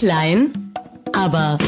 Klein, 0.00 0.72
aber 1.12 1.58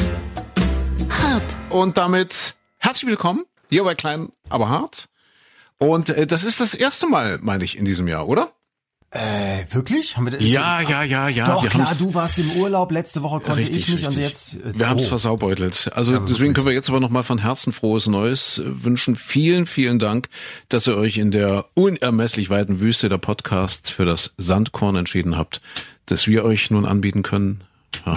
hart. 1.07 1.55
Und 1.69 1.97
damit 1.97 2.55
herzlich 2.79 3.07
willkommen 3.07 3.43
hier 3.69 3.83
bei 3.83 3.93
Klein, 3.93 4.29
aber 4.49 4.69
hart. 4.69 5.07
Und 5.77 6.09
äh, 6.09 6.25
das 6.25 6.43
ist 6.43 6.59
das 6.59 6.73
erste 6.73 7.05
Mal, 7.05 7.37
meine 7.43 7.63
ich, 7.63 7.77
in 7.77 7.85
diesem 7.85 8.07
Jahr, 8.07 8.27
oder? 8.27 8.51
Äh, 9.11 9.65
wirklich? 9.69 10.17
Haben 10.17 10.25
wir 10.25 10.31
das? 10.31 10.41
Ja, 10.41 10.81
ja, 10.81 11.03
ja, 11.03 11.27
ja. 11.27 11.45
Doch, 11.45 11.69
klar, 11.69 11.93
du 11.99 12.15
warst 12.15 12.39
im 12.39 12.49
Urlaub, 12.53 12.91
letzte 12.91 13.21
Woche 13.21 13.39
konnte 13.39 13.61
richtig, 13.61 13.77
ich 13.77 13.89
nicht 13.89 14.07
richtig. 14.07 14.17
und 14.17 14.23
jetzt. 14.23 14.55
Äh, 14.55 14.79
wir 14.79 14.85
oh. 14.87 14.89
haben 14.89 14.97
es 14.97 15.05
versaubeutelt. 15.05 15.91
Also 15.93 16.13
ja, 16.13 16.17
deswegen 16.17 16.29
wirklich. 16.29 16.53
können 16.55 16.65
wir 16.65 16.73
jetzt 16.73 16.89
aber 16.89 16.99
nochmal 16.99 17.21
von 17.21 17.37
Herzen 17.37 17.71
frohes 17.71 18.07
Neues 18.07 18.57
äh, 18.57 18.63
wünschen. 18.83 19.15
Vielen, 19.15 19.67
vielen 19.67 19.99
Dank, 19.99 20.27
dass 20.69 20.87
ihr 20.87 20.97
euch 20.97 21.19
in 21.19 21.29
der 21.29 21.65
unermesslich 21.75 22.49
weiten 22.49 22.79
Wüste 22.79 23.09
der 23.09 23.19
Podcasts 23.19 23.91
für 23.91 24.05
das 24.05 24.33
Sandkorn 24.37 24.95
entschieden 24.95 25.37
habt, 25.37 25.61
das 26.07 26.25
wir 26.25 26.43
euch 26.43 26.71
nun 26.71 26.87
anbieten 26.87 27.21
können. 27.21 27.63
Ja, 28.05 28.13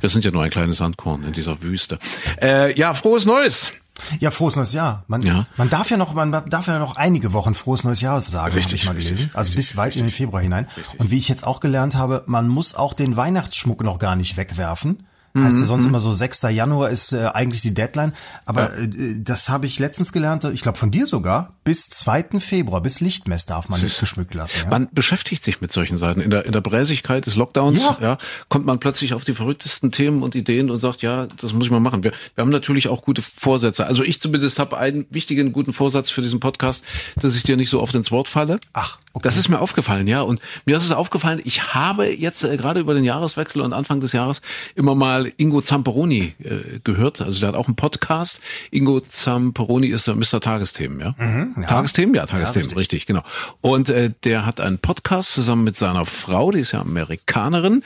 wir 0.00 0.08
sind 0.08 0.24
ja 0.24 0.30
nur 0.30 0.42
ein 0.42 0.50
kleines 0.50 0.78
Sandkorn 0.78 1.24
in 1.24 1.32
dieser 1.32 1.62
Wüste. 1.62 1.98
Äh, 2.40 2.78
ja, 2.78 2.94
frohes 2.94 3.26
Neues. 3.26 3.72
Ja, 4.18 4.30
frohes 4.30 4.56
neues 4.56 4.72
Jahr. 4.72 5.04
Man, 5.06 5.22
ja. 5.22 5.46
man 5.56 5.70
darf 5.70 5.88
ja 5.88 5.96
noch, 5.96 6.14
man 6.14 6.32
darf 6.32 6.66
ja 6.66 6.78
noch 6.78 6.96
einige 6.96 7.32
Wochen 7.32 7.54
frohes 7.54 7.84
neues 7.84 8.00
Jahr 8.00 8.20
sagen, 8.22 8.50
habe 8.50 8.58
ich 8.60 8.84
mal 8.84 8.92
gelesen. 8.92 9.30
Also 9.34 9.48
richtig, 9.48 9.56
bis 9.56 9.76
weit 9.76 9.86
richtig. 9.86 10.00
in 10.00 10.06
den 10.08 10.12
Februar 10.12 10.42
hinein. 10.42 10.66
Richtig. 10.76 11.00
Und 11.00 11.10
wie 11.10 11.18
ich 11.18 11.28
jetzt 11.28 11.46
auch 11.46 11.60
gelernt 11.60 11.94
habe, 11.94 12.24
man 12.26 12.48
muss 12.48 12.74
auch 12.74 12.92
den 12.92 13.16
Weihnachtsschmuck 13.16 13.82
noch 13.82 13.98
gar 13.98 14.16
nicht 14.16 14.36
wegwerfen. 14.36 15.06
Heißt 15.36 15.58
ja 15.58 15.66
sonst 15.66 15.82
mhm. 15.82 15.90
immer 15.90 16.00
so 16.00 16.12
6. 16.12 16.42
Januar 16.50 16.90
ist 16.90 17.12
äh, 17.12 17.26
eigentlich 17.26 17.60
die 17.60 17.74
Deadline. 17.74 18.12
Aber 18.46 18.72
ja. 18.78 18.84
äh, 18.84 19.16
das 19.18 19.48
habe 19.48 19.66
ich 19.66 19.80
letztens 19.80 20.12
gelernt, 20.12 20.44
ich 20.44 20.62
glaube 20.62 20.78
von 20.78 20.92
dir 20.92 21.08
sogar, 21.08 21.54
bis 21.64 21.88
2. 21.88 22.38
Februar, 22.38 22.80
bis 22.80 23.00
Lichtmess 23.00 23.44
darf 23.44 23.68
man 23.68 23.80
nicht 23.80 23.98
geschmückt 23.98 24.32
lassen. 24.34 24.58
Ja? 24.62 24.70
Man 24.70 24.88
beschäftigt 24.92 25.42
sich 25.42 25.60
mit 25.60 25.72
solchen 25.72 25.98
Seiten. 25.98 26.20
In 26.20 26.30
der, 26.30 26.46
in 26.46 26.52
der 26.52 26.60
Bräsigkeit 26.60 27.26
des 27.26 27.34
Lockdowns 27.34 27.82
ja. 27.82 27.98
ja. 28.00 28.18
kommt 28.48 28.64
man 28.64 28.78
plötzlich 28.78 29.12
auf 29.12 29.24
die 29.24 29.34
verrücktesten 29.34 29.90
Themen 29.90 30.22
und 30.22 30.36
Ideen 30.36 30.70
und 30.70 30.78
sagt, 30.78 31.02
ja, 31.02 31.26
das 31.26 31.52
muss 31.52 31.64
ich 31.64 31.70
mal 31.72 31.80
machen. 31.80 32.04
Wir, 32.04 32.12
wir 32.36 32.42
haben 32.42 32.50
natürlich 32.50 32.86
auch 32.86 33.02
gute 33.02 33.22
Vorsätze. 33.22 33.86
Also 33.86 34.04
ich 34.04 34.20
zumindest 34.20 34.60
habe 34.60 34.78
einen 34.78 35.04
wichtigen, 35.10 35.52
guten 35.52 35.72
Vorsatz 35.72 36.10
für 36.10 36.22
diesen 36.22 36.38
Podcast, 36.38 36.84
dass 37.16 37.34
ich 37.34 37.42
dir 37.42 37.56
nicht 37.56 37.70
so 37.70 37.82
oft 37.82 37.94
ins 37.96 38.12
Wort 38.12 38.28
falle. 38.28 38.60
Ach, 38.72 38.98
okay. 39.14 39.24
Das 39.24 39.36
ist 39.36 39.48
mir 39.48 39.60
aufgefallen, 39.60 40.06
ja. 40.06 40.22
Und 40.22 40.40
mir 40.64 40.76
ist 40.76 40.84
es 40.84 40.92
aufgefallen, 40.92 41.40
ich 41.44 41.74
habe 41.74 42.06
jetzt 42.06 42.44
äh, 42.44 42.56
gerade 42.56 42.78
über 42.78 42.94
den 42.94 43.04
Jahreswechsel 43.04 43.62
und 43.62 43.72
Anfang 43.72 44.00
des 44.00 44.12
Jahres 44.12 44.42
immer 44.76 44.94
mal 44.94 45.23
Ingo 45.36 45.60
Zamperoni 45.60 46.34
äh, 46.42 46.80
gehört. 46.84 47.20
Also 47.20 47.40
der 47.40 47.50
hat 47.50 47.54
auch 47.54 47.66
einen 47.66 47.76
Podcast. 47.76 48.40
Ingo 48.70 49.00
Zamperoni 49.00 49.88
ist 49.88 50.06
der 50.06 50.14
Mr. 50.14 50.40
Tagesthemen, 50.40 51.00
ja. 51.00 51.14
Mhm, 51.18 51.54
ja. 51.56 51.66
Tagesthemen, 51.66 52.14
ja, 52.14 52.26
Tagesthemen, 52.26 52.68
ja, 52.68 52.76
richtig. 52.76 53.02
richtig. 53.02 53.06
genau. 53.06 53.22
Und 53.60 53.90
äh, 53.90 54.10
der 54.24 54.46
hat 54.46 54.60
einen 54.60 54.78
Podcast 54.78 55.34
zusammen 55.34 55.64
mit 55.64 55.76
seiner 55.76 56.06
Frau, 56.06 56.50
die 56.50 56.60
ist 56.60 56.72
ja 56.72 56.80
Amerikanerin. 56.80 57.82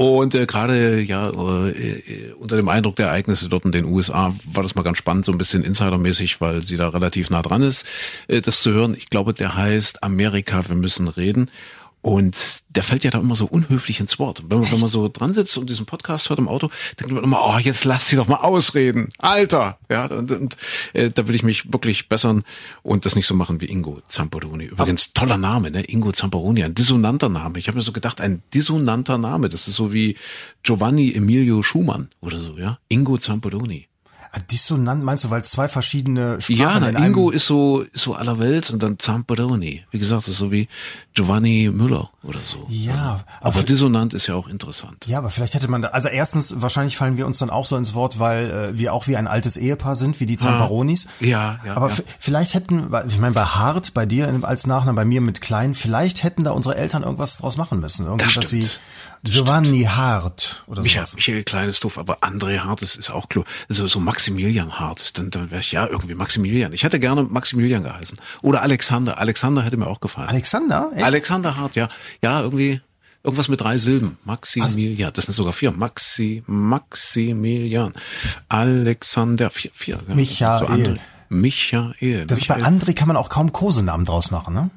Und 0.00 0.36
äh, 0.36 0.46
gerade 0.46 1.00
ja 1.00 1.28
äh, 1.28 1.70
äh, 1.70 2.32
unter 2.38 2.54
dem 2.54 2.68
Eindruck 2.68 2.94
der 2.94 3.08
Ereignisse 3.08 3.48
dort 3.48 3.64
in 3.64 3.72
den 3.72 3.84
USA 3.84 4.32
war 4.44 4.62
das 4.62 4.76
mal 4.76 4.82
ganz 4.82 4.96
spannend, 4.96 5.24
so 5.24 5.32
ein 5.32 5.38
bisschen 5.38 5.64
insidermäßig, 5.64 6.40
weil 6.40 6.62
sie 6.62 6.76
da 6.76 6.88
relativ 6.88 7.30
nah 7.30 7.42
dran 7.42 7.62
ist, 7.62 7.84
äh, 8.28 8.40
das 8.40 8.62
zu 8.62 8.72
hören. 8.72 8.94
Ich 8.96 9.10
glaube, 9.10 9.34
der 9.34 9.56
heißt 9.56 10.04
Amerika, 10.04 10.68
wir 10.68 10.76
müssen 10.76 11.08
reden. 11.08 11.50
Und 12.00 12.36
der 12.68 12.84
fällt 12.84 13.02
ja 13.02 13.10
da 13.10 13.18
immer 13.18 13.34
so 13.34 13.46
unhöflich 13.46 13.98
ins 13.98 14.18
Wort. 14.18 14.44
Wenn 14.48 14.60
man, 14.60 14.70
wenn 14.70 14.80
man 14.80 14.88
so 14.88 15.08
dran 15.08 15.34
sitzt 15.34 15.58
und 15.58 15.68
diesen 15.68 15.84
Podcast 15.84 16.28
hört 16.30 16.38
im 16.38 16.46
Auto, 16.48 16.70
denkt 17.00 17.12
man 17.12 17.24
immer, 17.24 17.40
oh, 17.42 17.58
jetzt 17.58 17.84
lass 17.84 18.08
sie 18.08 18.16
doch 18.16 18.28
mal 18.28 18.36
ausreden. 18.36 19.08
Alter! 19.18 19.78
Ja, 19.90 20.06
und, 20.06 20.30
und 20.30 20.56
äh, 20.92 21.10
da 21.10 21.26
will 21.26 21.34
ich 21.34 21.42
mich 21.42 21.72
wirklich 21.72 22.08
bessern 22.08 22.44
und 22.82 23.04
das 23.04 23.16
nicht 23.16 23.26
so 23.26 23.34
machen 23.34 23.60
wie 23.60 23.66
Ingo 23.66 24.00
Zamperoni. 24.06 24.66
Übrigens, 24.66 25.12
toller 25.12 25.38
Name, 25.38 25.72
ne? 25.72 25.82
Ingo 25.84 26.12
Zamperoni, 26.12 26.62
ein 26.62 26.74
dissonanter 26.74 27.28
Name. 27.28 27.58
Ich 27.58 27.66
habe 27.66 27.76
mir 27.76 27.82
so 27.82 27.92
gedacht, 27.92 28.20
ein 28.20 28.42
dissonanter 28.54 29.18
Name. 29.18 29.48
Das 29.48 29.66
ist 29.66 29.74
so 29.74 29.92
wie 29.92 30.16
Giovanni 30.62 31.12
Emilio 31.12 31.62
Schumann 31.62 32.08
oder 32.20 32.38
so, 32.38 32.58
ja? 32.58 32.78
Ingo 32.88 33.18
Zamperoni. 33.18 33.87
Ah, 34.30 34.40
dissonant 34.50 35.02
meinst 35.02 35.24
du, 35.24 35.30
weil 35.30 35.40
es 35.40 35.50
zwei 35.50 35.68
verschiedene 35.68 36.40
Sprachen 36.40 36.58
Ja, 36.58 36.80
na, 36.80 37.06
Ingo 37.06 37.30
ist 37.30 37.46
so, 37.46 37.80
ist 37.80 38.02
so 38.02 38.14
aller 38.14 38.38
Welt 38.38 38.70
und 38.70 38.82
dann 38.82 38.98
Zamperoni. 38.98 39.84
Wie 39.90 39.98
gesagt, 39.98 40.22
das 40.22 40.28
ist 40.28 40.38
so 40.38 40.52
wie 40.52 40.68
Giovanni 41.14 41.70
Müller 41.72 42.10
oder 42.22 42.38
so. 42.40 42.66
Ja. 42.68 43.24
Aber, 43.40 43.56
aber 43.56 43.62
dissonant 43.62 44.12
ist 44.14 44.26
ja 44.26 44.34
auch 44.34 44.46
interessant. 44.46 45.06
Ja, 45.06 45.18
aber 45.18 45.30
vielleicht 45.30 45.54
hätte 45.54 45.68
man 45.68 45.82
da, 45.82 45.88
also 45.88 46.08
erstens, 46.08 46.60
wahrscheinlich 46.60 46.96
fallen 46.96 47.16
wir 47.16 47.26
uns 47.26 47.38
dann 47.38 47.50
auch 47.50 47.64
so 47.64 47.76
ins 47.76 47.94
Wort, 47.94 48.18
weil 48.18 48.50
äh, 48.50 48.78
wir 48.78 48.92
auch 48.92 49.06
wie 49.06 49.16
ein 49.16 49.26
altes 49.26 49.56
Ehepaar 49.56 49.96
sind, 49.96 50.20
wie 50.20 50.26
die 50.26 50.36
Zamperonis. 50.36 51.06
Ah, 51.06 51.24
ja, 51.24 51.58
ja. 51.64 51.74
Aber 51.76 51.88
ja. 51.88 51.96
vielleicht 52.20 52.54
hätten, 52.54 52.90
ich 53.08 53.18
meine, 53.18 53.34
bei 53.34 53.44
Hart, 53.44 53.94
bei 53.94 54.04
dir 54.04 54.32
als 54.42 54.66
Nachname, 54.66 54.94
bei 54.94 55.04
mir 55.04 55.20
mit 55.20 55.40
Klein, 55.40 55.74
vielleicht 55.74 56.22
hätten 56.22 56.44
da 56.44 56.50
unsere 56.50 56.76
Eltern 56.76 57.02
irgendwas 57.02 57.38
draus 57.38 57.56
machen 57.56 57.80
müssen. 57.80 58.06
Irgendwas 58.06 58.34
das 58.34 58.52
wie 58.52 58.68
Giovanni 59.24 59.84
Hart 59.84 60.64
oder 60.66 60.82
so. 60.82 61.16
Michael 61.16 61.42
Klein 61.44 61.68
ist 61.68 61.82
doof, 61.82 61.98
aber 61.98 62.18
André 62.18 62.58
Hart 62.58 62.82
ist, 62.82 62.96
ist 62.96 63.10
auch 63.10 63.28
klar. 63.28 63.44
So, 63.68 63.86
so 63.86 64.00
Maximilian 64.18 64.80
Hart. 64.80 65.16
Dann, 65.16 65.30
dann 65.30 65.52
wäre 65.52 65.60
ich 65.60 65.70
ja 65.70 65.86
irgendwie 65.86 66.16
Maximilian. 66.16 66.72
Ich 66.72 66.82
hätte 66.82 66.98
gerne 66.98 67.22
Maximilian 67.22 67.84
geheißen. 67.84 68.18
Oder 68.42 68.62
Alexander. 68.62 69.18
Alexander 69.18 69.62
hätte 69.62 69.76
mir 69.76 69.86
auch 69.86 70.00
gefallen. 70.00 70.28
Alexander? 70.28 70.90
Echt? 70.92 71.04
Alexander 71.04 71.56
Hart, 71.56 71.76
ja. 71.76 71.88
Ja, 72.20 72.42
irgendwie. 72.42 72.80
Irgendwas 73.22 73.46
mit 73.46 73.60
drei 73.60 73.78
Silben. 73.78 74.18
Maximilian. 74.24 75.12
Das 75.12 75.26
sind 75.26 75.34
sogar 75.34 75.52
vier. 75.52 75.70
Maxi, 75.70 76.42
Maximilian. 76.46 77.92
Alexander, 78.48 79.50
vier, 79.50 79.70
vier. 79.72 80.00
Ja. 80.08 80.14
Michael. 80.16 80.66
So 80.66 80.66
André. 80.66 80.98
Michael. 81.28 82.26
Das 82.26 82.40
Michael. 82.40 82.62
bei 82.62 82.68
André 82.68 82.94
kann 82.94 83.06
man 83.06 83.16
auch 83.16 83.28
kaum 83.28 83.52
Kosenamen 83.52 84.04
draus 84.04 84.32
machen, 84.32 84.52
ne? 84.52 84.70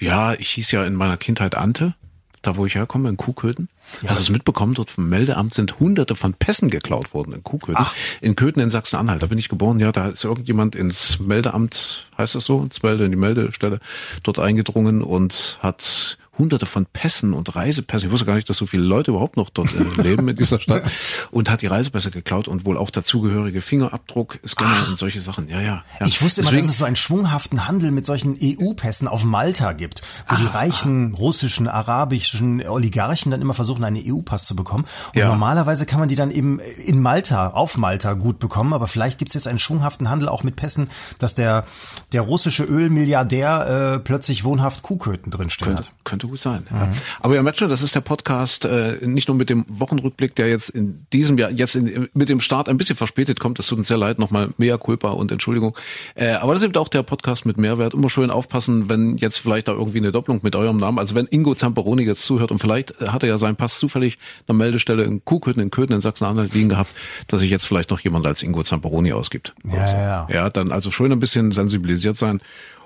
Ja, 0.00 0.32
ich 0.34 0.50
hieß 0.50 0.72
ja 0.72 0.84
in 0.84 0.94
meiner 0.94 1.18
Kindheit 1.18 1.54
Ante 1.54 1.94
da 2.42 2.56
wo 2.56 2.66
ich 2.66 2.74
herkomme, 2.74 3.08
in 3.08 3.16
Kuhköthen. 3.16 3.68
Ja. 4.02 4.10
Hast 4.10 4.18
du 4.18 4.22
es 4.22 4.30
mitbekommen? 4.30 4.74
Dort 4.74 4.90
vom 4.90 5.08
Meldeamt 5.08 5.52
sind 5.54 5.78
hunderte 5.78 6.14
von 6.14 6.34
Pässen 6.34 6.70
geklaut 6.70 7.12
worden 7.12 7.34
in 7.34 7.42
Kuhköthen. 7.42 7.76
Ach. 7.78 7.94
In 8.20 8.36
Köthen 8.36 8.62
in 8.62 8.70
Sachsen-Anhalt. 8.70 9.22
Da 9.22 9.26
bin 9.26 9.38
ich 9.38 9.48
geboren. 9.48 9.80
Ja, 9.80 9.92
da 9.92 10.08
ist 10.08 10.24
irgendjemand 10.24 10.74
ins 10.74 11.18
Meldeamt, 11.18 12.06
heißt 12.16 12.34
das 12.34 12.44
so, 12.44 12.62
ins 12.62 12.82
Melde, 12.82 13.04
in 13.04 13.10
die 13.10 13.16
Meldestelle, 13.16 13.80
dort 14.22 14.38
eingedrungen 14.38 15.02
und 15.02 15.58
hat 15.60 16.18
hunderte 16.40 16.66
von 16.66 16.86
Pässen 16.86 17.34
und 17.34 17.54
Reisepässen. 17.54 18.08
Ich 18.08 18.12
wusste 18.12 18.26
gar 18.26 18.34
nicht, 18.34 18.48
dass 18.48 18.56
so 18.56 18.66
viele 18.66 18.82
Leute 18.82 19.12
überhaupt 19.12 19.36
noch 19.36 19.50
dort 19.50 19.68
äh, 19.74 20.02
leben 20.02 20.26
in 20.28 20.36
dieser 20.36 20.60
Stadt. 20.60 20.82
Und 21.30 21.50
hat 21.50 21.62
die 21.62 21.66
Reisepässe 21.66 22.10
geklaut 22.10 22.48
und 22.48 22.64
wohl 22.64 22.76
auch 22.76 22.90
dazugehörige 22.90 23.60
Fingerabdruck, 23.60 24.38
Scanner 24.46 24.88
und 24.88 24.98
solche 24.98 25.20
Sachen. 25.20 25.48
Ja, 25.48 25.60
ja. 25.60 25.84
ja. 26.00 26.06
Ich 26.06 26.22
wusste 26.22 26.40
Deswegen, 26.40 26.58
immer, 26.58 26.66
dass 26.66 26.72
es 26.72 26.78
so 26.78 26.84
einen 26.84 26.96
schwunghaften 26.96 27.68
Handel 27.68 27.90
mit 27.90 28.06
solchen 28.06 28.36
EU-Pässen 28.42 29.06
auf 29.06 29.24
Malta 29.24 29.72
gibt, 29.74 30.02
wo 30.26 30.34
ah, 30.34 30.38
die 30.38 30.46
reichen 30.46 31.12
ah. 31.14 31.18
russischen, 31.18 31.68
arabischen 31.68 32.66
Oligarchen 32.66 33.30
dann 33.30 33.40
immer 33.40 33.54
versuchen, 33.54 33.84
einen 33.84 34.02
EU-Pass 34.04 34.46
zu 34.46 34.56
bekommen. 34.56 34.86
Und 35.14 35.20
ja. 35.20 35.28
normalerweise 35.28 35.86
kann 35.86 36.00
man 36.00 36.08
die 36.08 36.16
dann 36.16 36.30
eben 36.30 36.58
in 36.58 37.00
Malta, 37.00 37.48
auf 37.48 37.76
Malta 37.76 38.14
gut 38.14 38.38
bekommen, 38.38 38.72
aber 38.72 38.86
vielleicht 38.86 39.18
gibt 39.18 39.30
es 39.30 39.34
jetzt 39.34 39.46
einen 39.46 39.58
schwunghaften 39.58 40.08
Handel 40.08 40.28
auch 40.28 40.42
mit 40.42 40.56
Pässen, 40.56 40.88
dass 41.18 41.34
der, 41.34 41.64
der 42.12 42.22
russische 42.22 42.64
Ölmilliardär 42.64 43.96
äh, 43.96 43.98
plötzlich 43.98 44.44
wohnhaft 44.44 44.82
Kuhköten 44.82 45.30
drinstehen 45.30 45.74
könnte, 45.74 45.88
hat. 45.90 46.04
Könnte 46.04 46.29
gut 46.30 46.40
sein. 46.40 46.66
Mhm. 46.70 46.76
Ja. 46.76 46.92
Aber 47.20 47.34
ihr 47.34 47.42
merkt 47.42 47.58
schon, 47.58 47.68
das 47.68 47.82
ist 47.82 47.94
der 47.94 48.00
Podcast 48.00 48.64
äh, 48.64 48.98
nicht 49.02 49.28
nur 49.28 49.36
mit 49.36 49.50
dem 49.50 49.66
Wochenrückblick, 49.68 50.34
der 50.34 50.48
jetzt 50.48 50.70
in 50.70 51.06
diesem 51.12 51.36
Jahr, 51.38 51.50
jetzt 51.50 51.74
in, 51.74 52.08
mit 52.14 52.28
dem 52.28 52.40
Start 52.40 52.68
ein 52.68 52.76
bisschen 52.76 52.96
verspätet 52.96 53.40
kommt. 53.40 53.58
Das 53.58 53.66
tut 53.66 53.78
uns 53.78 53.88
sehr 53.88 53.98
leid, 53.98 54.18
nochmal 54.18 54.50
mea 54.58 54.76
culpa 54.78 55.10
und 55.10 55.30
Entschuldigung. 55.32 55.76
Äh, 56.14 56.32
aber 56.32 56.54
das 56.54 56.62
ist 56.62 56.68
eben 56.68 56.76
auch 56.76 56.88
der 56.88 57.02
Podcast 57.02 57.46
mit 57.46 57.58
Mehrwert. 57.58 57.94
Immer 57.94 58.08
schön 58.08 58.30
aufpassen, 58.30 58.88
wenn 58.88 59.16
jetzt 59.18 59.38
vielleicht 59.38 59.68
da 59.68 59.72
irgendwie 59.72 59.98
eine 59.98 60.12
Doppelung 60.12 60.40
mit 60.42 60.56
eurem 60.56 60.78
Namen, 60.78 60.98
also 60.98 61.14
wenn 61.14 61.26
Ingo 61.26 61.54
Zamperoni 61.54 62.04
jetzt 62.04 62.22
zuhört 62.22 62.50
und 62.50 62.60
vielleicht 62.60 62.98
hat 63.00 63.22
er 63.22 63.28
ja 63.28 63.38
seinen 63.38 63.56
Pass 63.56 63.78
zufällig 63.78 64.18
einer 64.48 64.56
Meldestelle 64.56 65.02
in 65.02 65.24
Kuhköthen, 65.24 65.62
in 65.62 65.70
Köthen, 65.70 65.94
in 65.94 66.00
Sachsen-Anhalt 66.00 66.54
liegen 66.54 66.68
gehabt, 66.68 66.90
dass 67.26 67.40
sich 67.40 67.50
jetzt 67.50 67.66
vielleicht 67.66 67.90
noch 67.90 68.00
jemand 68.00 68.26
als 68.26 68.42
Ingo 68.42 68.62
Zamperoni 68.62 69.12
ausgibt. 69.12 69.54
Ja, 69.64 69.72
so. 69.72 69.78
ja. 69.78 70.28
Ja, 70.30 70.50
dann 70.50 70.72
also 70.72 70.90
schön 70.90 71.12
ein 71.12 71.20
bisschen 71.20 71.52
sensibilisiert 71.52 72.16
sein 72.16 72.40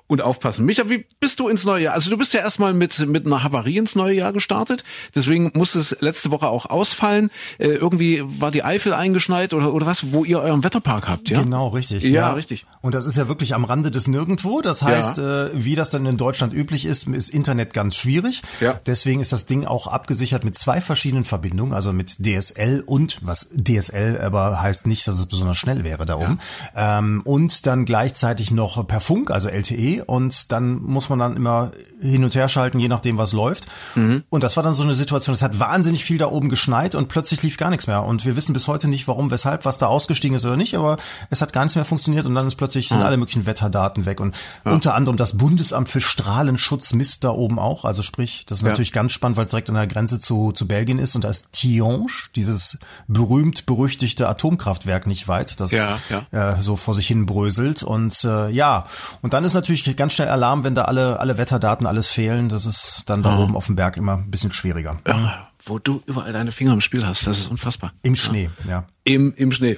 und 0.07 0.21
aufpassen. 0.21 0.67
Micha, 0.67 0.89
wie 0.89 1.07
bist 1.19 1.41
du 1.41 1.49
ins 1.49 1.65
neue 1.65 1.85
Jahr? 1.85 1.95
Also 1.95 2.11
du 2.11 2.19
bist 2.19 2.35
ja 2.35 2.41
erstmal 2.41 2.75
mit, 2.75 3.07
mit 3.07 3.25
einer 3.25 3.43
Havarie 3.43 3.79
ins 3.79 3.97
neue 3.97 4.15
Jahr 4.15 4.33
gestartet. 4.33 4.85
Deswegen 5.15 5.51
musste 5.55 5.79
es 5.79 5.97
letzte 6.01 6.31
Woche 6.31 6.49
auch 6.49 6.67
ausfallen. 6.67 7.31
Äh, 7.59 7.69
irgendwie 7.69 8.23
war 8.23 8.51
die 8.51 8.65
Eifel 8.65 8.93
eingeschneit 8.93 9.55
oder, 9.55 9.73
oder 9.73 9.87
was, 9.87 10.13
wo 10.13 10.25
ihr 10.25 10.41
euren 10.41 10.63
Wetterpark 10.63 11.09
habt, 11.09 11.31
ja? 11.31 11.43
Genau, 11.43 11.69
richtig. 11.69 12.03
Ja, 12.03 12.11
ja. 12.11 12.33
richtig. 12.33 12.67
Und 12.83 12.95
das 12.95 13.07
ist 13.07 13.17
ja 13.17 13.29
wirklich 13.29 13.55
am 13.55 13.65
Rande 13.65 13.91
des 13.91 14.07
Nirgendwo. 14.07 14.61
Das 14.61 14.83
heißt, 14.83 15.17
ja. 15.17 15.47
äh, 15.47 15.51
wie 15.55 15.75
das 15.75 15.89
dann 15.89 16.05
in 16.05 16.19
Deutschland 16.19 16.53
üblich 16.53 16.85
ist, 16.85 17.09
ist 17.09 17.31
Internet 17.31 17.73
ganz 17.73 17.97
schwierig. 17.97 18.43
Ja. 18.61 18.79
Deswegen 18.85 19.21
ist 19.21 19.33
das 19.33 19.47
Ding 19.47 19.65
auch 19.65 19.87
abgesichert 19.87 20.45
mit 20.45 20.57
zwei 20.57 20.83
verschiedenen 20.83 21.25
Verbindungen, 21.25 21.73
also 21.73 21.95
mit 21.95 22.19
DSL 22.25 22.83
und 22.85 23.19
was 23.23 23.51
DSL 23.57 24.21
aber 24.21 24.61
heißt 24.61 24.87
nicht, 24.87 25.07
dass 25.07 25.19
es 25.19 25.27
besonders 25.27 25.57
schnell 25.57 25.85
wäre 25.85 26.05
da 26.05 26.17
oben. 26.17 26.41
Ja. 26.75 26.99
Ähm, 26.99 27.23
und 27.25 27.67
dann 27.67 27.85
gleichzeitig 27.85 28.51
noch 28.51 28.87
per 28.87 29.01
Funk, 29.01 29.31
also 29.31 29.49
LTE 29.49 29.94
und 30.03 30.53
dann 30.53 30.83
muss 30.83 31.09
man 31.09 31.19
dann 31.19 31.37
immer 31.37 31.73
hin 32.01 32.25
und 32.25 32.35
her 32.35 32.49
schalten, 32.49 32.79
je 32.79 32.89
nachdem, 32.89 33.19
was 33.19 33.33
läuft. 33.33 33.67
Mhm. 33.95 34.25
Und 34.29 34.43
das 34.43 34.57
war 34.57 34.63
dann 34.63 34.75
so 34.75 34.83
eine 34.83 34.95
Situation, 34.95 35.33
es 35.33 35.43
hat 35.43 35.59
wahnsinnig 35.59 36.05
viel 36.05 36.19
da 36.19 36.27
oben 36.27 36.49
geschneit 36.49 36.95
und 36.95 37.09
plötzlich 37.09 37.43
lief 37.43 37.57
gar 37.57 37.71
nichts 37.71 37.87
mehr. 37.87 38.05
Und 38.05 38.25
wir 38.25 38.37
wissen 38.37 38.53
bis 38.53 38.69
heute 38.69 38.89
nicht, 38.89 39.09
warum, 39.09 39.31
weshalb, 39.31 39.65
was 39.65 39.79
da 39.79 39.87
ausgestiegen 39.87 40.37
ist 40.37 40.45
oder 40.45 40.57
nicht, 40.57 40.77
aber 40.77 40.99
es 41.31 41.41
hat 41.41 41.53
gar 41.53 41.65
nichts 41.65 41.77
mehr 41.77 41.85
funktioniert 41.85 42.27
und 42.27 42.35
dann 42.35 42.47
ist 42.47 42.57
plötzlich 42.57 42.89
sind 42.89 42.99
mhm. 42.99 43.05
alle 43.05 43.17
möglichen 43.17 43.47
Wetterdaten 43.47 44.07
weg. 44.07 44.21
Und 44.21 44.37
ja. 44.65 44.73
unter 44.73 44.95
anderem 44.95 45.17
das 45.17 45.39
Bundesamt 45.39 45.89
für 45.89 46.01
Strahlenschutz 46.01 46.93
misst 46.93 47.25
da 47.25 47.31
oben 47.31 47.59
auch. 47.59 47.85
Also 47.85 48.03
sprich, 48.03 48.45
das 48.47 48.59
ist 48.59 48.65
ja. 48.65 48.71
natürlich 48.71 48.93
ganz 48.93 49.13
spannend, 49.13 49.37
weil 49.37 49.45
es 49.45 49.51
direkt 49.51 49.69
an 49.69 49.77
der 49.77 49.87
Grenze 49.87 50.21
zu, 50.21 50.53
zu 50.53 50.67
Belgien 50.67 50.99
ist 50.99 51.15
und 51.15 51.25
da 51.25 51.31
ist 51.31 51.53
Tihange, 51.53 52.07
dieses 52.37 52.79
berühmt-berüchtigte 53.09 54.29
Atomkraftwerk 54.29 55.07
nicht 55.07 55.29
weit, 55.29 55.61
das 55.61 55.71
ja, 55.73 55.99
äh, 56.31 56.63
so 56.63 56.77
vor 56.77 56.95
sich 56.95 57.07
hin 57.07 57.27
bröselt. 57.27 57.83
Und 57.83 58.25
äh, 58.25 58.51
ja, 58.51 58.87
und 59.23 59.35
dann 59.35 59.45
ist 59.45 59.55
natürlich 59.55 59.84
ganz 59.97 60.15
schnell 60.15 60.29
Alarm, 60.29 60.65
wenn 60.65 60.75
da 60.75 60.85
alle, 60.85 61.21
alle 61.21 61.39
Wetterdaten 61.39 61.87
alles 61.87 62.09
fehlen. 62.09 62.49
Das 62.49 62.67
ist 62.67 63.05
dann 63.07 63.23
da 63.23 63.39
oh. 63.39 63.43
oben 63.43 63.57
auf 63.57 63.67
dem 63.67 63.77
Berg 63.77 63.97
immer 63.97 64.15
ein 64.15 64.31
bisschen 64.31 64.53
schwieriger. 64.53 64.97
Ja, 65.07 65.49
wo 65.67 65.79
du 65.79 66.03
überall 66.07 66.33
deine 66.33 66.53
Finger 66.53 66.73
im 66.73 66.81
Spiel 66.81 67.07
hast, 67.07 67.27
das 67.27 67.41
ist 67.41 67.47
unfassbar. 67.49 67.93
Im 68.03 68.17
Schnee, 68.17 68.51
ja. 68.67 68.87
Im, 69.05 69.35
im 69.37 69.53
Schnee. 69.53 69.77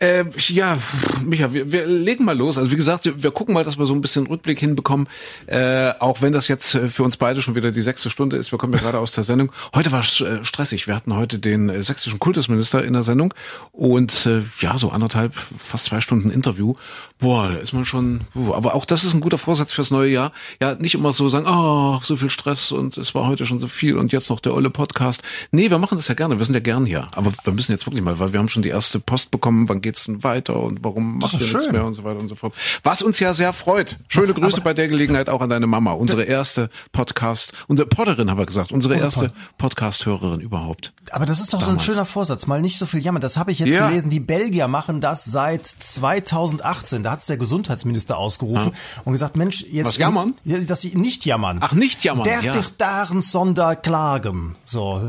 Äh, 0.00 0.24
ja, 0.48 0.78
Micha, 1.24 1.52
wir, 1.52 1.72
wir 1.72 1.86
legen 1.86 2.24
mal 2.24 2.36
los. 2.36 2.56
Also 2.56 2.70
wie 2.70 2.76
gesagt, 2.76 3.10
wir 3.22 3.30
gucken 3.30 3.54
mal, 3.54 3.64
dass 3.64 3.78
wir 3.78 3.86
so 3.86 3.94
ein 3.94 4.00
bisschen 4.00 4.26
Rückblick 4.26 4.60
hinbekommen. 4.60 5.08
Äh, 5.46 5.92
auch 5.98 6.22
wenn 6.22 6.32
das 6.32 6.46
jetzt 6.46 6.74
äh, 6.74 6.88
für 6.88 7.02
uns 7.02 7.16
beide 7.16 7.42
schon 7.42 7.54
wieder 7.56 7.72
die 7.72 7.82
sechste 7.82 8.10
Stunde 8.10 8.36
ist. 8.36 8.52
Wir 8.52 8.58
kommen 8.58 8.72
ja 8.72 8.78
gerade 8.78 8.98
aus 8.98 9.12
der 9.12 9.24
Sendung. 9.24 9.50
Heute 9.74 9.90
war 9.90 10.00
es 10.00 10.20
äh, 10.20 10.44
stressig. 10.44 10.86
Wir 10.86 10.94
hatten 10.94 11.14
heute 11.14 11.38
den 11.38 11.68
äh, 11.68 11.82
sächsischen 11.82 12.18
Kultusminister 12.18 12.84
in 12.84 12.92
der 12.92 13.02
Sendung 13.02 13.34
und 13.72 14.26
äh, 14.26 14.42
ja, 14.60 14.78
so 14.78 14.90
anderthalb, 14.90 15.34
fast 15.34 15.86
zwei 15.86 16.00
Stunden 16.00 16.30
Interview. 16.30 16.74
Boah, 17.20 17.48
da 17.48 17.56
ist 17.56 17.72
man 17.72 17.84
schon. 17.84 18.20
Uh, 18.36 18.54
aber 18.54 18.76
auch 18.76 18.84
das 18.84 19.02
ist 19.02 19.12
ein 19.12 19.20
guter 19.20 19.38
Vorsatz 19.38 19.72
fürs 19.72 19.90
neue 19.90 20.08
Jahr. 20.08 20.32
Ja, 20.62 20.76
nicht 20.76 20.94
immer 20.94 21.12
so 21.12 21.28
sagen, 21.28 21.46
oh, 21.48 21.98
so 22.04 22.16
viel 22.16 22.30
Stress 22.30 22.70
und 22.70 22.96
es 22.96 23.12
war 23.12 23.26
heute 23.26 23.44
schon 23.44 23.58
so 23.58 23.66
viel 23.66 23.96
und 23.96 24.12
jetzt 24.12 24.30
noch 24.30 24.38
der 24.38 24.54
olle 24.54 24.70
Podcast. 24.70 25.24
Nee, 25.50 25.68
wir 25.68 25.78
machen 25.78 25.98
das 25.98 26.06
ja 26.06 26.14
gerne. 26.14 26.38
Wir 26.38 26.44
sind 26.44 26.54
ja 26.54 26.60
gern 26.60 26.86
hier. 26.86 27.08
Aber 27.16 27.32
wir 27.42 27.52
müssen 27.52 27.72
jetzt 27.72 27.86
wirklich 27.86 28.04
mal, 28.04 28.20
weil 28.20 28.32
wir 28.32 28.38
haben 28.38 28.47
schon 28.48 28.62
die 28.62 28.68
erste 28.68 29.00
Post 29.00 29.30
bekommen. 29.30 29.68
Wann 29.68 29.80
geht's 29.80 30.04
denn 30.04 30.22
weiter 30.22 30.56
und 30.56 30.84
warum 30.84 31.18
macht 31.18 31.34
ihr 31.34 31.40
nichts 31.40 31.72
mehr 31.72 31.84
und 31.84 31.94
so 31.94 32.04
weiter 32.04 32.20
und 32.20 32.28
so 32.28 32.34
fort. 32.34 32.54
Was 32.84 33.02
uns 33.02 33.18
ja 33.18 33.34
sehr 33.34 33.52
freut. 33.52 33.96
Schöne 34.08 34.34
Grüße 34.34 34.58
aber 34.58 34.64
bei 34.64 34.74
der 34.74 34.88
Gelegenheit 34.88 35.28
auch 35.28 35.40
an 35.40 35.50
deine 35.50 35.66
Mama. 35.66 35.92
Unsere 35.92 36.24
erste 36.24 36.70
Podcast, 36.92 37.52
unsere 37.66 37.88
Podderin 37.88 38.30
haben 38.30 38.38
wir 38.38 38.46
gesagt, 38.46 38.72
unsere 38.72 38.96
erste 38.96 39.32
Podcast-Hörerin 39.58 40.40
überhaupt. 40.40 40.92
Aber 41.10 41.26
das 41.26 41.40
ist 41.40 41.52
doch 41.52 41.60
Damals. 41.60 41.82
so 41.82 41.90
ein 41.90 41.94
schöner 41.94 42.04
Vorsatz. 42.04 42.46
Mal 42.46 42.60
nicht 42.60 42.78
so 42.78 42.86
viel 42.86 43.00
jammern. 43.00 43.20
Das 43.20 43.36
habe 43.36 43.50
ich 43.50 43.58
jetzt 43.58 43.74
ja. 43.74 43.88
gelesen. 43.88 44.10
Die 44.10 44.20
Belgier 44.20 44.68
machen 44.68 45.00
das 45.00 45.24
seit 45.24 45.66
2018 45.66 47.02
da 47.02 47.12
hat's 47.12 47.26
der 47.26 47.36
Gesundheitsminister 47.36 48.16
ausgerufen 48.18 48.72
ja. 48.72 49.02
und 49.04 49.12
gesagt, 49.12 49.36
Mensch, 49.36 49.64
jetzt. 49.70 49.86
Was 49.86 49.96
jammern? 49.96 50.34
Dass 50.44 50.80
sie 50.80 50.96
nicht 50.96 51.24
jammern. 51.24 51.58
Ach, 51.60 51.72
nicht 51.72 52.04
jammern. 52.04 52.24
Der 52.24 52.42
ja. 52.42 52.52
Dagen 52.76 53.22
sonder 53.22 53.76
klagen. 53.76 54.56
So, 54.64 55.00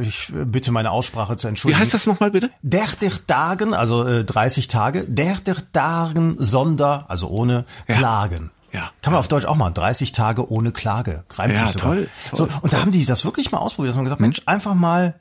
ich 0.00 0.32
bitte 0.32 0.72
meine 0.72 0.90
Aussprache 0.90 1.36
zu 1.36 1.48
entschuldigen. 1.48 1.78
Wie 1.78 1.82
heißt 1.82 1.94
das 1.94 2.06
nochmal 2.06 2.30
bitte? 2.30 2.50
Der 2.62 2.86
Dagen, 3.26 3.74
also 3.74 4.06
äh, 4.06 4.24
30 4.24 4.68
Tage. 4.68 5.04
Der 5.04 5.36
Dagen 5.72 6.36
sonder, 6.38 7.06
also 7.08 7.28
ohne 7.28 7.64
klagen. 7.86 8.50
Ja. 8.72 8.90
Kann 9.00 9.12
man 9.12 9.20
auf 9.20 9.28
Deutsch 9.28 9.46
auch 9.46 9.56
mal. 9.56 9.70
30 9.70 10.12
Tage 10.12 10.50
ohne 10.50 10.72
Klage. 10.72 11.24
Reimt 11.34 11.54
ja, 11.54 11.60
sich 11.60 11.72
sogar. 11.72 11.94
Toll, 11.94 12.08
toll, 12.30 12.48
so, 12.50 12.58
und 12.62 12.72
da 12.72 12.80
haben 12.80 12.90
die 12.90 13.04
das 13.04 13.24
wirklich 13.24 13.50
mal 13.50 13.58
ausprobiert. 13.58 13.90
dass 13.90 13.96
man 13.96 14.04
gesagt, 14.04 14.20
Mensch, 14.20 14.42
einfach 14.46 14.74
mal 14.74 15.14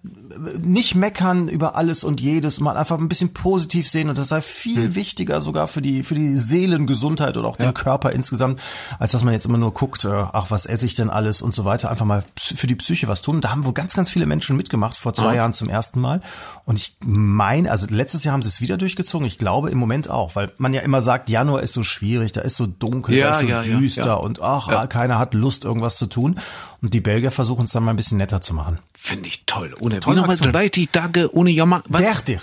nicht 0.59 0.95
meckern 0.95 1.47
über 1.47 1.75
alles 1.75 2.03
und 2.03 2.19
jedes, 2.21 2.59
mal 2.59 2.77
einfach 2.77 2.97
ein 2.97 3.07
bisschen 3.07 3.33
positiv 3.33 3.89
sehen 3.89 4.09
und 4.09 4.17
das 4.17 4.27
sei 4.27 4.41
viel 4.41 4.87
hm. 4.87 4.95
wichtiger 4.95 5.41
sogar 5.41 5.67
für 5.67 5.81
die, 5.81 6.03
für 6.03 6.15
die 6.15 6.37
Seelengesundheit 6.37 7.37
oder 7.37 7.47
auch 7.47 7.57
den 7.57 7.73
Körper 7.73 8.11
insgesamt, 8.11 8.61
als 8.99 9.11
dass 9.11 9.23
man 9.23 9.33
jetzt 9.33 9.45
immer 9.45 9.57
nur 9.57 9.73
guckt, 9.73 10.05
äh, 10.05 10.09
ach, 10.09 10.47
was 10.49 10.65
esse 10.65 10.85
ich 10.85 10.95
denn 10.95 11.09
alles 11.09 11.41
und 11.41 11.53
so 11.53 11.65
weiter. 11.65 11.89
Einfach 11.89 12.05
mal 12.05 12.23
für 12.35 12.67
die 12.67 12.75
Psyche 12.75 13.07
was 13.07 13.21
tun. 13.21 13.35
Und 13.35 13.45
da 13.45 13.51
haben 13.51 13.65
wohl 13.65 13.73
ganz, 13.73 13.93
ganz 13.93 14.09
viele 14.09 14.25
Menschen 14.25 14.57
mitgemacht, 14.57 14.97
vor 14.97 15.13
zwei 15.13 15.31
ah. 15.31 15.35
Jahren 15.35 15.53
zum 15.53 15.69
ersten 15.69 16.01
Mal. 16.01 16.21
Und 16.65 16.77
ich 16.77 16.95
meine, 17.05 17.71
also 17.71 17.87
letztes 17.89 18.23
Jahr 18.23 18.33
haben 18.33 18.41
sie 18.41 18.49
es 18.49 18.61
wieder 18.61 18.77
durchgezogen. 18.77 19.25
Ich 19.25 19.37
glaube 19.37 19.69
im 19.69 19.77
Moment 19.77 20.09
auch, 20.09 20.35
weil 20.35 20.51
man 20.57 20.73
ja 20.73 20.81
immer 20.81 21.01
sagt, 21.01 21.29
Januar 21.29 21.63
ist 21.63 21.73
so 21.73 21.83
schwierig, 21.83 22.31
da 22.31 22.41
ist 22.41 22.55
so 22.55 22.67
dunkel, 22.67 23.15
ja, 23.15 23.36
da 23.45 23.61
ist 23.61 23.65
so 23.65 23.71
ja, 23.71 23.79
düster 23.79 24.05
ja, 24.05 24.13
und 24.15 24.41
ach, 24.41 24.89
keiner 24.89 25.19
hat 25.19 25.33
Lust, 25.33 25.65
irgendwas 25.65 25.97
zu 25.97 26.07
tun. 26.07 26.39
Und 26.81 26.93
die 26.93 27.01
Belgier 27.01 27.31
versuchen 27.31 27.65
es 27.65 27.71
dann 27.71 27.83
mal 27.83 27.91
ein 27.91 27.97
bisschen 27.97 28.17
netter 28.17 28.41
zu 28.41 28.53
machen. 28.53 28.79
Finde 28.93 29.27
ich 29.27 29.43
toll. 29.45 29.73
Ohne 29.79 29.99
Tolle 29.99 30.21
nochmal 30.21 30.37
30 30.37 30.89
Tage 30.91 31.33
ohne 31.35 31.49
Jammer. 31.51 31.83
Was? 31.87 32.01
30. 32.01 32.39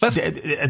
Was? 0.00 0.16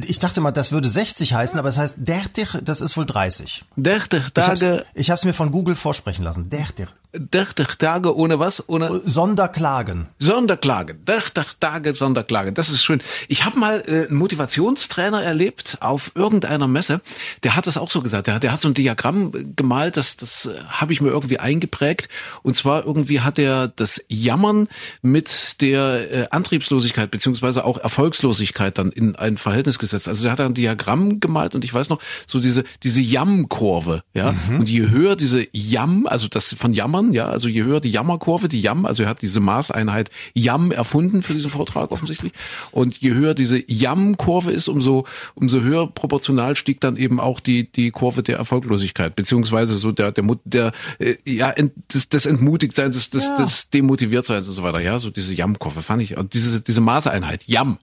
Ich 0.07 0.19
dachte 0.19 0.41
mal, 0.41 0.51
das 0.51 0.73
würde 0.73 0.89
60 0.89 1.33
heißen, 1.33 1.59
aber 1.59 1.69
es 1.69 1.79
heißt 1.79 1.99
30, 2.01 2.59
das 2.63 2.81
ist 2.81 2.97
wohl 2.97 3.07
30. 3.07 3.65
30 3.77 4.33
Tage. 4.35 4.85
Ich 4.95 5.11
habe 5.11 5.17
es 5.17 5.25
mir 5.25 5.33
von 5.33 5.53
Google 5.53 5.75
vorsprechen 5.75 6.25
lassen. 6.25 6.51
30. 6.51 6.89
30 7.13 7.77
Tage 7.79 8.17
ohne 8.17 8.39
was? 8.39 8.69
Ohne 8.69 9.01
Sonderklagen. 9.05 10.09
Sonderklagen. 10.19 11.05
30 11.05 11.45
Tage 11.61 11.95
Sonderklagen. 11.95 12.55
Das 12.55 12.69
ist 12.69 12.85
schön. 12.85 13.03
Ich 13.29 13.45
habe 13.45 13.59
mal 13.59 13.83
äh, 13.87 14.07
einen 14.07 14.17
Motivationstrainer 14.17 15.23
erlebt 15.23 15.79
auf 15.81 16.13
irgendeiner 16.15 16.69
Messe. 16.69 17.01
Der 17.43 17.57
hat 17.57 17.67
das 17.67 17.77
auch 17.79 17.91
so 17.91 18.03
gesagt. 18.03 18.27
Der, 18.27 18.39
der 18.39 18.53
hat 18.53 18.61
so 18.61 18.69
ein 18.69 18.75
Diagramm 18.75 19.33
gemalt, 19.57 19.97
das, 19.97 20.17
das 20.17 20.47
äh, 20.47 20.59
habe 20.69 20.93
ich 20.93 21.01
mir 21.01 21.09
irgendwie 21.09 21.39
eingeprägt. 21.39 22.09
Und 22.43 22.55
zwar 22.55 22.85
irgendwie 22.85 23.21
hat 23.21 23.39
er 23.39 23.69
das 23.69 24.03
Jammern 24.09 24.69
mit 25.03 25.61
der 25.61 26.13
äh, 26.13 26.27
Antriebslosigkeit 26.31 27.11
beziehungsweise 27.11 27.65
auch 27.65 27.79
Erfolgslosigkeit 27.79 28.79
dann 28.79 28.93
in 28.93 29.17
ein 29.17 29.39
Verhältnis 29.39 29.79
gesetzt. 29.79 30.09
Also 30.09 30.23
der 30.23 30.33
hat 30.33 30.41
ein 30.41 30.55
Diagramm 30.55 31.21
gemalt 31.21 31.55
und 31.55 31.65
ich 31.65 31.73
weiß 31.73 31.89
noch, 31.89 32.01
so 32.27 32.41
diese, 32.41 32.65
diese 32.83 33.01
Jamm-Kurve. 33.01 34.03
Ja? 34.15 34.33
Mhm. 34.33 34.61
Und 34.61 34.69
je 34.69 34.89
höher 34.89 35.17
diese 35.17 35.47
Jamm, 35.53 36.07
also 36.07 36.29
das 36.29 36.55
von 36.59 36.73
Jammern, 36.73 37.06
Jammern, 37.07 37.13
ja, 37.13 37.29
also 37.29 37.49
je 37.49 37.63
höher 37.63 37.81
die 37.81 37.91
Jammerkurve, 37.91 38.49
die 38.49 38.61
Jam, 38.61 38.87
also 38.87 39.03
er 39.03 39.09
hat 39.09 39.23
diese 39.23 39.41
Maßeinheit 39.41 40.11
Jam 40.35 40.73
erfunden 40.73 41.23
für 41.23 41.35
diesen 41.35 41.51
Vortrag 41.51 41.91
offensichtlich. 41.91 42.33
Und 42.73 42.99
je 42.99 43.15
höher 43.15 43.35
diese 43.35 43.63
Jam-Kurve 43.71 44.51
ist, 44.51 44.69
umso, 44.69 45.07
umso 45.35 45.61
höher 45.61 45.87
proportional 45.89 46.57
stieg 46.57 46.81
dann 46.81 46.97
eben 46.97 47.21
auch 47.21 47.41
die, 47.41 47.71
die 47.71 47.91
Kurve 47.91 48.23
der 48.23 48.39
Erfolglosigkeit, 48.39 49.17
beziehungsweise 49.17 49.75
so 49.77 49.93
der, 49.93 50.13
der, 50.13 50.25
der, 50.45 50.73
äh, 50.99 51.17
ja, 51.25 51.55
des, 51.93 52.09
des 52.09 52.27
Entmutigtseins, 52.27 52.97
des, 52.97 53.11
des, 53.11 53.25
ja. 53.25 53.37
des 53.37 53.71
Demotiviertseins 53.71 54.49
und 54.49 54.55
so 54.55 54.63
weiter, 54.63 54.81
ja, 54.81 54.99
so 54.99 55.11
diese 55.11 55.35
Jam-Kurve 55.35 55.83
fand 55.83 56.03
ich, 56.03 56.17
und 56.17 56.35
diese, 56.35 56.61
diese 56.61 56.81
Maßeinheit, 56.81 57.45
Jam, 57.47 57.79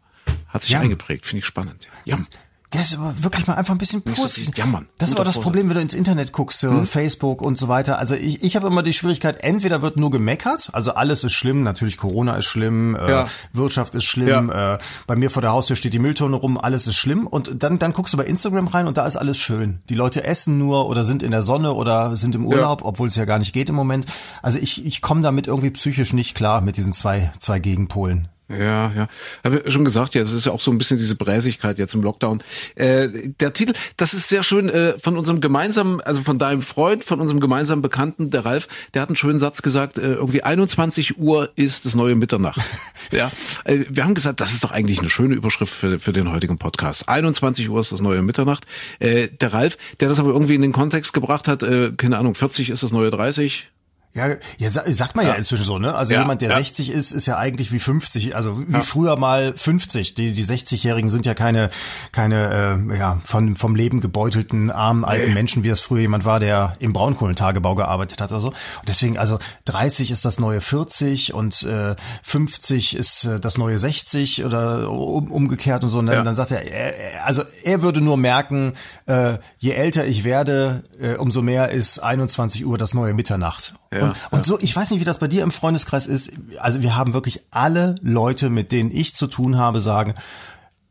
hat 0.48 0.62
sich 0.62 0.72
Jam. 0.72 0.84
eingeprägt, 0.84 1.25
finde 1.25 1.40
ich 1.40 1.46
spannend. 1.46 1.88
Jam. 2.06 2.25
Das 2.74 2.92
ist 2.92 2.98
aber 2.98 3.14
wirklich 3.24 3.48
mal 3.48 3.56
einfach 3.56 3.74
ein 3.74 3.78
bisschen 3.78 4.02
positiv. 4.02 4.46
So 4.46 4.52
jammern. 4.56 4.88
Das 4.98 5.10
ist 5.10 5.16
aber 5.16 5.24
das 5.24 5.40
Problem, 5.40 5.70
wenn 5.70 5.75
du 5.75 5.81
ins 5.81 5.94
Internet 5.94 6.31
guckst, 6.31 6.60
so 6.60 6.70
hm? 6.70 6.88
Facebook 6.88 7.42
und 7.42 7.58
so 7.58 7.68
weiter. 7.68 8.00
Also 8.00 8.16
ich, 8.16 8.44
ich 8.44 8.56
habe 8.56 8.68
immer 8.68 8.84
die 8.84 8.94
Schwierigkeit, 8.94 9.44
entweder 9.44 9.81
wird 9.81 9.98
nur 9.98 10.12
gemeckert, 10.12 10.70
also 10.74 10.94
alles 10.94 11.24
ist 11.24 11.34
schlimm, 11.34 11.64
natürlich 11.64 11.98
Corona 11.98 12.36
ist 12.36 12.46
schlimm, 12.46 12.96
äh, 12.96 13.10
ja. 13.10 13.28
Wirtschaft 13.54 13.96
ist 13.96 14.06
schlimm, 14.06 14.50
ja. 14.50 14.75
äh, 14.75 14.80
bei 15.08 15.16
mir 15.16 15.30
vor 15.30 15.42
der 15.42 15.52
Haustür 15.52 15.75
steht 15.75 15.94
die 15.94 16.00
Mülltonne 16.00 16.36
rum, 16.36 16.58
alles 16.58 16.88
ist 16.88 16.96
schlimm. 16.96 17.28
Und 17.28 17.64
dann, 17.64 17.80
dann 17.80 17.94
guckst 17.94 18.14
du 18.14 18.18
bei 18.18 18.25
Instagram 18.25 18.68
rein 18.68 18.88
und 18.88 18.98
da 18.98 19.06
ist 19.06 19.16
alles 19.16 19.38
schön. 19.38 19.80
Die 19.90 19.96
Leute 19.96 20.24
essen 20.24 20.58
nur 20.58 20.88
oder 20.88 21.06
sind 21.06 21.24
in 21.24 21.31
der 21.31 21.44
Sonne 21.44 21.74
oder 21.74 22.18
sind 22.18 22.36
im 22.36 22.46
Urlaub, 22.46 22.81
ja. 22.81 22.88
obwohl 22.88 23.08
es 23.08 23.16
ja 23.16 23.25
gar 23.25 23.40
nicht 23.40 23.54
geht 23.54 23.70
im 23.70 23.75
Moment. 23.75 24.06
Also 24.42 24.60
ich, 24.60 24.86
ich 24.86 25.02
komme 25.02 25.22
damit 25.22 25.48
irgendwie 25.48 25.72
psychisch 25.72 26.14
nicht 26.14 26.36
klar 26.36 26.62
mit 26.62 26.78
diesen 26.78 26.94
zwei, 26.94 27.31
zwei 27.40 27.60
Gegenpolen. 27.60 28.30
Ja, 28.57 28.91
ja. 28.95 29.07
Habe 29.44 29.69
schon 29.69 29.86
gesagt, 29.86 30.15
ja, 30.15 30.22
es 30.22 30.31
ist 30.31 30.45
ja 30.45 30.51
auch 30.51 30.62
so 30.62 30.72
ein 30.72 30.77
bisschen 30.77 30.98
diese 30.98 31.15
Bräsigkeit 31.15 31.77
jetzt 31.77 31.93
im 31.93 32.01
Lockdown. 32.01 32.43
Äh, 32.75 33.10
der 33.39 33.53
Titel, 33.53 33.74
das 33.98 34.13
ist 34.13 34.29
sehr 34.29 34.43
schön 34.43 34.69
äh, 34.69 34.98
von 35.00 35.17
unserem 35.17 35.41
gemeinsamen, 35.41 36.01
also 36.01 36.22
von 36.22 36.38
deinem 36.38 36.62
Freund, 36.62 37.03
von 37.03 37.19
unserem 37.19 37.39
gemeinsamen 37.39 37.81
Bekannten, 37.81 38.29
der 38.29 38.45
Ralf, 38.45 38.67
der 38.93 39.01
hat 39.01 39.10
einen 39.10 39.15
schönen 39.15 39.39
Satz 39.39 39.62
gesagt, 39.62 39.98
äh, 39.98 40.13
irgendwie 40.13 40.43
21 40.43 41.17
Uhr 41.17 41.51
ist 41.55 41.86
das 41.86 41.95
neue 41.95 42.15
Mitternacht. 42.15 42.62
ja, 43.12 43.31
äh, 43.65 43.86
wir 43.89 44.03
haben 44.03 44.15
gesagt, 44.15 44.39
das 44.41 44.53
ist 44.53 44.63
doch 44.63 44.72
eigentlich 44.72 45.00
eine 45.00 45.10
schöne 45.10 45.36
Überschrift 45.36 45.74
für, 45.74 46.00
für 46.00 46.13
den 46.13 46.31
heutigen 46.31 46.57
Podcast. 46.57 47.10
21 47.10 47.69
Uhr 47.69 47.79
ist 47.79 47.91
das 47.91 48.01
neue 48.01 48.22
Mitternacht. 48.22 48.65
Äh, 49.00 49.29
der 49.29 49.53
Ralf, 49.53 49.77
der 50.00 50.10
das 50.10 50.19
aber 50.19 50.29
irgendwie 50.29 50.55
in 50.55 50.62
den 50.62 50.74
Kontext 50.74 51.13
gebracht 51.13 51.48
hat, 51.48 51.63
äh, 51.63 51.91
keine 51.95 52.17
Ahnung, 52.17 52.36
40 52.36 52.69
ist 52.69 52.83
das 52.83 52.91
neue 52.91 53.10
30, 53.10 53.67
ja, 54.13 54.27
ja 54.60 54.70
sagt 54.70 55.15
man 55.15 55.25
ja, 55.25 55.32
ja 55.32 55.38
inzwischen 55.38 55.63
so, 55.63 55.79
ne? 55.79 55.96
Also 55.96 56.13
ja, 56.13 56.22
jemand, 56.22 56.41
der 56.41 56.50
ja. 56.50 56.55
60 56.55 56.91
ist, 56.91 57.12
ist 57.12 57.25
ja 57.25 57.38
eigentlich 57.38 57.72
wie 57.72 57.79
50, 57.79 58.36
also 58.36 58.63
wie 58.67 58.82
früher 58.84 59.15
mal 59.15 59.53
50. 59.55 60.13
Die, 60.13 60.32
die 60.34 60.46
60-Jährigen 60.46 61.10
sind 61.10 61.25
ja 61.25 61.34
keine, 61.34 61.72
keine 62.12 62.86
äh, 62.91 62.98
ja, 62.98 63.20
von, 63.24 63.55
vom 63.55 63.75
Leben 63.75 64.01
gebeutelten, 64.01 64.70
armen, 64.72 65.03
alten 65.03 65.29
nee. 65.29 65.34
Menschen, 65.34 65.63
wie 65.63 65.70
es 65.70 65.79
früher 65.79 66.01
jemand 66.01 66.25
war, 66.25 66.39
der 66.39 66.75
im 66.77 66.93
Braunkohlentagebau 66.93 67.74
gearbeitet 67.74 68.22
hat 68.22 68.32
oder 68.32 68.41
so. 68.41 68.50
Und 68.50 68.88
deswegen, 68.88 69.17
also 69.17 69.39
30 69.65 70.12
ist 70.12 70.25
das 70.25 70.39
neue 70.39 70.62
40 70.62 71.34
und 71.34 71.63
äh, 71.63 71.96
50 72.22 72.96
ist 72.96 73.25
äh, 73.25 73.39
das 73.39 73.58
neue 73.58 73.79
60 73.79 74.46
oder 74.46 74.91
um, 74.91 75.32
umgekehrt 75.32 75.84
und 75.84 75.89
so. 75.89 75.98
Und 76.00 76.05
dann, 76.05 76.24
dann 76.24 76.36
sagt 76.36 76.51
er, 76.51 76.62
er, 76.72 77.25
also 77.25 77.41
er 77.63 77.82
würde 77.82 78.00
nur 78.00 78.17
merken, 78.17 78.74
äh, 79.05 79.38
je 79.60 79.72
älter 79.72 80.05
ich 80.05 80.24
werde, 80.24 80.83
äh, 81.00 81.15
umso 81.15 81.41
mehr 81.41 81.72
ist 81.72 82.00
21 82.00 82.65
Uhr 82.65 82.77
das 82.77 82.93
neue 82.93 83.13
Mitternacht. 83.13 83.75
Ja, 83.93 84.07
und, 84.07 84.15
und 84.31 84.45
so, 84.45 84.60
ich 84.60 84.75
weiß 84.75 84.91
nicht, 84.91 85.00
wie 85.00 85.05
das 85.05 85.19
bei 85.19 85.27
dir 85.27 85.43
im 85.43 85.51
Freundeskreis 85.51 86.07
ist. 86.07 86.33
Also 86.60 86.81
wir 86.81 86.95
haben 86.95 87.13
wirklich 87.13 87.41
alle 87.51 87.95
Leute, 88.01 88.50
mit 88.50 88.72
denen 88.72 88.91
ich 88.91 89.15
zu 89.15 89.27
tun 89.27 89.57
habe, 89.57 89.81
sagen, 89.81 90.13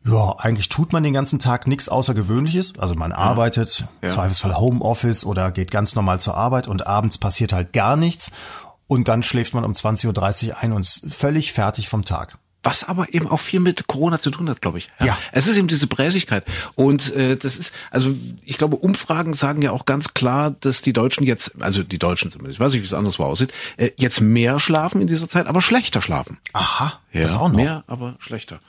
Ja, 0.05 0.35
eigentlich 0.39 0.69
tut 0.69 0.93
man 0.93 1.03
den 1.03 1.15
ganzen 1.15 1.39
Tag 1.39 1.67
nichts 1.67 1.89
Außergewöhnliches. 1.89 2.75
Also 2.79 2.95
man 2.95 3.13
arbeitet, 3.13 3.87
ja. 4.03 4.11
Zweifelsfall 4.11 4.57
Homeoffice 4.57 5.25
oder 5.25 5.51
geht 5.51 5.71
ganz 5.71 5.95
normal 5.95 6.21
zur 6.21 6.37
Arbeit 6.37 6.69
und 6.69 6.87
abends 6.87 7.19
passiert 7.19 7.53
halt 7.53 7.73
gar 7.73 7.97
nichts. 7.97 8.33
Und 8.89 9.09
dann 9.09 9.23
schläft 9.23 9.55
man 9.55 9.65
um 9.65 9.73
20.30 9.73 10.49
Uhr 10.49 10.59
ein 10.59 10.73
und 10.73 10.83
ist 10.83 11.07
völlig 11.09 11.53
fertig 11.53 11.89
vom 11.89 12.05
Tag 12.05 12.37
was 12.63 12.85
aber 12.85 13.13
eben 13.13 13.29
auch 13.29 13.41
viel 13.41 13.61
mit 13.61 13.87
Corona 13.87 14.19
zu 14.19 14.31
tun 14.31 14.49
hat, 14.49 14.61
glaube 14.61 14.79
ich. 14.79 14.89
Ja. 15.01 15.07
ja. 15.07 15.19
Es 15.33 15.47
ist 15.47 15.57
eben 15.57 15.69
diese 15.69 15.87
Präsigkeit. 15.87 16.45
Und 16.75 17.15
äh, 17.15 17.37
das 17.37 17.57
ist, 17.57 17.73
also 17.91 18.15
ich 18.45 18.59
glaube, 18.59 18.77
Umfragen 18.77 19.35
sagen 19.35 19.63
ja 19.63 19.73
auch 19.73 19.85
ganz 19.85 20.15
klar, 20.15 20.53
dass 20.61 20.83
die 20.83 20.93
Deutschen 20.93 21.25
jetzt, 21.25 21.53
also 21.61 21.83
die 21.83 21.99
Deutschen 21.99 22.31
zumindest, 22.31 22.57
ich 22.57 22.61
weiß 22.61 22.73
nicht, 22.73 22.83
wie 22.83 22.87
es 22.87 22.95
anderswo 22.95 23.25
aussieht, 23.25 23.53
äh, 23.77 23.91
jetzt 23.97 24.21
mehr 24.21 24.59
schlafen 24.59 25.01
in 25.01 25.07
dieser 25.07 25.29
Zeit, 25.29 25.47
aber 25.47 25.61
schlechter 25.61 26.01
schlafen. 26.01 26.39
Aha, 26.53 27.01
ja, 27.13 27.23
das 27.23 27.37
auch 27.37 27.49
noch. 27.49 27.57
Mehr, 27.57 27.85
aber 27.87 28.17
schlechter. 28.19 28.61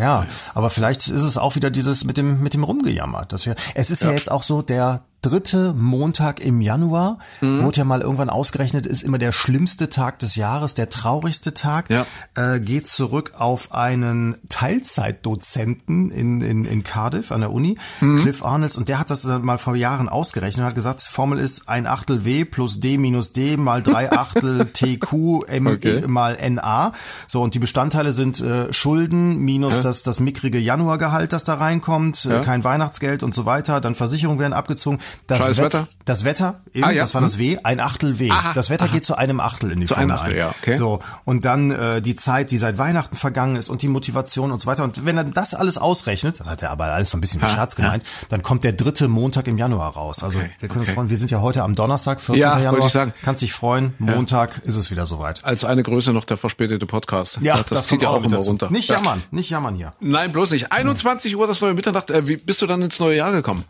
Ja, 0.00 0.26
aber 0.54 0.70
vielleicht 0.70 1.08
ist 1.08 1.22
es 1.22 1.38
auch 1.38 1.54
wieder 1.56 1.70
dieses 1.70 2.04
mit 2.04 2.16
dem 2.16 2.42
mit 2.42 2.54
dem 2.54 2.64
rumgejammert, 2.64 3.32
dass 3.32 3.46
wir. 3.46 3.54
Es 3.74 3.90
ist 3.90 4.02
ja, 4.02 4.08
ja 4.08 4.14
jetzt 4.14 4.30
auch 4.30 4.42
so 4.42 4.62
der 4.62 5.02
dritte 5.22 5.74
Montag 5.74 6.40
im 6.40 6.60
Januar, 6.60 7.18
mhm. 7.40 7.62
wurde 7.62 7.78
ja 7.78 7.84
mal 7.84 8.00
irgendwann 8.00 8.30
ausgerechnet, 8.30 8.86
ist 8.86 9.02
immer 9.02 9.18
der 9.18 9.32
schlimmste 9.32 9.90
Tag 9.90 10.18
des 10.18 10.34
Jahres, 10.36 10.74
der 10.74 10.88
traurigste 10.88 11.52
Tag, 11.52 11.90
ja. 11.90 12.06
äh, 12.34 12.58
geht 12.58 12.86
zurück 12.86 13.34
auf 13.36 13.74
einen 13.74 14.36
Teilzeitdozenten 14.48 16.10
in, 16.10 16.40
in, 16.40 16.64
in 16.64 16.82
Cardiff 16.82 17.32
an 17.32 17.40
der 17.40 17.52
Uni, 17.52 17.76
mhm. 18.00 18.18
Cliff 18.18 18.42
Arnolds, 18.42 18.78
und 18.78 18.88
der 18.88 18.98
hat 18.98 19.10
das 19.10 19.24
mal 19.24 19.58
vor 19.58 19.76
Jahren 19.76 20.08
ausgerechnet 20.08 20.62
und 20.62 20.68
hat 20.68 20.74
gesagt, 20.74 21.02
Formel 21.02 21.38
ist 21.38 21.68
ein 21.68 21.86
Achtel 21.86 22.24
W 22.24 22.44
plus 22.44 22.80
D 22.80 22.96
minus 22.96 23.32
D 23.32 23.56
mal 23.56 23.82
drei 23.82 24.10
Achtel 24.12 24.66
TQ 24.72 25.44
M 25.48 25.66
okay. 25.66 26.06
mal 26.06 26.38
NA. 26.50 26.92
So, 27.28 27.42
und 27.42 27.54
die 27.54 27.58
Bestandteile 27.58 28.12
sind 28.12 28.40
äh, 28.40 28.72
Schulden 28.72 29.38
minus 29.38 29.76
ja. 29.76 29.80
das, 29.82 29.89
das 30.02 30.20
mickrige 30.20 30.58
Januargehalt, 30.58 31.32
das 31.32 31.44
da 31.44 31.54
reinkommt, 31.54 32.24
äh, 32.24 32.30
ja. 32.34 32.40
kein 32.40 32.64
Weihnachtsgeld 32.64 33.22
und 33.22 33.34
so 33.34 33.46
weiter, 33.46 33.80
dann 33.80 33.94
Versicherungen 33.94 34.38
werden 34.38 34.52
abgezogen 34.52 34.98
das 35.26 35.38
Scheiß 35.38 35.58
Wetter? 35.58 35.88
Das 36.04 36.24
Wetter, 36.24 36.60
eben, 36.72 36.84
ah, 36.84 36.90
ja. 36.90 37.02
das 37.02 37.14
war 37.14 37.20
das 37.20 37.34
hm. 37.34 37.40
W, 37.40 37.58
ein 37.62 37.80
Achtel 37.80 38.18
W. 38.18 38.30
Aha, 38.30 38.52
das 38.52 38.70
Wetter 38.70 38.86
aha. 38.86 38.92
geht 38.92 39.04
zu 39.04 39.16
einem 39.16 39.40
Achtel 39.40 39.70
in 39.70 39.80
die 39.80 39.86
zu 39.86 39.94
einem 39.94 40.12
Achtel, 40.12 40.32
ein. 40.32 40.38
Ja, 40.38 40.54
okay. 40.60 40.74
So 40.74 41.00
und 41.24 41.44
dann 41.44 41.70
äh, 41.70 42.02
die 42.02 42.14
Zeit, 42.14 42.50
die 42.50 42.58
seit 42.58 42.78
Weihnachten 42.78 43.16
vergangen 43.16 43.56
ist 43.56 43.68
und 43.68 43.82
die 43.82 43.88
Motivation 43.88 44.50
und 44.50 44.60
so 44.60 44.66
weiter. 44.66 44.84
Und 44.84 45.04
wenn 45.04 45.16
er 45.16 45.24
das 45.24 45.54
alles 45.54 45.78
ausrechnet, 45.78 46.40
das 46.40 46.46
hat 46.46 46.62
er 46.62 46.70
aber 46.70 46.86
alles 46.86 47.10
so 47.10 47.18
ein 47.18 47.20
bisschen 47.20 47.40
mit 47.40 47.50
Scherz 47.50 47.76
gemeint, 47.76 48.04
dann 48.28 48.42
kommt 48.42 48.64
der 48.64 48.72
dritte 48.72 49.08
Montag 49.08 49.46
im 49.46 49.58
Januar 49.58 49.92
raus. 49.92 50.22
Also 50.22 50.38
okay, 50.38 50.50
wir 50.58 50.68
können 50.68 50.80
okay. 50.80 50.90
uns 50.90 50.94
freuen. 50.94 51.10
Wir 51.10 51.16
sind 51.16 51.30
ja 51.30 51.40
heute 51.40 51.62
am 51.62 51.74
Donnerstag, 51.74 52.20
14. 52.20 52.40
Ja, 52.40 52.58
Januar. 52.58 52.86
Ich 52.86 52.92
sagen. 52.92 53.14
Kannst 53.22 53.42
dich 53.42 53.52
freuen. 53.52 53.94
Montag 53.98 54.58
ist 54.58 54.76
es 54.76 54.90
wieder 54.90 55.06
soweit. 55.06 55.44
Als 55.44 55.64
eine 55.64 55.82
Größe 55.82 56.12
noch 56.12 56.24
der 56.24 56.36
verspätete 56.36 56.86
Podcast. 56.86 57.38
Ja, 57.40 57.56
das, 57.56 57.66
das 57.66 57.86
zieht 57.88 58.02
ja 58.02 58.08
auch 58.08 58.18
immer 58.18 58.28
dazu. 58.28 58.48
runter. 58.48 58.70
Nicht 58.70 58.88
jammern, 58.88 59.22
nicht 59.30 59.50
jammern 59.50 59.76
hier. 59.80 59.92
Nein, 60.00 60.32
bloß 60.32 60.50
nicht. 60.50 60.72
21 60.72 61.34
Uhr 61.36 61.46
das 61.46 61.60
neue 61.60 61.74
Mitternacht. 61.74 62.10
Äh, 62.10 62.28
wie 62.28 62.36
bist 62.36 62.60
du 62.60 62.66
dann 62.66 62.82
ins 62.82 63.00
neue 63.00 63.16
Jahr 63.16 63.32
gekommen? 63.32 63.64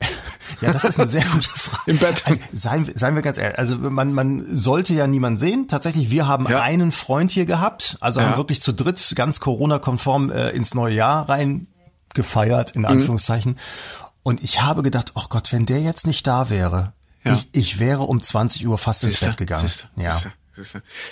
Ja, 0.60 0.72
das 0.72 0.84
ist 0.84 0.98
eine 0.98 1.08
sehr 1.08 1.24
gute 1.24 1.48
Frage. 1.54 1.90
Im 1.90 1.98
Bett. 1.98 2.22
Also, 2.26 2.40
seien, 2.52 2.90
seien 2.94 3.14
wir 3.14 3.22
ganz 3.22 3.38
ehrlich, 3.38 3.56
also 3.56 3.76
man, 3.76 4.12
man 4.12 4.44
sollte 4.54 4.92
ja 4.92 5.06
niemand 5.06 5.38
sehen. 5.38 5.68
Tatsächlich, 5.68 6.10
wir 6.10 6.26
haben 6.26 6.46
ja. 6.48 6.60
einen 6.60 6.90
Freund 6.90 7.30
hier 7.30 7.46
gehabt, 7.46 7.96
also 8.00 8.20
ja. 8.20 8.26
haben 8.26 8.36
wirklich 8.36 8.60
zu 8.60 8.72
dritt 8.72 9.12
ganz 9.14 9.38
Corona-konform 9.38 10.30
äh, 10.30 10.50
ins 10.50 10.74
neue 10.74 10.92
Jahr 10.92 11.28
rein 11.28 11.68
gefeiert, 12.14 12.72
in 12.72 12.82
mhm. 12.82 12.88
Anführungszeichen. 12.88 13.52
Mhm. 13.52 13.58
Und 14.24 14.42
ich 14.42 14.60
habe 14.60 14.82
gedacht, 14.82 15.12
oh 15.14 15.24
Gott, 15.28 15.52
wenn 15.52 15.66
der 15.66 15.80
jetzt 15.80 16.06
nicht 16.06 16.26
da 16.26 16.50
wäre, 16.50 16.92
ja. 17.24 17.34
ich, 17.34 17.48
ich 17.52 17.78
wäre 17.78 18.02
um 18.02 18.20
20 18.20 18.66
Uhr 18.66 18.76
fast 18.76 19.00
siehste, 19.00 19.24
ins 19.24 19.30
Bett 19.30 19.38
gegangen. 19.38 19.62
Siehste, 19.62 19.88
ja. 19.96 20.12
Siehste. 20.12 20.32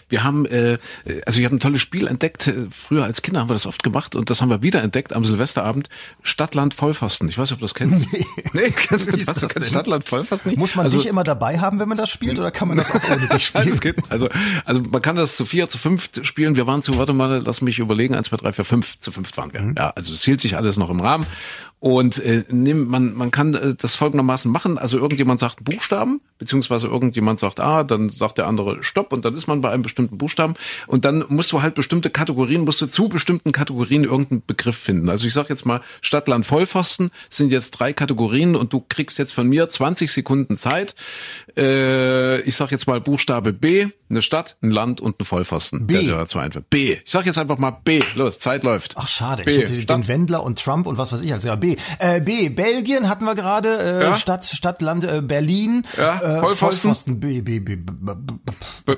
Wir 0.08 0.24
haben, 0.24 0.46
äh, 0.46 0.78
also 1.26 1.40
wir 1.40 1.46
haben 1.46 1.56
ein 1.56 1.60
tolles 1.60 1.80
Spiel 1.80 2.06
entdeckt. 2.06 2.52
Früher 2.70 3.04
als 3.04 3.22
Kinder 3.22 3.40
haben 3.40 3.48
wir 3.48 3.54
das 3.54 3.66
oft 3.66 3.82
gemacht 3.82 4.16
und 4.16 4.30
das 4.30 4.42
haben 4.42 4.50
wir 4.50 4.62
wieder 4.62 4.82
entdeckt 4.82 5.12
am 5.12 5.24
Silvesterabend. 5.24 5.88
Stadtland 6.22 6.74
Vollfasten. 6.74 7.28
Ich 7.28 7.38
weiß 7.38 7.50
nicht, 7.50 7.54
ob 7.54 7.58
du 7.60 7.64
das 7.64 7.74
kennst. 7.74 8.06
Nee, 8.18 8.24
nee 8.52 8.70
kennst 8.70 9.06
du 9.06 9.16
das? 9.16 9.26
das 9.26 9.54
kennst 9.54 9.68
Stadtland 9.68 10.06
Vollfasten 10.06 10.50
nicht? 10.50 10.58
Muss 10.58 10.74
man 10.74 10.86
also, 10.86 10.98
dich 10.98 11.06
immer 11.06 11.24
dabei 11.24 11.58
haben, 11.58 11.78
wenn 11.78 11.88
man 11.88 11.98
das 11.98 12.10
spielt, 12.10 12.38
oder 12.38 12.50
kann 12.50 12.68
man 12.68 12.76
das 12.76 12.90
auch 12.92 13.02
ohne 13.10 13.28
dich 13.28 13.46
spielen? 13.46 13.94
Also, 14.08 14.28
also 14.64 14.80
man 14.82 15.02
kann 15.02 15.16
das 15.16 15.36
zu 15.36 15.44
vier, 15.44 15.68
zu 15.68 15.78
fünf 15.78 16.10
spielen. 16.22 16.56
Wir 16.56 16.66
waren 16.66 16.82
zu, 16.82 16.96
warte 16.96 17.12
mal, 17.12 17.42
lass 17.44 17.60
mich 17.60 17.78
überlegen, 17.78 18.14
eins, 18.14 18.28
zwei, 18.28 18.36
drei, 18.36 18.52
vier, 18.52 18.64
fünf, 18.64 18.98
zu 18.98 19.12
fünf 19.12 19.36
waren 19.36 19.52
wir. 19.52 19.60
Mhm. 19.60 19.74
Ja, 19.76 19.90
also 19.90 20.12
es 20.12 20.24
hielt 20.24 20.40
sich 20.40 20.56
alles 20.56 20.76
noch 20.76 20.90
im 20.90 21.00
Rahmen. 21.00 21.26
Und 21.80 22.18
äh, 22.18 22.44
nimm, 22.50 22.88
man, 22.88 23.14
man 23.14 23.30
kann 23.30 23.54
äh, 23.54 23.74
das 23.76 23.94
folgendermaßen 23.94 24.50
machen. 24.50 24.78
Also 24.78 24.98
irgendjemand 24.98 25.38
sagt 25.38 25.64
Buchstaben, 25.64 26.20
beziehungsweise 26.38 26.88
irgendjemand 26.88 27.38
sagt 27.38 27.60
A, 27.60 27.84
dann 27.84 28.08
sagt 28.08 28.38
der 28.38 28.48
andere 28.48 28.82
Stopp 28.82 29.12
und 29.12 29.24
dann 29.24 29.34
ist 29.34 29.46
man 29.46 29.60
bei 29.60 29.70
einem 29.70 29.82
bestimmten 29.82 30.18
Buchstaben. 30.18 30.54
Und 30.88 31.04
dann 31.04 31.24
musst 31.28 31.52
du 31.52 31.62
halt 31.62 31.74
bestimmte 31.74 32.10
Kategorien, 32.10 32.64
musst 32.64 32.82
du 32.82 32.86
zu 32.86 33.08
bestimmten 33.08 33.52
Kategorien 33.52 34.02
irgendeinen 34.02 34.42
Begriff 34.44 34.76
finden. 34.76 35.08
Also 35.08 35.28
ich 35.28 35.34
sage 35.34 35.50
jetzt 35.50 35.66
mal 35.66 35.80
Stadt, 36.00 36.26
Land, 36.26 36.46
Vollpfosten 36.46 37.10
sind 37.30 37.52
jetzt 37.52 37.70
drei 37.72 37.92
Kategorien 37.92 38.56
und 38.56 38.72
du 38.72 38.84
kriegst 38.88 39.18
jetzt 39.18 39.32
von 39.32 39.48
mir 39.48 39.68
20 39.68 40.10
Sekunden 40.10 40.56
Zeit. 40.56 40.96
Äh, 41.58 42.40
ich 42.42 42.56
sage 42.56 42.70
jetzt 42.70 42.86
mal 42.86 43.00
Buchstabe 43.00 43.52
B, 43.52 43.88
eine 44.08 44.22
Stadt, 44.22 44.56
ein 44.62 44.70
Land 44.70 45.00
und 45.00 45.20
ein 45.20 45.24
Vollpfosten. 45.24 45.86
B. 45.86 46.06
Der 46.06 46.16
dazu 46.16 46.38
einfach. 46.38 46.60
B. 46.70 46.98
Ich 47.04 47.10
sage 47.10 47.26
jetzt 47.26 47.36
einfach 47.36 47.58
mal 47.58 47.72
B. 47.72 48.00
Los, 48.14 48.38
Zeit 48.38 48.62
läuft. 48.62 48.94
Ach 48.96 49.08
schade, 49.08 49.42
B. 49.42 49.50
ich 49.50 49.62
hätte 49.62 49.84
den 49.84 50.08
Wendler 50.08 50.44
und 50.44 50.62
Trump 50.62 50.86
und 50.86 50.98
was 50.98 51.12
weiß 51.12 51.20
ich 51.20 51.30
ja 51.30 51.56
B. 51.56 51.76
Äh, 51.98 52.20
B. 52.20 52.48
Belgien 52.48 53.08
hatten 53.08 53.24
wir 53.24 53.34
gerade, 53.34 53.76
äh, 53.76 54.02
ja? 54.04 54.16
Stadt, 54.16 54.44
Stadt, 54.44 54.80
Land, 54.82 55.02
äh, 55.04 55.20
Berlin. 55.20 55.84
Ja, 55.96 56.16
äh, 56.16 56.40
Vollpfosten. 56.40 56.94
Vollpfosten. 56.94 57.20
B, 57.20 57.40
B, 57.40 57.58
B, 57.58 57.76
B, 57.76 57.92
B, 57.92 58.94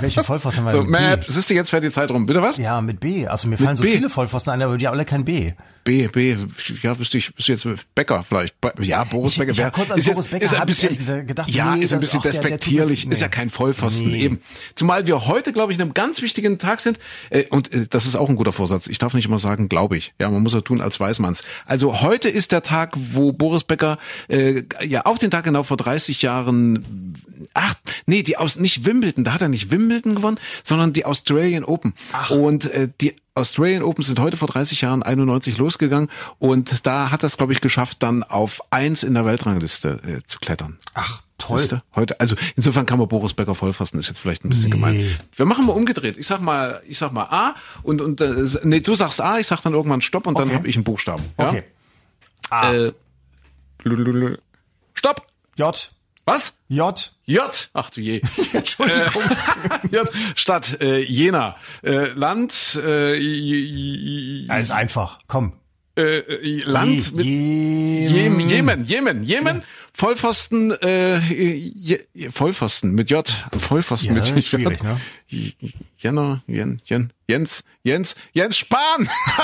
Welche 0.00 0.22
Vollpfosten 0.22 0.64
haben 0.64 0.72
wir? 0.72 0.82
So, 0.82 0.88
Map, 0.88 1.24
siehst 1.26 1.50
du, 1.50 1.54
jetzt 1.54 1.70
fährt 1.70 1.82
die 1.82 1.90
Zeit 1.90 2.10
rum. 2.10 2.26
Bitte 2.26 2.40
was? 2.40 2.56
Ja, 2.58 2.80
mit 2.80 3.00
B. 3.00 3.26
Also 3.26 3.48
mir 3.48 3.56
fallen 3.56 3.70
mit 3.70 3.78
so 3.78 3.84
B. 3.84 3.90
viele 3.90 4.08
Vollpfosten 4.08 4.52
ein, 4.52 4.62
aber 4.62 4.78
die 4.78 4.86
haben 4.86 4.94
alle 4.94 5.04
kein 5.04 5.24
B. 5.24 5.52
B, 5.86 6.08
B, 6.08 6.36
ja, 6.82 6.94
bist 6.94 7.14
du, 7.14 7.18
bist 7.18 7.48
du 7.48 7.52
jetzt 7.52 7.64
Bäcker 7.94 8.24
vielleicht? 8.24 8.56
Ja, 8.80 9.04
Boris 9.04 9.38
Becker. 9.38 9.52
Ich, 9.52 9.58
ich 9.60 9.72
kurz 9.72 9.92
an 9.92 9.98
ist 9.98 10.10
Boris 10.10 10.26
Becker 10.26 10.44
ist 10.44 10.54
ein 10.54 10.66
bisschen, 10.66 11.26
gedacht, 11.28 11.48
ja, 11.48 11.76
nee, 11.76 11.84
ist 11.84 11.92
ein 11.92 12.00
bisschen 12.00 12.20
despektierlich, 12.20 13.02
der, 13.02 13.10
der 13.10 13.12
ist 13.12 13.22
ja 13.22 13.28
kein 13.28 13.50
Vollpfosten 13.50 14.10
nee. 14.10 14.24
eben. 14.24 14.40
Zumal 14.74 15.06
wir 15.06 15.26
heute, 15.26 15.52
glaube 15.52 15.70
ich, 15.70 15.78
in 15.78 15.82
einem 15.82 15.94
ganz 15.94 16.22
wichtigen 16.22 16.58
Tag 16.58 16.80
sind 16.80 16.98
äh, 17.30 17.44
und 17.50 17.72
äh, 17.72 17.86
das 17.88 18.04
ist 18.04 18.16
auch 18.16 18.28
ein 18.28 18.34
guter 18.34 18.50
Vorsatz. 18.50 18.88
Ich 18.88 18.98
darf 18.98 19.14
nicht 19.14 19.26
immer 19.26 19.38
sagen, 19.38 19.68
glaube 19.68 19.96
ich. 19.96 20.12
Ja, 20.18 20.28
man 20.28 20.42
muss 20.42 20.54
ja 20.54 20.60
tun, 20.60 20.80
als 20.80 20.98
weiß 20.98 21.20
man's. 21.20 21.44
Also 21.66 22.00
heute 22.00 22.28
ist 22.28 22.50
der 22.50 22.62
Tag, 22.62 22.96
wo 23.12 23.32
Boris 23.32 23.62
Becker 23.62 23.98
äh, 24.26 24.64
ja 24.84 25.06
auch 25.06 25.18
den 25.18 25.30
Tag 25.30 25.44
genau 25.44 25.62
vor 25.62 25.76
30 25.76 26.20
Jahren, 26.20 27.14
ach, 27.54 27.76
nee, 28.06 28.24
die 28.24 28.36
aus 28.38 28.58
nicht 28.58 28.86
Wimbledon, 28.86 29.22
da 29.22 29.34
hat 29.34 29.42
er 29.42 29.48
nicht 29.48 29.70
Wimbledon 29.70 30.16
gewonnen, 30.16 30.40
sondern 30.64 30.92
die 30.92 31.04
Australian 31.04 31.62
Open. 31.62 31.94
Ach. 32.12 32.32
Und 32.32 32.68
äh, 32.72 32.88
die 33.00 33.14
Australian 33.36 33.82
Open 33.82 34.02
sind 34.02 34.18
heute 34.18 34.36
vor 34.36 34.48
30 34.48 34.80
Jahren 34.80 35.02
91 35.02 35.58
losgegangen 35.58 36.10
und 36.38 36.86
da 36.86 37.10
hat 37.10 37.22
das, 37.22 37.36
glaube 37.36 37.52
ich, 37.52 37.60
geschafft, 37.60 38.02
dann 38.02 38.22
auf 38.22 38.62
eins 38.70 39.02
in 39.02 39.14
der 39.14 39.26
Weltrangliste 39.26 40.00
äh, 40.06 40.22
zu 40.24 40.38
klettern. 40.38 40.78
Ach, 40.94 41.22
toll. 41.36 41.82
Heute, 41.94 42.18
also 42.18 42.34
insofern 42.56 42.86
kann 42.86 42.98
man 42.98 43.08
Boris 43.08 43.34
Becker 43.34 43.54
vollfassen, 43.54 44.00
ist 44.00 44.08
jetzt 44.08 44.20
vielleicht 44.20 44.44
ein 44.44 44.48
bisschen 44.48 44.70
nee. 44.70 44.76
gemein. 44.76 45.16
Wir 45.34 45.44
machen 45.44 45.66
mal 45.66 45.72
umgedreht. 45.72 46.16
Ich 46.16 46.26
sag 46.26 46.40
mal, 46.40 46.80
ich 46.88 46.98
sag 46.98 47.12
mal 47.12 47.24
A 47.24 47.56
und 47.82 48.00
und 48.00 48.22
äh, 48.22 48.46
nee, 48.64 48.80
du 48.80 48.94
sagst 48.94 49.20
A, 49.20 49.38
ich 49.38 49.46
sag 49.46 49.60
dann 49.60 49.74
irgendwann 49.74 50.00
Stopp 50.00 50.26
und 50.26 50.34
okay. 50.34 50.48
dann 50.48 50.56
habe 50.56 50.68
ich 50.68 50.76
einen 50.76 50.84
Buchstaben. 50.84 51.24
Ja? 51.38 51.48
Okay. 51.50 51.64
A. 52.48 52.72
Äh, 52.72 52.92
Stopp. 54.94 55.26
J. 55.56 55.90
Was? 56.26 56.54
J. 56.68 57.12
J. 57.24 57.70
Ach 57.72 57.88
du 57.90 58.00
je. 58.00 58.20
Entschuldigung. 58.52 59.22
Äh, 59.22 59.86
J. 59.96 60.10
Stadt 60.34 60.80
äh, 60.80 61.00
Jena. 61.00 61.56
Äh, 61.82 62.08
Land. 62.14 62.80
Äh, 62.84 63.16
ja, 63.16 64.56
ist 64.58 64.72
einfach. 64.72 65.20
Komm. 65.28 65.52
Äh, 65.96 66.18
äh 66.18 66.60
Land 66.64 67.14
mit 67.14 67.24
Jemen. 67.24 68.40
Jemen. 68.40 68.84
Jemen. 68.84 69.22
Jemen. 69.22 69.62
Vollpfosten. 69.92 70.72
Äh, 70.82 71.18
Je 71.18 72.00
Vollpfosten 72.30 72.90
mit 72.92 73.08
J. 73.08 73.32
Vollpfosten 73.56 74.08
ja, 74.08 74.14
mit 74.14 74.26
J. 74.26 74.44
Schwierig, 74.44 74.82
ne? 74.82 75.00
Jenner. 75.96 76.42
Jen. 76.48 76.82
Jen. 76.86 77.12
Jens, 77.28 77.64
Jens, 77.82 78.14
Jens 78.32 78.56
Spahn. 78.56 79.08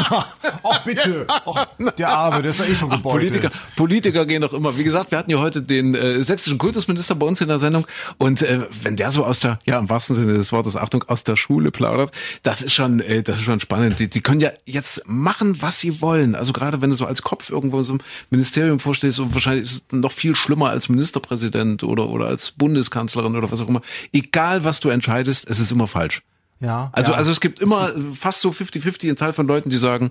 Ach 0.62 0.84
bitte, 0.84 1.26
Ach, 1.28 1.66
der 1.98 2.10
Arme, 2.10 2.42
der 2.42 2.52
ist 2.52 2.60
ja 2.60 2.66
eh 2.66 2.76
schon 2.76 2.90
gebeutelt. 2.90 3.32
Politiker, 3.32 3.50
Politiker 3.74 4.26
gehen 4.26 4.42
doch 4.42 4.52
immer. 4.52 4.78
Wie 4.78 4.84
gesagt, 4.84 5.10
wir 5.10 5.18
hatten 5.18 5.32
ja 5.32 5.38
heute 5.38 5.62
den 5.62 5.96
äh, 5.96 6.22
sächsischen 6.22 6.58
Kultusminister 6.58 7.16
bei 7.16 7.26
uns 7.26 7.40
in 7.40 7.48
der 7.48 7.58
Sendung 7.58 7.86
und 8.18 8.42
äh, 8.42 8.68
wenn 8.82 8.94
der 8.94 9.10
so 9.10 9.24
aus 9.24 9.40
der, 9.40 9.58
ja 9.66 9.80
im 9.80 9.88
wahrsten 9.88 10.14
Sinne 10.14 10.34
des 10.34 10.52
Wortes, 10.52 10.76
Achtung, 10.76 11.02
aus 11.08 11.24
der 11.24 11.34
Schule 11.34 11.72
plaudert, 11.72 12.12
das 12.44 12.62
ist 12.62 12.72
schon, 12.72 13.00
äh, 13.00 13.24
das 13.24 13.38
ist 13.38 13.44
schon 13.44 13.58
spannend. 13.58 13.98
Die, 13.98 14.08
die 14.08 14.20
können 14.20 14.40
ja 14.40 14.52
jetzt 14.64 15.02
machen, 15.08 15.60
was 15.60 15.80
sie 15.80 16.00
wollen. 16.00 16.36
Also 16.36 16.52
gerade 16.52 16.80
wenn 16.82 16.90
du 16.90 16.96
so 16.96 17.06
als 17.06 17.22
Kopf 17.22 17.50
irgendwo 17.50 17.78
in 17.78 17.84
so 17.84 17.92
einem 17.94 18.02
Ministerium 18.30 18.78
vorstehst 18.78 19.18
und 19.18 19.34
wahrscheinlich 19.34 19.64
ist 19.64 19.74
es 19.74 19.82
noch 19.90 20.12
viel 20.12 20.36
schlimmer 20.36 20.70
als 20.70 20.88
Ministerpräsident 20.88 21.82
oder 21.82 22.08
oder 22.08 22.26
als 22.26 22.52
Bundeskanzlerin 22.52 23.34
oder 23.34 23.50
was 23.50 23.60
auch 23.60 23.68
immer. 23.68 23.82
Egal 24.12 24.62
was 24.62 24.78
du 24.78 24.88
entscheidest, 24.88 25.48
es 25.48 25.58
ist 25.58 25.72
immer 25.72 25.88
falsch. 25.88 26.22
Ja. 26.62 26.90
Also, 26.92 27.10
ja. 27.10 27.16
also 27.18 27.32
es 27.32 27.40
gibt 27.40 27.60
immer 27.60 27.90
fast 28.14 28.40
so 28.40 28.50
50-50 28.50 29.02
einen 29.08 29.16
Teil 29.16 29.32
von 29.32 29.46
Leuten, 29.48 29.68
die 29.68 29.76
sagen, 29.76 30.10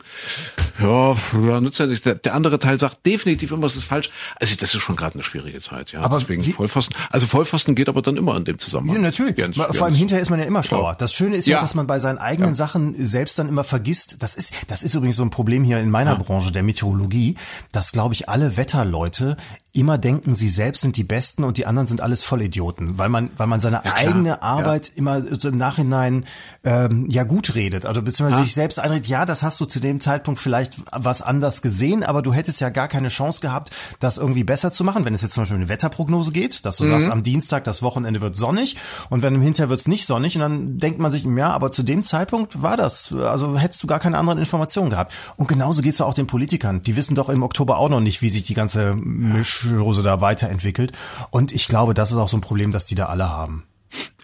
ja, 0.82 1.14
ja 1.14 1.62
nützt 1.62 1.80
ja 1.80 1.88
nicht. 1.88 2.06
Der, 2.06 2.16
der 2.16 2.36
andere 2.36 2.60
Teil 2.60 2.78
sagt 2.80 3.06
definitiv 3.06 3.52
immer, 3.52 3.66
es 3.66 3.78
ist 3.78 3.86
falsch. 3.86 4.10
Also 4.36 4.54
das 4.56 4.76
ist 4.76 4.82
schon 4.82 4.98
gerade 4.98 5.14
eine 5.16 5.24
schwierige 5.24 5.62
Zeit, 5.62 5.94
ja. 5.94 6.02
Aber 6.02 6.20
Deswegen 6.20 6.46
wie, 6.46 6.52
Vollpfosten. 6.52 6.96
Also 7.10 7.26
Vollpfosten 7.26 7.74
geht 7.74 7.88
aber 7.88 8.02
dann 8.02 8.18
immer 8.18 8.36
in 8.36 8.44
dem 8.44 8.58
Zusammenhang. 8.58 8.98
Ja, 8.98 9.02
natürlich. 9.02 9.38
Ganz, 9.38 9.56
Vor 9.56 9.68
ganz 9.68 9.82
allem 9.82 9.96
hinterher 9.96 10.22
ist 10.22 10.30
man 10.30 10.40
ja 10.40 10.46
immer 10.46 10.62
schlauer. 10.64 10.96
Das 10.96 11.14
Schöne 11.14 11.38
ist 11.38 11.48
ja, 11.48 11.58
Ja. 11.58 11.62
dass 11.62 11.74
man 11.74 11.88
bei 11.88 12.00
seinen 12.00 12.18
eigenen 12.18 12.50
Ja. 12.50 12.56
Sachen 12.56 12.94
selbst 12.94 13.40
dann 13.40 13.48
immer 13.48 13.64
vergisst. 13.64 14.18
Das 14.20 14.36
ist, 14.36 14.54
das 14.68 14.84
ist 14.84 14.94
übrigens 14.94 15.16
so 15.16 15.24
ein 15.24 15.30
Problem 15.30 15.64
hier 15.64 15.80
in 15.80 15.90
meiner 15.90 16.16
Branche, 16.18 16.52
der 16.52 16.64
Meteorologie, 16.64 17.36
dass, 17.72 17.94
glaube 17.94 18.14
ich, 18.14 18.28
alle 18.28 18.58
Wetterleute 18.58 19.38
immer 19.74 19.98
denken, 19.98 20.36
sie 20.36 20.50
selbst 20.50 20.82
sind 20.82 20.98
die 20.98 21.06
Besten 21.06 21.46
und 21.46 21.58
die 21.58 21.66
anderen 21.66 21.88
sind 21.88 22.02
alles 22.02 22.22
Vollidioten, 22.24 22.98
weil 22.98 23.08
man, 23.08 23.30
weil 23.38 23.48
man 23.48 23.62
seine 23.62 23.86
eigene 23.86 24.42
Arbeit 24.42 24.92
immer 24.96 25.22
so 25.22 25.48
im 25.48 25.58
Nachhinein 25.58 26.26
ähm, 26.64 27.10
ja 27.10 27.24
gut 27.24 27.56
redet, 27.56 27.86
also 27.86 28.02
beziehungsweise 28.02 28.44
sich 28.44 28.54
selbst 28.54 28.80
einredet, 28.80 29.08
ja, 29.08 29.26
das 29.26 29.44
hast 29.44 29.60
du 29.60 29.66
zu 29.66 29.80
dem 29.80 30.00
Zeitpunkt 30.00 30.40
vielleicht 30.40 30.78
was 30.92 31.22
anders 31.22 31.62
gesehen, 31.62 32.04
aber 32.04 32.22
du 32.22 32.34
hättest 32.34 32.62
ja 32.62 32.70
gar 32.70 32.88
keine 32.88 33.10
Chance 33.10 33.42
gehabt, 33.42 33.72
das 34.00 34.18
irgendwie 34.18 34.44
besser 34.44 34.72
zu 34.72 34.84
machen, 34.84 35.06
wenn 35.06 35.14
es 35.14 35.22
jetzt 35.22 35.34
zum 35.34 35.42
Beispiel 35.42 35.56
um 35.58 35.62
eine 35.62 35.70
Wetterprognose 35.70 36.32
geht, 36.32 36.66
dass 36.66 36.78
du 36.78 36.86
sagst, 36.88 37.10
am 37.10 37.24
Dienstag 37.24 37.64
das 37.64 37.82
Wochenende 37.82 38.22
wird 38.22 38.36
sonnig 38.36 38.78
und 39.10 39.22
wenn 39.22 39.36
im 39.36 39.42
Hinterher 39.42 39.70
wird 39.70 39.80
es 39.80 39.88
nicht 39.88 40.06
sonnig 40.06 40.36
und 40.36 40.42
dann 40.42 40.78
denkt 40.78 41.00
man 41.00 41.12
sich, 41.12 41.24
ja, 41.24 41.52
aber 41.52 41.72
zu 41.72 41.84
dem 41.84 42.04
Zeitpunkt 42.04 42.62
war 42.62 42.78
das, 42.78 43.14
also 43.14 43.58
hättest 43.58 43.82
du 43.84 43.88
gar 43.88 44.00
keine 44.00 44.18
anderen 44.18 44.40
Informationen 44.40 44.90
gehabt. 44.90 45.14
Und 45.38 45.48
genauso 45.48 45.82
geht's 45.82 46.00
ja 46.00 46.06
auch 46.06 46.14
den 46.14 46.28
Politikern. 46.28 46.82
Die 46.82 46.96
wissen 46.96 47.16
doch 47.16 47.30
im 47.30 47.44
Oktober 47.44 47.78
auch 47.78 47.90
noch 47.90 48.00
nicht, 48.00 48.22
wie 48.22 48.30
sich 48.30 48.44
die 48.44 48.54
ganze 48.54 48.94
Mischrose 48.96 50.04
da 50.04 50.22
weiterentwickelt. 50.22 50.92
Und 51.30 51.52
ich 51.52 51.68
glaube, 51.68 51.94
das 51.94 52.12
ist 52.12 52.18
auch 52.18 52.30
so 52.30 52.38
ein 52.38 52.42
Problem, 52.42 52.72
das 52.72 52.86
die 52.86 52.96
da 52.96 53.08
alle 53.08 53.30
haben. 53.30 53.64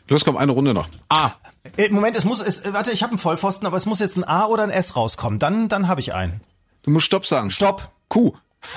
Los, 0.10 0.24
komm, 0.26 0.38
eine 0.38 0.52
Runde 0.52 0.74
noch. 0.74 0.88
Ah, 1.10 1.32
Äh, 1.76 1.90
Moment, 1.90 2.16
es 2.16 2.24
muss, 2.24 2.40
es, 2.40 2.62
äh, 2.62 2.74
warte, 2.74 2.92
ich 2.92 3.04
habe 3.04 3.12
einen 3.12 3.20
Vollpfosten, 3.20 3.68
aber 3.68 3.76
es 3.78 3.86
muss 3.86 4.00
jetzt 4.00 4.18
ein 4.18 4.24
A 4.24 4.46
oder 4.46 4.64
ein 4.64 4.70
S 4.70 4.96
rauskommen. 4.96 5.38
Dann, 5.40 5.68
dann 5.68 5.88
habe 5.90 6.00
ich 6.00 6.14
einen. 6.14 6.40
du 6.84 6.92
musst 6.92 7.06
Stopp 7.06 7.26
sagen. 7.28 7.50
Stopp. 7.52 7.90
Kuh. 8.08 8.34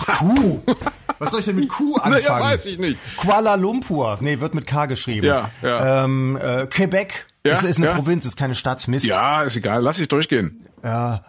Q. 0.07 0.61
Was 1.19 1.31
soll 1.31 1.41
ich 1.41 1.47
denn 1.47 1.57
mit 1.57 1.69
Q 1.69 1.97
anfangen? 1.97 2.15
Naja, 2.25 2.41
weiß 2.41 2.65
ich 2.67 2.79
nicht. 2.79 2.99
Kuala 3.17 3.55
Lumpur. 3.55 4.19
Nee, 4.21 4.41
wird 4.41 4.55
mit 4.55 4.67
K 4.67 4.87
geschrieben. 4.87 5.27
Ja, 5.27 5.51
ja. 5.63 6.05
Ähm, 6.05 6.37
äh, 6.41 6.67
Quebec. 6.67 7.27
Ja, 7.45 7.53
ist, 7.53 7.63
ist 7.65 7.77
eine 7.79 7.87
ja. 7.87 7.95
Provinz, 7.95 8.25
ist 8.25 8.37
keine 8.37 8.55
Stadt. 8.55 8.87
Mist. 8.89 9.05
Ja, 9.07 9.43
ist 9.43 9.57
egal. 9.57 9.83
Lass 9.83 9.99
ich 9.99 10.09
durchgehen. 10.09 10.67
Ja, 10.83 11.25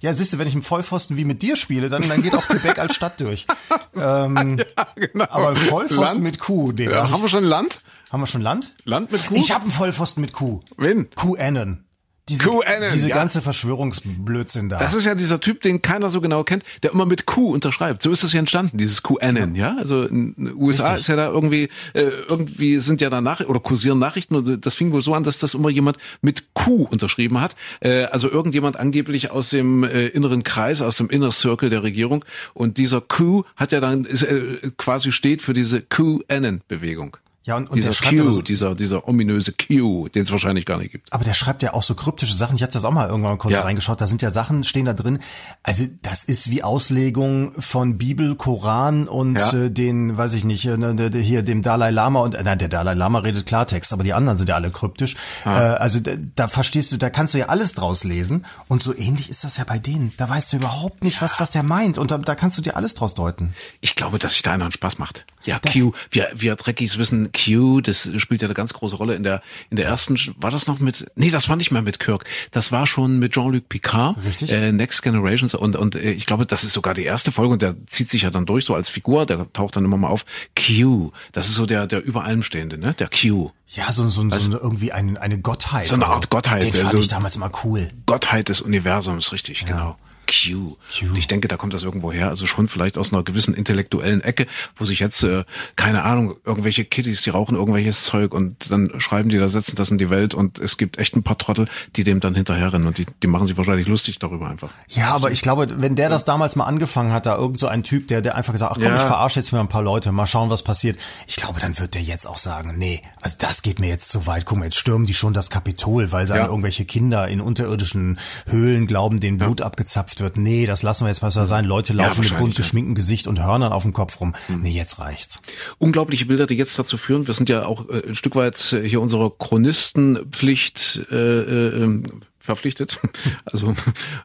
ja 0.00 0.12
siehst 0.14 0.32
du, 0.32 0.38
wenn 0.38 0.46
ich 0.48 0.54
im 0.54 0.62
Vollpfosten 0.62 1.16
wie 1.16 1.24
mit 1.24 1.42
dir 1.42 1.56
spiele, 1.56 1.88
dann, 1.88 2.08
dann 2.08 2.22
geht 2.22 2.34
auch 2.34 2.46
Quebec 2.48 2.78
als 2.78 2.94
Stadt 2.94 3.20
durch. 3.20 3.46
Ähm, 3.96 4.58
Ja, 4.58 4.86
genau. 4.96 5.26
aber 5.30 5.50
ein 5.50 5.56
Vollpfosten 5.56 6.04
Land? 6.04 6.22
mit 6.22 6.40
Q, 6.40 6.72
nee, 6.72 6.86
Ja, 6.90 7.04
hab 7.04 7.12
haben 7.12 7.22
wir 7.22 7.28
schon 7.28 7.44
Land? 7.44 7.80
Haben 8.14 8.20
wir 8.20 8.28
schon 8.28 8.42
Land? 8.42 8.74
Land 8.84 9.10
mit 9.10 9.26
Kuh? 9.26 9.34
Ich 9.34 9.50
habe 9.50 9.62
einen 9.62 9.72
Vollpfosten 9.72 10.20
mit 10.20 10.32
Q. 10.32 10.60
Wen? 10.76 11.10
QAnon. 11.10 11.84
Diese, 12.28 12.44
QAnon, 12.44 12.88
diese 12.92 13.08
ja. 13.08 13.16
ganze 13.16 13.42
Verschwörungsblödsinn 13.42 14.68
da. 14.68 14.78
Das 14.78 14.94
ist 14.94 15.04
ja 15.04 15.16
dieser 15.16 15.40
Typ, 15.40 15.62
den 15.62 15.82
keiner 15.82 16.10
so 16.10 16.20
genau 16.20 16.44
kennt, 16.44 16.62
der 16.84 16.92
immer 16.92 17.06
mit 17.06 17.26
Q 17.26 17.50
unterschreibt. 17.50 18.00
So 18.02 18.12
ist 18.12 18.22
das 18.22 18.32
ja 18.32 18.38
entstanden, 18.38 18.78
dieses 18.78 19.02
QAnon, 19.02 19.56
ja. 19.56 19.76
Also 19.76 20.04
in 20.04 20.32
den 20.36 20.54
USA 20.54 20.84
Richtig. 20.84 21.00
ist 21.00 21.06
ja 21.08 21.16
da 21.16 21.26
irgendwie, 21.26 21.70
äh, 21.92 22.02
irgendwie 22.28 22.78
sind 22.78 23.00
ja 23.00 23.10
da 23.10 23.20
Nachrichten 23.20 23.50
oder 23.50 23.58
kursieren 23.58 23.98
Nachrichten 23.98 24.36
und 24.36 24.64
das 24.64 24.76
fing 24.76 24.92
wohl 24.92 25.02
so 25.02 25.12
an, 25.12 25.24
dass 25.24 25.38
das 25.38 25.52
immer 25.52 25.70
jemand 25.70 25.98
mit 26.22 26.54
Q 26.54 26.86
unterschrieben 26.88 27.40
hat. 27.40 27.56
Äh, 27.80 28.04
also 28.04 28.30
irgendjemand 28.30 28.76
angeblich 28.78 29.32
aus 29.32 29.50
dem 29.50 29.82
äh, 29.82 30.06
inneren 30.06 30.44
Kreis, 30.44 30.82
aus 30.82 30.96
dem 30.96 31.10
Inner 31.10 31.32
Circle 31.32 31.68
der 31.68 31.82
Regierung. 31.82 32.24
Und 32.54 32.78
dieser 32.78 33.00
Q 33.00 33.42
hat 33.56 33.72
ja 33.72 33.80
dann 33.80 34.04
ist, 34.04 34.22
äh, 34.22 34.70
quasi 34.78 35.10
steht 35.10 35.42
für 35.42 35.52
diese 35.52 35.82
QAnon-Bewegung. 35.82 37.16
Ja, 37.46 37.56
und, 37.56 37.68
und 37.68 37.76
Dieser 37.76 37.88
der 37.88 37.92
schreibt 37.94 38.18
Q, 38.18 38.30
so, 38.30 38.40
dieser, 38.42 38.74
dieser 38.74 39.06
ominöse 39.06 39.52
Q, 39.52 40.08
den 40.08 40.22
es 40.22 40.30
wahrscheinlich 40.30 40.64
gar 40.64 40.78
nicht 40.78 40.92
gibt. 40.92 41.12
aber 41.12 41.24
der 41.24 41.34
schreibt 41.34 41.62
ja 41.62 41.74
auch 41.74 41.82
so 41.82 41.94
kryptische 41.94 42.34
Sachen. 42.34 42.56
Ich 42.56 42.62
hatte 42.62 42.72
das 42.72 42.84
auch 42.84 42.90
mal 42.90 43.06
irgendwann 43.08 43.32
mal 43.32 43.36
kurz 43.38 43.52
Ja. 43.54 43.60
reingeschaut. 43.62 44.00
Da 44.00 44.06
sind 44.06 44.22
ja 44.22 44.30
Sachen, 44.30 44.64
stehen 44.64 44.86
da 44.86 44.94
drin. 44.94 45.18
Also 45.62 45.84
das 46.02 46.24
ist 46.24 46.50
wie 46.50 46.62
Auslegung 46.62 47.52
von 47.60 47.98
Bibel, 47.98 48.34
Koran 48.36 49.08
und 49.08 49.38
Ja. 49.38 49.52
äh, 49.52 49.70
den, 49.70 50.16
weiß 50.16 50.32
ich 50.34 50.44
nicht, 50.44 50.64
äh, 50.64 50.76
ne, 50.78 51.10
hier 51.20 51.42
dem 51.42 51.60
Dalai 51.62 51.90
Lama 51.90 52.20
und 52.20 52.34
äh, 52.34 52.42
nein, 52.42 52.56
der 52.58 52.68
Dalai 52.68 52.94
Lama 52.94 53.18
redet 53.18 53.44
Klartext, 53.46 53.92
aber 53.92 54.04
die 54.04 54.14
anderen 54.14 54.38
sind 54.38 54.48
ja 54.48 54.54
alle 54.54 54.70
kryptisch. 54.70 55.16
Äh, 55.44 55.48
also 55.50 56.00
da, 56.00 56.12
da 56.36 56.48
verstehst 56.48 56.92
du, 56.92 56.96
da 56.96 57.10
kannst 57.10 57.34
du 57.34 57.38
ja 57.38 57.46
alles 57.50 57.74
draus 57.74 58.04
lesen. 58.04 58.46
Und 58.68 58.82
so 58.82 58.96
ähnlich 58.96 59.28
ist 59.28 59.44
das 59.44 59.58
ja 59.58 59.64
bei 59.64 59.78
denen. 59.78 60.12
Da 60.16 60.28
weißt 60.30 60.52
du 60.52 60.56
überhaupt 60.56 61.04
nicht, 61.04 61.20
was 61.20 61.38
was 61.40 61.50
der 61.50 61.62
meint. 61.62 61.98
Und 61.98 62.10
da, 62.10 62.16
da 62.18 62.34
kannst 62.34 62.56
du 62.56 62.62
dir 62.62 62.76
alles 62.76 62.94
draus 62.94 63.12
deuten. 63.14 63.52
Ich 63.82 63.96
glaube, 63.96 64.18
dass 64.18 64.32
sich 64.32 64.42
da 64.42 64.52
einer 64.52 64.64
einen 64.64 64.72
Spaß 64.72 64.98
macht. 64.98 65.26
Ja, 65.44 65.58
Q. 65.58 65.92
Wir, 66.10 66.28
wir 66.34 66.56
Dreckies 66.56 66.96
wissen, 66.96 67.30
Q, 67.34 67.80
das 67.80 68.10
spielt 68.16 68.40
ja 68.42 68.46
eine 68.48 68.54
ganz 68.54 68.72
große 68.72 68.96
Rolle 68.96 69.14
in 69.14 69.22
der, 69.24 69.42
in 69.70 69.76
der 69.76 69.86
ersten, 69.86 70.16
war 70.38 70.50
das 70.50 70.66
noch 70.66 70.78
mit, 70.78 71.06
nee, 71.16 71.30
das 71.30 71.48
war 71.48 71.56
nicht 71.56 71.70
mehr 71.70 71.82
mit 71.82 71.98
Kirk. 71.98 72.24
Das 72.52 72.72
war 72.72 72.86
schon 72.86 73.18
mit 73.18 73.32
Jean-Luc 73.32 73.68
Picard. 73.68 74.16
Richtig. 74.24 74.50
Äh, 74.52 74.72
Next 74.72 75.02
Generations 75.02 75.54
und, 75.54 75.76
und 75.76 75.96
äh, 75.96 76.12
ich 76.12 76.26
glaube, 76.26 76.46
das 76.46 76.64
ist 76.64 76.72
sogar 76.72 76.94
die 76.94 77.04
erste 77.04 77.32
Folge 77.32 77.52
und 77.52 77.62
der 77.62 77.74
zieht 77.86 78.08
sich 78.08 78.22
ja 78.22 78.30
dann 78.30 78.46
durch 78.46 78.64
so 78.64 78.74
als 78.74 78.88
Figur, 78.88 79.26
der 79.26 79.52
taucht 79.52 79.76
dann 79.76 79.84
immer 79.84 79.96
mal 79.96 80.08
auf. 80.08 80.24
Q. 80.56 81.10
Das 81.32 81.48
ist 81.48 81.54
so 81.54 81.66
der, 81.66 81.86
der 81.86 82.02
über 82.02 82.24
allem 82.24 82.42
stehende, 82.42 82.78
ne? 82.78 82.94
Der 82.94 83.08
Q. 83.08 83.50
Ja, 83.68 83.90
so, 83.90 84.08
so, 84.08 84.28
so 84.30 84.36
eine, 84.50 84.56
irgendwie 84.56 84.92
eine, 84.92 85.20
eine 85.20 85.38
Gottheit. 85.38 85.86
So 85.88 85.94
eine? 85.96 86.06
Art 86.06 86.30
Gottheit, 86.30 86.62
Den 86.62 86.72
der 86.72 86.80
fand 86.82 86.92
so- 86.92 86.98
ich 86.98 87.08
damals 87.08 87.34
immer 87.36 87.50
cool. 87.64 87.90
Gottheit 88.06 88.48
des 88.48 88.60
Universums, 88.60 89.32
richtig, 89.32 89.64
genau. 89.64 89.96
Q. 90.26 90.76
Q. 90.90 91.06
Und 91.10 91.18
ich 91.18 91.26
denke, 91.28 91.48
da 91.48 91.56
kommt 91.56 91.74
das 91.74 91.82
irgendwo 91.82 92.12
her. 92.12 92.28
Also 92.28 92.46
schon 92.46 92.68
vielleicht 92.68 92.98
aus 92.98 93.12
einer 93.12 93.22
gewissen 93.22 93.54
intellektuellen 93.54 94.20
Ecke, 94.22 94.46
wo 94.76 94.84
sich 94.84 94.98
jetzt, 95.00 95.22
äh, 95.22 95.44
keine 95.76 96.02
Ahnung, 96.04 96.34
irgendwelche 96.44 96.84
Kiddies, 96.84 97.22
die 97.22 97.30
rauchen 97.30 97.56
irgendwelches 97.56 98.04
Zeug 98.04 98.34
und 98.34 98.70
dann 98.70 98.90
schreiben 99.00 99.28
die 99.28 99.38
da, 99.38 99.48
setzen 99.48 99.76
das 99.76 99.90
in 99.90 99.98
die 99.98 100.10
Welt 100.10 100.34
und 100.34 100.58
es 100.58 100.76
gibt 100.76 100.98
echt 100.98 101.16
ein 101.16 101.22
paar 101.22 101.38
Trottel, 101.38 101.68
die 101.96 102.04
dem 102.04 102.20
dann 102.20 102.34
hinterherrennen 102.34 102.86
und 102.88 102.98
die, 102.98 103.06
die 103.22 103.26
machen 103.26 103.46
sich 103.46 103.56
wahrscheinlich 103.56 103.86
lustig 103.86 104.18
darüber 104.18 104.48
einfach. 104.48 104.70
Ja, 104.88 105.10
aber 105.14 105.30
ich 105.30 105.42
glaube, 105.42 105.80
wenn 105.80 105.94
der 105.96 106.08
das 106.08 106.24
damals 106.24 106.56
mal 106.56 106.64
angefangen 106.64 107.12
hat, 107.12 107.26
da 107.26 107.36
irgend 107.36 107.58
so 107.60 107.66
ein 107.66 107.82
Typ, 107.82 108.08
der, 108.08 108.20
der 108.22 108.34
einfach 108.34 108.52
gesagt, 108.52 108.72
ach 108.72 108.74
komm, 108.76 108.84
Ja. 108.84 108.96
ich 108.96 109.06
verarsche 109.06 109.40
jetzt 109.40 109.52
mal 109.52 109.60
ein 109.60 109.68
paar 109.68 109.82
Leute, 109.82 110.12
mal 110.12 110.26
schauen, 110.26 110.50
was 110.50 110.62
passiert. 110.62 110.98
Ich 111.26 111.36
glaube, 111.36 111.60
dann 111.60 111.78
wird 111.78 111.94
der 111.94 112.02
jetzt 112.02 112.26
auch 112.26 112.38
sagen, 112.38 112.74
nee, 112.78 113.02
also 113.20 113.36
das 113.38 113.62
geht 113.62 113.78
mir 113.78 113.88
jetzt 113.88 114.10
zu 114.10 114.26
weit. 114.26 114.44
Guck 114.46 114.58
mal, 114.58 114.64
jetzt 114.64 114.76
stürmen 114.78 115.06
die 115.06 115.14
schon 115.14 115.34
das 115.34 115.50
Kapitol, 115.50 116.12
weil 116.12 116.26
sie 116.26 116.34
Ja. 116.34 116.42
an 116.44 116.48
irgendwelche 116.50 116.84
Kinder 116.84 117.28
in 117.28 117.40
unterirdischen 117.40 118.18
Höhlen 118.46 118.86
glauben, 118.86 119.20
denen 119.20 119.38
Blut 119.38 119.60
abgezapft 119.60 120.13
wird. 120.20 120.36
Nee, 120.36 120.66
das 120.66 120.82
lassen 120.82 121.04
wir 121.04 121.08
jetzt 121.08 121.22
mal 121.22 121.30
so 121.30 121.44
sein. 121.44 121.64
Leute 121.64 121.92
laufen 121.92 122.08
mit 122.08 122.18
wahrscheinlich, 122.18 122.40
bunt 122.40 122.54
ja. 122.54 122.56
geschminktem 122.58 122.94
Gesicht 122.94 123.26
und 123.26 123.42
Hörnern 123.42 123.72
auf 123.72 123.82
dem 123.82 123.92
Kopf 123.92 124.20
rum. 124.20 124.34
Nee, 124.48 124.70
jetzt 124.70 124.98
reicht's. 124.98 125.40
Unglaubliche 125.78 126.26
Bilder, 126.26 126.46
die 126.46 126.54
jetzt 126.54 126.78
dazu 126.78 126.96
führen. 126.96 127.26
Wir 127.26 127.34
sind 127.34 127.48
ja 127.48 127.66
auch 127.66 127.88
äh, 127.88 128.08
ein 128.08 128.14
Stück 128.14 128.34
weit 128.36 128.72
äh, 128.72 128.88
hier 128.88 129.00
unserer 129.00 129.30
Chronistenpflicht 129.30 131.06
äh, 131.10 131.14
äh, 131.16 131.82
ähm, 131.82 132.04
verpflichtet. 132.38 133.00
Also 133.46 133.74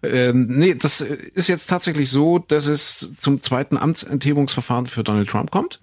ähm, 0.02 0.48
nee, 0.48 0.74
das 0.76 1.02
ist 1.02 1.48
jetzt 1.48 1.68
tatsächlich 1.68 2.10
so, 2.10 2.40
dass 2.40 2.66
es 2.66 3.10
zum 3.16 3.42
zweiten 3.42 3.78
Amtsenthebungsverfahren 3.78 4.88
für 4.88 5.04
Donald 5.04 5.30
Trump 5.30 5.52
kommt. 5.52 5.80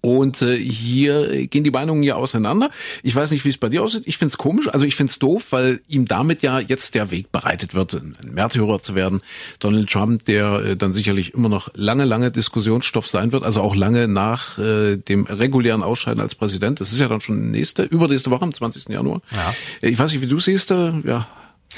Und 0.00 0.42
äh, 0.42 0.56
hier 0.56 1.46
gehen 1.48 1.64
die 1.64 1.72
Meinungen 1.72 2.04
ja 2.04 2.14
auseinander. 2.14 2.70
Ich 3.02 3.14
weiß 3.14 3.32
nicht, 3.32 3.44
wie 3.44 3.48
es 3.48 3.58
bei 3.58 3.68
dir 3.68 3.82
aussieht. 3.82 4.04
Ich 4.06 4.16
find's 4.16 4.38
komisch, 4.38 4.68
also 4.68 4.86
ich 4.86 4.94
find's 4.94 5.18
doof, 5.18 5.46
weil 5.50 5.80
ihm 5.88 6.06
damit 6.06 6.42
ja 6.42 6.60
jetzt 6.60 6.94
der 6.94 7.10
Weg 7.10 7.32
bereitet 7.32 7.74
wird, 7.74 7.94
ein 7.94 8.16
Märtyrer 8.22 8.80
zu 8.80 8.94
werden. 8.94 9.22
Donald 9.58 9.90
Trump, 9.90 10.24
der 10.26 10.60
äh, 10.60 10.76
dann 10.76 10.92
sicherlich 10.92 11.34
immer 11.34 11.48
noch 11.48 11.70
lange, 11.74 12.04
lange 12.04 12.30
Diskussionsstoff 12.30 13.08
sein 13.08 13.32
wird, 13.32 13.42
also 13.42 13.60
auch 13.60 13.74
lange 13.74 14.06
nach 14.06 14.56
äh, 14.58 14.96
dem 14.96 15.26
regulären 15.26 15.82
Ausscheiden 15.82 16.20
als 16.20 16.34
Präsident. 16.36 16.80
Das 16.80 16.92
ist 16.92 17.00
ja 17.00 17.08
dann 17.08 17.20
schon 17.20 17.50
nächste, 17.50 17.82
übernächste 17.82 18.30
Woche, 18.30 18.42
am 18.44 18.54
20. 18.54 18.88
Januar. 18.88 19.20
Ja. 19.34 19.54
Äh, 19.80 19.90
Ich 19.90 19.98
weiß 19.98 20.12
nicht, 20.12 20.20
wie 20.22 20.26
du 20.28 20.38
siehst, 20.38 20.70
äh, 20.70 20.92
ja, 21.04 21.26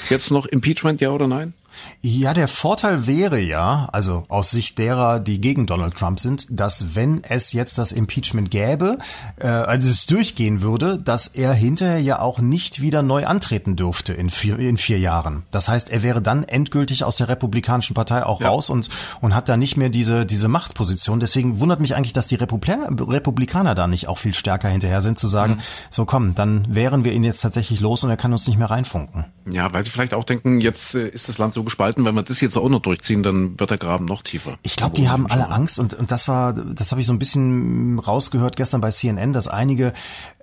jetzt 0.09 0.29
noch 0.31 0.45
Impeachment, 0.45 1.01
ja 1.01 1.09
oder 1.09 1.27
nein? 1.27 1.53
Ja, 2.01 2.33
der 2.33 2.47
Vorteil 2.47 3.07
wäre 3.07 3.39
ja, 3.39 3.89
also 3.91 4.25
aus 4.29 4.51
Sicht 4.51 4.77
derer, 4.79 5.19
die 5.19 5.39
gegen 5.41 5.65
Donald 5.65 5.95
Trump 5.95 6.19
sind, 6.19 6.47
dass 6.49 6.95
wenn 6.95 7.23
es 7.23 7.53
jetzt 7.53 7.77
das 7.77 7.91
Impeachment 7.91 8.51
gäbe, 8.51 8.97
äh, 9.37 9.47
also 9.47 9.89
es 9.89 10.05
durchgehen 10.05 10.61
würde, 10.61 10.97
dass 10.97 11.27
er 11.27 11.53
hinterher 11.53 11.99
ja 12.01 12.19
auch 12.19 12.39
nicht 12.39 12.81
wieder 12.81 13.01
neu 13.03 13.25
antreten 13.25 13.75
dürfte 13.75 14.13
in 14.13 14.29
vier, 14.29 14.57
in 14.59 14.77
vier 14.77 14.99
Jahren. 14.99 15.43
Das 15.51 15.69
heißt, 15.69 15.89
er 15.89 16.03
wäre 16.03 16.21
dann 16.21 16.43
endgültig 16.43 17.03
aus 17.03 17.15
der 17.15 17.27
Republikanischen 17.29 17.93
Partei 17.93 18.25
auch 18.25 18.41
Ja. 18.41 18.49
raus 18.49 18.69
und, 18.69 18.89
und 19.21 19.35
hat 19.35 19.49
da 19.49 19.57
nicht 19.57 19.77
mehr 19.77 19.89
diese, 19.89 20.25
diese 20.25 20.47
Machtposition. 20.47 21.19
Deswegen 21.19 21.59
wundert 21.59 21.79
mich 21.79 21.95
eigentlich, 21.95 22.13
dass 22.13 22.27
die 22.27 22.35
Republikaner, 22.35 22.87
Republikaner 23.11 23.75
da 23.75 23.87
nicht 23.87 24.07
auch 24.07 24.17
viel 24.17 24.33
stärker 24.33 24.69
hinterher 24.69 25.01
sind, 25.01 25.19
zu 25.19 25.27
sagen, 25.27 25.59
so 25.89 26.05
komm, 26.05 26.35
dann 26.35 26.73
wären 26.73 27.03
wir 27.03 27.13
ihn 27.13 27.23
jetzt 27.23 27.41
tatsächlich 27.41 27.79
los 27.79 28.03
und 28.03 28.09
er 28.09 28.17
kann 28.17 28.31
uns 28.31 28.47
nicht 28.47 28.57
mehr 28.57 28.69
reinfunken. 28.69 29.25
Ja, 29.49 29.71
weil 29.73 29.83
sie 29.83 29.89
vielleicht 29.89 30.13
auch 30.13 30.23
denken, 30.23 30.61
jetzt 30.61 30.95
äh, 30.95 31.07
ist 31.07 31.27
das 31.29 31.37
Land 31.37 31.53
so 31.53 31.63
gespalten, 31.71 32.03
wenn 32.03 32.13
wir 32.15 32.23
das 32.23 32.41
jetzt 32.41 32.57
auch 32.57 32.67
noch 32.67 32.81
durchziehen, 32.81 33.23
dann 33.23 33.57
wird 33.57 33.69
der 33.71 33.77
Graben 33.77 34.03
noch 34.05 34.23
tiefer. 34.23 34.57
Ich 34.61 34.75
glaube, 34.75 34.93
die 34.95 35.07
haben 35.07 35.25
alle 35.27 35.49
Angst 35.49 35.79
und, 35.79 35.93
und 35.93 36.11
das 36.11 36.27
war, 36.27 36.51
das 36.53 36.91
habe 36.91 36.99
ich 36.99 37.07
so 37.07 37.13
ein 37.13 37.19
bisschen 37.19 37.97
rausgehört 37.97 38.57
gestern 38.57 38.81
bei 38.81 38.91
CNN, 38.91 39.31
dass 39.31 39.47
einige, 39.47 39.93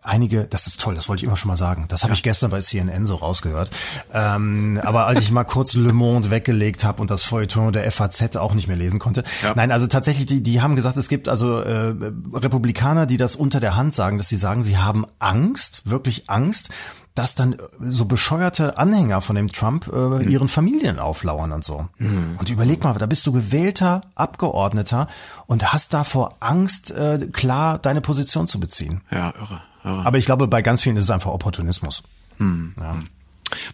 einige, 0.00 0.44
das 0.48 0.66
ist 0.66 0.80
toll, 0.80 0.94
das 0.94 1.08
wollte 1.10 1.20
ich 1.20 1.24
immer 1.26 1.36
schon 1.36 1.48
mal 1.48 1.56
sagen, 1.56 1.84
das 1.88 2.02
habe 2.02 2.14
ich 2.14 2.22
gestern 2.22 2.50
bei 2.50 2.60
CNN 2.60 3.04
so 3.04 3.16
rausgehört. 3.16 3.70
Ähm, 4.14 4.80
aber 4.82 5.06
als 5.06 5.20
ich 5.20 5.30
mal 5.30 5.44
kurz 5.44 5.74
Le 5.74 5.92
Monde 5.92 6.30
weggelegt 6.30 6.82
habe 6.82 7.02
und 7.02 7.10
das 7.10 7.22
Feuilleton 7.22 7.72
der 7.72 7.90
FAZ 7.92 8.36
auch 8.36 8.54
nicht 8.54 8.66
mehr 8.68 8.76
lesen 8.76 8.98
konnte, 8.98 9.22
Ja. 9.42 9.52
nein, 9.54 9.70
also 9.70 9.86
tatsächlich, 9.86 10.24
die, 10.26 10.42
die 10.42 10.62
haben 10.62 10.76
gesagt, 10.76 10.96
es 10.96 11.08
gibt 11.08 11.28
also 11.28 11.60
äh, 11.60 11.94
Republikaner, 12.32 13.04
die 13.04 13.18
das 13.18 13.36
unter 13.36 13.60
der 13.60 13.76
Hand 13.76 13.92
sagen, 13.94 14.16
dass 14.16 14.28
sie 14.28 14.36
sagen, 14.38 14.62
sie 14.62 14.78
haben 14.78 15.04
Angst, 15.18 15.82
wirklich 15.84 16.30
Angst, 16.30 16.70
dass 17.18 17.34
dann 17.34 17.56
so 17.80 18.04
bescheuerte 18.04 18.78
Anhänger 18.78 19.20
von 19.20 19.34
dem 19.34 19.50
Trump 19.50 19.90
äh, 19.92 20.22
ihren 20.22 20.46
Familien 20.46 21.00
auflauern 21.00 21.50
und 21.50 21.64
so. 21.64 21.88
Mhm. 21.98 22.36
Und 22.38 22.48
überleg 22.48 22.84
mal, 22.84 22.94
da 22.94 23.06
bist 23.06 23.26
du 23.26 23.32
gewählter 23.32 24.02
Abgeordneter 24.14 25.08
und 25.48 25.72
hast 25.72 25.92
davor 25.94 26.36
Angst, 26.38 26.92
äh, 26.92 27.26
klar 27.32 27.80
deine 27.80 28.00
Position 28.02 28.46
zu 28.46 28.60
beziehen. 28.60 29.00
Ja, 29.10 29.34
irre, 29.36 29.62
irre. 29.82 30.06
Aber 30.06 30.18
ich 30.18 30.26
glaube, 30.26 30.46
bei 30.46 30.62
ganz 30.62 30.82
vielen 30.82 30.96
ist 30.96 31.04
es 31.04 31.10
einfach 31.10 31.32
Opportunismus. 31.32 32.04
Hm. 32.36 32.74
Ja. 32.78 33.02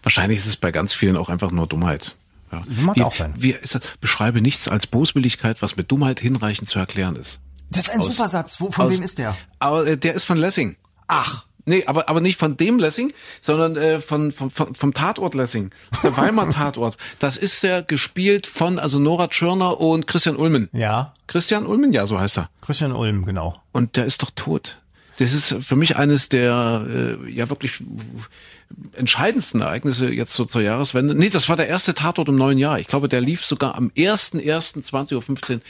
Wahrscheinlich 0.01 0.39
ist 0.39 0.47
es 0.47 0.57
bei 0.57 0.71
ganz 0.71 0.93
vielen 0.93 1.15
auch 1.15 1.29
einfach 1.29 1.51
nur 1.51 1.67
Dummheit. 1.67 2.15
Ja. 2.51 2.63
Mag 2.81 2.95
wie, 2.95 3.03
auch 3.03 3.13
sein. 3.13 3.33
Wie 3.37 3.51
ist 3.51 3.75
das? 3.75 3.83
Beschreibe 4.01 4.41
nichts 4.41 4.67
als 4.67 4.87
Boswilligkeit, 4.87 5.61
was 5.61 5.75
mit 5.75 5.91
Dummheit 5.91 6.19
hinreichend 6.19 6.67
zu 6.67 6.79
erklären 6.79 7.15
ist. 7.15 7.39
Das 7.69 7.87
ist 7.87 7.89
ein 7.93 8.01
aus, 8.01 8.15
Supersatz. 8.15 8.59
Wo, 8.59 8.71
von 8.71 8.87
aus, 8.87 8.93
wem 8.93 9.03
ist 9.03 9.19
der? 9.19 9.37
Aber, 9.59 9.85
äh, 9.85 9.97
der 9.97 10.15
ist 10.15 10.25
von 10.25 10.37
Lessing. 10.37 10.77
Ach. 11.05 11.45
Nee, 11.65 11.83
aber, 11.85 12.09
aber 12.09 12.21
nicht 12.21 12.37
von 12.39 12.57
dem 12.57 12.77
Lessing, 12.77 13.13
sondern 13.41 13.75
äh, 13.75 13.99
von, 13.99 14.31
von, 14.31 14.51
von, 14.51 14.75
vom 14.75 14.93
Tatort 14.93 15.33
Lessing. 15.33 15.71
Der 16.03 16.15
Weimar 16.17 16.49
Tatort. 16.51 16.97
Das 17.19 17.37
ist 17.37 17.63
der 17.63 17.81
gespielt 17.81 18.47
von, 18.47 18.79
also 18.79 18.99
Nora 18.99 19.27
Tschirner 19.27 19.81
und 19.81 20.07
Christian 20.07 20.35
Ulmen. 20.35 20.69
Ja. 20.71 21.13
Christian 21.27 21.65
Ulmen, 21.65 21.91
ja, 21.91 22.05
so 22.05 22.19
heißt 22.19 22.37
er. 22.37 22.49
Christian 22.61 22.91
Ulm, 22.91 23.25
genau. 23.25 23.61
Und 23.71 23.97
der 23.97 24.05
ist 24.05 24.21
doch 24.21 24.31
tot. 24.35 24.77
Das 25.17 25.33
ist 25.33 25.55
für 25.63 25.75
mich 25.75 25.95
eines 25.95 26.29
der 26.29 26.85
äh, 27.23 27.31
ja 27.31 27.49
wirklich 27.49 27.81
entscheidendsten 28.93 29.61
Ereignisse 29.61 30.11
jetzt 30.11 30.33
so 30.33 30.45
zur 30.45 30.61
Jahreswende. 30.61 31.15
Nee, 31.15 31.29
das 31.29 31.47
war 31.47 31.55
der 31.55 31.67
erste 31.67 31.93
Tatort 31.93 32.27
im 32.27 32.35
neuen 32.35 32.57
Jahr. 32.57 32.79
Ich 32.79 32.87
glaube, 32.87 33.07
der 33.07 33.21
lief 33.21 33.45
sogar 33.45 33.75
am 33.75 33.91
1.1.20.15 33.95 35.53
Uhr. 35.53 35.61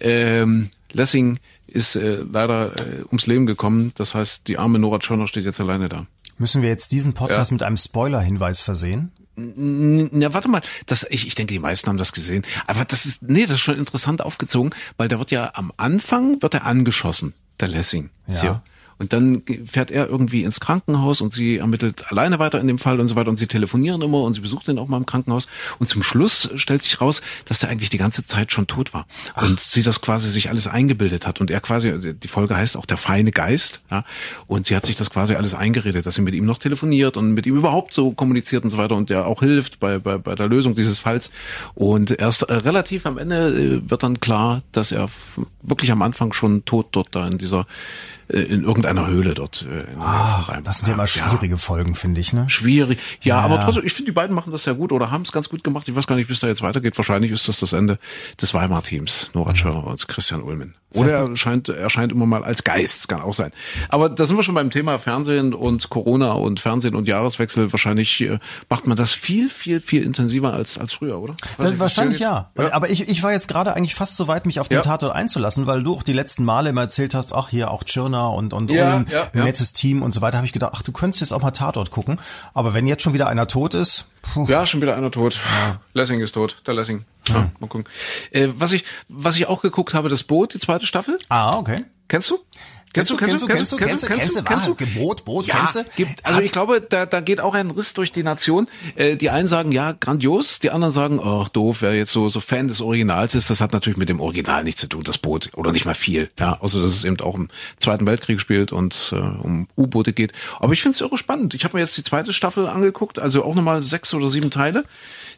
Ähm, 0.00 0.70
Lessing 0.92 1.38
ist 1.66 1.96
äh, 1.96 2.16
leider 2.16 2.76
äh, 2.78 3.04
ums 3.06 3.26
Leben 3.26 3.46
gekommen. 3.46 3.92
Das 3.96 4.14
heißt, 4.14 4.48
die 4.48 4.58
arme 4.58 4.78
Nora 4.78 4.98
Tschirner 4.98 5.26
steht 5.26 5.44
jetzt 5.44 5.60
alleine 5.60 5.88
da. 5.88 6.06
Müssen 6.38 6.62
wir 6.62 6.68
jetzt 6.68 6.92
diesen 6.92 7.12
Podcast 7.14 7.50
ja. 7.50 7.54
mit 7.54 7.62
einem 7.62 7.76
Spoiler-Hinweis 7.76 8.60
versehen? 8.60 9.12
Na, 9.34 10.34
warte 10.34 10.48
mal, 10.48 10.60
das, 10.86 11.06
ich, 11.08 11.26
ich 11.26 11.34
denke, 11.34 11.54
die 11.54 11.58
meisten 11.58 11.88
haben 11.88 11.96
das 11.96 12.12
gesehen. 12.12 12.44
Aber 12.66 12.84
das 12.84 13.06
ist, 13.06 13.22
nee, 13.22 13.42
das 13.42 13.52
ist 13.52 13.60
schon 13.60 13.78
interessant 13.78 14.20
aufgezogen, 14.20 14.74
weil 14.98 15.08
der 15.08 15.18
wird 15.18 15.30
ja 15.30 15.52
am 15.54 15.72
Anfang, 15.76 16.42
wird 16.42 16.54
er 16.54 16.66
angeschossen, 16.66 17.32
der 17.60 17.68
Lessing. 17.68 18.10
Ja. 18.26 18.62
Und 19.02 19.12
dann 19.12 19.42
fährt 19.66 19.90
er 19.90 20.08
irgendwie 20.08 20.44
ins 20.44 20.60
Krankenhaus 20.60 21.20
und 21.20 21.32
sie 21.32 21.56
ermittelt 21.58 22.04
alleine 22.12 22.38
weiter 22.38 22.60
in 22.60 22.68
dem 22.68 22.78
Fall 22.78 23.00
und 23.00 23.08
so 23.08 23.16
weiter 23.16 23.30
und 23.30 23.36
sie 23.36 23.48
telefonieren 23.48 24.00
immer 24.00 24.22
und 24.22 24.34
sie 24.34 24.40
besucht 24.40 24.68
ihn 24.68 24.78
auch 24.78 24.86
mal 24.86 24.96
im 24.96 25.06
Krankenhaus. 25.06 25.48
Und 25.80 25.88
zum 25.88 26.04
Schluss 26.04 26.50
stellt 26.54 26.82
sich 26.82 27.00
raus, 27.00 27.20
dass 27.44 27.64
er 27.64 27.68
eigentlich 27.68 27.90
die 27.90 27.98
ganze 27.98 28.22
Zeit 28.22 28.52
schon 28.52 28.68
tot 28.68 28.94
war. 28.94 29.06
Ach. 29.34 29.42
Und 29.42 29.58
sie 29.58 29.82
das 29.82 30.02
quasi 30.02 30.30
sich 30.30 30.50
alles 30.50 30.68
eingebildet 30.68 31.26
hat. 31.26 31.40
Und 31.40 31.50
er 31.50 31.60
quasi, 31.60 32.14
die 32.14 32.28
Folge 32.28 32.56
heißt 32.56 32.76
auch 32.76 32.86
der 32.86 32.96
feine 32.96 33.32
Geist, 33.32 33.80
ja. 33.90 34.04
Und 34.46 34.66
sie 34.66 34.76
hat 34.76 34.86
sich 34.86 34.94
das 34.94 35.10
quasi 35.10 35.34
alles 35.34 35.52
eingeredet, 35.52 36.06
dass 36.06 36.14
sie 36.14 36.22
mit 36.22 36.36
ihm 36.36 36.44
noch 36.44 36.58
telefoniert 36.58 37.16
und 37.16 37.32
mit 37.32 37.44
ihm 37.44 37.56
überhaupt 37.56 37.94
so 37.94 38.12
kommuniziert 38.12 38.62
und 38.62 38.70
so 38.70 38.78
weiter 38.78 38.94
und 38.94 39.10
der 39.10 39.26
auch 39.26 39.40
hilft 39.40 39.80
bei, 39.80 39.98
bei, 39.98 40.16
bei 40.16 40.36
der 40.36 40.46
Lösung 40.46 40.76
dieses 40.76 41.00
Falls. 41.00 41.32
Und 41.74 42.12
erst 42.12 42.42
äh, 42.42 42.54
relativ 42.54 43.04
am 43.04 43.18
Ende 43.18 43.48
äh, 43.48 43.90
wird 43.90 44.04
dann 44.04 44.20
klar, 44.20 44.62
dass 44.70 44.92
er 44.92 45.08
wirklich 45.60 45.90
am 45.90 46.02
Anfang 46.02 46.32
schon 46.32 46.64
tot 46.64 46.86
dort 46.92 47.08
da 47.16 47.26
in 47.26 47.38
dieser 47.38 47.66
in 48.28 48.64
irgendeiner 48.64 49.06
Höhle 49.06 49.34
dort. 49.34 49.66
Äh, 49.70 49.84
ah, 49.98 50.60
das 50.64 50.78
sind 50.78 50.88
ja 50.88 50.94
immer 50.94 51.06
schwierige 51.06 51.54
ja. 51.54 51.58
Folgen, 51.58 51.94
finde 51.94 52.20
ich, 52.20 52.32
ne? 52.32 52.48
Schwierig. 52.48 52.98
Ja, 53.22 53.36
ja, 53.36 53.40
aber 53.40 53.60
trotzdem, 53.62 53.84
ich 53.84 53.92
finde, 53.92 54.10
die 54.10 54.14
beiden 54.14 54.34
machen 54.34 54.52
das 54.52 54.64
sehr 54.64 54.74
gut 54.74 54.92
oder 54.92 55.10
haben 55.10 55.22
es 55.22 55.32
ganz 55.32 55.48
gut 55.48 55.64
gemacht. 55.64 55.88
Ich 55.88 55.94
weiß 55.94 56.06
gar 56.06 56.16
nicht, 56.16 56.28
bis 56.28 56.40
da 56.40 56.48
jetzt 56.48 56.62
weitergeht. 56.62 56.96
Wahrscheinlich 56.96 57.30
ist 57.30 57.48
das 57.48 57.60
das 57.60 57.72
Ende 57.72 57.98
des 58.40 58.54
Weimar-Teams. 58.54 59.30
Nora 59.34 59.54
Schörer 59.54 59.86
und 59.86 60.08
Christian 60.08 60.42
Ulmen. 60.42 60.74
Oder 60.94 61.12
er 61.12 61.36
scheint, 61.36 61.68
er 61.68 61.90
scheint 61.90 62.12
immer 62.12 62.26
mal 62.26 62.44
als 62.44 62.64
Geist, 62.64 63.00
das 63.00 63.08
kann 63.08 63.22
auch 63.22 63.34
sein. 63.34 63.52
Aber 63.88 64.08
da 64.08 64.26
sind 64.26 64.36
wir 64.36 64.42
schon 64.42 64.54
beim 64.54 64.70
Thema 64.70 64.98
Fernsehen 64.98 65.54
und 65.54 65.90
Corona 65.90 66.32
und 66.32 66.60
Fernsehen 66.60 66.94
und 66.94 67.08
Jahreswechsel. 67.08 67.72
Wahrscheinlich 67.72 68.20
äh, 68.20 68.38
macht 68.68 68.86
man 68.86 68.96
das 68.96 69.12
viel, 69.12 69.48
viel, 69.48 69.80
viel 69.80 70.02
intensiver 70.02 70.52
als, 70.52 70.78
als 70.78 70.92
früher, 70.92 71.20
oder? 71.20 71.34
Das, 71.58 71.78
wahrscheinlich 71.78 72.18
ja. 72.18 72.50
ja. 72.58 72.72
Aber 72.72 72.90
ich, 72.90 73.08
ich 73.08 73.22
war 73.22 73.32
jetzt 73.32 73.48
gerade 73.48 73.74
eigentlich 73.74 73.94
fast 73.94 74.16
so 74.16 74.28
weit, 74.28 74.46
mich 74.46 74.60
auf 74.60 74.68
den 74.68 74.76
ja. 74.76 74.82
Tatort 74.82 75.14
einzulassen, 75.14 75.66
weil 75.66 75.82
du 75.82 75.94
auch 75.94 76.02
die 76.02 76.12
letzten 76.12 76.44
Male 76.44 76.70
immer 76.70 76.82
erzählt 76.82 77.14
hast, 77.14 77.32
ach 77.34 77.48
hier 77.48 77.70
auch 77.70 77.84
Tschirner 77.84 78.32
und, 78.32 78.52
und 78.52 78.70
ja, 78.70 78.96
Ulm, 78.96 79.06
ja, 79.10 79.44
ja. 79.44 79.52
Team 79.52 80.02
und 80.02 80.12
so 80.12 80.20
weiter, 80.20 80.36
habe 80.38 80.46
ich 80.46 80.52
gedacht, 80.52 80.72
ach, 80.74 80.82
du 80.82 80.92
könntest 80.92 81.20
jetzt 81.20 81.32
auch 81.32 81.42
mal 81.42 81.50
Tatort 81.50 81.90
gucken. 81.90 82.18
Aber 82.54 82.74
wenn 82.74 82.86
jetzt 82.86 83.02
schon 83.02 83.14
wieder 83.14 83.28
einer 83.28 83.46
tot 83.48 83.74
ist, 83.74 84.06
Puh. 84.22 84.46
Ja, 84.48 84.64
schon 84.66 84.80
wieder 84.80 84.96
einer 84.96 85.10
tot. 85.10 85.34
Ja. 85.34 85.80
Lessing 85.94 86.20
ist 86.20 86.32
tot. 86.32 86.56
Der 86.66 86.74
Lessing. 86.74 87.04
Ja, 87.28 87.50
mal 87.58 87.66
gucken. 87.66 87.84
Äh, 88.30 88.48
was 88.54 88.72
ich, 88.72 88.84
was 89.08 89.36
ich 89.36 89.46
auch 89.46 89.60
geguckt 89.62 89.94
habe, 89.94 90.08
das 90.08 90.22
Boot, 90.22 90.54
die 90.54 90.58
zweite 90.58 90.86
Staffel. 90.86 91.18
Ah, 91.28 91.56
okay. 91.58 91.84
Kennst 92.08 92.30
du? 92.30 92.38
Kennst 92.92 93.10
du, 93.10 93.16
kennst 93.16 93.40
du, 93.40 93.46
kennst 93.46 93.72
du, 93.72 93.76
kennst 93.76 94.02
du, 94.02 94.06
kennst 94.06 94.36
du, 94.36 94.42
kennst 94.42 94.68
du, 94.68 94.74
Gebot, 94.74 95.24
Brot, 95.24 95.46
ja, 95.46 95.56
kennst 95.56 95.76
du? 95.76 95.84
Gibt, 95.96 96.26
also 96.26 96.40
ich 96.40 96.52
glaube, 96.52 96.82
da, 96.82 97.06
da 97.06 97.20
geht 97.20 97.40
auch 97.40 97.54
ein 97.54 97.70
Riss 97.70 97.94
durch 97.94 98.12
die 98.12 98.22
Nation. 98.22 98.68
Äh, 98.96 99.16
die 99.16 99.30
einen 99.30 99.48
sagen, 99.48 99.72
ja, 99.72 99.92
grandios, 99.92 100.58
die 100.58 100.70
anderen 100.70 100.92
sagen, 100.92 101.20
ach 101.22 101.48
doof, 101.48 101.78
wer 101.80 101.94
jetzt 101.94 102.12
so, 102.12 102.28
so 102.28 102.40
Fan 102.40 102.68
des 102.68 102.82
Originals 102.82 103.34
ist, 103.34 103.48
das 103.48 103.62
hat 103.62 103.72
natürlich 103.72 103.96
mit 103.96 104.10
dem 104.10 104.20
Original 104.20 104.62
nichts 104.62 104.82
zu 104.82 104.88
tun, 104.88 105.02
das 105.04 105.16
Boot, 105.16 105.50
oder 105.54 105.72
nicht 105.72 105.86
mal 105.86 105.94
viel. 105.94 106.30
Ja, 106.38 106.58
außer 106.60 106.82
dass 106.82 106.90
es 106.90 107.04
eben 107.04 107.18
auch 107.20 107.34
im 107.34 107.48
Zweiten 107.78 108.06
Weltkrieg 108.06 108.40
spielt 108.40 108.72
und 108.72 109.12
äh, 109.12 109.16
um 109.16 109.68
U-Boote 109.76 110.12
geht. 110.12 110.32
Aber 110.60 110.74
ich 110.74 110.82
finde 110.82 110.96
es 110.96 111.00
irre 111.00 111.16
spannend. 111.16 111.54
Ich 111.54 111.64
habe 111.64 111.76
mir 111.76 111.80
jetzt 111.80 111.96
die 111.96 112.02
zweite 112.02 112.34
Staffel 112.34 112.68
angeguckt, 112.68 113.18
also 113.18 113.42
auch 113.42 113.54
nochmal 113.54 113.82
sechs 113.82 114.12
oder 114.12 114.28
sieben 114.28 114.50
Teile. 114.50 114.84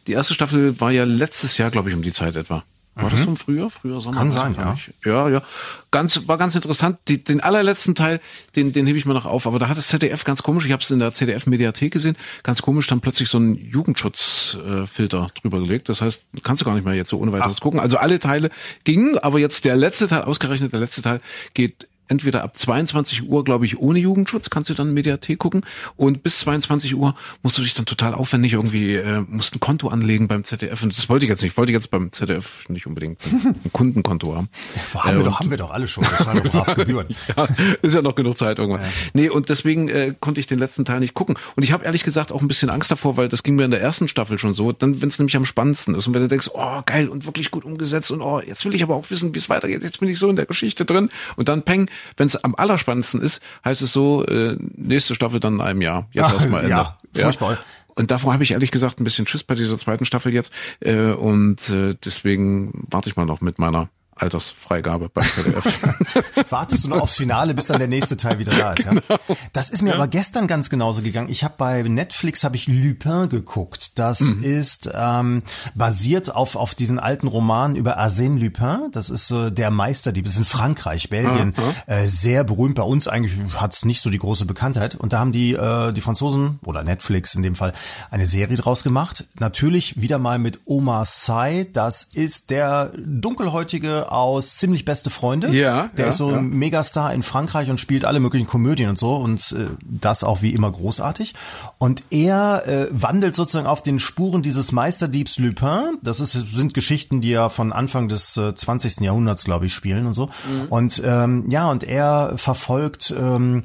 Die 0.07 0.11
erste 0.11 0.33
Staffel 0.33 0.79
war 0.81 0.91
ja 0.91 1.05
letztes 1.05 1.57
Jahr, 1.57 1.71
glaube 1.71 1.89
ich, 1.89 1.95
um 1.95 2.01
die 2.01 2.11
Zeit 2.11 2.35
etwa. 2.35 2.63
War 2.95 3.05
mhm. 3.05 3.09
das 3.11 3.25
im 3.25 3.35
Frühjahr? 3.35 3.69
Früher 3.69 3.99
Sommer? 3.99 4.17
Kann 4.17 4.31
sein, 4.31 4.55
ja. 4.57 4.77
Ja, 5.03 5.29
ja. 5.29 5.41
Ganz, 5.91 6.27
war 6.27 6.37
ganz 6.37 6.55
interessant. 6.55 6.97
Die, 7.09 7.21
den 7.21 7.41
allerletzten 7.41 7.93
Teil, 7.93 8.21
den, 8.55 8.71
den 8.71 8.87
hebe 8.87 8.97
ich 8.97 9.05
mir 9.05 9.13
noch 9.13 9.25
auf. 9.25 9.45
Aber 9.47 9.59
da 9.59 9.67
hat 9.67 9.77
das 9.77 9.87
ZDF 9.89 10.23
ganz 10.23 10.43
komisch, 10.43 10.65
ich 10.65 10.71
habe 10.71 10.81
es 10.81 10.89
in 10.91 10.99
der 10.99 11.11
ZDF-Mediathek 11.11 11.91
gesehen, 11.91 12.15
ganz 12.43 12.61
komisch 12.61 12.87
dann 12.87 13.01
plötzlich 13.01 13.27
so 13.27 13.37
einen 13.37 13.55
Jugendschutzfilter 13.55 15.27
drüber 15.41 15.59
gelegt. 15.59 15.89
Das 15.89 16.01
heißt, 16.01 16.23
kannst 16.43 16.61
du 16.61 16.65
gar 16.65 16.73
nicht 16.73 16.85
mehr 16.85 16.93
jetzt 16.93 17.09
so 17.09 17.19
ohne 17.19 17.33
weiteres 17.33 17.57
Ach. 17.57 17.61
gucken. 17.61 17.81
Also 17.81 17.97
alle 17.97 18.19
Teile 18.19 18.49
gingen, 18.85 19.17
aber 19.17 19.39
jetzt 19.39 19.65
der 19.65 19.75
letzte 19.75 20.07
Teil, 20.07 20.21
ausgerechnet 20.21 20.71
der 20.71 20.79
letzte 20.79 21.01
Teil, 21.01 21.19
geht 21.53 21.87
entweder 22.07 22.43
ab 22.43 22.57
22 22.57 23.23
Uhr, 23.23 23.43
glaube 23.43 23.65
ich, 23.65 23.79
ohne 23.79 23.99
Jugendschutz, 23.99 24.49
kannst 24.49 24.69
du 24.69 24.73
dann 24.73 24.93
Mediathek 24.93 25.39
gucken. 25.39 25.65
Und 25.95 26.23
bis 26.23 26.39
22 26.39 26.95
Uhr 26.95 27.15
musst 27.43 27.57
du 27.57 27.61
dich 27.61 27.73
dann 27.73 27.85
total 27.85 28.13
aufwendig 28.13 28.53
irgendwie, 28.53 28.95
äh, 28.95 29.21
musst 29.27 29.55
ein 29.55 29.59
Konto 29.59 29.87
anlegen 29.87 30.27
beim 30.27 30.43
ZDF. 30.43 30.83
Und 30.83 30.95
das 30.95 31.09
wollte 31.09 31.25
ich 31.25 31.29
jetzt 31.29 31.41
nicht. 31.41 31.53
Ich 31.53 31.57
wollte 31.57 31.71
jetzt 31.71 31.91
beim 31.91 32.11
ZDF 32.11 32.67
nicht 32.69 32.87
unbedingt 32.87 33.19
ein 33.25 33.71
Kundenkonto 33.71 34.35
haben. 34.35 34.49
Ja, 34.93 35.03
haben, 35.03 35.15
äh, 35.15 35.17
wir 35.17 35.23
doch, 35.23 35.39
haben 35.39 35.49
wir 35.49 35.57
doch 35.57 35.71
alle 35.71 35.87
schon. 35.87 36.03
Wir 36.03 36.17
zahlen 36.17 36.41
doch 36.43 36.75
Gebühren. 36.75 37.07
ja, 37.35 37.47
ist 37.81 37.95
ja 37.95 38.01
noch 38.01 38.15
genug 38.15 38.37
Zeit 38.37 38.59
irgendwann. 38.59 38.81
Ja. 38.81 38.87
Nee, 39.13 39.29
und 39.29 39.49
deswegen 39.49 39.89
äh, 39.89 40.13
konnte 40.19 40.39
ich 40.39 40.47
den 40.47 40.59
letzten 40.59 40.85
Teil 40.85 40.99
nicht 40.99 41.13
gucken. 41.13 41.37
Und 41.55 41.63
ich 41.63 41.71
habe 41.71 41.85
ehrlich 41.85 42.03
gesagt 42.03 42.31
auch 42.31 42.41
ein 42.41 42.47
bisschen 42.47 42.69
Angst 42.69 42.91
davor, 42.91 43.17
weil 43.17 43.27
das 43.27 43.43
ging 43.43 43.55
mir 43.55 43.65
in 43.65 43.71
der 43.71 43.81
ersten 43.81 44.07
Staffel 44.07 44.37
schon 44.39 44.53
so. 44.53 44.71
Dann, 44.71 45.01
wenn 45.01 45.09
es 45.09 45.19
nämlich 45.19 45.35
am 45.35 45.45
spannendsten 45.45 45.95
ist 45.95 46.07
und 46.07 46.13
wenn 46.13 46.21
du 46.21 46.27
denkst, 46.27 46.49
oh, 46.53 46.81
geil 46.85 47.09
und 47.09 47.25
wirklich 47.25 47.51
gut 47.51 47.65
umgesetzt 47.65 48.11
und 48.11 48.21
oh, 48.21 48.41
jetzt 48.45 48.65
will 48.65 48.75
ich 48.75 48.83
aber 48.83 48.95
auch 48.95 49.09
wissen, 49.09 49.33
wie 49.33 49.37
es 49.37 49.49
weitergeht. 49.49 49.83
Jetzt 49.83 49.99
bin 49.99 50.09
ich 50.09 50.19
so 50.19 50.29
in 50.29 50.35
der 50.35 50.45
Geschichte 50.45 50.85
drin. 50.85 51.09
Und 51.35 51.47
dann 51.47 51.63
peng, 51.63 51.89
wenn 52.17 52.27
es 52.27 52.35
am 52.35 52.53
aller 52.55 52.75
allerspannendsten 52.75 53.21
ist, 53.21 53.41
heißt 53.63 53.81
es 53.81 53.93
so, 53.93 54.25
äh, 54.25 54.57
nächste 54.75 55.15
Staffel 55.15 55.39
dann 55.39 55.55
in 55.55 55.61
einem 55.61 55.81
Jahr. 55.81 56.07
Jetzt 56.11 56.33
erstmal 56.33 56.63
Ende. 56.63 56.71
Ja, 56.71 56.97
furchtbar. 57.13 57.53
Ja. 57.53 57.59
Und 57.95 58.11
davor 58.11 58.33
habe 58.33 58.43
ich 58.43 58.51
ehrlich 58.51 58.71
gesagt 58.71 58.99
ein 58.99 59.05
bisschen 59.05 59.25
Schiss 59.25 59.43
bei 59.43 59.55
dieser 59.55 59.77
zweiten 59.77 60.05
Staffel 60.05 60.33
jetzt. 60.33 60.51
Äh, 60.81 61.11
und 61.11 61.69
äh, 61.69 61.95
deswegen 62.03 62.85
warte 62.89 63.09
ich 63.09 63.15
mal 63.15 63.25
noch 63.25 63.39
mit 63.41 63.57
meiner 63.57 63.89
Altersfreigabe 64.15 65.09
beim 65.09 65.25
ZDF. 65.25 65.65
Wartest 66.49 66.85
du 66.85 66.89
noch 66.89 67.01
aufs 67.01 67.17
Finale, 67.17 67.53
bis 67.53 67.65
dann 67.65 67.79
der 67.79 67.89
nächste 67.89 68.15
Teil 68.15 68.39
wieder 68.39 68.55
da 68.55 68.71
ist. 68.71 68.85
Ja? 68.85 68.91
Genau. 68.91 69.01
Das 69.51 69.69
ist 69.69 69.81
mir 69.81 69.89
ja. 69.89 69.95
aber 69.95 70.07
gestern 70.07 70.47
ganz 70.47 70.69
genauso 70.69 71.01
gegangen. 71.01 71.29
Ich 71.29 71.43
habe 71.43 71.55
bei 71.57 71.81
Netflix 71.83 72.45
habe 72.45 72.55
ich 72.55 72.67
Lupin 72.67 73.27
geguckt. 73.27 73.99
Das 73.99 74.21
mhm. 74.21 74.43
ist 74.43 74.89
ähm, 74.93 75.43
basiert 75.73 76.33
auf 76.33 76.55
auf 76.55 76.75
diesen 76.75 76.97
alten 76.97 77.27
Roman 77.27 77.75
über 77.75 77.99
Arsène 77.99 78.39
Lupin. 78.39 78.89
Das 78.93 79.09
ist 79.09 79.31
äh, 79.31 79.51
der 79.51 79.69
Meisterdieb. 79.69 80.23
Das 80.23 80.33
ist 80.33 80.39
in 80.39 80.45
Frankreich, 80.45 81.09
Belgien, 81.09 81.47
mhm. 81.49 81.93
äh, 81.93 82.07
sehr 82.07 82.45
berühmt. 82.45 82.75
Bei 82.75 82.83
uns 82.83 83.09
eigentlich 83.09 83.33
hat 83.55 83.73
es 83.73 83.83
nicht 83.83 83.99
so 83.99 84.09
die 84.09 84.19
große 84.19 84.45
Bekanntheit. 84.45 84.95
Und 84.95 85.11
da 85.11 85.19
haben 85.19 85.33
die 85.33 85.53
äh, 85.53 85.91
die 85.91 86.01
Franzosen 86.01 86.59
oder 86.63 86.83
Netflix 86.83 87.35
in 87.35 87.43
dem 87.43 87.55
Fall 87.55 87.73
eine 88.11 88.25
Serie 88.25 88.55
draus 88.55 88.83
gemacht. 88.83 89.25
Natürlich 89.39 89.99
wieder 89.99 90.19
mal 90.19 90.39
mit 90.39 90.61
Omar 90.65 91.03
Sy. 91.03 91.67
Das 91.73 92.03
ist 92.03 92.49
der 92.49 92.93
dunkelhäutige 92.95 94.04
aus 94.11 94.55
Ziemlich 94.57 94.85
beste 94.85 95.09
Freunde. 95.09 95.49
Ja. 95.55 95.89
Der 95.97 96.05
ja, 96.05 96.09
ist 96.09 96.17
so 96.17 96.31
ja. 96.31 96.37
ein 96.37 96.49
Megastar 96.49 97.13
in 97.13 97.23
Frankreich 97.23 97.69
und 97.69 97.79
spielt 97.79 98.05
alle 98.05 98.19
möglichen 98.19 98.47
Komödien 98.47 98.89
und 98.89 98.97
so 98.97 99.15
und 99.15 99.51
äh, 99.51 99.67
das 99.81 100.23
auch 100.23 100.41
wie 100.41 100.53
immer 100.53 100.71
großartig. 100.71 101.35
Und 101.77 102.03
er 102.09 102.67
äh, 102.67 102.87
wandelt 102.91 103.35
sozusagen 103.35 103.67
auf 103.67 103.83
den 103.83 103.99
Spuren 103.99 104.41
dieses 104.41 104.71
Meisterdiebs 104.71 105.37
Lupin. 105.39 105.97
Das 106.01 106.19
ist, 106.19 106.31
sind 106.31 106.73
Geschichten, 106.73 107.21
die 107.21 107.29
ja 107.29 107.49
von 107.49 107.73
Anfang 107.73 108.07
des 108.07 108.37
äh, 108.37 108.53
20. 108.53 109.01
Jahrhunderts, 109.01 109.43
glaube 109.43 109.65
ich, 109.65 109.73
spielen 109.73 110.05
und 110.05 110.13
so. 110.13 110.27
Mhm. 110.27 110.67
Und 110.69 111.01
ähm, 111.03 111.45
ja, 111.49 111.69
und 111.69 111.83
er 111.83 112.33
verfolgt 112.37 113.13
ähm, 113.17 113.63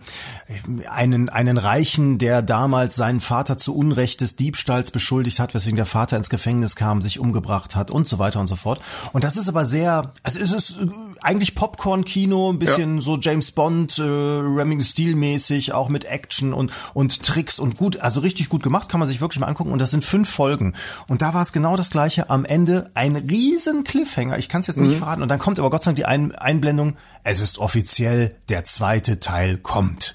einen, 0.88 1.29
einen 1.29 1.59
Reichen, 1.59 2.18
der 2.18 2.42
damals 2.42 2.96
seinen 2.96 3.20
Vater 3.20 3.59
zu 3.59 3.74
Unrecht 3.76 4.20
des 4.20 4.37
Diebstahls 4.37 4.90
beschuldigt 4.90 5.38
hat, 5.38 5.55
weswegen 5.55 5.76
der 5.76 5.87
Vater 5.87 6.16
ins 6.16 6.31
Gefängnis 6.31 6.76
kam, 6.76 7.03
sich 7.03 7.18
umgebracht 7.18 7.76
hat 7.76 7.90
und 7.90 8.09
so 8.09 8.18
weiter 8.18 8.40
und 8.40 8.46
so 8.46 8.57
fort. 8.57 8.81
Und 9.12 9.24
das 9.24 9.37
ist 9.37 9.48
aber 9.48 9.64
sehr, 9.64 10.12
es 10.37 10.53
ist 10.53 10.77
eigentlich 11.21 11.55
Popcorn-Kino, 11.55 12.53
ein 12.53 12.59
bisschen 12.59 12.97
ja. 12.97 13.03
so 13.03 13.19
James 13.19 13.53
Bond, 13.53 13.99
äh, 13.99 14.03
Remington-Stil-mäßig, 14.03 15.73
auch 15.73 15.88
mit 15.88 16.05
Action 16.05 16.53
und, 16.53 16.73
und 16.95 17.23
Tricks 17.23 17.59
und 17.59 17.77
gut, 17.77 18.01
also 18.01 18.21
richtig 18.21 18.49
gut 18.49 18.62
gemacht, 18.62 18.88
kann 18.88 19.01
man 19.01 19.09
sich 19.09 19.21
wirklich 19.21 19.40
mal 19.40 19.47
angucken. 19.47 19.73
Und 19.73 19.81
das 19.81 19.90
sind 19.90 20.05
fünf 20.05 20.29
Folgen. 20.29 20.75
Und 21.09 21.23
da 21.23 21.35
war 21.35 21.43
es 21.43 21.53
genau 21.53 21.77
das 21.77 21.90
gleiche. 21.90 22.31
Am 22.31 22.45
Ende 22.45 22.90
ein 22.95 23.16
riesen 23.16 23.85
Cliffhanger. 23.85 24.38
Ich 24.38 24.49
kann 24.49 24.61
es 24.61 24.66
jetzt 24.66 24.81
nicht 24.81 24.95
mhm. 24.95 24.99
verraten. 24.99 25.23
Und 25.23 25.29
dann 25.29 25.38
kommt 25.38 25.59
aber 25.59 25.71
Gott 25.71 25.83
sei 25.83 25.90
Dank 25.90 25.97
die 25.97 26.05
ein 26.07 26.35
Einblendung, 26.35 26.97
es 27.25 27.40
ist 27.40 27.59
offiziell, 27.59 28.35
der 28.49 28.64
zweite 28.64 29.21
Teil 29.21 29.59
kommt. 29.59 30.14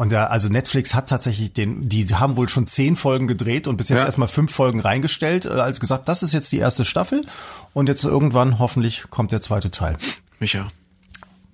Und 0.00 0.12
da, 0.12 0.28
also 0.28 0.48
Netflix 0.48 0.94
hat 0.94 1.10
tatsächlich 1.10 1.52
den, 1.52 1.86
die 1.86 2.06
haben 2.06 2.38
wohl 2.38 2.48
schon 2.48 2.64
zehn 2.64 2.96
Folgen 2.96 3.26
gedreht 3.26 3.66
und 3.66 3.76
bis 3.76 3.90
jetzt 3.90 3.98
ja. 3.98 4.06
erstmal 4.06 4.28
fünf 4.28 4.50
Folgen 4.50 4.80
reingestellt, 4.80 5.44
äh, 5.44 5.50
als 5.50 5.78
gesagt, 5.78 6.08
das 6.08 6.22
ist 6.22 6.32
jetzt 6.32 6.50
die 6.52 6.56
erste 6.56 6.86
Staffel 6.86 7.26
und 7.74 7.86
jetzt 7.86 8.02
irgendwann 8.04 8.58
hoffentlich 8.58 9.10
kommt 9.10 9.30
der 9.30 9.42
zweite 9.42 9.70
Teil. 9.70 9.98
Micha, 10.38 10.68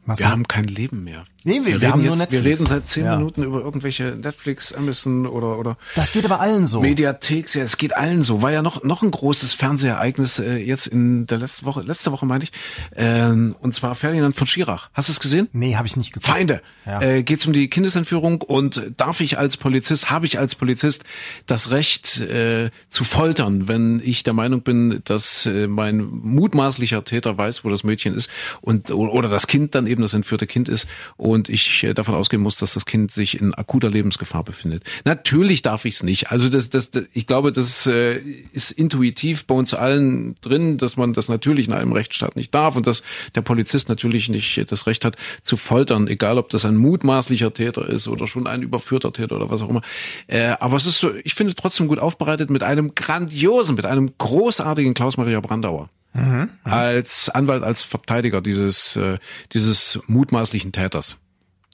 was 0.05 0.21
wir 0.21 0.31
haben 0.31 0.47
kein 0.47 0.67
Leben 0.69 1.03
mehr. 1.03 1.25
Nee, 1.47 1.61
wir, 1.63 1.75
wir, 1.75 1.81
wir 1.81 1.93
haben 1.93 2.01
jetzt, 2.01 2.09
nur 2.09 2.17
Netflix. 2.17 2.45
Wir 2.45 2.51
reden 2.51 2.67
seit 2.67 2.87
zehn 2.87 3.05
ja. 3.05 3.17
Minuten 3.17 3.45
über 3.45 3.61
irgendwelche 3.61 4.17
Netflix, 4.17 4.73
Amazon 4.73 5.27
oder 5.27 5.59
oder. 5.61 5.79
Das 5.95 6.11
geht 6.11 6.25
aber 6.25 6.41
allen 6.41 6.67
so. 6.67 6.81
Mediatheks, 6.81 7.55
ja, 7.55 7.63
es 7.63 7.77
geht 7.77 7.97
allen 7.97 8.25
so. 8.25 8.43
War 8.43 8.51
ja 8.51 8.63
noch 8.63 8.83
noch 8.83 9.03
ein 9.03 9.13
großes 9.13 9.55
Fernsehereignis 9.55 10.41
äh, 10.41 10.57
jetzt 10.57 10.89
in 10.89 11.27
der 11.27 11.39
letzten 11.39 11.65
Woche, 11.65 11.83
letzte 11.83 12.11
Woche 12.11 12.27
meinte 12.27 12.47
ich, 12.47 12.53
ähm, 12.97 13.55
und 13.61 13.75
zwar 13.75 13.95
Ferdinand 13.95 14.35
von 14.35 14.49
Schirach. 14.49 14.91
Hast 14.93 15.09
du 15.09 15.13
es 15.13 15.21
gesehen? 15.21 15.49
Nee, 15.53 15.77
habe 15.77 15.87
ich 15.87 15.97
nicht 15.97 16.13
geguckt. 16.13 16.27
Feinde. 16.27 16.63
Ja. 16.85 17.01
Äh, 17.01 17.23
Geht 17.23 17.47
um 17.47 17.53
die 17.53 17.71
Kindesentführung 17.71 18.43
und 18.43 18.83
darf 18.97 19.21
ich 19.21 19.39
als 19.39 19.57
Polizist, 19.57 20.11
habe 20.11 20.27
ich 20.27 20.41
als 20.41 20.57
Polizist 20.57 21.05
das 21.47 21.71
Recht 21.71 22.21
äh, 22.23 22.71
zu 22.89 23.05
foltern, 23.05 23.69
wenn 23.69 24.01
ich 24.05 24.25
der 24.25 24.33
Meinung 24.33 24.63
bin, 24.63 25.01
dass 25.05 25.47
äh, 25.47 25.69
mein 25.69 25.99
mutmaßlicher 25.99 27.05
Täter 27.05 27.39
weiß, 27.39 27.65
wo 27.65 27.71
das 27.71 27.85
Mädchen 27.85 28.15
ist 28.15 28.31
und 28.63 28.91
oder 28.91 29.29
das 29.29 29.47
Kind 29.47 29.77
dann 29.77 29.87
eben 29.87 30.03
das 30.03 30.15
entführte 30.15 30.47
Kind 30.47 30.69
ist 30.69 30.89
und 31.17 31.36
und 31.37 31.49
ich 31.49 31.85
äh, 31.85 31.95
davon 31.95 32.15
ausgehen 32.15 32.43
muss, 32.43 32.57
dass 32.57 32.75
das 32.75 32.87
Kind 32.87 33.13
sich 33.13 33.41
in 33.41 33.55
akuter 33.55 33.89
Lebensgefahr 33.89 34.43
befindet. 34.43 34.83
Natürlich 35.05 35.63
darf 35.63 35.85
ich 35.85 35.95
es 35.95 36.03
nicht. 36.03 36.33
Also 36.33 36.49
das, 36.49 36.71
das, 36.71 36.91
das, 36.91 37.05
ich 37.13 37.27
glaube, 37.27 37.53
das 37.53 37.87
äh, 37.87 38.21
ist 38.53 38.73
intuitiv 38.73 39.47
bei 39.47 39.55
uns 39.55 39.75
allen 39.75 40.35
drin, 40.41 40.79
dass 40.79 40.97
man 40.97 41.13
das 41.13 41.29
natürlich 41.29 41.69
in 41.69 41.75
einem 41.75 41.93
Rechtsstaat 41.93 42.35
nicht 42.35 42.55
darf 42.55 42.75
und 42.75 42.87
dass 42.87 43.03
der 43.35 43.43
Polizist 43.43 43.89
natürlich 43.89 44.29
nicht 44.29 44.71
das 44.71 44.87
Recht 44.87 45.05
hat 45.05 45.17
zu 45.43 45.57
foltern, 45.57 46.09
egal 46.09 46.39
ob 46.39 46.49
das 46.49 46.65
ein 46.65 46.77
mutmaßlicher 46.77 47.53
Täter 47.53 47.89
ist 47.89 48.09
oder 48.09 48.27
schon 48.27 48.47
ein 48.47 48.63
überführter 48.63 49.13
Täter 49.13 49.37
oder 49.37 49.51
was 49.51 49.63
auch 49.63 49.69
immer. 49.69 49.83
Äh, 50.27 50.57
aber 50.59 50.77
es 50.77 50.87
ist 50.87 50.99
so, 50.99 51.13
ich 51.23 51.35
finde 51.35 51.55
trotzdem 51.55 51.87
gut 51.87 51.99
aufbereitet 51.99 52.51
mit 52.51 52.63
einem 52.63 52.95
grandiosen, 52.95 53.77
mit 53.77 53.87
einem 53.87 54.13
großartigen 54.19 54.95
Klaus-Maria 54.95 55.41
Brandauer. 55.41 55.89
Mhm, 56.15 56.49
als 56.65 57.29
Anwalt, 57.29 57.63
als 57.63 57.85
Verteidiger 57.85 58.41
dieses, 58.41 58.97
äh, 58.97 59.19
dieses 59.53 60.01
mutmaßlichen 60.07 60.73
Täters 60.73 61.19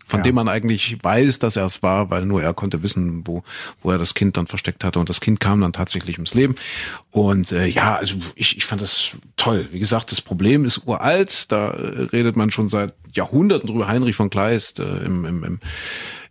von 0.06 0.20
ja. 0.20 0.24
dem 0.24 0.34
man 0.34 0.48
eigentlich 0.48 0.98
weiß, 1.02 1.38
dass 1.38 1.56
er 1.56 1.64
es 1.64 1.82
war, 1.82 2.10
weil 2.10 2.24
nur 2.24 2.42
er 2.42 2.54
konnte 2.54 2.82
wissen, 2.82 3.26
wo, 3.26 3.42
wo 3.80 3.90
er 3.90 3.98
das 3.98 4.14
Kind 4.14 4.36
dann 4.36 4.46
versteckt 4.46 4.84
hatte. 4.84 4.98
Und 4.98 5.08
das 5.08 5.20
Kind 5.20 5.40
kam 5.40 5.60
dann 5.60 5.72
tatsächlich 5.72 6.18
ums 6.18 6.34
Leben. 6.34 6.54
Und 7.10 7.52
äh, 7.52 7.66
ja, 7.66 7.96
also 7.96 8.16
ich, 8.34 8.56
ich 8.56 8.64
fand 8.64 8.82
das 8.82 9.12
toll. 9.36 9.68
Wie 9.70 9.78
gesagt, 9.78 10.12
das 10.12 10.20
Problem 10.20 10.64
ist 10.64 10.86
uralt. 10.86 11.50
Da 11.52 11.70
äh, 11.70 12.02
redet 12.12 12.36
man 12.36 12.50
schon 12.50 12.68
seit 12.68 12.94
Jahrhunderten 13.12 13.68
drüber. 13.68 13.88
Heinrich 13.88 14.16
von 14.16 14.30
Kleist 14.30 14.80
äh, 14.80 14.98
im, 14.98 15.24
im, 15.24 15.44
im 15.44 15.60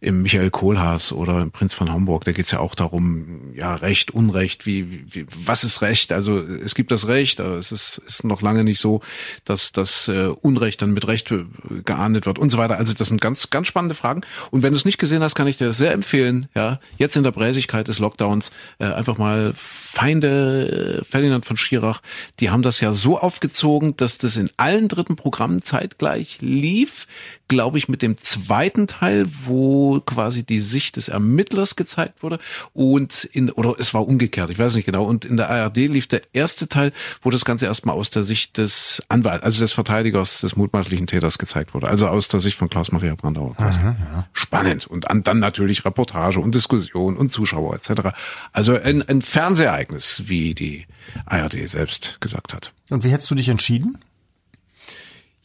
im 0.01 0.23
Michael 0.23 0.49
Kohlhaas 0.49 1.13
oder 1.13 1.41
im 1.41 1.51
Prinz 1.51 1.75
von 1.75 1.91
Hamburg, 1.91 2.25
da 2.25 2.31
geht's 2.31 2.49
ja 2.49 2.59
auch 2.59 2.73
darum, 2.73 3.53
ja, 3.53 3.75
Recht, 3.75 4.09
Unrecht, 4.09 4.65
wie, 4.65 5.05
wie 5.13 5.27
was 5.45 5.63
ist 5.63 5.83
Recht? 5.83 6.11
Also 6.11 6.39
es 6.39 6.73
gibt 6.73 6.89
das 6.89 7.07
Recht, 7.07 7.39
aber 7.39 7.53
es 7.55 7.71
ist, 7.71 8.01
ist 8.07 8.23
noch 8.23 8.41
lange 8.41 8.63
nicht 8.63 8.79
so, 8.79 9.01
dass 9.45 9.71
das 9.71 10.07
äh, 10.07 10.29
Unrecht 10.41 10.81
dann 10.81 10.91
mit 10.91 11.07
Recht 11.07 11.29
äh, 11.29 11.45
geahndet 11.85 12.25
wird 12.25 12.39
und 12.39 12.49
so 12.49 12.57
weiter. 12.57 12.77
Also 12.77 12.95
das 12.95 13.09
sind 13.09 13.21
ganz, 13.21 13.51
ganz 13.51 13.67
spannende 13.67 13.93
Fragen. 13.93 14.21
Und 14.49 14.63
wenn 14.63 14.73
du 14.73 14.77
es 14.77 14.85
nicht 14.85 14.97
gesehen 14.97 15.21
hast, 15.21 15.35
kann 15.35 15.45
ich 15.45 15.57
dir 15.57 15.67
das 15.67 15.77
sehr 15.77 15.93
empfehlen. 15.93 16.49
Ja, 16.55 16.79
jetzt 16.97 17.15
in 17.15 17.21
der 17.21 17.31
Bräsigkeit 17.31 17.87
des 17.87 17.99
Lockdowns 17.99 18.51
äh, 18.79 18.85
einfach 18.85 19.19
mal 19.19 19.53
Feinde 19.55 21.01
äh, 21.01 21.05
Ferdinand 21.05 21.45
von 21.45 21.57
Schirach, 21.57 22.01
die 22.39 22.49
haben 22.49 22.63
das 22.63 22.79
ja 22.79 22.91
so 22.93 23.19
aufgezogen, 23.19 23.95
dass 23.97 24.17
das 24.17 24.35
in 24.35 24.49
allen 24.57 24.87
dritten 24.87 25.15
Programmen 25.15 25.61
zeitgleich 25.61 26.39
lief 26.41 27.05
glaube 27.51 27.77
ich, 27.77 27.89
mit 27.89 28.01
dem 28.01 28.15
zweiten 28.15 28.87
Teil, 28.87 29.25
wo 29.43 29.99
quasi 29.99 30.41
die 30.41 30.61
Sicht 30.61 30.95
des 30.95 31.09
Ermittlers 31.09 31.75
gezeigt 31.75 32.23
wurde 32.23 32.39
und 32.71 33.25
in, 33.25 33.51
oder 33.51 33.75
es 33.77 33.93
war 33.93 34.07
umgekehrt, 34.07 34.49
ich 34.51 34.57
weiß 34.57 34.73
nicht 34.75 34.85
genau. 34.85 35.03
Und 35.03 35.25
in 35.25 35.35
der 35.35 35.49
ARD 35.49 35.75
lief 35.75 36.07
der 36.07 36.21
erste 36.31 36.69
Teil, 36.69 36.93
wo 37.21 37.29
das 37.29 37.43
Ganze 37.43 37.65
erstmal 37.65 37.95
aus 37.95 38.09
der 38.09 38.23
Sicht 38.23 38.57
des 38.57 39.03
Anwalts, 39.09 39.43
also 39.43 39.59
des 39.59 39.73
Verteidigers 39.73 40.39
des 40.39 40.55
mutmaßlichen 40.55 41.07
Täters 41.07 41.37
gezeigt 41.37 41.73
wurde. 41.73 41.89
Also 41.89 42.07
aus 42.07 42.29
der 42.29 42.39
Sicht 42.39 42.57
von 42.57 42.69
Klaus-Maria 42.69 43.15
Brandauer. 43.15 43.53
Aha, 43.57 43.97
ja. 43.99 44.27
Spannend. 44.31 44.87
Und 44.87 45.05
dann 45.09 45.39
natürlich 45.39 45.83
Reportage 45.83 46.39
und 46.39 46.55
Diskussion 46.55 47.17
und 47.17 47.33
Zuschauer 47.33 47.75
etc. 47.75 48.15
Also 48.53 48.79
ein, 48.79 49.01
ein 49.01 49.21
Fernsehereignis, 49.21 50.23
wie 50.27 50.55
die 50.55 50.85
ARD 51.25 51.69
selbst 51.69 52.21
gesagt 52.21 52.53
hat. 52.53 52.71
Und 52.89 53.03
wie 53.03 53.09
hättest 53.09 53.29
du 53.29 53.35
dich 53.35 53.49
entschieden? 53.49 53.97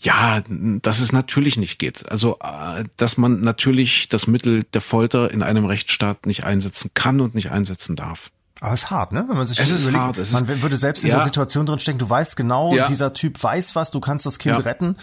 Ja, 0.07 0.41
dass 0.49 1.01
es 1.01 1.11
natürlich 1.11 1.57
nicht 1.57 1.81
geht. 1.81 2.09
Also, 2.13 2.39
äh, 2.41 2.85
dass 2.97 3.17
man 3.17 3.41
natürlich 3.41 4.09
das 4.09 4.29
Mittel 4.29 4.63
der 4.63 4.81
Folter 4.81 5.33
in 5.33 5.43
einem 5.43 5.65
Rechtsstaat 5.65 6.27
nicht 6.27 6.45
einsetzen 6.45 6.93
kann 6.95 7.21
und 7.21 7.35
nicht 7.35 7.51
einsetzen 7.51 7.97
darf. 7.97 8.31
Aber 8.61 8.73
es 8.73 8.85
ist 8.85 8.91
hart, 8.91 9.11
ne? 9.11 9.25
Wenn 9.29 9.37
man 9.37 9.47
sich 9.47 9.59
es 9.59 9.69
ist 9.71 9.83
überlegt, 9.83 10.01
hart. 10.01 10.19
Es 10.19 10.31
man 10.31 10.49
ist, 10.49 10.63
würde 10.63 10.77
selbst 10.77 11.03
in 11.03 11.11
ja. 11.11 11.17
der 11.17 11.25
Situation 11.25 11.67
drin 11.67 11.81
stecken, 11.81 11.99
du 11.99 12.09
weißt 12.09 12.37
genau, 12.37 12.73
ja. 12.73 12.87
dieser 12.87 13.15
Typ 13.15 13.43
weiß 13.43 13.75
was, 13.75 13.91
du 13.91 13.99
kannst 13.99 14.25
das 14.27 14.39
Kind 14.39 14.57
ja. 14.57 14.63
retten. 14.63 14.97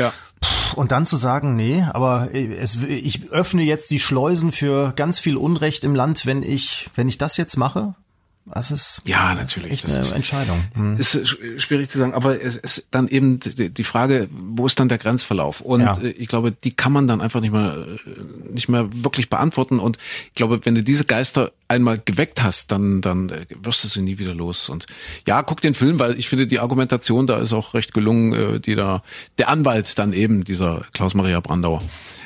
Ja. 0.00 0.12
Und 0.74 0.90
dann 0.90 1.06
zu 1.06 1.16
sagen, 1.16 1.54
nee, 1.54 1.84
aber 1.92 2.34
es, 2.34 2.82
ich 2.82 3.30
öffne 3.30 3.62
jetzt 3.62 3.92
die 3.92 4.00
Schleusen 4.00 4.50
für 4.50 4.92
ganz 4.96 5.20
viel 5.20 5.36
Unrecht 5.36 5.84
im 5.84 5.94
Land, 5.94 6.26
wenn 6.26 6.42
ich, 6.42 6.90
wenn 6.96 7.08
ich 7.08 7.16
das 7.16 7.36
jetzt 7.36 7.56
mache, 7.56 7.94
das 8.54 8.70
ist 8.70 9.02
ja 9.04 9.34
natürlich 9.34 9.72
echt 9.72 9.86
eine 9.86 9.98
ist, 9.98 10.12
Entscheidung. 10.12 10.62
Hm. 10.74 10.96
Ist 10.96 11.28
schwierig 11.58 11.88
zu 11.88 11.98
sagen, 11.98 12.14
aber 12.14 12.40
es 12.40 12.56
ist 12.56 12.88
dann 12.90 13.08
eben 13.08 13.40
die 13.40 13.84
Frage, 13.84 14.28
wo 14.30 14.66
ist 14.66 14.80
dann 14.80 14.88
der 14.88 14.98
Grenzverlauf? 14.98 15.60
Und 15.60 15.82
ja. 15.82 15.96
Äh, 15.98 16.10
ich 16.10 16.28
glaube, 16.28 16.52
die 16.52 16.72
kann 16.72 16.92
man 16.92 17.06
dann 17.06 17.20
einfach 17.20 17.40
nicht 17.40 17.52
mehr 17.52 17.86
äh, 18.06 18.52
nicht 18.52 18.68
mehr 18.68 18.88
wirklich 18.92 19.30
beantworten. 19.30 19.78
Und 19.78 19.98
ich 20.28 20.34
glaube, 20.34 20.60
wenn 20.64 20.74
du 20.74 20.82
diese 20.82 21.04
Geister 21.04 21.52
einmal 21.68 22.00
geweckt 22.04 22.42
hast, 22.42 22.72
dann 22.72 23.00
dann 23.00 23.28
äh, 23.28 23.46
wirst 23.62 23.84
du 23.84 23.88
sie 23.88 24.02
nie 24.02 24.18
wieder 24.18 24.34
los. 24.34 24.68
Und 24.68 24.86
ja, 25.26 25.42
guck 25.42 25.60
den 25.60 25.74
Film, 25.74 25.98
weil 25.98 26.18
ich 26.18 26.28
finde 26.28 26.46
die 26.46 26.60
Argumentation 26.60 27.26
da 27.26 27.38
ist 27.38 27.52
auch 27.52 27.74
recht 27.74 27.94
gelungen, 27.94 28.62
die 28.62 28.74
da 28.74 29.02
der 29.38 29.48
Anwalt 29.48 29.98
dann 29.98 30.12
eben 30.12 30.44
dieser 30.44 30.86
Klaus 30.92 31.14
Maria 31.14 31.40
Brandauer 31.40 31.82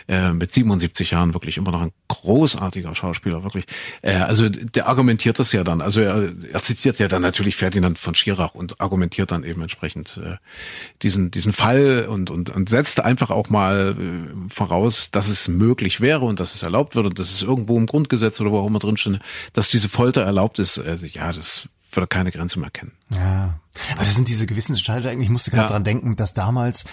äh, 0.09 0.33
mit 0.33 0.51
77 0.51 1.11
Jahren 1.11 1.35
wirklich 1.35 1.57
immer 1.57 1.71
noch 1.71 1.83
ein 1.83 1.93
großartiger 2.09 2.95
Schauspieler, 2.95 3.43
wirklich. 3.43 3.65
Äh, 4.03 4.15
also 4.15 4.49
der 4.49 4.89
argumentiert 4.89 5.39
das 5.39 5.53
ja 5.53 5.65
dann. 5.65 5.81
Also 5.81 6.01
er, 6.01 6.33
er 6.53 6.63
zitiert 6.63 6.99
ja 6.99 7.09
dann 7.09 7.23
natürlich 7.23 7.57
Ferdinand 7.57 7.99
von 7.99 8.15
Schirach 8.15 8.55
und 8.55 8.81
argumentiert 8.81 9.31
dann 9.31 9.45
eben 9.45 9.63
entsprechend 9.63 10.21
äh, 10.23 10.37
diesen, 11.03 11.31
diesen 11.31 11.53
Fall 11.53 12.07
und, 12.09 12.31
und, 12.31 12.51
und 12.51 12.69
setzt 12.69 13.01
einfach 13.01 13.31
auch 13.31 13.49
mal 13.49 13.97
äh, 13.99 14.51
voraus, 14.51 15.11
dass 15.11 15.29
es 15.29 15.49
möglich 15.49 16.01
wäre 16.01 16.25
und 16.25 16.41
dass 16.41 16.55
es 16.55 16.63
erlaubt 16.63 16.95
wird 16.95 17.07
und 17.07 17.19
dass 17.19 17.31
es 17.31 17.43
irgendwo 17.43 17.77
im 17.79 17.87
Grundgesetz 17.87 18.41
oder 18.41 18.53
wo 18.53 18.59
auch 18.59 18.67
immer 18.67 18.79
drin 18.79 18.97
steht, 18.97 19.21
dass 19.53 19.69
diese 19.69 19.89
Folter 19.89 20.23
erlaubt 20.23 20.59
ist. 20.59 20.79
Also, 20.79 21.07
ja, 21.07 21.33
das 21.33 21.69
würde 21.93 22.07
keine 22.07 22.31
Grenze 22.31 22.59
mehr 22.59 22.71
kennen. 22.71 22.93
Ja. 23.11 23.61
Aber 23.95 24.05
das 24.05 24.15
sind 24.15 24.29
diese 24.29 24.47
Gewissensentscheidungen. 24.47 25.21
Ich 25.21 25.29
musste 25.29 25.51
gerade 25.51 25.65
ja. 25.65 25.71
dran 25.71 25.85
denken, 25.85 26.17
dass 26.17 26.35
damals 26.35 26.85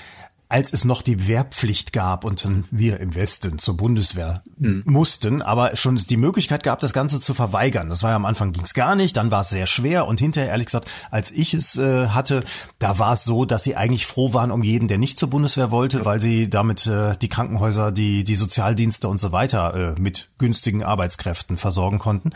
als 0.50 0.74
es 0.74 0.84
noch 0.84 1.04
die 1.04 1.28
Wehrpflicht 1.28 1.94
gab 1.94 2.26
und 2.26 2.44
wir 2.72 3.00
im 3.00 3.14
Westen 3.14 3.60
zur 3.60 3.78
Bundeswehr 3.78 4.42
mhm. 4.58 4.82
mussten, 4.84 5.44
aber 5.44 5.76
schon 5.76 5.96
die 5.98 6.18
Möglichkeit 6.18 6.64
gab, 6.64 6.80
das 6.80 6.92
Ganze 6.92 7.22
zu 7.22 7.36
verweigern. 7.36 7.88
Das 7.88 8.02
war 8.02 8.10
ja 8.10 8.16
am 8.16 8.26
Anfang 8.26 8.52
ging's 8.52 8.74
gar 8.74 8.96
nicht, 8.96 9.16
dann 9.16 9.30
war 9.30 9.42
es 9.42 9.50
sehr 9.50 9.68
schwer 9.68 10.08
und 10.08 10.20
hinterher, 10.20 10.50
ehrlich 10.50 10.66
gesagt, 10.66 10.90
als 11.12 11.30
ich 11.30 11.54
es 11.54 11.78
äh, 11.78 12.08
hatte, 12.08 12.44
da 12.80 12.98
war 12.98 13.14
es 13.14 13.26
so, 13.26 13.46
dass 13.46 13.64
sie 13.64 13.76
eigentlich 13.76 14.08
froh 14.08 14.34
waren 14.34 14.50
um 14.50 14.64
jeden, 14.64 14.88
der 14.88 14.98
nicht 14.98 15.20
zur 15.20 15.30
Bundeswehr 15.30 15.70
wollte, 15.70 16.04
weil 16.04 16.20
sie 16.20 16.50
damit 16.50 16.88
äh, 16.88 17.16
die 17.22 17.30
Krankenhäuser, 17.30 17.92
die, 17.92 18.24
die 18.24 18.36
Sozialdienste 18.36 19.08
und 19.08 19.20
so 19.20 19.32
weiter 19.32 19.76
äh, 19.96 20.02
mit 20.02 20.30
günstigen 20.40 20.84
Arbeitskräften 20.84 21.58
versorgen 21.58 22.00
konnten. 22.00 22.32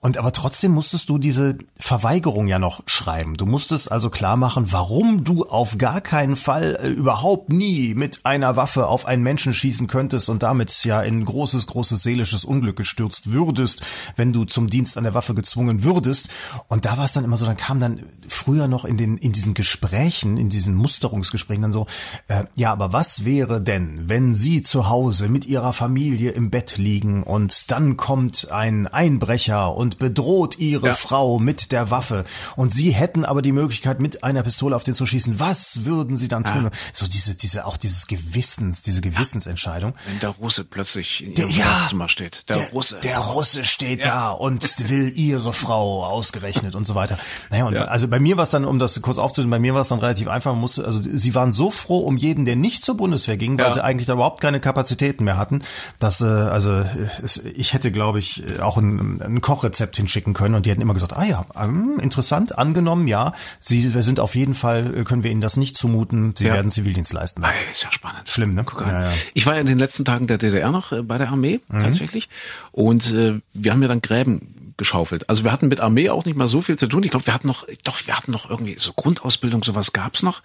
Und 0.00 0.18
aber 0.18 0.32
trotzdem 0.32 0.72
musstest 0.72 1.08
du 1.08 1.16
diese 1.16 1.56
Verweigerung 1.78 2.46
ja 2.46 2.58
noch 2.58 2.82
schreiben. 2.84 3.38
Du 3.38 3.46
musstest 3.46 3.90
also 3.90 4.10
klar 4.10 4.36
machen, 4.36 4.70
warum 4.70 5.24
du 5.24 5.44
auf 5.44 5.78
gar 5.78 6.02
keinen 6.02 6.36
Fall 6.36 6.78
äh, 6.82 6.88
überhaupt 6.88 7.53
nie 7.56 7.94
mit 7.94 8.24
einer 8.24 8.56
Waffe 8.56 8.86
auf 8.86 9.06
einen 9.06 9.22
Menschen 9.22 9.52
schießen 9.52 9.86
könntest 9.86 10.28
und 10.28 10.42
damit 10.42 10.84
ja 10.84 11.02
in 11.02 11.24
großes, 11.24 11.66
großes 11.66 12.02
seelisches 12.02 12.44
Unglück 12.44 12.76
gestürzt 12.76 13.30
würdest, 13.30 13.82
wenn 14.16 14.32
du 14.32 14.44
zum 14.44 14.68
Dienst 14.68 14.96
an 14.96 15.04
der 15.04 15.14
Waffe 15.14 15.34
gezwungen 15.34 15.84
würdest. 15.84 16.30
Und 16.68 16.84
da 16.84 16.96
war 16.96 17.04
es 17.04 17.12
dann 17.12 17.24
immer 17.24 17.36
so, 17.36 17.46
dann 17.46 17.56
kam 17.56 17.80
dann 17.80 18.02
früher 18.26 18.68
noch 18.68 18.84
in 18.84 18.96
den, 18.96 19.18
in 19.18 19.32
diesen 19.32 19.54
Gesprächen, 19.54 20.36
in 20.36 20.48
diesen 20.48 20.74
Musterungsgesprächen 20.74 21.62
dann 21.62 21.72
so, 21.72 21.86
äh, 22.28 22.44
ja, 22.56 22.72
aber 22.72 22.92
was 22.92 23.24
wäre 23.24 23.60
denn, 23.60 24.08
wenn 24.08 24.34
Sie 24.34 24.62
zu 24.62 24.88
Hause 24.88 25.28
mit 25.28 25.44
Ihrer 25.44 25.72
Familie 25.72 26.30
im 26.30 26.50
Bett 26.50 26.76
liegen 26.78 27.22
und 27.22 27.70
dann 27.70 27.96
kommt 27.96 28.50
ein 28.50 28.86
Einbrecher 28.86 29.74
und 29.74 29.98
bedroht 29.98 30.58
Ihre 30.58 30.88
ja. 30.88 30.94
Frau 30.94 31.38
mit 31.38 31.72
der 31.72 31.90
Waffe 31.90 32.24
und 32.56 32.72
Sie 32.72 32.90
hätten 32.92 33.24
aber 33.24 33.42
die 33.42 33.52
Möglichkeit, 33.52 34.00
mit 34.00 34.24
einer 34.24 34.42
Pistole 34.42 34.74
auf 34.74 34.82
den 34.82 34.94
zu 34.94 35.06
schießen. 35.06 35.40
Was 35.40 35.84
würden 35.84 36.16
Sie 36.16 36.28
dann 36.28 36.44
tun? 36.44 36.64
Ja. 36.64 36.70
So 36.92 37.06
diese, 37.06 37.34
diese, 37.44 37.66
auch 37.66 37.76
dieses 37.76 38.06
Gewissens, 38.06 38.82
diese 38.82 39.02
Gewissensentscheidung. 39.02 39.94
Wenn 40.06 40.18
der 40.20 40.30
Russe 40.30 40.64
plötzlich 40.64 41.22
in 41.22 41.34
Ihrem 41.34 41.48
der, 41.48 41.54
Schlafzimmer 41.54 42.08
steht. 42.08 42.48
Der, 42.48 42.56
der, 42.56 42.70
Russe. 42.70 42.98
Der 43.02 43.18
Russe 43.18 43.64
steht 43.64 44.06
da 44.06 44.30
und 44.30 44.88
will 44.88 45.12
Ihre 45.14 45.52
Frau 45.52 46.04
ausgerechnet 46.04 46.74
und 46.74 46.86
so 46.86 46.94
weiter. 46.94 47.18
Naja, 47.50 47.66
und 47.66 47.76
also 47.76 48.08
bei 48.08 48.18
mir 48.18 48.38
war 48.38 48.44
es 48.44 48.50
dann, 48.50 48.64
um 48.64 48.78
das 48.78 49.00
kurz 49.02 49.18
aufzunehmen, 49.18 49.50
bei 49.50 49.58
mir 49.58 49.74
war 49.74 49.82
es 49.82 49.88
dann 49.88 49.98
relativ 49.98 50.28
einfach. 50.28 50.52
Man 50.52 50.60
musste, 50.62 50.84
also 50.84 51.00
Sie 51.02 51.34
waren 51.34 51.52
so 51.52 51.70
froh 51.70 51.98
um 51.98 52.16
jeden, 52.16 52.46
der 52.46 52.56
nicht 52.56 52.82
zur 52.82 52.96
Bundeswehr 52.96 53.36
ging, 53.36 53.58
weil 53.58 53.72
sie 53.74 53.84
eigentlich 53.84 54.06
da 54.06 54.14
überhaupt 54.14 54.40
keine 54.40 54.58
Kapazitäten 54.58 55.24
mehr 55.24 55.36
hatten. 55.36 55.62
Dass, 55.98 56.22
äh, 56.22 56.24
also 56.24 56.82
es, 57.22 57.36
ich 57.36 57.74
hätte, 57.74 57.92
glaube 57.92 58.18
ich, 58.18 58.42
auch 58.60 58.78
ein, 58.78 59.20
ein 59.20 59.40
Kochrezept 59.42 59.96
hinschicken 59.96 60.32
können 60.32 60.54
und 60.54 60.64
die 60.64 60.70
hätten 60.70 60.80
immer 60.80 60.94
gesagt, 60.94 61.12
ah 61.12 61.24
ja, 61.24 61.44
ähm, 61.60 62.00
interessant, 62.00 62.56
angenommen, 62.56 63.06
ja, 63.06 63.32
Sie 63.60 63.80
sind 63.80 64.18
auf 64.18 64.34
jeden 64.34 64.54
Fall, 64.54 65.00
äh, 65.00 65.04
können 65.04 65.22
wir 65.22 65.30
Ihnen 65.30 65.42
das 65.42 65.58
nicht 65.58 65.76
zumuten, 65.76 66.34
Sie 66.36 66.46
ja. 66.46 66.54
werden 66.54 66.70
Zivildienst 66.70 67.12
leisten. 67.12 67.33
Ah, 67.40 67.50
ist 67.70 67.82
ja 67.82 67.92
spannend. 67.92 68.28
Schlimm, 68.28 68.54
ne? 68.54 68.64
Ja, 68.80 69.10
ja. 69.10 69.12
Ich 69.34 69.46
war 69.46 69.54
ja 69.54 69.60
in 69.60 69.66
den 69.66 69.78
letzten 69.78 70.04
Tagen 70.04 70.26
der 70.26 70.38
DDR 70.38 70.70
noch 70.70 70.92
äh, 70.92 71.02
bei 71.02 71.18
der 71.18 71.28
Armee, 71.30 71.60
mhm. 71.68 71.80
tatsächlich. 71.80 72.28
Und 72.72 73.12
äh, 73.12 73.40
wir 73.52 73.72
haben 73.72 73.82
ja 73.82 73.88
dann 73.88 74.02
Gräben 74.02 74.74
geschaufelt. 74.76 75.28
Also 75.28 75.44
wir 75.44 75.52
hatten 75.52 75.68
mit 75.68 75.80
Armee 75.80 76.10
auch 76.10 76.24
nicht 76.24 76.36
mal 76.36 76.48
so 76.48 76.60
viel 76.60 76.76
zu 76.76 76.86
tun. 76.88 77.02
Ich 77.04 77.10
glaube, 77.10 77.26
wir 77.26 77.34
hatten 77.34 77.46
noch, 77.46 77.66
doch, 77.84 78.06
wir 78.06 78.16
hatten 78.16 78.32
noch 78.32 78.48
irgendwie 78.50 78.76
so 78.78 78.92
Grundausbildung, 78.92 79.62
sowas 79.62 79.92
gab's 79.92 80.22
noch. 80.22 80.42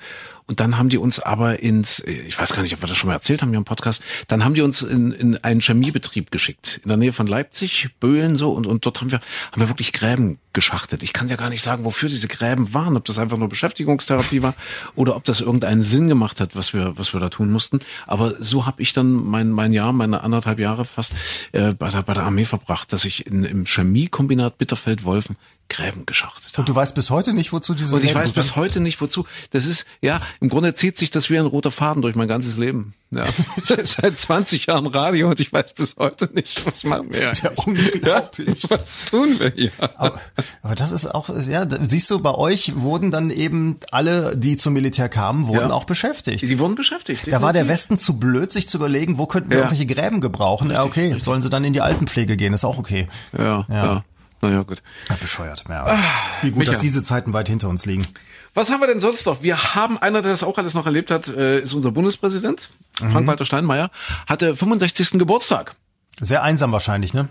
Und 0.49 0.59
dann 0.59 0.79
haben 0.79 0.89
die 0.89 0.97
uns 0.97 1.19
aber 1.19 1.59
ins, 1.59 1.99
ich 1.99 2.37
weiß 2.39 2.53
gar 2.53 2.63
nicht, 2.63 2.73
ob 2.73 2.81
wir 2.81 2.87
das 2.87 2.97
schon 2.97 3.07
mal 3.07 3.13
erzählt 3.13 3.43
haben 3.43 3.49
hier 3.49 3.59
im 3.59 3.65
Podcast, 3.65 4.01
dann 4.27 4.43
haben 4.43 4.55
die 4.55 4.61
uns 4.61 4.81
in, 4.81 5.11
in 5.11 5.37
einen 5.43 5.61
Chemiebetrieb 5.61 6.31
geschickt, 6.31 6.81
in 6.83 6.87
der 6.87 6.97
Nähe 6.97 7.13
von 7.13 7.27
Leipzig, 7.27 7.89
Böhlen 7.99 8.35
so, 8.35 8.51
und, 8.51 8.65
und 8.65 8.83
dort 8.83 8.99
haben 8.99 9.11
wir, 9.11 9.19
haben 9.51 9.61
wir 9.61 9.69
wirklich 9.69 9.93
Gräben 9.93 10.39
geschachtet. 10.53 11.03
Ich 11.03 11.13
kann 11.13 11.27
ja 11.27 11.35
gar 11.35 11.51
nicht 11.51 11.61
sagen, 11.61 11.83
wofür 11.83 12.09
diese 12.09 12.27
Gräben 12.27 12.73
waren, 12.73 12.97
ob 12.97 13.05
das 13.05 13.19
einfach 13.19 13.37
nur 13.37 13.47
Beschäftigungstherapie 13.47 14.41
war 14.41 14.55
oder 14.95 15.15
ob 15.15 15.23
das 15.23 15.39
irgendeinen 15.39 15.83
Sinn 15.83 16.07
gemacht 16.07 16.41
hat, 16.41 16.55
was 16.55 16.73
wir, 16.73 16.97
was 16.97 17.13
wir 17.13 17.19
da 17.19 17.29
tun 17.29 17.51
mussten. 17.51 17.81
Aber 18.07 18.33
so 18.39 18.65
habe 18.65 18.81
ich 18.81 18.93
dann 18.93 19.23
mein, 19.23 19.51
mein 19.51 19.71
Jahr, 19.71 19.93
meine 19.93 20.23
anderthalb 20.23 20.57
Jahre 20.57 20.85
fast 20.85 21.13
äh, 21.51 21.73
bei, 21.73 21.91
der, 21.91 22.01
bei 22.01 22.15
der 22.15 22.23
Armee 22.23 22.45
verbracht, 22.45 22.91
dass 22.91 23.05
ich 23.05 23.27
in, 23.27 23.43
im 23.43 23.65
Chemiekombinat 23.65 24.57
Bitterfeld-Wolfen 24.57 25.35
Gräben 25.69 26.05
geschachtet 26.05 26.53
haben. 26.53 26.61
Und 26.61 26.69
du 26.69 26.75
weißt 26.75 26.95
bis 26.95 27.09
heute 27.09 27.33
nicht, 27.33 27.53
wozu 27.53 27.73
diese 27.73 27.95
Und 27.95 28.03
ich 28.03 28.11
Gräben 28.11 28.25
weiß 28.25 28.31
bis 28.31 28.55
heute 28.55 28.79
nicht, 28.79 28.99
wozu. 29.01 29.25
Das 29.51 29.65
ist, 29.65 29.85
ja, 30.01 30.21
im 30.41 30.49
Grunde 30.49 30.73
zieht 30.73 30.97
sich 30.97 31.11
das 31.11 31.29
wie 31.29 31.37
ein 31.37 31.45
roter 31.45 31.71
Faden 31.71 32.01
durch 32.01 32.15
mein 32.15 32.27
ganzes 32.27 32.57
Leben. 32.57 32.93
Ja. 33.11 33.25
Seit 33.63 34.19
20 34.19 34.65
Jahren 34.65 34.87
Radio 34.87 35.29
und 35.29 35.39
ich 35.39 35.53
weiß 35.53 35.73
bis 35.73 35.95
heute 35.97 36.29
nicht, 36.33 36.65
was 36.65 36.83
machen 36.83 37.13
wir. 37.13 37.21
Das 37.21 37.39
ist 37.39 37.43
ja 37.43 37.51
unglaublich. 37.55 38.63
Ja, 38.63 38.69
was 38.69 39.05
tun 39.05 39.39
wir 39.39 39.51
hier? 39.51 39.71
Aber, 39.97 40.19
aber, 40.61 40.75
das 40.75 40.91
ist 40.91 41.07
auch, 41.07 41.29
ja, 41.29 41.65
siehst 41.81 42.09
du, 42.09 42.19
bei 42.19 42.33
euch 42.33 42.75
wurden 42.75 43.11
dann 43.11 43.29
eben 43.29 43.77
alle, 43.91 44.35
die 44.35 44.57
zum 44.57 44.73
Militär 44.73 45.09
kamen, 45.09 45.47
wurden 45.47 45.69
ja. 45.69 45.71
auch 45.71 45.85
beschäftigt. 45.85 46.41
Die 46.41 46.59
wurden 46.59 46.75
beschäftigt. 46.75 47.21
Definitiv. 47.21 47.39
Da 47.39 47.41
war 47.41 47.53
der 47.53 47.67
Westen 47.67 47.97
zu 47.97 48.19
blöd, 48.19 48.51
sich 48.51 48.67
zu 48.67 48.77
überlegen, 48.77 49.17
wo 49.17 49.25
könnten 49.25 49.49
wir 49.49 49.57
ja. 49.57 49.63
irgendwelche 49.63 49.85
Gräben 49.85 50.21
gebrauchen. 50.21 50.71
Ja, 50.71 50.83
okay, 50.83 51.15
sollen 51.19 51.41
sie 51.41 51.49
dann 51.49 51.63
in 51.63 51.73
die 51.73 51.81
Altenpflege 51.81 52.37
gehen, 52.37 52.53
ist 52.53 52.65
auch 52.65 52.77
okay. 52.77 53.07
Ja, 53.37 53.65
ja. 53.69 54.03
Ja. 54.41 54.49
Naja, 54.49 54.63
gut. 54.63 54.81
Ja, 55.09 55.15
bescheuert. 55.15 55.63
Ja, 55.67 55.85
ah, 55.85 55.99
Wie 56.41 56.49
gut, 56.51 56.59
Micha. 56.59 56.71
dass 56.71 56.81
diese 56.81 57.03
Zeiten 57.03 57.33
weit 57.33 57.49
hinter 57.49 57.69
uns 57.69 57.85
liegen. 57.85 58.05
Was 58.53 58.71
haben 58.71 58.79
wir 58.79 58.87
denn 58.87 58.99
sonst 58.99 59.25
noch? 59.25 59.43
Wir 59.43 59.75
haben 59.75 59.97
einer, 59.97 60.21
der 60.21 60.31
das 60.31 60.43
auch 60.43 60.57
alles 60.57 60.73
noch 60.73 60.85
erlebt 60.85 61.11
hat, 61.11 61.27
äh, 61.27 61.59
ist 61.59 61.73
unser 61.73 61.91
Bundespräsident, 61.91 62.69
mhm. 62.99 63.11
Frank-Walter 63.11 63.45
Steinmeier, 63.45 63.91
hatte 64.27 64.55
65. 64.55 65.19
Geburtstag. 65.19 65.75
Sehr 66.19 66.43
einsam 66.43 66.71
wahrscheinlich, 66.71 67.13
ne? 67.13 67.29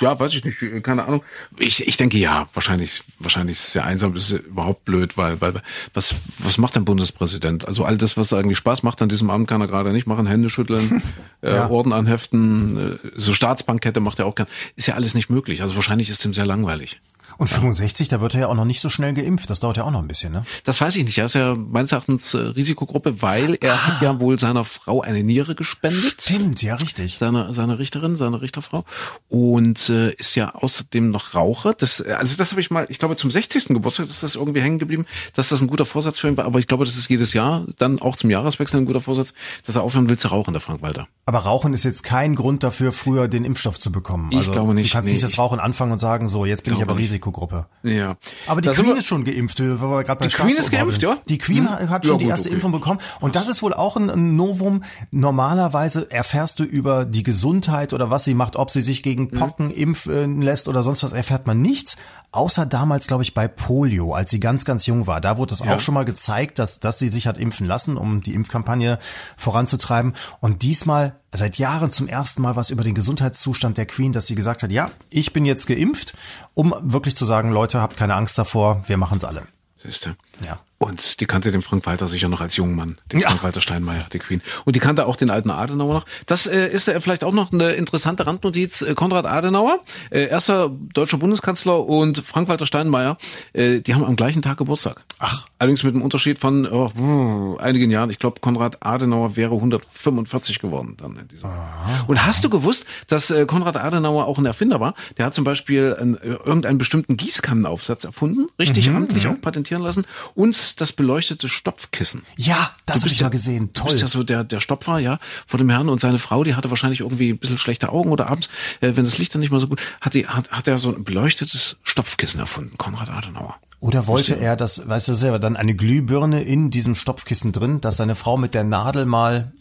Ja, 0.00 0.18
weiß 0.18 0.32
ich 0.34 0.44
nicht, 0.44 0.58
keine 0.84 1.06
Ahnung. 1.06 1.22
Ich, 1.56 1.86
ich 1.86 1.96
denke 1.96 2.18
ja, 2.18 2.48
wahrscheinlich, 2.54 3.02
wahrscheinlich 3.18 3.58
sehr 3.60 3.84
einsam. 3.84 4.14
Das 4.14 4.30
ist 4.30 4.44
überhaupt 4.46 4.84
blöd, 4.84 5.16
weil, 5.16 5.40
weil 5.40 5.62
was, 5.92 6.14
was 6.38 6.58
macht 6.58 6.76
ein 6.76 6.84
Bundespräsident? 6.84 7.66
Also 7.66 7.84
all 7.84 7.98
das, 7.98 8.16
was 8.16 8.32
eigentlich 8.32 8.58
Spaß 8.58 8.84
macht 8.84 9.02
an 9.02 9.08
diesem 9.08 9.28
Abend, 9.28 9.48
kann 9.48 9.60
er 9.60 9.66
gerade 9.66 9.92
nicht 9.92 10.06
machen. 10.06 10.26
Hände 10.26 10.50
schütteln, 10.50 11.02
äh, 11.42 11.54
ja. 11.54 11.68
Orden 11.68 11.92
anheften, 11.92 12.98
äh, 13.02 13.10
so 13.16 13.32
Staatsbankette 13.32 14.00
macht 14.00 14.20
er 14.20 14.26
auch 14.26 14.36
gern. 14.36 14.48
Ist 14.76 14.86
ja 14.86 14.94
alles 14.94 15.14
nicht 15.14 15.28
möglich. 15.28 15.62
Also 15.62 15.74
wahrscheinlich 15.74 16.08
ist 16.08 16.24
ihm 16.24 16.34
sehr 16.34 16.46
langweilig. 16.46 17.00
Und 17.38 17.48
65, 17.48 18.08
da 18.08 18.20
wird 18.20 18.34
er 18.34 18.40
ja 18.40 18.46
auch 18.48 18.54
noch 18.54 18.64
nicht 18.64 18.80
so 18.80 18.88
schnell 18.88 19.12
geimpft. 19.12 19.50
Das 19.50 19.60
dauert 19.60 19.76
ja 19.76 19.84
auch 19.84 19.90
noch 19.90 20.00
ein 20.00 20.08
bisschen, 20.08 20.32
ne? 20.32 20.44
Das 20.64 20.80
weiß 20.80 20.96
ich 20.96 21.04
nicht. 21.04 21.18
Er 21.18 21.26
ist 21.26 21.34
ja 21.34 21.54
meines 21.54 21.92
Erachtens 21.92 22.34
äh, 22.34 22.38
Risikogruppe, 22.38 23.22
weil 23.22 23.58
er 23.60 23.74
ah. 23.74 23.86
hat 23.86 24.02
ja 24.02 24.20
wohl 24.20 24.38
seiner 24.38 24.64
Frau 24.64 25.02
eine 25.02 25.22
Niere 25.22 25.54
gespendet. 25.54 26.20
Stimmt, 26.20 26.62
ja, 26.62 26.76
richtig. 26.76 27.18
Seine, 27.18 27.52
seine 27.52 27.78
Richterin, 27.78 28.16
seine 28.16 28.40
Richterfrau. 28.40 28.84
Und 29.28 29.88
äh, 29.88 30.12
ist 30.12 30.34
ja 30.34 30.54
außerdem 30.54 31.10
noch 31.10 31.34
Raucher. 31.34 31.74
Das, 31.74 32.00
also 32.00 32.36
das 32.36 32.52
habe 32.52 32.60
ich 32.60 32.70
mal, 32.70 32.86
ich 32.88 32.98
glaube 32.98 33.16
zum 33.16 33.30
60. 33.30 33.68
Geburtstag 33.68 34.06
ist 34.08 34.22
das 34.22 34.34
irgendwie 34.34 34.60
hängen 34.60 34.78
geblieben, 34.78 35.06
dass 35.34 35.48
das 35.50 35.60
ein 35.60 35.66
guter 35.66 35.84
Vorsatz 35.84 36.18
für 36.18 36.28
ihn 36.28 36.36
war. 36.36 36.44
Aber 36.44 36.58
ich 36.58 36.66
glaube, 36.66 36.84
das 36.84 36.96
ist 36.96 37.08
jedes 37.08 37.32
Jahr 37.32 37.66
dann 37.78 38.00
auch 38.00 38.16
zum 38.16 38.30
Jahreswechsel 38.30 38.80
ein 38.80 38.86
guter 38.86 39.00
Vorsatz, 39.00 39.34
dass 39.64 39.76
er 39.76 39.82
aufhören 39.82 40.08
will 40.08 40.18
zu 40.18 40.28
rauchen, 40.28 40.52
der 40.52 40.60
Frank 40.60 40.82
Walter. 40.82 41.06
Aber 41.26 41.40
Rauchen 41.40 41.74
ist 41.74 41.84
jetzt 41.84 42.02
kein 42.04 42.34
Grund 42.34 42.62
dafür, 42.62 42.92
früher 42.92 43.28
den 43.28 43.44
Impfstoff 43.44 43.80
zu 43.80 43.90
bekommen. 43.90 44.30
Also, 44.32 44.42
ich 44.42 44.52
glaube 44.52 44.74
nicht. 44.74 44.90
Du 44.90 44.92
kannst 44.92 45.08
nee, 45.08 45.14
nicht 45.14 45.24
das 45.24 45.38
Rauchen 45.38 45.58
anfangen 45.58 45.92
und 45.92 45.98
sagen, 45.98 46.28
so, 46.28 46.46
jetzt 46.46 46.64
bin 46.64 46.74
ich 46.74 46.82
aber 46.82 46.94
nicht. 46.94 47.25
Risikogruppe. 47.26 47.66
Ja. 47.82 48.16
Aber 48.46 48.60
die 48.60 48.68
da 48.68 48.74
Queen 48.74 48.96
ist 48.96 49.06
schon 49.06 49.24
geimpft, 49.24 49.58
wir 49.60 49.76
gerade 49.76 50.20
bei 50.20 50.26
Die 50.26 50.34
Queen 50.34 50.56
ist 50.56 50.70
geimpft, 50.70 51.02
ja. 51.02 51.18
Die 51.28 51.38
Queen 51.38 51.68
hm? 51.68 51.90
hat 51.90 52.04
schon 52.04 52.14
ja, 52.14 52.18
gut, 52.18 52.20
die 52.20 52.28
erste 52.28 52.48
okay. 52.48 52.54
Impfung 52.54 52.72
bekommen. 52.72 53.00
Und 53.20 53.36
das 53.36 53.48
ist 53.48 53.62
wohl 53.62 53.74
auch 53.74 53.96
ein 53.96 54.36
Novum. 54.36 54.84
Normalerweise 55.10 56.10
erfährst 56.10 56.60
du 56.60 56.64
über 56.64 57.04
die 57.04 57.22
Gesundheit 57.22 57.92
oder 57.92 58.10
was 58.10 58.24
sie 58.24 58.34
macht, 58.34 58.56
ob 58.56 58.70
sie 58.70 58.80
sich 58.80 59.02
gegen 59.02 59.30
hm. 59.30 59.38
Pocken 59.38 59.66
mhm. 59.66 59.74
impfen 59.74 60.42
lässt 60.42 60.68
oder 60.68 60.82
sonst 60.82 61.02
was, 61.02 61.12
erfährt 61.12 61.46
man 61.46 61.60
nichts. 61.60 61.96
Außer 62.32 62.66
damals, 62.66 63.06
glaube 63.06 63.22
ich, 63.22 63.34
bei 63.34 63.48
Polio, 63.48 64.12
als 64.14 64.30
sie 64.30 64.40
ganz, 64.40 64.64
ganz 64.64 64.86
jung 64.86 65.06
war. 65.06 65.20
Da 65.20 65.38
wurde 65.38 65.54
es 65.54 65.60
ja. 65.60 65.74
auch 65.74 65.80
schon 65.80 65.94
mal 65.94 66.04
gezeigt, 66.04 66.58
dass, 66.58 66.80
dass 66.80 66.98
sie 66.98 67.08
sich 67.08 67.26
hat 67.26 67.38
impfen 67.38 67.66
lassen, 67.66 67.96
um 67.96 68.20
die 68.20 68.34
Impfkampagne 68.34 68.98
voranzutreiben. 69.36 70.14
Und 70.40 70.62
diesmal 70.62 71.18
seit 71.36 71.58
Jahren 71.58 71.90
zum 71.90 72.08
ersten 72.08 72.42
Mal 72.42 72.56
was 72.56 72.70
über 72.70 72.84
den 72.84 72.94
Gesundheitszustand 72.94 73.78
der 73.78 73.86
Queen, 73.86 74.12
dass 74.12 74.26
sie 74.26 74.34
gesagt 74.34 74.62
hat, 74.62 74.70
ja, 74.70 74.90
ich 75.10 75.32
bin 75.32 75.44
jetzt 75.44 75.66
geimpft, 75.66 76.16
um 76.54 76.74
wirklich 76.80 77.16
zu 77.16 77.24
sagen, 77.24 77.50
Leute, 77.50 77.80
habt 77.80 77.96
keine 77.96 78.14
Angst 78.14 78.38
davor, 78.38 78.82
wir 78.86 78.96
machen's 78.96 79.24
alle. 79.24 79.42
Siehste. 79.76 80.16
Ja. 80.44 80.58
Und 80.78 81.20
die 81.20 81.26
kannte 81.26 81.52
den 81.52 81.62
Frank 81.62 81.86
Walter 81.86 82.06
sicher 82.06 82.28
noch 82.28 82.42
als 82.42 82.56
jungen 82.56 82.76
Mann, 82.76 82.98
den 83.10 83.20
ja. 83.20 83.28
Frank 83.28 83.42
Walter 83.44 83.62
Steinmeier, 83.62 84.06
die 84.12 84.18
Queen. 84.18 84.42
Und 84.66 84.76
die 84.76 84.80
kannte 84.80 85.06
auch 85.06 85.16
den 85.16 85.30
alten 85.30 85.50
Adenauer 85.50 85.94
noch. 85.94 86.06
Das 86.26 86.46
äh, 86.46 86.68
ist 86.68 86.88
äh, 86.88 87.00
vielleicht 87.00 87.24
auch 87.24 87.32
noch 87.32 87.50
eine 87.50 87.72
interessante 87.72 88.26
Randnotiz. 88.26 88.82
Äh, 88.82 88.94
Konrad 88.94 89.24
Adenauer, 89.24 89.80
äh, 90.10 90.28
erster 90.28 90.70
deutscher 90.92 91.16
Bundeskanzler 91.16 91.86
und 91.86 92.18
Frank 92.18 92.48
Walter 92.48 92.66
Steinmeier, 92.66 93.16
äh, 93.54 93.80
die 93.80 93.94
haben 93.94 94.04
am 94.04 94.16
gleichen 94.16 94.42
Tag 94.42 94.58
Geburtstag. 94.58 95.02
Ach. 95.18 95.46
Allerdings 95.58 95.82
mit 95.82 95.94
einem 95.94 96.02
Unterschied 96.02 96.38
von 96.38 96.66
oh, 96.66 97.56
einigen 97.58 97.90
Jahren. 97.90 98.10
Ich 98.10 98.18
glaube, 98.18 98.40
Konrad 98.40 98.84
Adenauer 98.84 99.36
wäre 99.36 99.54
145 99.54 100.58
geworden 100.58 100.96
dann 100.98 101.16
in 101.16 101.28
diesem. 101.28 101.48
Aha. 101.48 102.04
Und 102.06 102.26
hast 102.26 102.44
du 102.44 102.50
gewusst, 102.50 102.84
dass 103.06 103.30
äh, 103.30 103.46
Konrad 103.46 103.78
Adenauer 103.78 104.26
auch 104.26 104.36
ein 104.36 104.44
Erfinder 104.44 104.78
war? 104.78 104.94
Der 105.16 105.24
hat 105.24 105.32
zum 105.32 105.44
Beispiel 105.44 105.96
ein, 105.98 106.20
äh, 106.20 106.34
irgendeinen 106.44 106.76
bestimmten 106.76 107.16
Gießkannenaufsatz 107.16 108.04
erfunden, 108.04 108.48
richtig 108.58 108.90
mhm, 108.90 108.96
amtlich 108.96 109.24
mhm. 109.24 109.30
auch 109.30 109.40
patentieren 109.40 109.82
lassen 109.82 110.04
und 110.34 110.65
das 110.74 110.92
beleuchtete 110.92 111.48
Stopfkissen. 111.48 112.22
Ja, 112.36 112.70
das 112.86 113.02
habe 113.02 113.12
ich 113.12 113.20
ja 113.20 113.28
gesehen. 113.28 113.72
Toll. 113.72 113.86
Du 113.86 113.90
bist 113.92 114.02
ja 114.02 114.08
so 114.08 114.24
der, 114.24 114.42
der 114.42 114.60
Stopfer, 114.60 114.98
ja, 114.98 115.18
vor 115.46 115.58
dem 115.58 115.70
Herrn 115.70 115.88
und 115.88 116.00
seine 116.00 116.18
Frau, 116.18 116.42
die 116.42 116.54
hatte 116.54 116.70
wahrscheinlich 116.70 117.00
irgendwie 117.00 117.30
ein 117.30 117.38
bisschen 117.38 117.58
schlechte 117.58 117.90
Augen 117.90 118.10
oder 118.10 118.28
abends, 118.28 118.48
äh, 118.80 118.92
wenn 118.94 119.04
das 119.04 119.18
Licht 119.18 119.34
dann 119.34 119.40
nicht 119.40 119.50
mehr 119.50 119.60
so 119.60 119.68
gut, 119.68 119.80
hat, 120.00 120.14
die, 120.14 120.26
hat, 120.26 120.50
hat 120.50 120.66
er 120.66 120.78
so 120.78 120.94
ein 120.94 121.04
beleuchtetes 121.04 121.76
Stopfkissen 121.82 122.40
erfunden, 122.40 122.76
Konrad 122.76 123.10
Adenauer. 123.10 123.56
Oder 123.78 124.06
wollte 124.06 124.38
er 124.38 124.56
das, 124.56 124.88
weißt 124.88 125.08
du 125.08 125.14
selber, 125.14 125.38
dann 125.38 125.56
eine 125.56 125.74
Glühbirne 125.74 126.42
in 126.42 126.70
diesem 126.70 126.94
Stopfkissen 126.94 127.52
drin, 127.52 127.80
dass 127.80 127.98
seine 127.98 128.14
Frau 128.14 128.36
mit 128.36 128.54
der 128.54 128.64
Nadel 128.64 129.04
mal 129.04 129.52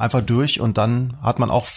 einfach 0.00 0.22
durch 0.22 0.60
und 0.60 0.78
dann 0.78 1.16
hat 1.22 1.38
man 1.38 1.50
auch 1.50 1.68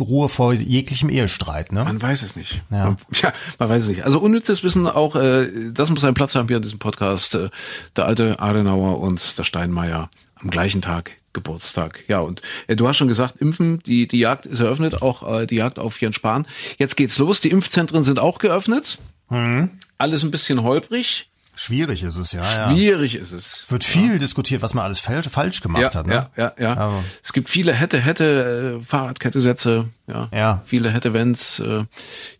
Ruhe 0.00 0.28
vor 0.28 0.54
jeglichem 0.54 1.10
Ehestreit. 1.10 1.72
Ne? 1.72 1.84
Man 1.84 2.00
weiß 2.00 2.22
es 2.22 2.36
nicht. 2.36 2.62
Ja. 2.70 2.96
ja, 3.12 3.32
man 3.58 3.68
weiß 3.68 3.84
es 3.84 3.88
nicht. 3.88 4.04
Also 4.04 4.18
unnützes 4.18 4.62
Wissen 4.62 4.86
auch, 4.88 5.14
äh, 5.16 5.70
das 5.72 5.90
muss 5.90 6.04
einen 6.04 6.14
Platz 6.14 6.34
haben 6.34 6.48
hier 6.48 6.56
in 6.56 6.62
diesem 6.62 6.78
Podcast. 6.78 7.34
Äh, 7.34 7.50
der 7.96 8.06
alte 8.06 8.40
Adenauer 8.40 8.98
und 9.00 9.38
der 9.38 9.44
Steinmeier 9.44 10.08
am 10.36 10.50
gleichen 10.50 10.82
Tag 10.82 11.12
Geburtstag. 11.32 12.04
Ja, 12.08 12.20
und 12.20 12.42
äh, 12.66 12.76
du 12.76 12.88
hast 12.88 12.96
schon 12.96 13.08
gesagt, 13.08 13.40
Impfen, 13.40 13.80
die, 13.80 14.08
die 14.08 14.18
Jagd 14.18 14.46
ist 14.46 14.60
eröffnet, 14.60 15.02
auch 15.02 15.40
äh, 15.40 15.46
die 15.46 15.56
Jagd 15.56 15.78
auf 15.78 16.00
Jens 16.00 16.16
Spahn. 16.16 16.46
Jetzt 16.78 16.96
geht's 16.96 17.18
los, 17.18 17.40
die 17.40 17.50
Impfzentren 17.50 18.02
sind 18.04 18.18
auch 18.18 18.38
geöffnet. 18.38 18.98
Mhm. 19.28 19.70
Alles 19.98 20.24
ein 20.24 20.30
bisschen 20.30 20.62
holprig. 20.62 21.28
Schwierig 21.58 22.02
ist 22.02 22.16
es, 22.16 22.32
ja. 22.32 22.42
ja. 22.42 22.70
Schwierig 22.70 23.14
ist 23.14 23.32
es. 23.32 23.64
Wird 23.68 23.82
viel 23.82 24.12
ja. 24.12 24.18
diskutiert, 24.18 24.60
was 24.60 24.74
man 24.74 24.84
alles 24.84 25.00
falsch, 25.00 25.28
falsch 25.28 25.62
gemacht 25.62 25.94
ja, 25.94 25.94
hat. 25.94 26.06
Ne? 26.06 26.14
Ja, 26.14 26.30
ja, 26.36 26.52
ja. 26.58 26.76
Aber 26.76 27.02
es 27.22 27.32
gibt 27.32 27.48
viele 27.48 27.72
hätte, 27.72 27.98
hätte, 27.98 28.78
äh, 28.80 28.84
Fahrradkette-Sätze, 28.84 29.88
ja. 30.06 30.28
ja. 30.32 30.62
Viele 30.64 30.90
hätte, 30.90 31.12
wenns. 31.12 31.58
Äh, 31.58 31.84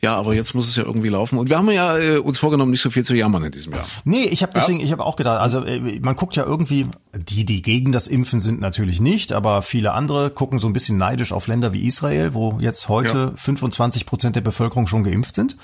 ja, 0.00 0.16
aber 0.16 0.34
jetzt 0.34 0.54
muss 0.54 0.68
es 0.68 0.76
ja 0.76 0.84
irgendwie 0.84 1.08
laufen. 1.08 1.38
Und 1.38 1.48
wir 1.48 1.58
haben 1.58 1.68
ja 1.70 1.98
äh, 1.98 2.18
uns 2.18 2.38
vorgenommen, 2.38 2.70
nicht 2.70 2.80
so 2.80 2.90
viel 2.90 3.04
zu 3.04 3.14
jammern 3.14 3.42
in 3.44 3.52
diesem 3.52 3.72
Jahr. 3.72 3.86
Nee, 4.04 4.24
ich 4.24 4.42
habe 4.42 4.52
deswegen, 4.54 4.80
ich 4.80 4.92
habe 4.92 5.04
auch 5.04 5.16
gedacht, 5.16 5.40
also 5.40 5.64
äh, 5.64 5.98
man 6.00 6.14
guckt 6.14 6.36
ja 6.36 6.44
irgendwie, 6.44 6.86
die, 7.14 7.44
die 7.44 7.62
gegen 7.62 7.90
das 7.90 8.06
Impfen 8.06 8.40
sind 8.40 8.60
natürlich 8.60 9.00
nicht, 9.00 9.32
aber 9.32 9.62
viele 9.62 9.92
andere 9.92 10.30
gucken 10.30 10.58
so 10.58 10.68
ein 10.68 10.72
bisschen 10.72 10.96
neidisch 10.96 11.32
auf 11.32 11.48
Länder 11.48 11.72
wie 11.72 11.86
Israel, 11.86 12.34
wo 12.34 12.58
jetzt 12.60 12.88
heute 12.88 13.32
25 13.36 14.06
Prozent 14.06 14.36
der 14.36 14.42
Bevölkerung 14.42 14.86
schon 14.86 15.02
geimpft 15.02 15.34
sind. 15.34 15.56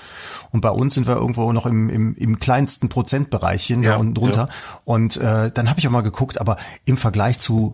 Und 0.51 0.61
bei 0.61 0.69
uns 0.69 0.95
sind 0.95 1.07
wir 1.07 1.15
irgendwo 1.15 1.53
noch 1.53 1.65
im, 1.65 1.89
im, 1.89 2.15
im 2.15 2.39
kleinsten 2.39 2.89
Prozentbereichchen 2.89 3.81
ja, 3.81 3.91
da 3.91 3.97
unten 3.97 4.13
drunter. 4.13 4.47
Ja. 4.49 4.81
Und 4.83 5.17
äh, 5.17 5.51
dann 5.51 5.69
habe 5.69 5.79
ich 5.79 5.87
auch 5.87 5.91
mal 5.91 6.01
geguckt, 6.01 6.39
aber 6.39 6.57
im 6.85 6.97
Vergleich 6.97 7.39
zu 7.39 7.71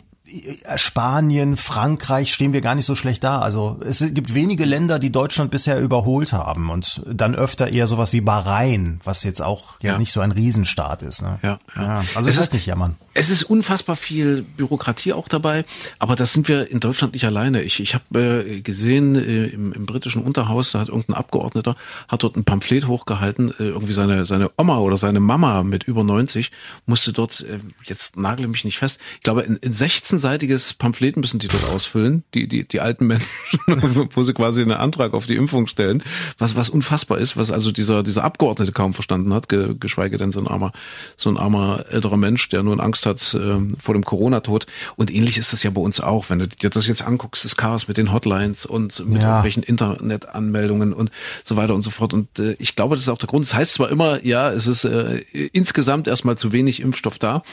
Spanien, 0.75 1.57
Frankreich 1.57 2.33
stehen 2.33 2.53
wir 2.53 2.61
gar 2.61 2.75
nicht 2.75 2.85
so 2.85 2.95
schlecht 2.95 3.23
da. 3.23 3.39
Also 3.39 3.79
es 3.85 3.99
gibt 3.99 4.33
wenige 4.33 4.65
Länder, 4.65 4.99
die 4.99 5.11
Deutschland 5.11 5.51
bisher 5.51 5.79
überholt 5.79 6.33
haben 6.33 6.69
und 6.69 7.01
dann 7.05 7.35
öfter 7.35 7.69
eher 7.69 7.87
sowas 7.87 8.13
wie 8.13 8.21
Bahrain, 8.21 8.99
was 9.03 9.23
jetzt 9.23 9.41
auch 9.41 9.79
ja, 9.81 9.93
ja 9.93 9.97
nicht 9.97 10.11
so 10.11 10.21
ein 10.21 10.31
Riesenstaat 10.31 11.01
ist. 11.01 11.21
Ne? 11.21 11.39
Ja, 11.41 11.59
ja. 11.75 12.03
also 12.15 12.29
es 12.29 12.37
ist 12.37 12.53
nicht 12.53 12.65
jammern. 12.65 12.95
Es 13.19 13.29
ist 13.29 13.43
unfassbar 13.43 13.97
viel 13.97 14.43
Bürokratie 14.55 15.11
auch 15.11 15.27
dabei, 15.27 15.65
aber 15.99 16.15
das 16.15 16.31
sind 16.31 16.47
wir 16.47 16.71
in 16.71 16.79
Deutschland 16.79 17.11
nicht 17.11 17.25
alleine. 17.25 17.63
Ich, 17.63 17.81
ich 17.81 17.93
habe 17.93 18.45
äh, 18.47 18.61
gesehen 18.61 19.17
äh, 19.17 19.47
im, 19.47 19.73
im 19.73 19.85
britischen 19.85 20.23
Unterhaus, 20.23 20.71
da 20.71 20.79
hat 20.79 20.87
irgendein 20.87 21.17
Abgeordneter 21.17 21.75
hat 22.07 22.23
dort 22.23 22.37
ein 22.37 22.45
Pamphlet 22.45 22.87
hochgehalten, 22.87 23.49
äh, 23.59 23.63
irgendwie 23.63 23.91
seine 23.91 24.25
seine 24.25 24.51
Oma 24.55 24.77
oder 24.77 24.95
seine 24.95 25.19
Mama 25.19 25.63
mit 25.63 25.83
über 25.83 26.05
90 26.05 26.49
musste 26.85 27.11
dort 27.11 27.41
äh, 27.41 27.59
jetzt 27.83 28.15
nagle 28.15 28.47
mich 28.47 28.63
nicht 28.63 28.77
fest. 28.77 29.01
Ich 29.15 29.23
glaube 29.23 29.41
in, 29.41 29.57
in 29.57 29.73
16 29.73 30.17
seitiges 30.17 30.73
Pamphlet 30.73 31.17
müssen 31.17 31.39
die 31.39 31.49
dort 31.49 31.69
ausfüllen, 31.71 32.23
die, 32.33 32.47
die, 32.47 32.65
die 32.65 32.79
alten 32.79 33.05
Menschen, 33.05 33.27
wo 34.13 34.23
sie 34.23 34.33
quasi 34.33 34.61
einen 34.61 34.71
Antrag 34.71 35.13
auf 35.13 35.25
die 35.25 35.35
Impfung 35.35 35.67
stellen, 35.67 36.03
was, 36.37 36.55
was 36.55 36.69
unfassbar 36.69 37.17
ist, 37.17 37.35
was 37.35 37.51
also 37.51 37.73
dieser, 37.73 38.01
dieser 38.01 38.23
Abgeordnete 38.23 38.71
kaum 38.71 38.93
verstanden 38.93 39.33
hat, 39.33 39.49
ge, 39.49 39.75
geschweige 39.77 40.17
denn 40.17 40.31
so 40.31 40.39
ein 40.39 40.47
armer, 40.47 40.71
so 41.17 41.29
ein 41.29 41.35
armer 41.35 41.83
älterer 41.89 42.15
Mensch, 42.15 42.47
der 42.47 42.63
nur 42.63 42.71
in 42.71 42.79
Angst 42.79 43.08
hat 43.08 43.08
äh, 43.33 43.59
vor 43.79 43.93
dem 43.93 44.03
Corona-Tod. 44.03 44.65
Und 44.95 45.13
ähnlich 45.13 45.37
ist 45.37 45.53
das 45.53 45.63
ja 45.63 45.69
bei 45.69 45.81
uns 45.81 45.99
auch, 45.99 46.29
wenn 46.29 46.39
du 46.39 46.47
dir 46.47 46.69
das 46.69 46.87
jetzt 46.87 47.01
anguckst, 47.01 47.45
das 47.45 47.55
Chaos 47.55 47.87
mit 47.87 47.97
den 47.97 48.11
Hotlines 48.11 48.65
und 48.65 49.05
mit 49.05 49.21
ja. 49.21 49.29
irgendwelchen 49.29 49.63
Internetanmeldungen 49.63 50.93
und 50.93 51.11
so 51.43 51.55
weiter 51.55 51.75
und 51.75 51.81
so 51.81 51.89
fort. 51.89 52.13
Und 52.13 52.39
äh, 52.39 52.55
ich 52.59 52.75
glaube, 52.75 52.95
das 52.95 53.03
ist 53.03 53.09
auch 53.09 53.17
der 53.17 53.27
Grund. 53.27 53.45
Das 53.45 53.53
heißt 53.53 53.73
zwar 53.73 53.89
immer, 53.89 54.25
ja, 54.25 54.51
es 54.51 54.67
ist 54.67 54.85
äh, 54.85 55.17
insgesamt 55.53 56.07
erstmal 56.07 56.37
zu 56.37 56.51
wenig 56.51 56.79
Impfstoff 56.81 57.19
da, 57.19 57.43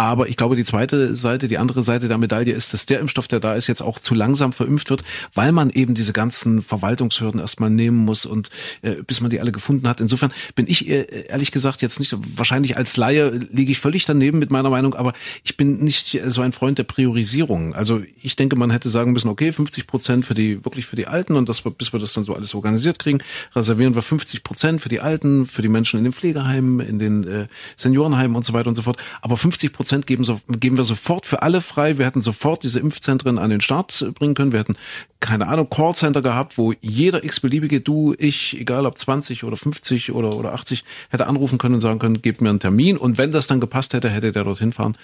aber 0.00 0.30
ich 0.30 0.38
glaube, 0.38 0.56
die 0.56 0.64
zweite 0.64 1.14
Seite, 1.14 1.46
die 1.46 1.58
andere 1.58 1.82
Seite 1.82 2.08
der 2.08 2.16
Medaille 2.16 2.54
ist, 2.54 2.72
dass 2.72 2.86
der 2.86 3.00
Impfstoff, 3.00 3.28
der 3.28 3.38
da 3.38 3.52
ist, 3.54 3.66
jetzt 3.66 3.82
auch 3.82 3.98
zu 3.98 4.14
langsam 4.14 4.54
verimpft 4.54 4.88
wird, 4.88 5.04
weil 5.34 5.52
man 5.52 5.68
eben 5.68 5.94
diese 5.94 6.14
ganzen 6.14 6.62
Verwaltungshürden 6.62 7.38
erstmal 7.38 7.68
nehmen 7.68 7.98
muss 7.98 8.24
und 8.24 8.48
äh, 8.80 9.02
bis 9.06 9.20
man 9.20 9.28
die 9.28 9.40
alle 9.40 9.52
gefunden 9.52 9.86
hat. 9.86 10.00
Insofern 10.00 10.32
bin 10.54 10.66
ich 10.68 10.88
äh, 10.88 11.26
ehrlich 11.28 11.52
gesagt 11.52 11.82
jetzt 11.82 12.00
nicht, 12.00 12.16
wahrscheinlich 12.34 12.78
als 12.78 12.96
Laie 12.96 13.28
liege 13.52 13.72
ich 13.72 13.78
völlig 13.78 14.06
daneben 14.06 14.38
mit 14.38 14.50
meiner 14.50 14.70
Meinung, 14.70 14.94
aber 14.94 15.12
ich 15.44 15.58
bin 15.58 15.84
nicht 15.84 16.18
so 16.28 16.40
ein 16.40 16.52
Freund 16.52 16.78
der 16.78 16.84
Priorisierung. 16.84 17.74
Also 17.74 18.00
ich 18.22 18.36
denke, 18.36 18.56
man 18.56 18.70
hätte 18.70 18.88
sagen 18.88 19.12
müssen, 19.12 19.28
okay, 19.28 19.52
50 19.52 19.86
Prozent 19.86 20.24
für 20.24 20.32
die, 20.32 20.64
wirklich 20.64 20.86
für 20.86 20.96
die 20.96 21.08
Alten 21.08 21.36
und 21.36 21.50
das, 21.50 21.60
bis 21.60 21.92
wir 21.92 22.00
das 22.00 22.14
dann 22.14 22.24
so 22.24 22.34
alles 22.34 22.54
organisiert 22.54 22.98
kriegen, 22.98 23.18
reservieren 23.54 23.94
wir 23.94 24.00
50 24.00 24.44
Prozent 24.44 24.80
für 24.80 24.88
die 24.88 25.00
Alten, 25.00 25.44
für 25.44 25.60
die 25.60 25.68
Menschen 25.68 25.98
in 25.98 26.04
den 26.04 26.14
Pflegeheimen, 26.14 26.80
in 26.80 26.98
den 26.98 27.24
äh, 27.28 27.48
Seniorenheimen 27.76 28.34
und 28.34 28.46
so 28.46 28.54
weiter 28.54 28.68
und 28.68 28.76
so 28.76 28.82
fort. 28.82 28.96
Aber 29.20 29.36
50 29.36 29.74
Prozent 29.74 29.89
geben, 30.06 30.24
so, 30.24 30.40
geben 30.48 30.76
wir 30.76 30.84
sofort 30.84 31.26
für 31.26 31.42
alle 31.42 31.60
frei. 31.60 31.98
Wir 31.98 32.06
hätten 32.06 32.20
sofort 32.20 32.62
diese 32.62 32.80
Impfzentren 32.80 33.38
an 33.38 33.50
den 33.50 33.60
Start 33.60 34.12
bringen 34.14 34.34
können. 34.34 34.52
Wir 34.52 34.60
hätten, 34.60 34.76
keine 35.20 35.48
Ahnung, 35.48 35.68
Callcenter 35.68 36.22
gehabt, 36.22 36.56
wo 36.56 36.72
jeder 36.80 37.22
x-beliebige, 37.22 37.80
du, 37.80 38.14
ich, 38.18 38.58
egal 38.58 38.86
ob 38.86 38.96
20 38.96 39.44
oder 39.44 39.56
50 39.56 40.12
oder, 40.12 40.34
oder 40.34 40.54
80, 40.54 40.82
hätte 41.10 41.26
anrufen 41.26 41.58
können 41.58 41.74
und 41.74 41.82
sagen 41.82 41.98
können, 41.98 42.22
gebt 42.22 42.40
mir 42.40 42.48
einen 42.48 42.58
Termin. 42.58 42.96
Und 42.96 43.18
wenn 43.18 43.30
das 43.30 43.46
dann 43.46 43.60
gepasst 43.60 43.92
hätte, 43.92 44.08
hätte 44.08 44.32
der 44.32 44.44
dorthin 44.44 44.72
fahren 44.72 44.96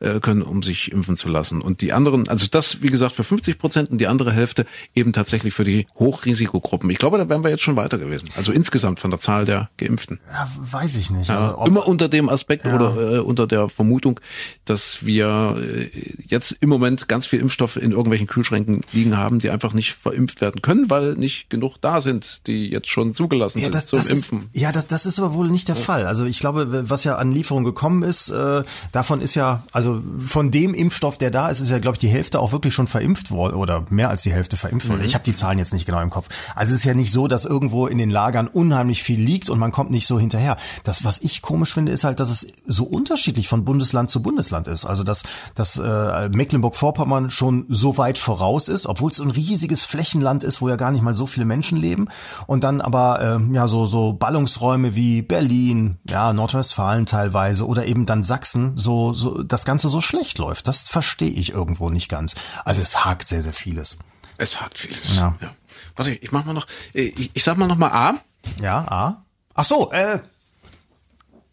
äh, 0.00 0.20
können, 0.20 0.42
um 0.42 0.62
sich 0.62 0.92
impfen 0.92 1.16
zu 1.16 1.28
lassen. 1.28 1.60
Und 1.60 1.80
die 1.80 1.92
anderen, 1.92 2.28
also 2.28 2.46
das, 2.50 2.82
wie 2.82 2.88
gesagt, 2.88 3.12
für 3.12 3.24
50 3.24 3.58
Prozent 3.58 3.90
und 3.90 3.98
die 3.98 4.06
andere 4.06 4.32
Hälfte 4.32 4.66
eben 4.94 5.12
tatsächlich 5.12 5.54
für 5.54 5.64
die 5.64 5.86
Hochrisikogruppen. 5.98 6.90
Ich 6.90 6.98
glaube, 6.98 7.18
da 7.18 7.28
wären 7.28 7.42
wir 7.42 7.50
jetzt 7.50 7.62
schon 7.62 7.76
weiter 7.76 7.98
gewesen. 7.98 8.28
Also 8.36 8.52
insgesamt 8.52 9.00
von 9.00 9.10
der 9.10 9.20
Zahl 9.20 9.44
der 9.44 9.70
Geimpften. 9.76 10.20
Ja, 10.30 10.48
weiß 10.56 10.96
ich 10.96 11.10
nicht. 11.10 11.28
Ja, 11.28 11.54
also 11.54 11.64
immer 11.66 11.86
unter 11.86 12.08
dem 12.08 12.28
Aspekt 12.28 12.64
ja. 12.64 12.74
oder 12.74 13.16
äh, 13.16 13.18
unter 13.20 13.46
der 13.46 13.68
Vermutung, 13.68 14.20
dass 14.64 15.04
wir 15.04 15.56
äh, 15.60 15.90
jetzt 16.26 16.56
im 16.60 16.68
Moment 16.68 17.08
ganz 17.08 17.26
viel 17.26 17.40
Impfstoff 17.40 17.76
in 17.76 17.90
irgendwelchen 17.90 18.26
Kühlschränken 18.26 18.82
liegen 18.92 19.16
haben, 19.16 19.38
die 19.38 19.50
einfach 19.50 19.63
nicht 19.72 19.94
verimpft 19.94 20.40
werden 20.40 20.62
können, 20.62 20.90
weil 20.90 21.14
nicht 21.14 21.48
genug 21.48 21.76
da 21.80 22.00
sind, 22.00 22.46
die 22.46 22.68
jetzt 22.68 22.88
schon 22.88 23.12
zugelassen 23.12 23.60
ja, 23.60 23.70
das, 23.70 23.88
sind 23.88 23.88
zum 23.88 23.98
das 23.98 24.10
Impfen. 24.10 24.50
Ist, 24.52 24.60
ja, 24.60 24.72
das, 24.72 24.86
das 24.86 25.06
ist 25.06 25.18
aber 25.18 25.34
wohl 25.34 25.48
nicht 25.48 25.68
der 25.68 25.76
ja. 25.76 25.80
Fall. 25.80 26.06
Also 26.06 26.24
ich 26.26 26.38
glaube, 26.38 26.88
was 26.88 27.04
ja 27.04 27.16
an 27.16 27.32
Lieferung 27.32 27.64
gekommen 27.64 28.02
ist, 28.02 28.30
äh, 28.30 28.64
davon 28.92 29.20
ist 29.20 29.34
ja, 29.34 29.62
also 29.72 30.02
von 30.26 30.50
dem 30.50 30.74
Impfstoff, 30.74 31.18
der 31.18 31.30
da 31.30 31.48
ist, 31.48 31.60
ist 31.60 31.70
ja, 31.70 31.78
glaube 31.78 31.94
ich, 31.94 32.00
die 32.00 32.08
Hälfte 32.08 32.40
auch 32.40 32.52
wirklich 32.52 32.74
schon 32.74 32.86
verimpft 32.86 33.30
worden 33.30 33.54
oder 33.54 33.86
mehr 33.90 34.10
als 34.10 34.22
die 34.22 34.32
Hälfte 34.32 34.56
verimpft 34.56 34.88
worden. 34.88 35.00
Mhm. 35.00 35.06
Ich 35.06 35.14
habe 35.14 35.24
die 35.24 35.34
Zahlen 35.34 35.58
jetzt 35.58 35.72
nicht 35.72 35.86
genau 35.86 36.00
im 36.00 36.10
Kopf. 36.10 36.28
Also 36.54 36.74
es 36.74 36.80
ist 36.80 36.84
ja 36.84 36.94
nicht 36.94 37.10
so, 37.10 37.28
dass 37.28 37.44
irgendwo 37.44 37.86
in 37.86 37.98
den 37.98 38.10
Lagern 38.10 38.48
unheimlich 38.48 39.02
viel 39.02 39.20
liegt 39.20 39.48
und 39.48 39.58
man 39.58 39.72
kommt 39.72 39.90
nicht 39.90 40.06
so 40.06 40.18
hinterher. 40.18 40.56
Das, 40.82 41.04
was 41.04 41.18
ich 41.18 41.42
komisch 41.42 41.72
finde, 41.74 41.92
ist 41.92 42.04
halt, 42.04 42.20
dass 42.20 42.30
es 42.30 42.48
so 42.66 42.84
unterschiedlich 42.84 43.48
von 43.48 43.64
Bundesland 43.64 44.10
zu 44.10 44.22
Bundesland 44.22 44.66
ist. 44.66 44.84
Also 44.84 45.04
dass, 45.04 45.22
dass 45.54 45.76
äh, 45.76 46.28
Mecklenburg-Vorpommern 46.28 47.30
schon 47.30 47.66
so 47.68 47.96
weit 47.98 48.18
voraus 48.18 48.68
ist, 48.68 48.86
obwohl 48.86 49.10
es 49.10 49.16
so 49.16 49.22
ein 49.22 49.30
riesiges 49.54 49.84
Flächenland 49.84 50.42
ist, 50.42 50.60
wo 50.60 50.68
ja 50.68 50.74
gar 50.74 50.90
nicht 50.90 51.02
mal 51.02 51.14
so 51.14 51.26
viele 51.26 51.46
Menschen 51.46 51.78
leben. 51.78 52.08
Und 52.48 52.64
dann 52.64 52.80
aber 52.80 53.38
äh, 53.40 53.54
ja 53.54 53.68
so 53.68 53.86
so 53.86 54.12
Ballungsräume 54.12 54.96
wie 54.96 55.22
Berlin, 55.22 55.98
ja 56.08 56.32
Nordrhein-Westfalen 56.32 57.06
teilweise 57.06 57.66
oder 57.66 57.86
eben 57.86 58.04
dann 58.04 58.24
Sachsen 58.24 58.76
so 58.76 59.12
so 59.12 59.44
das 59.44 59.64
Ganze 59.64 59.88
so 59.88 60.00
schlecht 60.00 60.38
läuft. 60.38 60.66
Das 60.66 60.82
verstehe 60.82 61.30
ich 61.30 61.52
irgendwo 61.52 61.88
nicht 61.88 62.08
ganz. 62.08 62.34
Also 62.64 62.80
es 62.82 63.04
hakt 63.04 63.28
sehr 63.28 63.42
sehr 63.42 63.52
vieles. 63.52 63.96
Es 64.38 64.60
hakt 64.60 64.76
vieles. 64.78 65.16
Ja. 65.16 65.36
ja. 65.40 65.54
Warte, 65.94 66.10
ich 66.10 66.32
mach 66.32 66.44
mal 66.44 66.52
noch. 66.52 66.66
Äh, 66.92 67.02
ich, 67.02 67.30
ich 67.32 67.44
sag 67.44 67.56
mal 67.56 67.68
noch 67.68 67.76
mal 67.76 67.92
A. 67.92 68.14
Ja 68.60 68.78
A. 68.88 69.24
Ach 69.54 69.64
so. 69.64 69.92
Äh, 69.92 70.18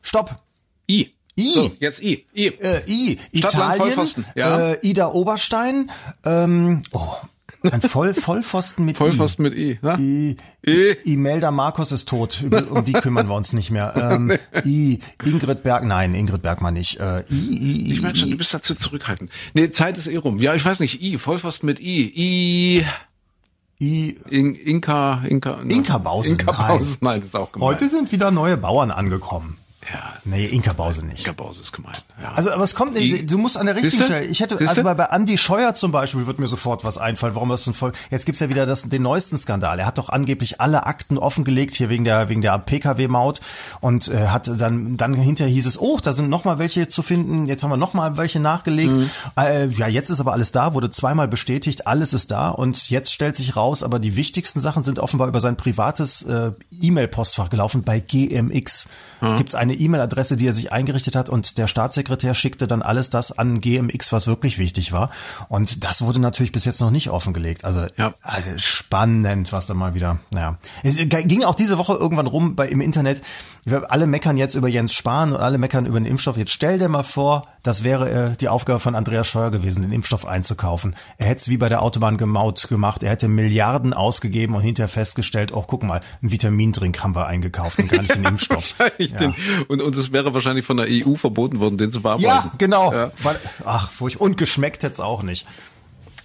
stopp. 0.01 0.41
I. 0.89 1.13
I. 1.35 1.53
So, 1.53 1.71
jetzt 1.79 2.01
I. 2.01 2.25
I. 2.33 2.47
Äh, 2.47 2.81
I. 2.87 3.19
Italien. 3.31 4.25
Ja. 4.33 4.71
Äh, 4.71 4.79
Ida 4.81 5.07
Oberstein. 5.09 5.91
Ähm, 6.25 6.81
oh, 6.91 7.13
ein 7.63 7.81
Voll, 7.81 8.13
Vollpfosten 8.13 8.85
mit 8.85 8.97
Vollpfosten 8.97 9.45
I. 9.45 9.49
mit 9.49 9.57
I. 9.57 9.79
Ne? 9.81 9.97
I. 9.99 10.37
I. 10.65 10.97
Imelda 11.13 11.51
Markus 11.51 11.91
ist 11.91 12.09
tot. 12.09 12.43
um 12.69 12.85
die 12.85 12.93
kümmern 12.93 13.27
wir 13.27 13.35
uns 13.35 13.53
nicht 13.53 13.69
mehr. 13.71 13.93
Ähm, 13.95 14.31
I. 14.65 14.99
Ingrid 15.23 15.63
Berg, 15.63 15.83
nein, 15.83 16.15
Ingrid 16.15 16.41
Bergmann 16.41 16.73
nicht. 16.73 16.99
Äh, 16.99 17.21
I, 17.29 17.33
I, 17.33 17.87
I, 17.87 17.91
ich 17.93 18.01
merke 18.01 18.17
schon, 18.17 18.31
du 18.31 18.37
bist 18.37 18.53
dazu 18.53 18.73
zurückhaltend. 18.73 19.31
Nee, 19.53 19.69
Zeit 19.71 19.97
ist 19.97 20.07
eh 20.07 20.17
rum. 20.17 20.39
Ja, 20.39 20.55
ich 20.55 20.65
weiß 20.65 20.79
nicht. 20.79 21.01
I. 21.01 21.17
Vollpfosten 21.17 21.67
mit 21.67 21.79
I. 21.79 22.11
I. 22.15 22.85
I, 23.79 24.15
In, 24.29 24.53
Inka, 24.53 25.23
Inka, 25.27 25.61
Inka 25.61 25.97
Bausen. 25.97 26.39
Inka 26.39 26.51
Bausen, 26.51 26.97
nein, 27.01 27.19
das 27.19 27.29
ist 27.29 27.35
auch 27.35 27.51
gemein. 27.51 27.67
Heute 27.67 27.89
sind 27.89 28.11
wieder 28.11 28.29
neue 28.29 28.55
Bauern 28.55 28.91
angekommen. 28.91 29.57
Ja. 29.89 30.13
Nee, 30.25 30.45
Inka 30.45 30.73
Bause 30.73 31.03
nicht. 31.05 31.19
Inka 31.19 31.31
Bause 31.31 31.61
ist 31.61 31.71
gemein. 31.71 31.97
Ja. 32.21 32.33
Also, 32.33 32.51
aber 32.51 32.63
es 32.63 32.75
kommt 32.75 32.93
nicht, 32.93 33.31
du 33.31 33.37
musst 33.39 33.57
an 33.57 33.65
der 33.65 33.75
richtigen 33.75 34.03
Stelle. 34.03 34.25
Ich 34.25 34.39
hätte, 34.39 34.55
Siehste? 34.57 34.69
also 34.69 34.83
bei, 34.83 34.93
bei 34.93 35.05
Andy 35.05 35.37
Scheuer 35.37 35.73
zum 35.73 35.91
Beispiel 35.91 36.27
wird 36.27 36.39
mir 36.39 36.47
sofort 36.47 36.83
was 36.83 36.99
einfallen, 36.99 37.33
warum 37.33 37.49
das 37.49 37.63
denn 37.63 37.73
voll, 37.73 37.91
jetzt 38.11 38.25
gibt's 38.25 38.39
ja 38.39 38.49
wieder 38.49 38.67
das, 38.67 38.83
den 38.83 39.01
neuesten 39.01 39.37
Skandal. 39.37 39.79
Er 39.79 39.87
hat 39.87 39.97
doch 39.97 40.09
angeblich 40.09 40.61
alle 40.61 40.85
Akten 40.85 41.17
offengelegt, 41.17 41.75
hier 41.75 41.89
wegen 41.89 42.03
der, 42.03 42.29
wegen 42.29 42.41
der 42.41 42.59
PKW-Maut 42.59 43.41
und 43.79 44.07
äh, 44.07 44.27
hat 44.27 44.47
dann, 44.47 44.97
dann 44.97 45.15
hinterher 45.15 45.51
hieß 45.51 45.65
es, 45.65 45.79
oh, 45.79 45.97
da 46.01 46.13
sind 46.13 46.29
noch 46.29 46.45
mal 46.45 46.59
welche 46.59 46.87
zu 46.87 47.01
finden, 47.01 47.47
jetzt 47.47 47.63
haben 47.63 47.71
wir 47.71 47.77
noch 47.77 47.93
mal 47.93 48.17
welche 48.17 48.39
nachgelegt. 48.39 48.95
Mhm. 48.95 49.09
Äh, 49.35 49.65
ja, 49.67 49.87
jetzt 49.87 50.11
ist 50.11 50.19
aber 50.19 50.33
alles 50.33 50.51
da, 50.51 50.75
wurde 50.75 50.91
zweimal 50.91 51.27
bestätigt, 51.27 51.87
alles 51.87 52.13
ist 52.13 52.29
da 52.29 52.49
und 52.49 52.89
jetzt 52.91 53.11
stellt 53.11 53.35
sich 53.35 53.55
raus, 53.55 53.81
aber 53.81 53.97
die 53.97 54.15
wichtigsten 54.15 54.59
Sachen 54.59 54.83
sind 54.83 54.99
offenbar 54.99 55.27
über 55.27 55.39
sein 55.39 55.57
privates 55.57 56.21
äh, 56.21 56.51
E-Mail-Postfach 56.81 57.49
gelaufen 57.49 57.81
bei 57.83 57.99
GMX. 57.99 58.87
Mhm. 59.21 59.37
Gibt's 59.37 59.55
eine 59.55 59.70
E-Mail-Adresse, 59.73 60.37
die 60.37 60.47
er 60.47 60.53
sich 60.53 60.71
eingerichtet 60.71 61.15
hat 61.15 61.29
und 61.29 61.57
der 61.57 61.67
Staatssekretär 61.67 62.11
Staatssekretär 62.11 62.35
schickte 62.35 62.67
dann 62.67 62.81
alles 62.81 63.09
das 63.09 63.37
an 63.37 63.61
GMX, 63.61 64.11
was 64.11 64.27
wirklich 64.27 64.57
wichtig 64.57 64.91
war. 64.91 65.11
Und 65.49 65.83
das 65.83 66.01
wurde 66.01 66.19
natürlich 66.19 66.51
bis 66.51 66.65
jetzt 66.65 66.81
noch 66.81 66.91
nicht 66.91 67.09
offengelegt. 67.09 67.65
Also, 67.65 67.85
ja. 67.97 68.13
also 68.21 68.49
spannend, 68.57 69.51
was 69.51 69.65
da 69.65 69.73
mal 69.73 69.93
wieder, 69.93 70.19
naja. 70.31 70.57
Es 70.83 70.97
ging 70.97 71.43
auch 71.43 71.55
diese 71.55 71.77
Woche 71.77 71.93
irgendwann 71.93 72.27
rum 72.27 72.55
bei, 72.55 72.67
im 72.67 72.81
Internet, 72.81 73.21
wir 73.63 73.91
alle 73.91 74.07
meckern 74.07 74.37
jetzt 74.37 74.55
über 74.55 74.67
Jens 74.67 74.93
Spahn 74.93 75.33
und 75.33 75.39
alle 75.39 75.59
meckern 75.59 75.85
über 75.85 75.99
den 75.99 76.07
Impfstoff. 76.07 76.35
Jetzt 76.35 76.51
stell 76.51 76.79
dir 76.79 76.89
mal 76.89 77.03
vor, 77.03 77.47
das 77.61 77.83
wäre 77.83 78.09
äh, 78.09 78.35
die 78.37 78.49
Aufgabe 78.49 78.79
von 78.79 78.95
Andreas 78.95 79.27
Scheuer 79.27 79.51
gewesen, 79.51 79.83
den 79.83 79.91
Impfstoff 79.91 80.25
einzukaufen. 80.25 80.95
Er 81.17 81.27
hätte 81.27 81.41
es 81.41 81.49
wie 81.49 81.57
bei 81.57 81.69
der 81.69 81.83
Autobahn 81.83 82.17
gemaut 82.17 82.67
gemacht. 82.69 83.03
Er 83.03 83.11
hätte 83.11 83.27
Milliarden 83.27 83.93
ausgegeben 83.93 84.55
und 84.55 84.61
hinterher 84.61 84.89
festgestellt, 84.89 85.51
oh, 85.53 85.63
guck 85.67 85.83
mal, 85.83 86.01
einen 86.21 86.31
Vitamindrink 86.31 87.03
haben 87.03 87.13
wir 87.13 87.27
eingekauft 87.27 87.77
und 87.77 87.91
gar 87.91 88.01
nicht 88.01 88.15
den 88.15 88.25
Impfstoff. 88.31 88.73
ja. 88.97 89.17
den, 89.17 89.35
und, 89.67 89.81
und 89.81 89.95
es 89.95 90.11
wäre 90.11 90.33
wahrscheinlich 90.33 90.65
von 90.65 90.77
der 90.77 90.87
EU 90.89 91.15
verboten 91.15 91.59
worden, 91.59 91.77
den 91.77 91.91
zu 91.91 92.01
verarbeiten. 92.01 92.29
Ja, 92.29 92.51
genau. 92.57 92.93
Ja. 92.93 93.11
Weil, 93.23 93.39
ach, 93.65 93.91
furchtbar. 93.91 94.25
Und 94.25 94.37
geschmeckt 94.37 94.83
hätte 94.83 94.93
es 94.93 94.99
auch 94.99 95.23
nicht. 95.23 95.45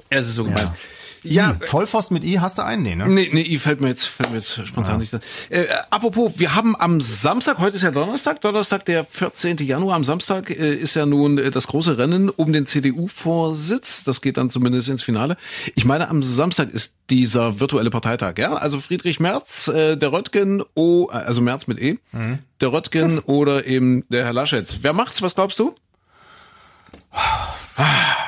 Es 0.09 0.27
ist 0.27 0.35
so 0.35 0.45
gemein. 0.45 0.65
Ja. 0.65 0.75
Ja, 1.23 1.57
Vollpfosten 1.61 2.15
mit 2.15 2.25
I 2.25 2.39
hast 2.41 2.59
du 2.59 2.65
einen? 2.65 2.83
Nee, 2.83 2.95
ne? 2.95 3.09
Nee, 3.09 3.31
nee, 3.33 3.43
I 3.43 3.59
fällt 3.59 3.81
mir 3.81 3.89
jetzt, 3.89 4.05
fällt 4.05 4.31
mir 4.31 4.37
jetzt 4.37 4.67
spontan 4.67 4.95
ja. 4.95 4.99
nicht 4.99 5.15
an. 5.15 5.21
Äh, 5.51 5.67
apropos, 5.91 6.33
wir 6.37 6.55
haben 6.55 6.77
am 6.77 7.01
Samstag, 7.01 7.59
heute 7.59 7.77
ist 7.77 7.83
ja 7.83 7.91
Donnerstag, 7.91 8.41
Donnerstag, 8.41 8.85
der 8.85 9.05
14. 9.05 9.59
Januar, 9.59 9.97
am 9.97 10.05
Samstag 10.05 10.51
äh, 10.51 10.75
ist 10.75 10.95
ja 10.95 11.07
nun 11.07 11.39
äh, 11.39 11.51
das 11.51 11.67
große 11.67 11.99
Rennen 11.99 12.31
um 12.31 12.53
den 12.53 12.67
CDU-Vorsitz. 12.67 14.05
Das 14.05 14.21
geht 14.21 14.37
dann 14.37 14.51
zumindest 14.51 14.89
ins 14.89 15.03
Finale. 15.03 15.37
Ich 15.75 15.85
meine, 15.85 16.09
am 16.09 16.23
Samstag 16.23 16.71
ist 16.71 16.95
dieser 17.11 17.61
virtuelle 17.61 17.91
Parteitag, 17.91 18.35
ja? 18.39 18.55
Also 18.55 18.81
Friedrich 18.81 19.21
Merz, 19.21 19.69
äh, 19.69 19.97
der 19.97 20.13
Röttgen, 20.13 20.63
o, 20.75 21.07
also 21.07 21.41
Merz 21.41 21.67
mit 21.67 21.81
E, 21.81 21.99
mhm. 22.13 22.39
der 22.61 22.73
Röttgen 22.73 23.19
oder 23.27 23.67
eben 23.67 24.05
der 24.09 24.25
Herr 24.25 24.33
Laschet. 24.33 24.79
Wer 24.83 24.93
macht's, 24.93 25.23
was 25.23 25.35
glaubst 25.35 25.59
du? 25.59 25.75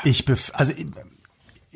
Ich 0.05 0.25
bef 0.25 0.51
also 0.55 0.73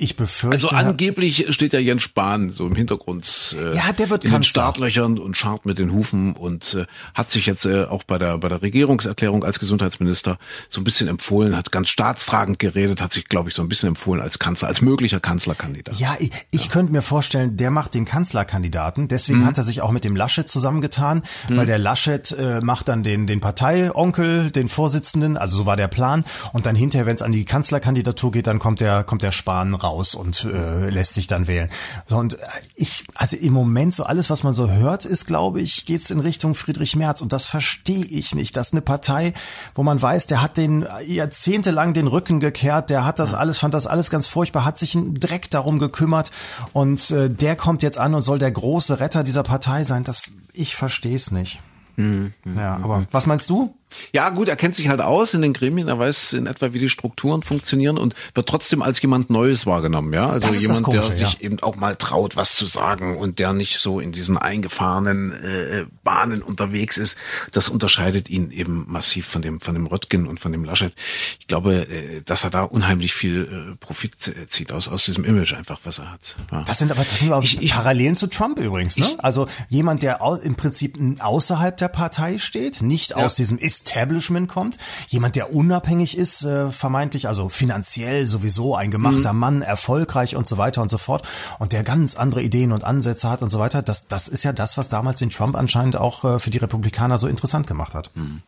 ich 0.02 0.16
befürchte. 0.16 0.56
Also 0.56 0.68
angeblich 0.68 1.46
steht 1.54 1.72
ja 1.72 1.78
Jens 1.78 2.02
Spahn 2.02 2.50
so 2.50 2.66
im 2.66 2.74
Hintergrund 2.74 3.56
äh, 3.58 3.76
ja, 3.76 3.92
der 3.92 4.10
wird 4.10 4.24
in 4.24 4.32
den 4.32 4.42
Startlöchern 4.42 5.18
und 5.18 5.36
scharrt 5.36 5.64
mit 5.64 5.78
den 5.78 5.92
Hufen 5.92 6.34
und 6.34 6.74
äh, 6.74 6.86
hat 7.14 7.30
sich 7.30 7.46
jetzt 7.46 7.64
äh, 7.64 7.84
auch 7.84 8.02
bei 8.02 8.18
der 8.18 8.38
bei 8.38 8.48
der 8.48 8.62
Regierungserklärung 8.62 9.44
als 9.44 9.60
Gesundheitsminister 9.60 10.38
so 10.68 10.80
ein 10.80 10.84
bisschen 10.84 11.08
empfohlen, 11.08 11.56
hat 11.56 11.70
ganz 11.70 11.88
staatstragend 11.88 12.58
geredet, 12.58 13.00
hat 13.00 13.12
sich 13.12 13.26
glaube 13.26 13.48
ich 13.48 13.54
so 13.54 13.62
ein 13.62 13.68
bisschen 13.68 13.90
empfohlen 13.90 14.20
als 14.20 14.38
Kanzler, 14.38 14.68
als 14.68 14.80
möglicher 14.80 15.20
Kanzlerkandidat. 15.20 15.98
Ja, 15.98 16.16
ich, 16.18 16.30
ich 16.50 16.64
ja. 16.64 16.70
könnte 16.70 16.92
mir 16.92 17.02
vorstellen, 17.02 17.56
der 17.56 17.70
macht 17.70 17.94
den 17.94 18.04
Kanzlerkandidaten, 18.04 19.08
deswegen 19.08 19.40
mhm. 19.40 19.46
hat 19.46 19.58
er 19.58 19.64
sich 19.64 19.80
auch 19.80 19.92
mit 19.92 20.04
dem 20.04 20.16
Laschet 20.16 20.48
zusammengetan, 20.48 21.22
mhm. 21.48 21.56
weil 21.56 21.66
der 21.66 21.78
Laschet 21.78 22.32
äh, 22.32 22.60
macht 22.60 22.88
dann 22.88 23.02
den 23.02 23.26
den 23.26 23.40
Parteionkel, 23.40 24.50
den 24.50 24.68
Vorsitzenden, 24.68 25.36
also 25.36 25.56
so 25.56 25.66
war 25.66 25.76
der 25.76 25.88
Plan 25.88 26.24
und 26.52 26.66
dann 26.66 26.74
hinterher, 26.74 27.06
wenn 27.06 27.14
es 27.14 27.22
an 27.22 27.32
die 27.32 27.44
Kanzlerkandidatur 27.44 28.32
geht, 28.32 28.48
dann 28.48 28.58
kommt 28.58 28.80
der 28.80 29.04
kommt 29.04 29.22
der 29.22 29.32
Spahn 29.32 29.74
raus 29.74 29.91
aus 29.92 30.14
und 30.14 30.44
äh, 30.44 30.90
lässt 30.90 31.14
sich 31.14 31.26
dann 31.26 31.46
wählen. 31.46 31.68
So, 32.06 32.16
und 32.16 32.34
äh, 32.34 32.46
ich, 32.74 33.04
also 33.14 33.36
im 33.36 33.52
Moment 33.52 33.94
so 33.94 34.04
alles, 34.04 34.30
was 34.30 34.42
man 34.42 34.54
so 34.54 34.70
hört, 34.70 35.04
ist, 35.04 35.26
glaube 35.26 35.60
ich, 35.60 35.86
geht's 35.86 36.10
in 36.10 36.20
Richtung 36.20 36.54
Friedrich 36.54 36.96
Merz. 36.96 37.20
Und 37.20 37.32
das 37.32 37.46
verstehe 37.46 38.04
ich 38.04 38.34
nicht. 38.34 38.56
Das 38.56 38.68
ist 38.68 38.72
eine 38.72 38.82
Partei, 38.82 39.34
wo 39.74 39.82
man 39.82 40.00
weiß, 40.00 40.26
der 40.26 40.42
hat 40.42 40.56
den 40.56 40.86
jahrzehntelang 41.06 41.92
den 41.92 42.06
Rücken 42.06 42.40
gekehrt, 42.40 42.90
der 42.90 43.04
hat 43.04 43.18
das 43.18 43.34
alles, 43.34 43.58
fand 43.58 43.74
das 43.74 43.86
alles 43.86 44.10
ganz 44.10 44.26
furchtbar, 44.26 44.64
hat 44.64 44.78
sich 44.78 44.96
einen 44.96 45.14
Dreck 45.14 45.50
darum 45.50 45.78
gekümmert 45.78 46.30
und 46.72 47.10
äh, 47.10 47.28
der 47.28 47.56
kommt 47.56 47.82
jetzt 47.82 47.98
an 47.98 48.14
und 48.14 48.22
soll 48.22 48.38
der 48.38 48.50
große 48.50 49.00
Retter 49.00 49.24
dieser 49.24 49.42
Partei 49.42 49.84
sein. 49.84 50.04
Das, 50.04 50.32
ich 50.52 50.74
verstehe 50.74 51.16
es 51.16 51.30
nicht. 51.30 51.60
Mhm. 51.96 52.32
Ja, 52.56 52.78
aber 52.82 53.06
was 53.10 53.26
meinst 53.26 53.50
du? 53.50 53.74
Ja, 54.12 54.30
gut, 54.30 54.48
er 54.48 54.56
kennt 54.56 54.74
sich 54.74 54.88
halt 54.88 55.00
aus 55.00 55.34
in 55.34 55.42
den 55.42 55.52
Gremien, 55.52 55.88
er 55.88 55.98
weiß 55.98 56.32
in 56.34 56.46
etwa, 56.46 56.72
wie 56.72 56.78
die 56.78 56.88
Strukturen 56.88 57.42
funktionieren 57.42 57.98
und 57.98 58.14
wird 58.34 58.48
trotzdem 58.48 58.82
als 58.82 59.00
jemand 59.00 59.30
Neues 59.30 59.66
wahrgenommen, 59.66 60.12
ja. 60.12 60.30
Also 60.30 60.48
jemand, 60.52 60.82
Komische, 60.82 61.08
der 61.08 61.16
sich 61.16 61.32
ja. 61.34 61.40
eben 61.40 61.60
auch 61.60 61.76
mal 61.76 61.96
traut, 61.96 62.36
was 62.36 62.54
zu 62.54 62.66
sagen 62.66 63.16
und 63.16 63.38
der 63.38 63.52
nicht 63.52 63.78
so 63.78 64.00
in 64.00 64.12
diesen 64.12 64.36
eingefahrenen 64.36 65.32
äh, 65.32 65.84
Bahnen 66.02 66.42
unterwegs 66.42 66.98
ist. 66.98 67.16
Das 67.52 67.68
unterscheidet 67.68 68.28
ihn 68.28 68.50
eben 68.50 68.84
massiv 68.88 69.26
von 69.26 69.42
dem, 69.42 69.60
von 69.60 69.74
dem 69.74 69.86
Röttgen 69.86 70.26
und 70.26 70.40
von 70.40 70.52
dem 70.52 70.64
Laschet. 70.64 70.92
Ich 71.40 71.46
glaube, 71.46 71.88
äh, 71.88 72.22
dass 72.24 72.44
er 72.44 72.50
da 72.50 72.62
unheimlich 72.62 73.14
viel 73.14 73.72
äh, 73.72 73.76
Profit 73.76 74.14
zieht 74.46 74.72
aus, 74.72 74.88
aus 74.88 75.04
diesem 75.04 75.24
Image 75.24 75.54
einfach, 75.54 75.80
was 75.84 75.98
er 75.98 76.12
hat. 76.12 76.36
Ja. 76.50 76.62
Das 76.62 76.78
sind 76.78 76.90
aber, 76.90 77.04
das 77.04 77.20
sind 77.20 77.32
aber 77.32 77.42
ich, 77.44 77.60
ich, 77.60 77.72
Parallelen 77.72 78.16
zu 78.16 78.26
Trump 78.26 78.58
übrigens, 78.58 78.96
ne? 78.96 79.06
Ich, 79.06 79.24
also 79.24 79.48
jemand, 79.68 80.02
der 80.02 80.20
im 80.42 80.54
Prinzip 80.54 80.98
außerhalb 81.20 81.76
der 81.76 81.88
Partei 81.88 82.38
steht, 82.38 82.82
nicht 82.82 83.10
ja. 83.10 83.16
aus 83.16 83.34
diesem 83.34 83.58
ist 83.58 83.81
Establishment 83.84 84.48
kommt, 84.48 84.78
jemand, 85.08 85.36
der 85.36 85.52
unabhängig 85.52 86.16
ist, 86.16 86.44
äh, 86.44 86.70
vermeintlich, 86.70 87.28
also 87.28 87.48
finanziell 87.48 88.26
sowieso 88.26 88.76
ein 88.76 88.90
gemachter 88.90 89.32
mhm. 89.32 89.38
Mann, 89.38 89.62
erfolgreich 89.62 90.36
und 90.36 90.46
so 90.46 90.56
weiter 90.56 90.82
und 90.82 90.88
so 90.88 90.98
fort 90.98 91.26
und 91.58 91.72
der 91.72 91.82
ganz 91.82 92.14
andere 92.14 92.42
Ideen 92.42 92.72
und 92.72 92.84
Ansätze 92.84 93.28
hat 93.28 93.42
und 93.42 93.50
so 93.50 93.58
weiter. 93.58 93.82
Das, 93.82 94.08
das 94.08 94.28
ist 94.28 94.44
ja 94.44 94.52
das, 94.52 94.78
was 94.78 94.88
damals 94.88 95.18
den 95.18 95.30
Trump 95.30 95.56
anscheinend 95.56 95.96
auch 95.96 96.24
äh, 96.24 96.38
für 96.38 96.50
die 96.50 96.58
Republikaner 96.58 97.18
so 97.18 97.26
interessant 97.26 97.66
gemacht 97.66 97.94
hat. 97.94 98.10
Mhm. 98.14 98.42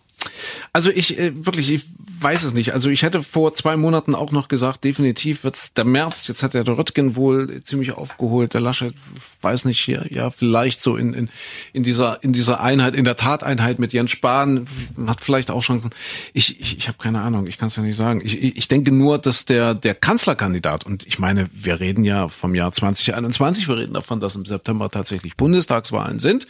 Also 0.73 0.91
ich 0.91 1.19
äh, 1.19 1.33
wirklich, 1.47 1.71
ich 1.71 1.85
weiß 2.21 2.45
es 2.45 2.55
nicht. 2.55 2.73
Also 2.73 2.91
ich 2.91 3.03
hätte 3.03 3.23
vor 3.23 3.53
zwei 3.55 3.77
Monaten 3.77 4.15
auch 4.15 4.33
noch 4.33 4.49
gesagt, 4.49 4.85
definitiv 4.85 5.45
wird's 5.45 5.73
der 5.75 5.85
März. 5.85 6.27
Jetzt 6.27 6.43
hat 6.43 6.55
der 6.55 6.67
Röttgen 6.67 7.17
wohl 7.17 7.63
ziemlich 7.63 7.93
aufgeholt. 7.93 8.55
Der 8.55 8.61
Laschet 8.61 8.95
weiß 9.43 9.67
nicht 9.67 9.81
hier, 9.81 10.07
ja 10.11 10.31
vielleicht 10.31 10.81
so 10.81 10.97
in, 10.97 11.13
in 11.13 11.31
in 11.73 11.83
dieser 11.83 12.23
in 12.25 12.33
dieser 12.33 12.61
Einheit, 12.61 12.95
in 12.95 13.05
der 13.05 13.17
Tateinheit 13.17 13.79
mit 13.79 13.93
Jens 13.93 14.11
Spahn 14.11 14.67
hat 15.07 15.21
vielleicht 15.21 15.51
auch 15.51 15.63
schon. 15.63 15.91
Ich 16.33 16.61
ich, 16.61 16.79
ich 16.79 16.89
habe 16.89 16.99
keine 16.99 17.21
Ahnung. 17.21 17.47
Ich 17.47 17.59
kann 17.59 17.69
es 17.69 17.77
ja 17.77 17.83
nicht 17.83 17.97
sagen. 17.97 18.23
Ich, 18.25 18.43
ich 18.43 18.69
denke 18.69 18.91
nur, 18.91 19.19
dass 19.19 19.45
der 19.45 19.75
der 19.75 19.95
Kanzlerkandidat 19.95 20.85
und 20.85 21.07
ich 21.07 21.19
meine, 21.19 21.49
wir 21.53 21.81
reden 21.81 22.05
ja 22.05 22.29
vom 22.29 22.55
Jahr 22.55 22.73
2021. 22.73 23.69
Wir 23.69 23.77
reden 23.77 23.95
davon, 23.95 24.21
dass 24.21 24.35
im 24.35 24.47
September 24.47 24.89
tatsächlich 24.89 25.37
Bundestagswahlen 25.37 26.19
sind 26.21 26.47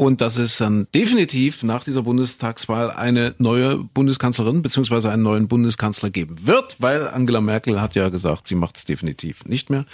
und 0.00 0.22
dass 0.22 0.38
es 0.38 0.56
dann 0.56 0.86
definitiv 0.94 1.62
nach 1.62 1.84
dieser 1.84 2.04
Bundestagswahl 2.04 2.90
eine 2.90 3.34
neue 3.36 3.76
Bundeskanzlerin 3.76 4.62
beziehungsweise 4.62 5.10
einen 5.10 5.22
neuen 5.22 5.46
Bundeskanzler 5.46 6.08
geben 6.08 6.36
wird, 6.46 6.76
weil 6.78 7.06
Angela 7.06 7.42
Merkel 7.42 7.82
hat 7.82 7.94
ja 7.94 8.08
gesagt, 8.08 8.48
sie 8.48 8.54
macht 8.54 8.78
es 8.78 8.86
definitiv 8.86 9.44
nicht 9.44 9.68
mehr. 9.68 9.84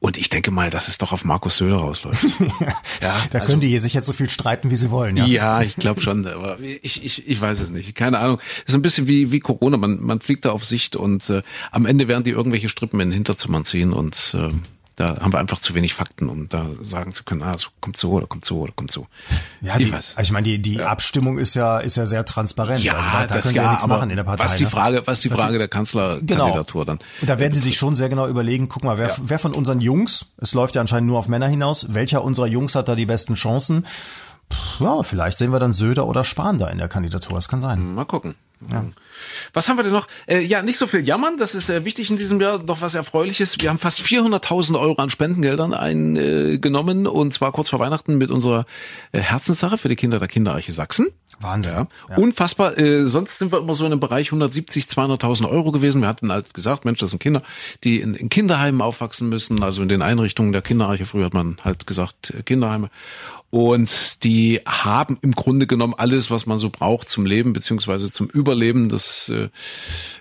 Und 0.00 0.18
ich 0.18 0.28
denke 0.28 0.50
mal, 0.50 0.70
dass 0.70 0.88
es 0.88 0.98
doch 0.98 1.12
auf 1.12 1.24
Markus 1.24 1.58
Söder 1.58 1.76
rausläuft. 1.76 2.24
ja, 3.00 3.16
da 3.30 3.38
also, 3.38 3.52
können 3.52 3.60
die 3.60 3.78
sich 3.78 3.94
jetzt 3.94 4.06
so 4.06 4.12
viel 4.12 4.28
streiten, 4.28 4.72
wie 4.72 4.76
sie 4.76 4.90
wollen. 4.90 5.16
Ja, 5.16 5.26
ja 5.26 5.60
ich 5.62 5.76
glaube 5.76 6.00
schon, 6.00 6.26
aber 6.26 6.58
ich, 6.58 7.04
ich, 7.04 7.28
ich 7.28 7.40
weiß 7.40 7.60
es 7.60 7.70
nicht. 7.70 7.94
Keine 7.94 8.18
Ahnung. 8.18 8.40
Es 8.66 8.72
ist 8.72 8.74
ein 8.74 8.82
bisschen 8.82 9.06
wie, 9.06 9.30
wie 9.30 9.38
Corona. 9.38 9.76
Man, 9.76 10.02
man 10.02 10.18
fliegt 10.18 10.46
da 10.46 10.50
auf 10.50 10.64
Sicht 10.64 10.96
und 10.96 11.30
äh, 11.30 11.42
am 11.70 11.86
Ende 11.86 12.08
werden 12.08 12.24
die 12.24 12.32
irgendwelche 12.32 12.68
Strippen 12.68 12.98
in 12.98 13.10
den 13.10 13.14
Hinterzimmern 13.14 13.64
ziehen 13.64 13.92
und 13.92 14.34
äh, 14.36 14.50
da 14.98 15.20
haben 15.20 15.32
wir 15.32 15.38
einfach 15.38 15.60
zu 15.60 15.74
wenig 15.74 15.94
Fakten, 15.94 16.28
um 16.28 16.48
da 16.48 16.66
sagen 16.82 17.12
zu 17.12 17.22
können, 17.22 17.42
ah, 17.42 17.54
es 17.54 17.68
kommt 17.80 17.96
so 17.96 18.10
oder 18.10 18.26
kommt 18.26 18.44
so 18.44 18.58
oder 18.58 18.72
kommt 18.72 18.90
so. 18.90 19.06
Ja, 19.60 19.76
ich 19.78 19.86
die, 19.86 19.92
weiß. 19.92 20.16
Also 20.16 20.26
ich 20.26 20.32
meine, 20.32 20.44
die, 20.44 20.58
die 20.60 20.74
ja. 20.74 20.88
Abstimmung 20.88 21.38
ist 21.38 21.54
ja, 21.54 21.78
ist 21.78 21.96
ja 21.96 22.04
sehr 22.04 22.24
transparent. 22.24 22.82
Ja, 22.82 22.94
also 22.94 23.08
da, 23.08 23.26
da 23.26 23.34
das 23.36 23.42
können 23.44 23.54
ja, 23.54 23.62
ja 23.62 23.70
nichts 23.70 23.86
machen 23.86 24.10
in 24.10 24.16
der 24.16 24.24
Partei. 24.24 24.44
Was 24.44 24.56
die 24.56 24.64
ne? 24.64 24.70
Frage, 24.70 25.02
was 25.06 25.20
die 25.20 25.28
Frage 25.28 25.54
was 25.54 25.58
der 25.58 25.68
Kanzlerkandidatur 25.68 26.84
genau. 26.84 26.96
dann. 26.96 26.98
Und 27.20 27.30
da 27.30 27.38
werden 27.38 27.54
sie 27.54 27.60
sich 27.60 27.76
schon 27.76 27.94
sehr 27.94 28.08
genau 28.08 28.26
überlegen, 28.26 28.68
guck 28.68 28.82
mal, 28.82 28.98
wer, 28.98 29.08
ja. 29.08 29.14
wer 29.20 29.38
von 29.38 29.54
unseren 29.54 29.80
Jungs, 29.80 30.26
es 30.38 30.52
läuft 30.52 30.74
ja 30.74 30.80
anscheinend 30.80 31.08
nur 31.08 31.20
auf 31.20 31.28
Männer 31.28 31.46
hinaus, 31.46 31.94
welcher 31.94 32.24
unserer 32.24 32.46
Jungs 32.46 32.74
hat 32.74 32.88
da 32.88 32.96
die 32.96 33.06
besten 33.06 33.34
Chancen? 33.34 33.86
Ja, 34.80 35.04
vielleicht 35.04 35.38
sehen 35.38 35.52
wir 35.52 35.60
dann 35.60 35.72
Söder 35.72 36.08
oder 36.08 36.24
Spahn 36.24 36.58
da 36.58 36.68
in 36.70 36.78
der 36.78 36.88
Kandidatur. 36.88 37.36
Das 37.36 37.46
kann 37.46 37.60
sein. 37.60 37.94
Mal 37.94 38.04
gucken. 38.04 38.34
Ja. 38.70 38.84
Was 39.52 39.68
haben 39.68 39.76
wir 39.76 39.84
denn 39.84 39.92
noch? 39.92 40.08
Äh, 40.26 40.40
ja, 40.40 40.62
nicht 40.62 40.78
so 40.78 40.86
viel 40.86 41.06
jammern, 41.06 41.36
das 41.36 41.54
ist 41.54 41.68
äh, 41.68 41.84
wichtig 41.84 42.10
in 42.10 42.16
diesem 42.16 42.40
Jahr. 42.40 42.62
Noch 42.62 42.80
was 42.80 42.94
Erfreuliches. 42.94 43.56
Wir 43.60 43.70
haben 43.70 43.78
fast 43.78 44.00
400.000 44.00 44.78
Euro 44.78 45.00
an 45.00 45.10
Spendengeldern 45.10 45.74
eingenommen 45.74 47.06
äh, 47.06 47.08
und 47.08 47.32
zwar 47.32 47.52
kurz 47.52 47.70
vor 47.70 47.78
Weihnachten 47.78 48.18
mit 48.18 48.30
unserer 48.30 48.66
äh, 49.12 49.20
Herzenssache 49.20 49.78
für 49.78 49.88
die 49.88 49.96
Kinder 49.96 50.18
der 50.18 50.28
Kinderarche 50.28 50.72
Sachsen. 50.72 51.08
Wahnsinn. 51.40 51.72
Ja. 51.72 51.86
ja. 52.10 52.16
Unfassbar. 52.16 52.76
Äh, 52.78 53.06
sonst 53.08 53.38
sind 53.38 53.52
wir 53.52 53.58
immer 53.58 53.74
so 53.74 53.84
in 53.84 53.92
einem 53.92 54.00
Bereich 54.00 54.28
170, 54.28 54.86
200.000 54.86 55.48
Euro 55.48 55.70
gewesen. 55.70 56.00
Wir 56.00 56.08
hatten 56.08 56.32
halt 56.32 56.52
gesagt, 56.52 56.84
Mensch, 56.84 56.98
das 56.98 57.10
sind 57.10 57.20
Kinder, 57.20 57.42
die 57.84 58.00
in, 58.00 58.14
in 58.14 58.28
Kinderheimen 58.28 58.80
aufwachsen 58.80 59.28
müssen. 59.28 59.62
Also 59.62 59.82
in 59.82 59.88
den 59.88 60.02
Einrichtungen 60.02 60.52
der 60.52 60.62
Kinderarche. 60.62 61.06
Früher 61.06 61.26
hat 61.26 61.34
man 61.34 61.58
halt 61.62 61.86
gesagt 61.86 62.34
äh, 62.36 62.42
Kinderheime. 62.42 62.90
Und 63.50 64.24
die 64.24 64.60
haben 64.66 65.16
im 65.22 65.32
Grunde 65.32 65.66
genommen 65.66 65.94
alles, 65.96 66.30
was 66.30 66.44
man 66.44 66.58
so 66.58 66.68
braucht 66.68 67.08
zum 67.08 67.24
Leben 67.24 67.54
beziehungsweise 67.54 68.10
zum 68.10 68.28
Überleben. 68.28 68.90
Das 68.90 69.30
äh, 69.30 69.48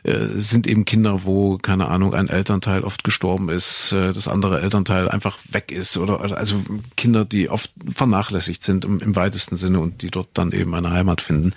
äh, 0.10 0.40
sind 0.40 0.66
eben 0.66 0.86
Kinder, 0.86 1.26
wo, 1.26 1.58
keine 1.58 1.90
Ahnung, 1.90 2.14
ein 2.14 2.30
Elternteil 2.30 2.86
oft 2.86 3.04
gestorben 3.04 3.50
ist, 3.50 3.92
äh, 3.92 4.14
das 4.14 4.30
andere 4.30 4.62
Elternteil 4.62 5.10
einfach 5.10 5.40
weg 5.50 5.74
ist 5.74 5.98
oder 5.98 6.22
also 6.38 6.64
Kinder, 6.96 7.26
die 7.26 7.50
oft 7.50 7.70
vernachlässigt 7.94 8.64
sind 8.64 8.86
im, 8.86 9.00
im 9.00 9.16
weitesten 9.18 9.58
Sinne 9.58 9.82
und 9.82 10.02
die 10.04 10.12
dort 10.12 10.30
dann 10.34 10.54
eben 10.54 10.74
eine 10.74 10.92
Heimat 10.92 11.20
finden. 11.20 11.54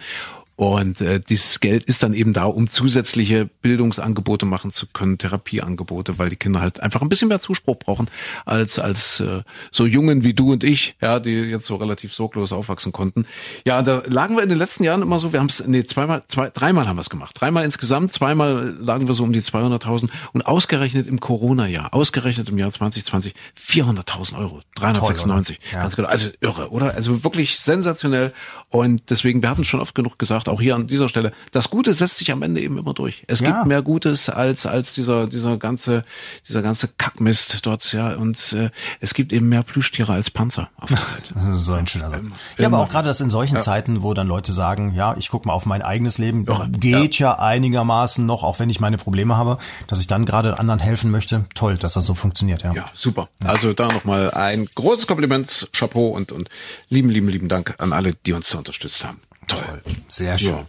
Und 0.61 1.01
äh, 1.01 1.21
dieses 1.27 1.61
Geld 1.61 1.85
ist 1.85 2.03
dann 2.03 2.13
eben 2.13 2.35
da, 2.35 2.45
um 2.45 2.69
zusätzliche 2.69 3.49
Bildungsangebote 3.63 4.45
machen 4.45 4.71
zu 4.71 4.87
können, 4.87 5.17
Therapieangebote, 5.17 6.19
weil 6.19 6.29
die 6.29 6.37
Kinder 6.37 6.61
halt 6.61 6.81
einfach 6.81 7.01
ein 7.01 7.09
bisschen 7.09 7.29
mehr 7.29 7.39
Zuspruch 7.39 7.79
brauchen 7.79 8.11
als 8.45 8.79
als 8.79 9.21
äh, 9.21 9.41
so 9.71 9.87
Jungen 9.87 10.23
wie 10.23 10.35
du 10.35 10.53
und 10.53 10.63
ich, 10.63 10.97
ja, 11.01 11.19
die 11.19 11.31
jetzt 11.31 11.65
so 11.65 11.77
relativ 11.77 12.13
sorglos 12.13 12.53
aufwachsen 12.53 12.93
konnten. 12.93 13.25
Ja, 13.67 13.81
da 13.81 14.03
lagen 14.05 14.37
wir 14.37 14.43
in 14.43 14.51
den 14.51 14.59
letzten 14.59 14.85
Jahren 14.85 15.01
immer 15.01 15.19
so, 15.19 15.33
wir 15.33 15.41
haben 15.41 15.47
es, 15.47 15.67
nee, 15.67 15.83
zweimal, 15.85 16.25
zwei, 16.27 16.51
dreimal 16.51 16.87
haben 16.87 16.97
wir 16.97 17.01
es 17.01 17.09
gemacht. 17.09 17.41
Dreimal 17.41 17.65
insgesamt, 17.65 18.13
zweimal 18.13 18.77
lagen 18.79 19.09
wir 19.09 19.15
so 19.15 19.23
um 19.23 19.33
die 19.33 19.41
200.000 19.41 20.11
und 20.35 20.43
ausgerechnet 20.47 21.07
im 21.07 21.21
Corona-Jahr, 21.21 21.95
ausgerechnet 21.95 22.51
im 22.51 22.59
Jahr 22.59 22.71
2020 22.71 23.33
400.000 23.59 24.37
Euro, 24.37 24.61
396, 24.75 25.57
Toll, 25.57 25.67
ja. 25.73 25.81
ganz 25.81 25.97
genau. 25.97 26.09
Also 26.09 26.29
irre, 26.43 26.69
oder? 26.69 26.93
Also 26.95 27.25
wirklich 27.25 27.59
sensationell. 27.59 28.35
Und 28.69 29.09
deswegen, 29.09 29.41
wir 29.41 29.49
hatten 29.49 29.65
schon 29.65 29.81
oft 29.81 29.95
genug 29.95 30.19
gesagt, 30.19 30.50
auch 30.51 30.61
hier 30.61 30.75
an 30.75 30.87
dieser 30.87 31.09
Stelle, 31.09 31.33
das 31.53 31.71
Gute 31.71 31.95
setzt 31.95 32.19
sich 32.19 32.31
am 32.33 32.43
Ende 32.43 32.61
eben 32.61 32.79
immer 32.79 32.95
durch. 32.95 33.25
Es 33.27 33.41
ja. 33.41 33.47
gibt 33.47 33.67
mehr 33.67 33.83
Gutes 33.83 34.29
als 34.29 34.67
als 34.67 34.93
dieser 34.93 35.27
dieser 35.27 35.57
ganze 35.57 36.05
dieser 36.49 36.63
ganze 36.63 36.89
Kackmist 36.89 37.65
dort, 37.67 37.93
ja. 37.93 38.15
Und 38.15 38.53
äh, 38.53 38.71
es 39.01 39.15
gibt 39.15 39.33
eben 39.33 39.49
mehr 39.49 39.63
Plüschtiere 39.63 40.13
als 40.13 40.31
Panzer 40.31 40.69
auf 40.77 40.89
der 40.89 40.99
Welt. 40.99 41.33
so 41.55 41.73
ein 41.75 41.87
schöner 41.87 42.11
Satz. 42.11 42.27
ja, 42.59 42.67
aber 42.67 42.79
auch 42.79 42.89
gerade 42.89 43.09
das 43.09 43.21
in 43.21 43.31
solchen 43.31 43.57
ja. 43.57 43.61
Zeiten, 43.61 44.03
wo 44.03 44.15
dann 44.15 44.27
Leute 44.27 44.53
sagen, 44.53 44.95
ja, 44.95 45.17
ich 45.17 45.31
guck 45.31 45.47
mal 45.47 45.53
auf 45.53 45.67
mein 45.67 45.83
eigenes 45.83 46.19
Leben, 46.19 46.45
ja. 46.47 46.67
geht 46.71 47.19
ja. 47.19 47.39
einigermaßen 47.39 48.25
noch, 48.25 48.45
auch 48.45 48.59
wenn 48.59 48.71
ich 48.71 48.81
meine 48.81 48.99
Probleme 48.99 49.37
habe, 49.37 49.59
dass 49.87 50.01
ich 50.01 50.07
dann 50.07 50.25
gerade 50.25 50.59
anderen 50.59 50.81
helfen 50.81 51.11
möchte. 51.11 51.45
Toll, 51.55 51.77
dass 51.77 51.95
das 51.95 52.05
so 52.05 52.15
funktioniert, 52.15 52.63
ja. 52.63 52.73
Ja, 52.73 52.87
super. 52.95 53.29
Also 53.45 53.73
da 53.73 53.89
nochmal 53.89 54.31
ein 54.33 54.69
großes 54.75 55.07
Kompliment, 55.07 55.69
Chapeau 55.73 56.09
und 56.09 56.33
und 56.33 56.49
lieben 56.89 57.11
lieben 57.11 57.29
lieben 57.29 57.49
Dank 57.49 57.75
an 57.79 57.93
alle, 57.93 58.15
die 58.27 58.33
uns 58.33 58.49
so 58.49 58.59
unterstützt 58.59 59.05
haben. 59.05 59.21
Toll. 59.51 59.83
Sehr 60.09 60.39
schön. 60.39 60.51
Ja. 60.51 60.67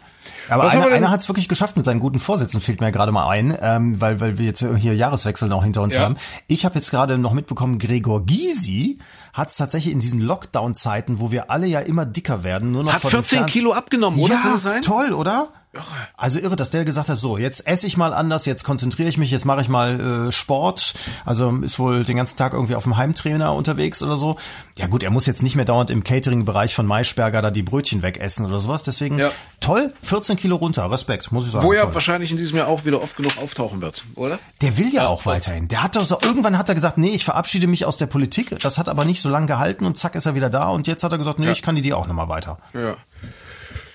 Aber 0.50 0.66
Was 0.66 0.74
einer, 0.74 0.88
einer 0.88 1.10
hat 1.10 1.22
es 1.22 1.30
wirklich 1.30 1.48
geschafft 1.48 1.78
mit 1.78 1.86
seinen 1.86 2.02
guten 2.02 2.20
Vorsätzen, 2.20 2.60
fällt 2.60 2.82
mir 2.82 2.92
gerade 2.92 3.14
mal 3.14 3.30
ein, 3.30 3.58
ähm, 3.62 4.02
weil, 4.02 4.20
weil 4.20 4.38
wir 4.38 4.46
jetzt 4.46 4.60
hier 4.60 4.94
Jahreswechsel 4.94 5.48
noch 5.48 5.64
hinter 5.64 5.82
uns 5.82 5.94
ja. 5.94 6.02
haben. 6.02 6.18
Ich 6.48 6.66
habe 6.66 6.76
jetzt 6.76 6.92
gerade 6.92 7.18
noch 7.18 7.32
mitbekommen, 7.32 7.80
Gregor 7.80 8.26
Gysi 8.26 9.00
hat 9.34 9.50
es 9.50 9.56
tatsächlich 9.56 9.94
in 9.94 10.02
diesen 10.02 10.20
Lockdown-Zeiten, 10.20 11.20
wo 11.20 11.32
wir 11.32 11.50
alle 11.52 11.68
ja 11.68 11.80
immer 11.80 12.06
dicker 12.06 12.44
werden, 12.44 12.72
nur 12.72 12.84
noch 12.84 12.94
Hat 12.94 13.02
14 13.02 13.46
Kilo 13.46 13.72
abgenommen, 13.72 14.20
oder? 14.20 14.40
Ja, 14.64 14.82
toll, 14.82 15.14
oder? 15.14 15.50
Irre. 15.74 15.86
Also 16.18 16.40
irre, 16.40 16.58
dass 16.58 16.70
der 16.70 16.84
gesagt 16.84 17.08
hat, 17.08 17.18
so, 17.18 17.38
jetzt 17.38 17.66
esse 17.66 17.88
ich 17.88 17.96
mal 17.96 18.14
anders, 18.14 18.46
jetzt 18.46 18.66
konzentriere 18.66 19.08
ich 19.08 19.18
mich, 19.18 19.32
jetzt 19.32 19.46
mache 19.46 19.62
ich 19.62 19.70
mal 19.70 20.28
äh, 20.28 20.32
Sport. 20.34 20.94
Also 21.24 21.50
ist 21.62 21.80
wohl 21.80 22.04
den 22.04 22.18
ganzen 22.18 22.38
Tag 22.38 22.52
irgendwie 22.52 22.76
auf 22.76 22.84
dem 22.84 22.98
Heimtrainer 22.98 23.54
unterwegs 23.54 24.04
oder 24.04 24.18
so. 24.18 24.36
Ja 24.76 24.88
gut, 24.88 25.02
er 25.02 25.12
muss 25.12 25.26
jetzt 25.26 25.42
nicht 25.42 25.56
mehr 25.56 25.64
dauernd 25.64 25.90
im 25.90 26.04
Catering-Bereich 26.04 26.76
von 26.76 26.86
Maischberger 26.86 27.42
da 27.42 27.52
die 27.52 27.64
Brötchen 27.64 28.02
wegessen 28.02 28.46
oder 28.46 28.60
sowas. 28.60 28.84
Deswegen 28.84 29.18
ja. 29.18 29.32
toll, 29.62 29.94
14 30.02 30.36
Kilo 30.36 30.58
runter, 30.58 30.92
Respekt, 30.92 31.32
muss 31.32 31.46
ich 31.46 31.54
sagen. 31.54 31.66
Wo 31.66 31.72
er 31.72 31.84
toll. 31.84 31.94
wahrscheinlich 31.94 32.32
in 32.32 32.38
diesem 32.38 32.58
Jahr 32.58 32.68
auch 32.68 32.84
wieder 32.84 33.02
oft 33.02 33.16
genug 33.16 33.38
auftauchen 33.38 33.80
wird, 33.80 34.04
oder? 34.16 34.40
Der 34.62 34.78
will 34.78 34.90
ja, 34.90 35.04
ja 35.04 35.08
auch 35.08 35.26
weiterhin. 35.26 35.70
Der 35.70 35.84
hat 35.84 35.96
doch 35.96 36.04
so, 36.04 36.20
irgendwann 36.22 36.58
hat 36.58 36.68
er 36.68 36.76
gesagt, 36.76 36.98
nee, 36.98 37.12
ich 37.12 37.24
verabschiede 37.24 37.68
mich 37.68 37.86
aus 37.86 37.96
der 37.96 38.08
Politik. 38.08 38.60
Das 38.60 38.78
hat 38.78 38.90
aber 38.90 39.06
nicht 39.06 39.22
so 39.22 39.30
lange 39.30 39.48
gehalten 39.48 39.86
und 39.86 39.98
zack 39.98 40.16
ist 40.16 40.26
er 40.26 40.36
wieder 40.36 40.50
da. 40.50 40.68
Und 40.68 40.88
jetzt 40.88 41.06
hat 41.06 41.14
er 41.14 41.18
gesagt, 41.18 41.40
nee, 41.40 41.46
ja. 41.46 41.54
ich 41.54 41.62
kandidiere 41.62 41.96
auch 41.96 42.08
nochmal 42.08 42.28
weiter. 42.28 42.58
Ja. 42.74 42.98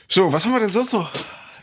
So, 0.08 0.32
was 0.32 0.46
haben 0.46 0.52
wir 0.52 0.60
denn 0.60 0.70
sonst 0.70 0.94
noch? 0.94 1.10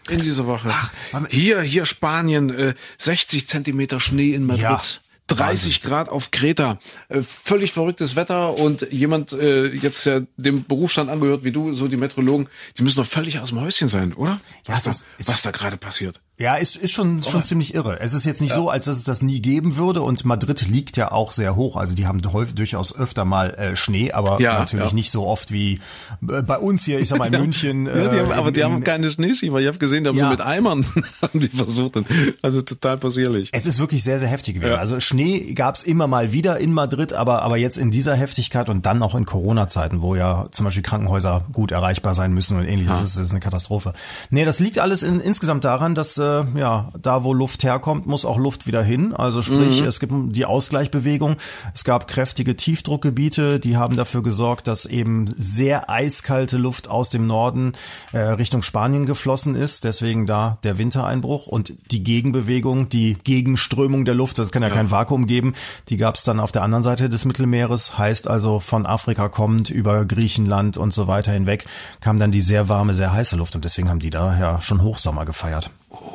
In 0.09 0.21
dieser 0.21 0.47
Woche. 0.47 0.69
Ach, 0.71 0.91
hier, 1.29 1.61
hier 1.61 1.85
Spanien, 1.85 2.49
äh, 2.49 2.73
60 2.97 3.47
Zentimeter 3.47 3.99
Schnee 3.99 4.33
in 4.33 4.45
Madrid. 4.45 4.63
Ja. 4.63 4.81
30 5.27 5.81
Grad 5.81 6.09
auf 6.09 6.31
Kreta, 6.31 6.79
äh, 7.07 7.21
völlig 7.21 7.71
verrücktes 7.71 8.15
Wetter 8.15 8.57
und 8.57 8.91
jemand 8.91 9.31
äh, 9.31 9.67
jetzt 9.67 10.05
ja 10.05 10.21
dem 10.35 10.65
Berufsstand 10.65 11.09
angehört 11.09 11.43
wie 11.43 11.51
du, 11.51 11.73
so 11.73 11.87
die 11.87 11.95
Meteorologen, 11.95 12.49
die 12.77 12.83
müssen 12.83 12.97
doch 12.97 13.05
völlig 13.05 13.39
aus 13.39 13.49
dem 13.49 13.61
Häuschen 13.61 13.87
sein, 13.87 14.13
oder? 14.13 14.41
Ja, 14.67 14.75
was, 14.75 14.83
da, 14.83 14.91
was 15.25 15.41
da 15.41 15.51
gerade 15.51 15.77
passiert. 15.77 16.19
Ja, 16.39 16.55
ist, 16.55 16.75
ist 16.75 16.91
schon, 16.91 17.19
oh. 17.19 17.29
schon 17.29 17.43
ziemlich 17.43 17.75
irre. 17.75 17.99
Es 17.99 18.15
ist 18.15 18.25
jetzt 18.25 18.41
nicht 18.41 18.49
ja. 18.49 18.55
so, 18.55 18.69
als 18.69 18.85
dass 18.85 18.97
es 18.97 19.03
das 19.03 19.21
nie 19.21 19.39
geben 19.39 19.77
würde 19.77 20.01
und 20.01 20.25
Madrid 20.25 20.67
liegt 20.67 20.97
ja 20.97 21.11
auch 21.11 21.31
sehr 21.31 21.55
hoch. 21.55 21.77
Also 21.77 21.93
die 21.93 22.07
haben 22.07 22.21
häufig 22.33 22.55
durchaus 22.55 22.95
öfter 22.95 23.23
mal 23.23 23.51
äh, 23.53 23.75
Schnee, 23.75 24.11
aber 24.11 24.41
ja, 24.41 24.57
natürlich 24.57 24.89
ja. 24.89 24.95
nicht 24.95 25.11
so 25.11 25.27
oft 25.27 25.51
wie 25.51 25.79
äh, 26.27 26.41
bei 26.41 26.57
uns 26.57 26.85
hier, 26.85 26.99
ich 26.99 27.09
sag 27.09 27.19
mal 27.19 27.31
in 27.31 27.39
München. 27.39 27.85
Äh, 27.85 28.09
die 28.09 28.19
haben, 28.19 28.31
aber 28.31 28.47
in, 28.47 28.53
die 28.55 28.63
haben 28.63 28.83
keine 28.83 29.11
Schneeschieber. 29.11 29.61
Ich 29.61 29.67
habe 29.67 29.77
gesehen, 29.77 30.03
die 30.03 30.09
haben 30.09 30.17
so 30.17 30.25
mit 30.25 30.41
Eimern 30.41 30.87
haben 31.21 31.39
die 31.39 31.49
versucht. 31.49 31.99
Also 32.41 32.63
total 32.63 32.97
possierlich. 32.97 33.49
Es 33.51 33.67
ist 33.67 33.79
wirklich 33.79 34.03
sehr, 34.03 34.17
sehr 34.17 34.27
heftig 34.27 34.55
gewesen. 34.55 34.73
Also 34.73 34.99
Schnee 34.99 35.53
gab's 35.53 35.83
immer 35.83 36.07
mal 36.07 36.33
wieder 36.33 36.57
in 36.57 36.73
Madrid, 36.73 37.13
aber, 37.13 37.43
aber 37.43 37.57
jetzt 37.57 37.77
in 37.77 37.91
dieser 37.91 38.15
Heftigkeit 38.15 38.69
und 38.69 38.87
dann 38.87 39.03
auch 39.03 39.13
in 39.13 39.25
Corona-Zeiten, 39.25 40.01
wo 40.01 40.15
ja 40.15 40.47
zum 40.49 40.63
Beispiel 40.63 40.83
Krankenhäuser 40.83 41.45
gut 41.53 41.71
erreichbar 41.71 42.15
sein 42.15 42.33
müssen 42.33 42.57
und 42.57 42.65
ähnliches, 42.65 42.97
das 42.97 43.09
ist, 43.09 43.17
ist 43.17 43.31
eine 43.31 43.39
Katastrophe. 43.39 43.93
Nee, 44.31 44.45
das 44.45 44.59
liegt 44.59 44.79
alles 44.79 45.03
in, 45.03 45.19
insgesamt 45.19 45.63
daran, 45.63 45.93
dass 45.93 46.22
äh, 46.23 46.59
ja, 46.59 46.89
da 47.01 47.23
wo 47.23 47.33
Luft 47.33 47.63
herkommt, 47.63 48.05
muss 48.07 48.25
auch 48.25 48.37
Luft 48.37 48.67
wieder 48.67 48.83
hin. 48.83 49.13
Also 49.13 49.41
sprich, 49.41 49.81
mhm. 49.81 49.87
es 49.87 49.99
gibt 49.99 50.13
die 50.35 50.45
Ausgleichbewegung. 50.45 51.37
Es 51.73 51.83
gab 51.83 52.07
kräftige 52.07 52.55
Tiefdruckgebiete, 52.55 53.59
die 53.59 53.77
haben 53.77 53.95
dafür 53.95 54.23
gesorgt, 54.23 54.67
dass 54.67 54.85
eben 54.85 55.27
sehr 55.37 55.89
eiskalte 55.89 56.57
Luft 56.57 56.89
aus 56.89 57.09
dem 57.09 57.27
Norden 57.27 57.73
äh, 58.11 58.19
Richtung 58.19 58.63
Spanien 58.63 59.05
geflossen 59.05 59.55
ist. 59.55 59.83
Deswegen 59.83 60.25
da 60.25 60.57
der 60.63 60.77
Wintereinbruch 60.77 61.47
und 61.47 61.73
die 61.91 62.03
Gegenbewegung, 62.03 62.89
die 62.89 63.17
Gegenströmung 63.23 64.05
der 64.05 64.15
Luft, 64.15 64.39
das 64.39 64.51
kann 64.51 64.61
ja, 64.61 64.69
ja. 64.69 64.75
kein 64.75 64.91
Vakuum 64.91 65.27
geben, 65.27 65.53
die 65.89 65.97
gab 65.97 66.15
es 66.15 66.23
dann 66.23 66.39
auf 66.39 66.51
der 66.51 66.63
anderen 66.63 66.83
Seite 66.83 67.09
des 67.09 67.25
Mittelmeeres. 67.25 67.97
Heißt 67.97 68.27
also 68.27 68.59
von 68.59 68.85
Afrika 68.85 69.29
kommend 69.29 69.69
über 69.69 70.05
Griechenland 70.05 70.77
und 70.77 70.93
so 70.93 71.07
weiter 71.07 71.31
hinweg 71.31 71.65
kam 71.99 72.17
dann 72.17 72.31
die 72.31 72.41
sehr 72.41 72.69
warme, 72.69 72.93
sehr 72.93 73.13
heiße 73.13 73.35
Luft 73.35 73.55
und 73.55 73.65
deswegen 73.65 73.89
haben 73.89 73.99
die 73.99 74.09
da 74.09 74.37
ja 74.37 74.61
schon 74.61 74.81
Hochsommer 74.81 75.25
gefeiert. 75.25 75.71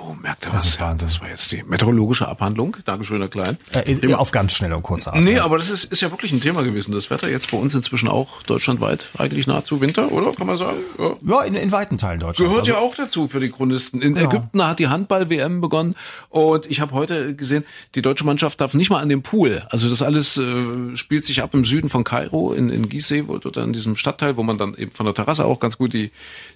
Oh, 0.08 0.16
merkt 0.22 0.46
ihr 0.46 0.52
das? 0.52 0.64
Ist 0.64 0.80
Wahnsinn. 0.80 1.06
Das 1.08 1.20
war 1.20 1.28
jetzt 1.28 1.52
die 1.52 1.62
meteorologische 1.62 2.28
Abhandlung. 2.28 2.76
Dankeschön, 2.86 3.18
Herr 3.18 3.28
Klein. 3.28 3.58
Äh, 3.72 3.92
in, 3.92 4.14
auf 4.14 4.30
ganz 4.30 4.54
schnell 4.54 4.72
und 4.72 4.82
kurz 4.82 5.06
Art. 5.06 5.22
Nee, 5.22 5.38
aber 5.38 5.58
das 5.58 5.68
ist, 5.68 5.84
ist 5.84 6.00
ja 6.00 6.10
wirklich 6.10 6.32
ein 6.32 6.40
Thema 6.40 6.62
gewesen. 6.62 6.92
Das 6.92 7.10
Wetter 7.10 7.28
jetzt 7.28 7.50
bei 7.50 7.58
uns 7.58 7.74
inzwischen 7.74 8.08
auch 8.08 8.42
deutschlandweit 8.44 9.10
eigentlich 9.18 9.46
nahezu 9.46 9.82
Winter, 9.82 10.10
oder? 10.10 10.32
Kann 10.32 10.46
man 10.46 10.56
sagen? 10.56 10.78
Ja, 10.98 11.14
ja 11.26 11.42
in, 11.42 11.54
in 11.54 11.72
weiten 11.72 11.98
Teilen 11.98 12.20
Deutschlands. 12.20 12.38
Gehört 12.38 12.60
also, 12.60 12.72
ja 12.72 12.78
auch 12.78 12.94
dazu 12.94 13.28
für 13.28 13.38
die 13.38 13.50
Chronisten. 13.50 14.00
In 14.00 14.14
genau. 14.14 14.30
Ägypten 14.30 14.66
hat 14.66 14.78
die 14.78 14.88
Handball-WM 14.88 15.60
begonnen 15.60 15.94
und 16.30 16.64
ich 16.70 16.80
habe 16.80 16.94
heute 16.94 17.34
gesehen, 17.34 17.64
die 17.94 18.00
deutsche 18.00 18.24
Mannschaft 18.24 18.62
darf 18.62 18.72
nicht 18.72 18.88
mal 18.88 19.00
an 19.00 19.10
den 19.10 19.22
Pool. 19.22 19.62
Also 19.68 19.90
das 19.90 20.00
alles 20.00 20.38
äh, 20.38 20.96
spielt 20.96 21.24
sich 21.24 21.42
ab 21.42 21.52
im 21.52 21.66
Süden 21.66 21.90
von 21.90 22.04
Kairo, 22.04 22.54
in, 22.54 22.70
in 22.70 22.88
Gizeh, 22.88 23.28
wo, 23.28 23.36
dort 23.36 23.58
in 23.58 23.74
diesem 23.74 23.94
Stadtteil, 23.96 24.38
wo 24.38 24.42
man 24.42 24.56
dann 24.56 24.74
eben 24.74 24.90
von 24.90 25.04
der 25.04 25.14
Terrasse 25.14 25.44
auch 25.44 25.60
ganz 25.60 25.76
gut 25.76 25.92
die, 25.92 26.12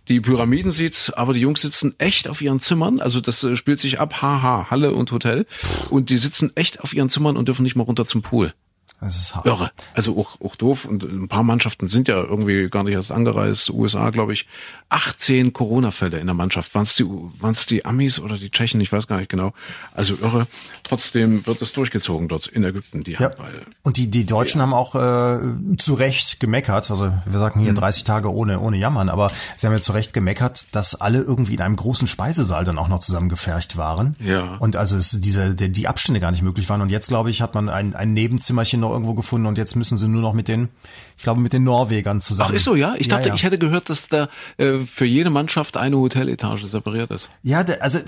die 0.08 0.20
Pyramiden 0.20 0.70
sieht. 0.70 1.12
Aber 1.16 1.34
die 1.34 1.40
Jungs 1.40 1.60
sitzen 1.60 1.94
echt 1.98 2.28
auf 2.28 2.40
ihren 2.40 2.58
Zimmern. 2.58 3.00
Also 3.00 3.20
das 3.20 3.41
äh, 3.44 3.56
spielt 3.56 3.78
sich 3.78 4.00
ab, 4.00 4.22
haha, 4.22 4.70
Halle 4.70 4.92
und 4.92 5.12
Hotel. 5.12 5.46
Und 5.90 6.10
die 6.10 6.18
sitzen 6.18 6.52
echt 6.54 6.80
auf 6.80 6.94
ihren 6.94 7.08
Zimmern 7.08 7.36
und 7.36 7.48
dürfen 7.48 7.62
nicht 7.62 7.76
mal 7.76 7.84
runter 7.84 8.06
zum 8.06 8.22
Pool. 8.22 8.54
Das 9.02 9.16
ist 9.16 9.34
hart. 9.34 9.46
Irre. 9.46 9.70
Also 9.94 10.16
auch, 10.16 10.40
auch 10.40 10.54
doof. 10.54 10.84
Und 10.84 11.02
ein 11.02 11.26
paar 11.26 11.42
Mannschaften 11.42 11.88
sind 11.88 12.06
ja 12.06 12.22
irgendwie 12.22 12.68
gar 12.68 12.84
nicht 12.84 12.94
erst 12.94 13.10
angereist. 13.10 13.70
USA, 13.70 14.10
glaube 14.10 14.32
ich. 14.32 14.46
18 14.90 15.52
Corona-Fälle 15.52 16.20
in 16.20 16.26
der 16.26 16.34
Mannschaft. 16.34 16.74
Waren 16.74 16.84
es 16.84 16.94
die, 16.94 17.04
waren's 17.40 17.66
die 17.66 17.84
Amis 17.84 18.20
oder 18.20 18.38
die 18.38 18.50
Tschechen? 18.50 18.80
Ich 18.80 18.92
weiß 18.92 19.08
gar 19.08 19.16
nicht 19.16 19.28
genau. 19.28 19.54
Also 19.92 20.14
irre. 20.22 20.46
Trotzdem 20.84 21.44
wird 21.46 21.60
es 21.62 21.72
durchgezogen 21.72 22.28
dort 22.28 22.46
in 22.46 22.62
Ägypten, 22.62 23.02
die 23.02 23.12
ja. 23.12 23.20
Handball. 23.20 23.62
Und 23.82 23.96
die, 23.96 24.08
die 24.08 24.24
Deutschen 24.24 24.58
ja. 24.58 24.66
haben 24.66 24.74
auch 24.74 24.94
äh, 24.94 25.76
zu 25.78 25.94
Recht 25.94 26.38
gemeckert. 26.38 26.90
Also 26.90 27.12
wir 27.24 27.38
sagen 27.40 27.60
hier 27.60 27.72
mhm. 27.72 27.76
30 27.76 28.04
Tage 28.04 28.32
ohne, 28.32 28.60
ohne 28.60 28.76
Jammern. 28.76 29.08
Aber 29.08 29.32
sie 29.56 29.66
haben 29.66 29.74
ja 29.74 29.80
zu 29.80 29.92
Recht 29.92 30.12
gemeckert, 30.12 30.66
dass 30.70 30.94
alle 30.94 31.20
irgendwie 31.22 31.54
in 31.54 31.60
einem 31.60 31.76
großen 31.76 32.06
Speisesaal 32.06 32.64
dann 32.64 32.78
auch 32.78 32.88
noch 32.88 33.00
zusammengefercht 33.00 33.76
waren. 33.76 34.14
Ja. 34.20 34.58
Und 34.58 34.76
also 34.76 34.96
es, 34.96 35.10
diese, 35.10 35.56
die, 35.56 35.72
die 35.72 35.88
Abstände 35.88 36.20
gar 36.20 36.30
nicht 36.30 36.42
möglich 36.42 36.68
waren. 36.68 36.82
Und 36.82 36.92
jetzt, 36.92 37.08
glaube 37.08 37.30
ich, 37.30 37.42
hat 37.42 37.54
man 37.54 37.68
ein, 37.68 37.96
ein 37.96 38.12
Nebenzimmerchen 38.12 38.78
noch 38.80 38.91
irgendwo 38.92 39.14
gefunden 39.14 39.46
und 39.46 39.58
jetzt 39.58 39.76
müssen 39.76 39.98
sie 39.98 40.08
nur 40.08 40.22
noch 40.22 40.32
mit 40.32 40.48
den, 40.48 40.68
ich 41.16 41.22
glaube, 41.22 41.40
mit 41.40 41.52
den 41.52 41.64
Norwegern 41.64 42.20
zusammen. 42.20 42.50
Ach, 42.52 42.56
ist 42.56 42.64
so, 42.64 42.74
ja? 42.74 42.94
Ich 42.98 43.08
dachte, 43.08 43.28
ja. 43.28 43.34
ich 43.34 43.42
hätte 43.42 43.58
gehört, 43.58 43.90
dass 43.90 44.08
da 44.08 44.28
äh, 44.58 44.80
für 44.80 45.04
jede 45.04 45.30
Mannschaft 45.30 45.76
eine 45.76 45.96
Hoteletage 45.96 46.66
separiert 46.66 47.10
ist. 47.10 47.30
Ja, 47.42 47.64
also 47.80 47.98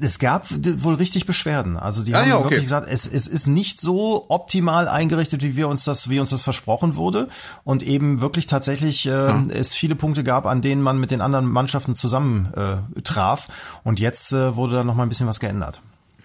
es 0.00 0.18
gab 0.18 0.46
wohl 0.50 0.94
richtig 0.94 1.26
Beschwerden. 1.26 1.76
Also 1.76 2.04
die 2.04 2.14
ah, 2.14 2.20
haben 2.20 2.28
ja, 2.28 2.36
okay. 2.36 2.44
wirklich 2.44 2.62
gesagt, 2.64 2.88
es, 2.90 3.06
es 3.06 3.26
ist 3.26 3.46
nicht 3.46 3.80
so 3.80 4.26
optimal 4.28 4.88
eingerichtet, 4.88 5.42
wie 5.42 5.56
wir 5.56 5.68
uns 5.68 5.84
das, 5.84 6.08
wie 6.08 6.20
uns 6.20 6.30
das 6.30 6.42
versprochen 6.42 6.96
wurde. 6.96 7.28
Und 7.64 7.82
eben 7.82 8.20
wirklich 8.20 8.46
tatsächlich 8.46 9.06
äh, 9.06 9.10
ja. 9.10 9.44
es 9.50 9.74
viele 9.74 9.94
Punkte 9.94 10.24
gab, 10.24 10.46
an 10.46 10.62
denen 10.62 10.82
man 10.82 10.98
mit 10.98 11.10
den 11.10 11.20
anderen 11.20 11.46
Mannschaften 11.46 11.94
zusammen 11.94 12.52
äh, 12.54 13.00
traf. 13.02 13.48
Und 13.84 14.00
jetzt 14.00 14.32
äh, 14.32 14.56
wurde 14.56 14.76
da 14.76 14.84
noch 14.84 14.94
mal 14.94 15.02
ein 15.04 15.08
bisschen 15.08 15.26
was 15.26 15.40
geändert. 15.40 15.82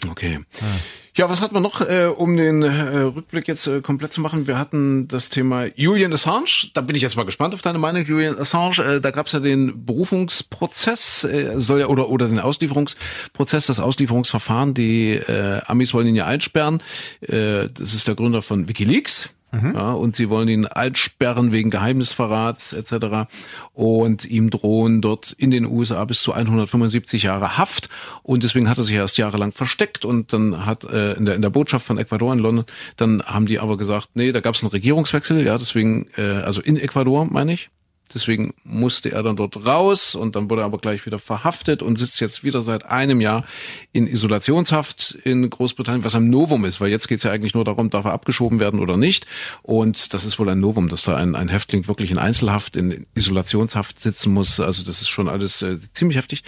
Okay. 0.10 0.40
Ja. 0.60 0.68
Ja, 1.16 1.30
was 1.30 1.42
hatten 1.42 1.54
wir 1.54 1.60
noch, 1.60 1.82
äh, 1.82 2.08
um 2.08 2.36
den 2.36 2.64
äh, 2.64 3.02
Rückblick 3.02 3.48
jetzt 3.48 3.68
äh, 3.68 3.82
komplett 3.82 4.14
zu 4.14 4.20
machen? 4.20 4.48
Wir 4.48 4.58
hatten 4.58 5.08
das 5.08 5.30
Thema 5.30 5.66
Julian 5.76 6.12
Assange. 6.12 6.72
Da 6.74 6.82
bin 6.82 6.96
ich 6.96 7.04
jetzt 7.04 7.16
mal 7.16 7.24
gespannt 7.24 7.54
auf 7.54 7.62
deine 7.62 7.78
Meinung, 7.78 8.04
Julian 8.04 8.40
Assange. 8.40 8.80
Äh, 8.80 9.00
da 9.00 9.12
gab 9.12 9.28
es 9.28 9.34
ja 9.34 9.40
den 9.40 9.86
Berufungsprozess, 9.86 11.24
äh, 11.26 11.62
soll 11.62 11.82
ja 11.82 11.86
oder 11.86 12.10
oder 12.10 12.28
den 12.28 12.40
Auslieferungsprozess, 12.40 13.68
das 13.68 13.80
Auslieferungsverfahren. 13.80 14.74
Die 14.74 15.12
äh, 15.12 15.62
Amis 15.68 15.94
wollen 15.94 16.08
ihn 16.08 16.16
ja 16.16 16.26
einsperren. 16.26 16.82
Äh, 17.22 17.68
das 17.72 17.94
ist 17.94 18.08
der 18.08 18.16
Gründer 18.16 18.42
von 18.42 18.68
WikiLeaks. 18.68 19.30
Mhm. 19.54 19.74
Ja, 19.76 19.92
und 19.92 20.16
sie 20.16 20.30
wollen 20.30 20.48
ihn 20.48 20.66
altsperren 20.66 21.52
wegen 21.52 21.70
Geheimnisverrats 21.70 22.74
etc. 22.74 23.30
Und 23.74 24.26
ihm 24.26 24.50
drohen 24.50 25.00
dort 25.02 25.32
in 25.32 25.52
den 25.52 25.66
USA 25.66 26.04
bis 26.06 26.22
zu 26.24 26.34
175 26.34 27.22
Jahre 27.22 27.56
Haft. 27.56 27.88
Und 28.24 28.44
deswegen 28.44 28.68
hat 28.68 28.80
er 28.80 28.84
sich 28.84 28.96
erst 28.96 29.20
jahrelang 29.20 29.52
versteckt. 29.52 30.06
Und 30.06 30.34
dann 30.34 30.66
hat 30.66 30.86
äh, 30.86 31.14
in, 31.14 31.26
der, 31.26 31.36
in 31.36 31.44
der 31.44 31.52
Botschaft 31.52 31.86
von 31.86 32.00
Ecuador 32.00 32.34
in 32.34 32.40
London, 32.40 32.66
dann 32.98 33.22
haben 33.24 33.46
die 33.46 33.60
aber 33.60 33.78
gesagt, 33.78 34.10
nee, 34.16 34.32
da 34.32 34.40
gab 34.40 34.56
es 34.56 34.64
einen 34.64 34.72
Regierungswechsel. 34.72 35.46
Ja, 35.46 35.60
deswegen, 35.60 36.08
äh, 36.18 36.22
also 36.22 36.60
in 36.60 36.76
Ecuador 36.78 37.26
meine 37.26 37.54
ich. 37.54 37.70
Deswegen 38.14 38.54
musste 38.64 39.12
er 39.12 39.24
dann 39.24 39.36
dort 39.36 39.66
raus 39.66 40.14
und 40.14 40.36
dann 40.36 40.50
wurde 40.50 40.62
er 40.62 40.66
aber 40.66 40.78
gleich 40.78 41.06
wieder 41.06 41.20
verhaftet 41.20 41.82
und 41.82 41.98
sitzt 41.98 42.20
jetzt 42.22 42.44
wieder 42.44 42.62
seit 42.62 42.86
einem 42.86 43.22
Jahr 43.22 43.46
in 43.92 44.08
Isolationshaft 44.08 45.18
in 45.24 45.50
Großbritannien, 45.50 46.04
was 46.04 46.16
ein 46.16 46.30
Novum 46.30 46.66
ist, 46.66 46.80
weil 46.80 46.92
jetzt 46.92 47.08
geht 47.08 47.18
es 47.18 47.24
ja 47.24 47.32
eigentlich 47.32 47.56
nur 47.56 47.64
darum, 47.64 47.90
darf 47.90 48.06
er 48.06 48.14
abgeschoben 48.14 48.60
werden 48.60 48.80
oder 48.80 48.98
nicht. 48.98 49.26
Und 49.64 50.14
das 50.14 50.26
ist 50.26 50.38
wohl 50.38 50.50
ein 50.50 50.60
Novum, 50.60 50.90
dass 50.90 51.04
da 51.04 51.16
ein, 51.16 51.36
ein 51.36 51.50
Häftling 51.50 51.88
wirklich 51.88 52.12
in 52.12 52.18
Einzelhaft, 52.18 52.76
in 52.76 53.08
Isolationshaft 53.16 54.02
sitzen 54.02 54.34
muss. 54.34 54.60
Also 54.60 54.84
das 54.84 55.02
ist 55.02 55.10
schon 55.10 55.28
alles 55.28 55.62
äh, 55.62 55.80
ziemlich 55.94 56.18
heftig. 56.18 56.44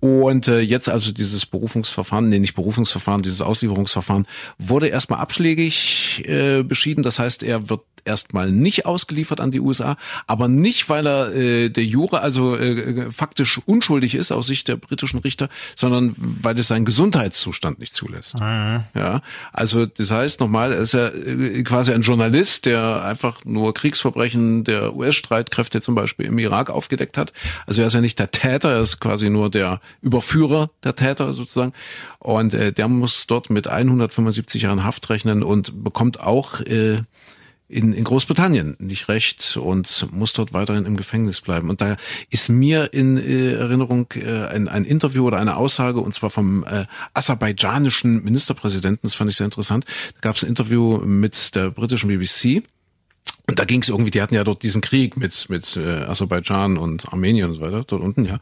Und 0.00 0.48
äh, 0.48 0.60
jetzt 0.60 0.88
also 0.88 1.12
dieses 1.12 1.46
Berufungsverfahren, 1.46 2.28
nee, 2.28 2.38
nicht 2.38 2.54
Berufungsverfahren, 2.54 3.22
dieses 3.22 3.40
Auslieferungsverfahren 3.40 4.26
wurde 4.58 4.88
erstmal 4.88 5.20
abschlägig 5.20 6.22
äh, 6.26 6.62
beschieden. 6.62 7.02
Das 7.02 7.18
heißt, 7.18 7.42
er 7.42 7.70
wird 7.70 7.80
erstmal 8.06 8.50
nicht 8.50 8.86
ausgeliefert 8.86 9.40
an 9.40 9.50
die 9.50 9.60
USA, 9.60 9.96
aber 10.26 10.48
nicht, 10.48 10.88
weil 10.88 11.06
er 11.06 11.34
äh, 11.34 11.68
der 11.68 11.84
Jure 11.84 12.20
also 12.20 12.56
äh, 12.56 13.10
faktisch 13.10 13.60
unschuldig 13.64 14.14
ist 14.14 14.32
aus 14.32 14.46
Sicht 14.46 14.68
der 14.68 14.76
britischen 14.76 15.20
Richter, 15.20 15.48
sondern 15.74 16.14
weil 16.16 16.58
es 16.58 16.68
seinen 16.68 16.84
Gesundheitszustand 16.84 17.78
nicht 17.78 17.92
zulässt. 17.92 18.34
Mhm. 18.34 18.84
Ja, 18.94 19.22
also 19.52 19.86
das 19.86 20.10
heißt 20.10 20.40
nochmal, 20.40 20.72
er 20.72 20.80
ist 20.80 20.92
ja 20.92 21.08
äh, 21.08 21.62
quasi 21.62 21.92
ein 21.92 22.02
Journalist, 22.02 22.66
der 22.66 23.04
einfach 23.04 23.44
nur 23.44 23.74
Kriegsverbrechen 23.74 24.64
der 24.64 24.94
US-Streitkräfte 24.94 25.80
zum 25.80 25.94
Beispiel 25.94 26.26
im 26.26 26.38
Irak 26.38 26.70
aufgedeckt 26.70 27.18
hat. 27.18 27.32
Also 27.66 27.82
er 27.82 27.88
ist 27.88 27.94
ja 27.94 28.00
nicht 28.00 28.18
der 28.18 28.30
Täter, 28.30 28.70
er 28.70 28.80
ist 28.80 29.00
quasi 29.00 29.30
nur 29.30 29.50
der 29.50 29.80
Überführer 30.00 30.70
der 30.84 30.94
Täter 30.94 31.32
sozusagen. 31.32 31.72
Und 32.18 32.54
äh, 32.54 32.72
der 32.72 32.88
muss 32.88 33.26
dort 33.26 33.50
mit 33.50 33.68
175 33.68 34.62
Jahren 34.62 34.84
Haft 34.84 35.08
rechnen 35.10 35.42
und 35.42 35.84
bekommt 35.84 36.20
auch 36.20 36.60
äh, 36.60 37.02
in, 37.68 37.92
in 37.92 38.04
Großbritannien 38.04 38.76
nicht 38.78 39.08
recht 39.08 39.56
und 39.56 40.06
muss 40.12 40.32
dort 40.32 40.52
weiterhin 40.52 40.84
im 40.84 40.96
Gefängnis 40.96 41.40
bleiben. 41.40 41.70
Und 41.70 41.80
da 41.80 41.96
ist 42.30 42.48
mir 42.48 42.92
in 42.92 43.16
äh, 43.16 43.54
Erinnerung 43.54 44.06
äh, 44.14 44.46
ein, 44.46 44.68
ein 44.68 44.84
Interview 44.84 45.26
oder 45.26 45.38
eine 45.38 45.56
Aussage, 45.56 46.00
und 46.00 46.12
zwar 46.14 46.30
vom 46.30 46.64
äh, 46.64 46.86
aserbaidschanischen 47.14 48.22
Ministerpräsidenten, 48.22 49.00
das 49.02 49.14
fand 49.14 49.30
ich 49.30 49.36
sehr 49.36 49.46
interessant. 49.46 49.84
Da 50.14 50.20
gab 50.20 50.36
es 50.36 50.44
ein 50.44 50.48
Interview 50.48 50.98
mit 50.98 51.54
der 51.54 51.70
britischen 51.70 52.08
BBC 52.08 52.62
und 53.48 53.60
da 53.60 53.64
ging 53.64 53.80
es 53.80 53.88
irgendwie, 53.88 54.10
die 54.10 54.20
hatten 54.20 54.34
ja 54.34 54.42
dort 54.42 54.64
diesen 54.64 54.80
Krieg 54.80 55.16
mit 55.16 55.48
mit 55.48 55.76
äh, 55.76 56.02
Aserbaidschan 56.04 56.76
und 56.76 57.12
Armenien 57.12 57.48
und 57.48 57.54
so 57.54 57.60
weiter, 57.60 57.84
dort 57.86 58.02
unten, 58.02 58.24
ja. 58.24 58.40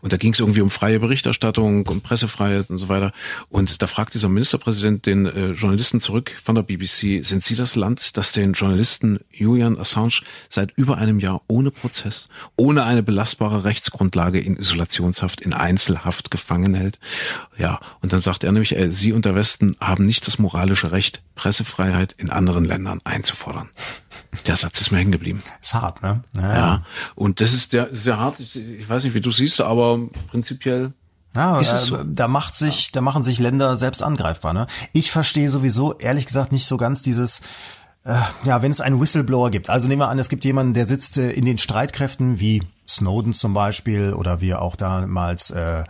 Und 0.00 0.12
da 0.12 0.16
ging 0.16 0.32
es 0.32 0.40
irgendwie 0.40 0.60
um 0.60 0.70
freie 0.70 0.98
Berichterstattung, 0.98 1.86
um 1.86 2.00
Pressefreiheit 2.00 2.68
und 2.68 2.78
so 2.78 2.88
weiter. 2.88 3.12
Und 3.48 3.80
da 3.80 3.86
fragt 3.86 4.14
dieser 4.14 4.28
Ministerpräsident 4.28 5.06
den 5.06 5.26
äh, 5.26 5.52
Journalisten 5.52 6.00
zurück 6.00 6.32
von 6.42 6.56
der 6.56 6.62
BBC, 6.62 7.24
sind 7.24 7.44
Sie 7.44 7.54
das 7.54 7.76
Land, 7.76 8.16
das 8.16 8.32
den 8.32 8.54
Journalisten 8.54 9.20
Julian 9.30 9.78
Assange 9.78 10.22
seit 10.48 10.72
über 10.76 10.98
einem 10.98 11.20
Jahr 11.20 11.42
ohne 11.46 11.70
Prozess, 11.70 12.28
ohne 12.56 12.82
eine 12.82 13.04
belastbare 13.04 13.62
Rechtsgrundlage 13.62 14.40
in 14.40 14.56
Isolationshaft, 14.56 15.40
in 15.40 15.52
Einzelhaft 15.52 16.32
gefangen 16.32 16.74
hält? 16.74 16.98
Ja, 17.56 17.78
und 18.02 18.12
dann 18.12 18.20
sagt 18.20 18.42
er 18.42 18.50
nämlich, 18.50 18.76
äh, 18.76 18.90
Sie 18.90 19.12
und 19.12 19.26
der 19.26 19.36
Westen 19.36 19.76
haben 19.80 20.06
nicht 20.06 20.26
das 20.26 20.40
moralische 20.40 20.90
Recht, 20.90 21.22
Pressefreiheit 21.36 22.16
in 22.18 22.30
anderen 22.30 22.64
Ländern 22.64 22.98
einzufordern. 23.04 23.68
Der 24.46 24.56
Satz 24.56 24.80
ist 24.80 24.90
mir 24.90 24.98
hängen 24.98 25.12
geblieben. 25.12 25.42
Ist 25.62 25.74
hart, 25.74 26.02
ne? 26.02 26.22
Ja, 26.36 26.54
ja. 26.54 26.84
und 27.14 27.40
das 27.40 27.52
ist 27.52 27.72
der 27.72 27.92
sehr 27.92 28.18
hart. 28.18 28.40
Ich, 28.40 28.56
ich 28.56 28.88
weiß 28.88 29.04
nicht, 29.04 29.14
wie 29.14 29.20
du 29.20 29.30
siehst, 29.30 29.60
aber 29.60 29.98
prinzipiell 30.28 30.92
ja, 31.34 31.60
ist 31.60 31.72
es 31.72 31.86
so? 31.86 32.02
Da 32.02 32.26
macht 32.26 32.56
sich, 32.56 32.86
ja. 32.86 32.90
da 32.94 33.00
machen 33.02 33.22
sich 33.22 33.38
Länder 33.38 33.76
selbst 33.76 34.02
angreifbar. 34.02 34.52
Ne? 34.52 34.66
Ich 34.92 35.12
verstehe 35.12 35.48
sowieso 35.48 35.96
ehrlich 35.98 36.26
gesagt 36.26 36.50
nicht 36.50 36.66
so 36.66 36.76
ganz 36.76 37.02
dieses 37.02 37.40
äh, 38.04 38.14
ja, 38.44 38.62
wenn 38.62 38.70
es 38.70 38.80
einen 38.80 39.00
Whistleblower 39.00 39.50
gibt. 39.50 39.68
Also 39.68 39.88
nehmen 39.88 40.00
wir 40.00 40.08
an, 40.08 40.18
es 40.18 40.28
gibt 40.28 40.44
jemanden, 40.44 40.74
der 40.74 40.86
sitzt 40.86 41.18
äh, 41.18 41.32
in 41.32 41.44
den 41.44 41.58
Streitkräften, 41.58 42.40
wie 42.40 42.62
Snowden 42.88 43.34
zum 43.34 43.54
Beispiel, 43.54 44.14
oder 44.14 44.40
wie 44.40 44.54
auch 44.54 44.74
damals, 44.74 45.50
äh, 45.50 45.84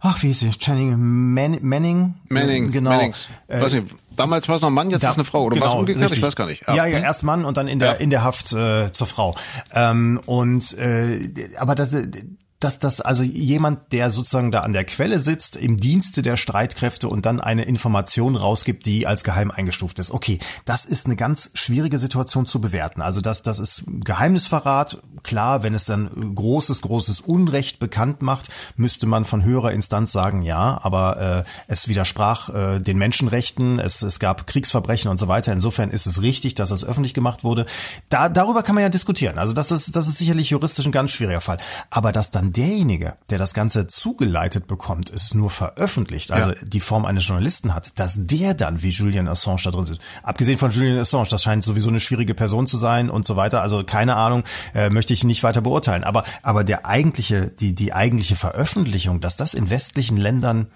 ach, 0.00 0.22
wie 0.22 0.30
ist 0.30 0.40
sie, 0.40 0.50
Channing 0.50 0.96
Man 1.34 1.58
Manning? 1.60 2.14
Manning, 2.28 2.70
genau. 2.70 2.90
Mannings. 2.90 3.28
Äh, 3.48 3.60
weiß 3.60 3.72
nicht, 3.74 3.94
damals 4.18 4.48
war 4.48 4.56
es 4.56 4.62
noch 4.62 4.68
ein 4.68 4.74
Mann, 4.74 4.90
jetzt 4.90 5.02
da, 5.02 5.08
ist 5.08 5.12
es 5.12 5.18
eine 5.18 5.24
Frau, 5.24 5.44
oder 5.44 5.54
genau, 5.54 5.66
was 5.66 5.74
umgekehrt? 5.74 6.04
Richtig. 6.04 6.18
Ich 6.18 6.24
weiß 6.24 6.36
gar 6.36 6.46
nicht. 6.46 6.66
Ja, 6.66 6.74
ja, 6.74 6.86
ja, 6.86 6.98
erst 6.98 7.22
Mann 7.22 7.44
und 7.44 7.56
dann 7.56 7.68
in 7.68 7.78
der, 7.78 7.92
ja. 7.92 7.94
in 7.94 8.10
der 8.10 8.22
Haft 8.24 8.52
äh, 8.52 8.92
zur 8.92 9.06
Frau. 9.06 9.34
Ähm, 9.72 10.20
und, 10.26 10.76
äh, 10.76 11.50
aber 11.56 11.74
das, 11.74 11.94
dass 12.60 12.80
das 12.80 13.00
also 13.00 13.22
jemand, 13.22 13.92
der 13.92 14.10
sozusagen 14.10 14.50
da 14.50 14.60
an 14.60 14.72
der 14.72 14.84
Quelle 14.84 15.20
sitzt, 15.20 15.56
im 15.56 15.76
Dienste 15.76 16.22
der 16.22 16.36
Streitkräfte 16.36 17.08
und 17.08 17.24
dann 17.24 17.40
eine 17.40 17.64
Information 17.64 18.34
rausgibt, 18.34 18.84
die 18.84 19.06
als 19.06 19.22
geheim 19.22 19.50
eingestuft 19.50 19.98
ist. 20.00 20.10
Okay, 20.10 20.40
das 20.64 20.84
ist 20.84 21.06
eine 21.06 21.14
ganz 21.14 21.50
schwierige 21.54 21.98
Situation 21.98 22.46
zu 22.46 22.60
bewerten. 22.60 23.00
Also 23.00 23.20
das, 23.20 23.42
das 23.42 23.60
ist 23.60 23.84
Geheimnisverrat. 23.86 24.98
Klar, 25.22 25.62
wenn 25.62 25.74
es 25.74 25.84
dann 25.84 26.34
großes, 26.34 26.82
großes 26.82 27.20
Unrecht 27.20 27.78
bekannt 27.78 28.22
macht, 28.22 28.48
müsste 28.76 29.06
man 29.06 29.24
von 29.24 29.44
höherer 29.44 29.72
Instanz 29.72 30.10
sagen, 30.10 30.42
ja, 30.42 30.80
aber 30.82 31.44
äh, 31.46 31.50
es 31.68 31.86
widersprach 31.86 32.48
äh, 32.48 32.80
den 32.80 32.98
Menschenrechten, 32.98 33.78
es, 33.78 34.02
es 34.02 34.18
gab 34.18 34.46
Kriegsverbrechen 34.46 35.10
und 35.10 35.18
so 35.18 35.28
weiter. 35.28 35.52
Insofern 35.52 35.90
ist 35.90 36.06
es 36.06 36.22
richtig, 36.22 36.56
dass 36.56 36.70
das 36.70 36.82
öffentlich 36.82 37.14
gemacht 37.14 37.44
wurde. 37.44 37.66
Da, 38.08 38.28
darüber 38.28 38.64
kann 38.64 38.74
man 38.74 38.82
ja 38.82 38.88
diskutieren. 38.88 39.38
Also 39.38 39.54
das 39.54 39.70
ist, 39.70 39.94
das 39.94 40.08
ist 40.08 40.18
sicherlich 40.18 40.50
juristisch 40.50 40.86
ein 40.86 40.92
ganz 40.92 41.12
schwieriger 41.12 41.40
Fall. 41.40 41.58
Aber 41.90 42.10
dass 42.10 42.30
dann 42.30 42.47
derjenige, 42.52 43.16
der 43.30 43.38
das 43.38 43.54
Ganze 43.54 43.86
zugeleitet 43.86 44.66
bekommt, 44.66 45.10
es 45.10 45.34
nur 45.34 45.50
veröffentlicht, 45.50 46.32
also 46.32 46.50
ja. 46.50 46.56
die 46.62 46.80
Form 46.80 47.04
eines 47.04 47.26
Journalisten 47.26 47.74
hat, 47.74 47.98
dass 47.98 48.26
der 48.26 48.54
dann 48.54 48.82
wie 48.82 48.90
Julian 48.90 49.28
Assange 49.28 49.60
da 49.64 49.70
drin 49.70 49.86
sitzt. 49.86 50.00
Abgesehen 50.22 50.58
von 50.58 50.70
Julian 50.70 50.98
Assange, 50.98 51.28
das 51.30 51.42
scheint 51.42 51.64
sowieso 51.64 51.88
eine 51.88 52.00
schwierige 52.00 52.34
Person 52.34 52.66
zu 52.66 52.76
sein 52.76 53.10
und 53.10 53.24
so 53.24 53.36
weiter. 53.36 53.62
Also 53.62 53.84
keine 53.84 54.16
Ahnung, 54.16 54.44
äh, 54.74 54.90
möchte 54.90 55.12
ich 55.12 55.24
nicht 55.24 55.42
weiter 55.42 55.60
beurteilen. 55.60 56.04
Aber 56.04 56.24
aber 56.42 56.64
der 56.64 56.86
eigentliche, 56.86 57.48
die 57.48 57.74
die 57.74 57.92
eigentliche 57.92 58.36
Veröffentlichung, 58.36 59.20
dass 59.20 59.36
das 59.36 59.54
in 59.54 59.70
westlichen 59.70 60.16
Ländern 60.16 60.66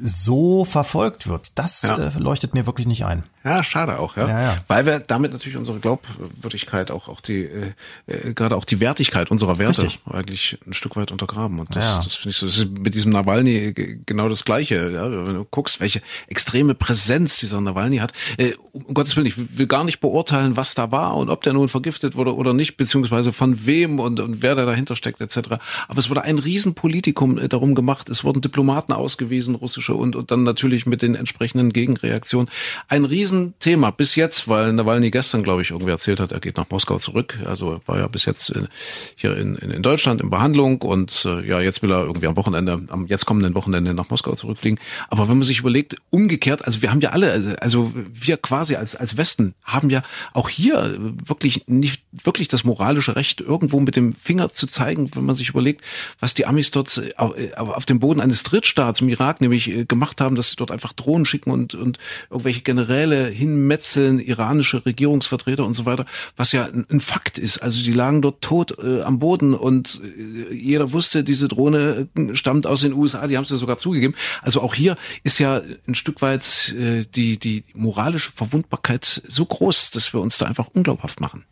so 0.00 0.64
verfolgt 0.64 1.26
wird, 1.26 1.52
das 1.56 1.82
ja. 1.82 1.96
äh, 1.96 2.10
leuchtet 2.18 2.54
mir 2.54 2.66
wirklich 2.66 2.86
nicht 2.86 3.04
ein. 3.04 3.24
Ja, 3.46 3.62
schade 3.62 4.00
auch, 4.00 4.16
ja. 4.16 4.28
ja, 4.28 4.42
ja. 4.42 4.56
Weil 4.66 4.86
wir 4.86 4.98
damit 4.98 5.30
natürlich 5.30 5.56
unsere 5.56 5.78
Glaubwürdigkeit, 5.78 6.90
auch, 6.90 7.08
auch 7.08 7.20
die, 7.20 7.44
äh, 7.44 7.72
äh, 8.08 8.34
gerade 8.34 8.56
auch 8.56 8.64
die 8.64 8.80
Wertigkeit 8.80 9.30
unserer 9.30 9.58
Werte 9.58 9.82
Richtig. 9.82 10.00
eigentlich 10.10 10.58
ein 10.66 10.74
Stück 10.74 10.96
weit 10.96 11.12
untergraben. 11.12 11.60
Und 11.60 11.76
das, 11.76 11.84
ja. 11.84 12.02
das 12.02 12.16
finde 12.16 12.30
ich 12.30 12.36
so, 12.38 12.46
das 12.46 12.58
ist 12.58 12.76
mit 12.76 12.94
diesem 12.96 13.12
Nawalny 13.12 13.72
genau 14.04 14.28
das 14.28 14.44
Gleiche. 14.44 14.90
Ja? 14.90 15.08
Wenn 15.08 15.34
du 15.34 15.46
guckst, 15.48 15.78
welche 15.78 16.02
extreme 16.26 16.74
Präsenz 16.74 17.38
dieser 17.38 17.60
Nawalny 17.60 17.98
hat. 17.98 18.12
Äh, 18.36 18.54
um 18.72 18.94
Gottes 18.94 19.14
Willen, 19.14 19.26
ich 19.26 19.36
will 19.36 19.68
gar 19.68 19.84
nicht 19.84 20.00
beurteilen, 20.00 20.56
was 20.56 20.74
da 20.74 20.90
war 20.90 21.16
und 21.16 21.30
ob 21.30 21.44
der 21.44 21.52
nun 21.52 21.68
vergiftet 21.68 22.16
wurde 22.16 22.34
oder 22.34 22.52
nicht, 22.52 22.76
beziehungsweise 22.76 23.32
von 23.32 23.64
wem 23.64 24.00
und, 24.00 24.18
und 24.18 24.42
wer 24.42 24.56
da 24.56 24.66
dahinter 24.66 24.96
steckt, 24.96 25.20
etc. 25.20 25.58
Aber 25.86 26.00
es 26.00 26.10
wurde 26.10 26.22
ein 26.22 26.40
Riesenpolitikum 26.40 27.38
äh, 27.38 27.48
darum 27.48 27.76
gemacht. 27.76 28.08
Es 28.08 28.24
wurden 28.24 28.40
Diplomaten 28.40 28.92
ausgewiesen, 28.92 29.54
russische 29.54 29.94
und, 29.94 30.16
und 30.16 30.32
dann 30.32 30.42
natürlich 30.42 30.84
mit 30.84 31.02
den 31.02 31.14
entsprechenden 31.14 31.72
Gegenreaktionen. 31.72 32.50
Ein 32.88 33.04
Riesen 33.04 33.35
Riesenthema 33.36 33.90
bis 33.90 34.14
jetzt, 34.14 34.48
weil 34.48 34.72
Nawalny 34.72 35.10
gestern, 35.10 35.42
glaube 35.42 35.62
ich, 35.62 35.70
irgendwie 35.70 35.90
erzählt 35.90 36.20
hat, 36.20 36.32
er 36.32 36.40
geht 36.40 36.56
nach 36.56 36.68
Moskau 36.70 36.98
zurück. 36.98 37.38
Also 37.44 37.80
war 37.86 37.98
ja 37.98 38.06
bis 38.08 38.24
jetzt 38.24 38.50
in, 38.50 38.68
hier 39.14 39.36
in, 39.36 39.56
in, 39.56 39.82
Deutschland 39.82 40.20
in 40.20 40.30
Behandlung 40.30 40.82
und 40.82 41.24
äh, 41.24 41.46
ja, 41.46 41.60
jetzt 41.60 41.82
will 41.82 41.92
er 41.92 42.04
irgendwie 42.04 42.26
am 42.26 42.36
Wochenende, 42.36 42.82
am 42.88 43.06
jetzt 43.06 43.26
kommenden 43.26 43.54
Wochenende 43.54 43.94
nach 43.94 44.10
Moskau 44.10 44.34
zurückfliegen. 44.34 44.78
Aber 45.08 45.28
wenn 45.28 45.38
man 45.38 45.44
sich 45.44 45.60
überlegt, 45.60 45.96
umgekehrt, 46.10 46.64
also 46.64 46.82
wir 46.82 46.90
haben 46.90 47.00
ja 47.00 47.10
alle, 47.10 47.56
also 47.60 47.92
wir 47.94 48.36
quasi 48.36 48.76
als, 48.76 48.96
als 48.96 49.16
Westen 49.16 49.54
haben 49.62 49.90
ja 49.90 50.02
auch 50.32 50.48
hier 50.48 50.96
wirklich 50.98 51.64
nicht 51.66 52.02
wirklich 52.24 52.48
das 52.48 52.64
moralische 52.64 53.16
Recht, 53.16 53.40
irgendwo 53.40 53.80
mit 53.80 53.96
dem 53.96 54.14
Finger 54.14 54.48
zu 54.48 54.66
zeigen, 54.66 55.10
wenn 55.14 55.24
man 55.24 55.34
sich 55.34 55.50
überlegt, 55.50 55.82
was 56.20 56.34
die 56.34 56.46
Amis 56.46 56.70
dort 56.70 56.96
äh, 56.96 57.54
auf 57.56 57.86
dem 57.86 58.00
Boden 58.00 58.20
eines 58.20 58.42
Drittstaats 58.42 59.00
im 59.00 59.08
Irak 59.08 59.40
nämlich 59.40 59.68
äh, 59.68 59.84
gemacht 59.84 60.20
haben, 60.20 60.36
dass 60.36 60.50
sie 60.50 60.56
dort 60.56 60.70
einfach 60.70 60.92
Drohnen 60.92 61.26
schicken 61.26 61.50
und, 61.50 61.74
und 61.74 61.98
irgendwelche 62.30 62.62
Generäle 62.62 63.25
hinmetzeln, 63.28 64.18
iranische 64.18 64.84
Regierungsvertreter 64.84 65.64
und 65.64 65.74
so 65.74 65.86
weiter, 65.86 66.06
was 66.36 66.52
ja 66.52 66.64
ein, 66.64 67.00
Fakt 67.00 67.38
ist. 67.38 67.58
Also 67.58 67.82
die 67.82 67.92
lagen 67.92 68.22
dort 68.22 68.42
tot 68.42 68.78
äh, 68.78 69.02
am 69.02 69.18
Boden 69.18 69.54
und 69.54 70.00
äh, 70.02 70.54
jeder 70.54 70.92
wusste, 70.92 71.24
diese 71.24 71.48
Drohne 71.48 72.08
äh, 72.16 72.34
stammt 72.34 72.66
aus 72.66 72.80
den 72.80 72.92
USA, 72.92 73.26
die 73.26 73.36
haben 73.36 73.44
es 73.44 73.50
ja 73.50 73.56
sogar 73.56 73.78
zugegeben. 73.78 74.14
Also 74.42 74.60
auch 74.62 74.74
hier 74.74 74.96
ist 75.24 75.38
ja 75.38 75.62
ein 75.86 75.94
Stück 75.94 76.22
weit 76.22 76.74
äh, 76.78 77.04
die, 77.14 77.38
die 77.38 77.64
moralische 77.74 78.32
Verwundbarkeit 78.32 79.22
so 79.26 79.44
groß, 79.44 79.90
dass 79.90 80.12
wir 80.12 80.20
uns 80.20 80.38
da 80.38 80.46
einfach 80.46 80.68
unglaubhaft 80.72 81.20
machen. 81.20 81.44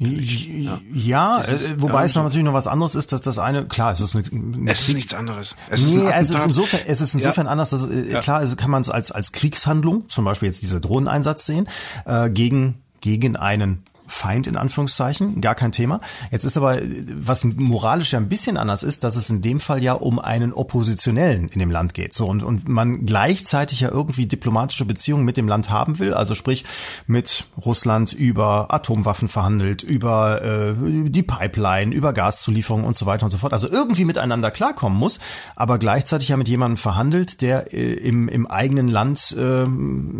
Ja, 0.00 0.80
ja 0.94 1.38
ist, 1.38 1.64
äh, 1.64 1.80
wobei 1.82 2.00
ja, 2.00 2.04
es 2.04 2.14
noch 2.14 2.22
natürlich 2.22 2.44
noch 2.44 2.52
was 2.52 2.68
anderes 2.68 2.94
ist, 2.94 3.10
dass 3.12 3.20
das 3.20 3.38
eine, 3.38 3.66
klar, 3.66 3.92
es 3.92 4.00
ist 4.00 4.14
eine, 4.14 4.24
eine 4.30 4.70
Es 4.70 4.88
ist 4.88 4.94
nichts 4.94 5.12
anderes. 5.12 5.56
Es 5.70 5.92
nee, 5.92 6.04
ist 6.04 6.14
es 6.14 6.30
ist 6.30 6.44
insofern, 6.44 6.80
es 6.86 7.00
ist 7.00 7.14
insofern 7.14 7.46
ja. 7.46 7.52
anders, 7.52 7.70
dass, 7.70 7.88
äh, 7.88 8.20
klar, 8.20 8.38
also 8.38 8.54
kann 8.54 8.70
man 8.70 8.82
es 8.82 8.90
als, 8.90 9.10
als 9.10 9.32
Kriegshandlung, 9.32 10.08
zum 10.08 10.24
Beispiel 10.24 10.46
jetzt 10.46 10.62
dieser 10.62 10.78
Drohneneinsatz 10.78 11.46
sehen, 11.46 11.68
äh, 12.04 12.30
gegen 12.30 12.80
gegen 13.00 13.36
einen 13.36 13.84
Feind 14.08 14.46
in 14.46 14.56
Anführungszeichen, 14.56 15.40
gar 15.40 15.54
kein 15.54 15.72
Thema. 15.72 16.00
Jetzt 16.30 16.44
ist 16.44 16.56
aber, 16.56 16.78
was 17.14 17.44
moralisch 17.44 18.12
ja 18.12 18.18
ein 18.18 18.28
bisschen 18.28 18.56
anders 18.56 18.82
ist, 18.82 19.04
dass 19.04 19.16
es 19.16 19.30
in 19.30 19.42
dem 19.42 19.60
Fall 19.60 19.82
ja 19.82 19.92
um 19.92 20.18
einen 20.18 20.52
Oppositionellen 20.52 21.48
in 21.48 21.60
dem 21.60 21.70
Land 21.70 21.94
geht. 21.94 22.14
So 22.14 22.26
und, 22.26 22.42
und 22.42 22.68
man 22.68 23.06
gleichzeitig 23.06 23.80
ja 23.80 23.90
irgendwie 23.90 24.26
diplomatische 24.26 24.84
Beziehungen 24.84 25.24
mit 25.24 25.36
dem 25.36 25.46
Land 25.46 25.70
haben 25.70 25.98
will, 25.98 26.14
also 26.14 26.34
sprich 26.34 26.64
mit 27.06 27.44
Russland 27.64 28.12
über 28.12 28.72
Atomwaffen 28.72 29.28
verhandelt, 29.28 29.82
über 29.82 30.42
äh, 30.42 30.74
die 31.10 31.22
Pipeline, 31.22 31.94
über 31.94 32.12
Gaszulieferungen 32.12 32.86
und 32.86 32.96
so 32.96 33.06
weiter 33.06 33.24
und 33.24 33.30
so 33.30 33.38
fort. 33.38 33.52
Also 33.52 33.68
irgendwie 33.70 34.04
miteinander 34.04 34.50
klarkommen 34.50 34.98
muss, 34.98 35.20
aber 35.54 35.78
gleichzeitig 35.78 36.28
ja 36.28 36.36
mit 36.36 36.48
jemandem 36.48 36.78
verhandelt, 36.78 37.42
der 37.42 37.74
äh, 37.74 37.92
im, 37.92 38.28
im 38.28 38.46
eigenen 38.46 38.88
Land 38.88 39.36
äh, 39.38 39.66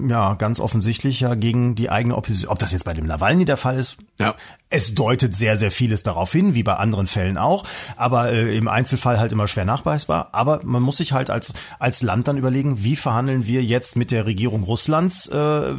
ja 0.09 0.35
ganz 0.35 0.61
offensichtlich 0.61 1.21
ja 1.21 1.35
gegen 1.35 1.75
die 1.75 1.91
eigene 1.91 2.17
Opposition, 2.17 2.53
ob 2.53 2.59
das 2.59 2.73
jetzt 2.73 2.85
bei 2.85 2.95
dem 2.95 3.07
Nawalny 3.07 3.45
der 3.45 3.57
Fall 3.57 3.78
ist. 3.79 3.97
Ja. 4.19 4.35
Es 4.71 4.95
deutet 4.95 5.35
sehr, 5.35 5.57
sehr 5.57 5.71
vieles 5.71 6.03
darauf 6.03 6.31
hin, 6.33 6.55
wie 6.55 6.63
bei 6.63 6.75
anderen 6.75 7.07
Fällen 7.07 7.39
auch, 7.39 7.65
aber 7.97 8.33
äh, 8.33 8.57
im 8.57 8.69
Einzelfall 8.69 9.19
halt 9.19 9.33
immer 9.33 9.49
schwer 9.49 9.65
nachweisbar. 9.65 10.29
Aber 10.33 10.61
man 10.65 10.83
muss 10.83 10.99
sich 10.99 11.13
halt 11.13 11.31
als, 11.31 11.55
als 11.79 12.03
Land 12.03 12.29
dann 12.29 12.37
überlegen, 12.37 12.85
wie 12.85 12.97
verhandeln 12.97 13.47
wir 13.47 13.65
jetzt 13.65 13.97
mit 13.97 14.11
der 14.11 14.27
Regierung 14.27 14.65
Russlands, 14.65 15.29
äh, 15.29 15.37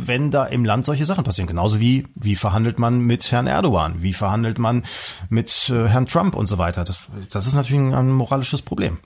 wenn 0.07 0.31
da 0.31 0.45
im 0.45 0.65
Land 0.65 0.85
solche 0.85 1.05
Sachen 1.05 1.23
passieren. 1.23 1.47
Genauso 1.47 1.79
wie, 1.79 2.07
wie 2.15 2.35
verhandelt 2.35 2.79
man 2.79 2.99
mit 2.99 3.31
Herrn 3.31 3.47
Erdogan, 3.47 4.01
wie 4.01 4.13
verhandelt 4.13 4.57
man 4.57 4.83
mit 5.29 5.69
äh, 5.69 5.87
Herrn 5.87 6.07
Trump 6.07 6.35
und 6.35 6.47
so 6.47 6.57
weiter. 6.57 6.83
Das, 6.83 7.01
das 7.29 7.45
ist 7.45 7.53
natürlich 7.53 7.81
ein, 7.81 7.93
ein 7.93 8.11
moralisches 8.11 8.63
Problem. 8.63 8.97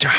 Ja, 0.00 0.10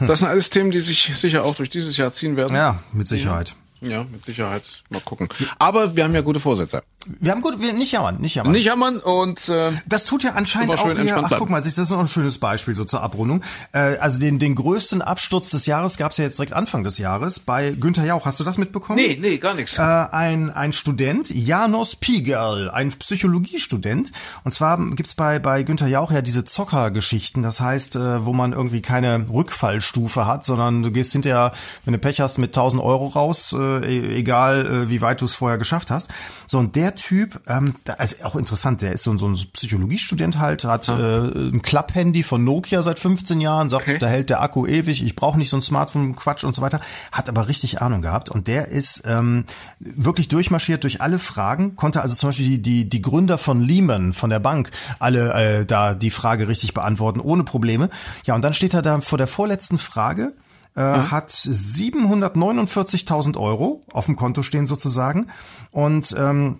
das 0.00 0.20
sind 0.20 0.28
alles 0.28 0.50
Themen, 0.50 0.70
die 0.70 0.80
sich 0.80 1.12
sicher 1.14 1.44
auch 1.44 1.54
durch 1.54 1.70
dieses 1.70 1.96
Jahr 1.96 2.12
ziehen 2.12 2.36
werden. 2.36 2.56
Ja, 2.56 2.76
mit 2.92 3.08
Sicherheit. 3.08 3.54
Ja, 3.80 4.04
mit 4.04 4.24
Sicherheit. 4.24 4.62
Mal 4.90 5.00
gucken. 5.00 5.28
Aber 5.58 5.96
wir 5.96 6.04
haben 6.04 6.14
ja 6.14 6.20
gute 6.20 6.38
Vorsätze. 6.38 6.84
Wir 7.20 7.32
haben 7.32 7.40
gut, 7.40 7.60
wir 7.60 7.72
nicht 7.72 7.92
jammern, 7.92 8.20
nicht 8.20 8.34
jammern. 8.34 8.52
Nicht 8.52 8.64
jammern 8.64 8.98
und 8.98 9.48
äh, 9.48 9.72
das 9.86 10.04
tut 10.04 10.22
ja 10.22 10.32
anscheinend 10.32 10.78
auch 10.78 10.90
hier, 10.96 11.16
ach 11.16 11.32
guck 11.38 11.50
mal, 11.50 11.62
das 11.62 11.78
ist 11.78 11.90
noch 11.90 11.98
ein 11.98 12.08
schönes 12.08 12.38
Beispiel 12.38 12.74
so 12.74 12.84
zur 12.84 13.02
Abrundung. 13.02 13.42
Äh, 13.72 13.96
also 13.98 14.18
den 14.18 14.38
den 14.38 14.54
größten 14.54 15.02
Absturz 15.02 15.50
des 15.50 15.66
Jahres 15.66 15.96
gab's 15.96 16.16
ja 16.18 16.24
jetzt 16.24 16.38
direkt 16.38 16.52
Anfang 16.52 16.84
des 16.84 16.98
Jahres 16.98 17.40
bei 17.40 17.72
Günther 17.72 18.04
Jauch. 18.04 18.24
Hast 18.26 18.40
du 18.40 18.44
das 18.44 18.58
mitbekommen? 18.58 18.98
Nee, 18.98 19.18
nee, 19.20 19.38
gar 19.38 19.54
nichts. 19.54 19.78
Äh, 19.78 19.82
ein 19.82 20.50
ein 20.50 20.72
Student, 20.72 21.30
Janos 21.30 21.96
Pigerl, 21.96 22.70
ein 22.70 22.90
Psychologiestudent 22.90 24.12
und 24.44 24.52
zwar 24.52 24.78
gibt's 24.94 25.14
bei 25.14 25.38
bei 25.38 25.62
Günther 25.62 25.88
Jauch 25.88 26.12
ja 26.12 26.22
diese 26.22 26.44
Zockergeschichten, 26.44 27.42
das 27.42 27.60
heißt, 27.60 27.96
äh, 27.96 28.24
wo 28.24 28.32
man 28.32 28.52
irgendwie 28.52 28.82
keine 28.82 29.26
Rückfallstufe 29.28 30.26
hat, 30.26 30.44
sondern 30.44 30.82
du 30.82 30.90
gehst 30.90 31.12
hinterher, 31.12 31.52
wenn 31.84 31.92
du 31.92 31.98
Pech 31.98 32.20
hast, 32.20 32.38
mit 32.38 32.50
1000 32.50 32.82
Euro 32.82 33.08
raus, 33.08 33.54
äh, 33.56 33.84
e-, 33.84 34.18
egal 34.18 34.66
äh, 34.66 34.90
wie 34.90 35.00
weit 35.00 35.20
du 35.20 35.24
es 35.24 35.34
vorher 35.34 35.58
geschafft 35.58 35.90
hast. 35.90 36.10
So 36.46 36.58
und 36.58 36.76
der 36.76 36.91
Typ, 36.96 37.40
ähm, 37.46 37.74
da 37.84 37.94
ist 37.94 38.24
auch 38.24 38.36
interessant, 38.36 38.82
der 38.82 38.92
ist 38.92 39.02
so, 39.02 39.16
so 39.18 39.28
ein 39.28 39.36
Psychologiestudent 39.52 40.38
halt, 40.38 40.64
hat 40.64 40.88
äh, 40.88 40.92
ein 40.92 41.62
Klapphandy 41.62 42.22
von 42.22 42.44
Nokia 42.44 42.82
seit 42.82 42.98
15 42.98 43.40
Jahren, 43.40 43.68
sagt, 43.68 43.88
okay. 43.88 43.98
da 43.98 44.06
hält 44.06 44.30
der 44.30 44.42
Akku 44.42 44.66
ewig, 44.66 45.04
ich 45.04 45.16
brauche 45.16 45.38
nicht 45.38 45.50
so 45.50 45.56
ein 45.56 45.62
Smartphone-Quatsch 45.62 46.44
und 46.44 46.54
so 46.54 46.62
weiter, 46.62 46.80
hat 47.10 47.28
aber 47.28 47.48
richtig 47.48 47.82
Ahnung 47.82 48.02
gehabt 48.02 48.28
und 48.28 48.48
der 48.48 48.68
ist 48.68 49.02
ähm, 49.06 49.44
wirklich 49.78 50.28
durchmarschiert 50.28 50.84
durch 50.84 51.00
alle 51.00 51.18
Fragen, 51.18 51.76
konnte 51.76 52.02
also 52.02 52.14
zum 52.14 52.30
Beispiel 52.30 52.46
die, 52.46 52.62
die, 52.62 52.88
die 52.88 53.02
Gründer 53.02 53.38
von 53.38 53.60
Lehman, 53.60 54.12
von 54.12 54.30
der 54.30 54.40
Bank, 54.40 54.70
alle 54.98 55.32
äh, 55.32 55.66
da 55.66 55.94
die 55.94 56.10
Frage 56.10 56.48
richtig 56.48 56.74
beantworten, 56.74 57.20
ohne 57.20 57.44
Probleme. 57.44 57.88
Ja, 58.24 58.34
und 58.34 58.42
dann 58.42 58.54
steht 58.54 58.74
er 58.74 58.82
da 58.82 59.00
vor 59.00 59.18
der 59.18 59.26
vorletzten 59.26 59.78
Frage, 59.78 60.34
äh, 60.76 60.80
ja. 60.80 61.10
hat 61.10 61.30
749.000 61.30 63.36
Euro 63.36 63.82
auf 63.92 64.06
dem 64.06 64.16
Konto 64.16 64.42
stehen 64.42 64.66
sozusagen 64.66 65.26
und 65.70 66.14
ähm, 66.18 66.58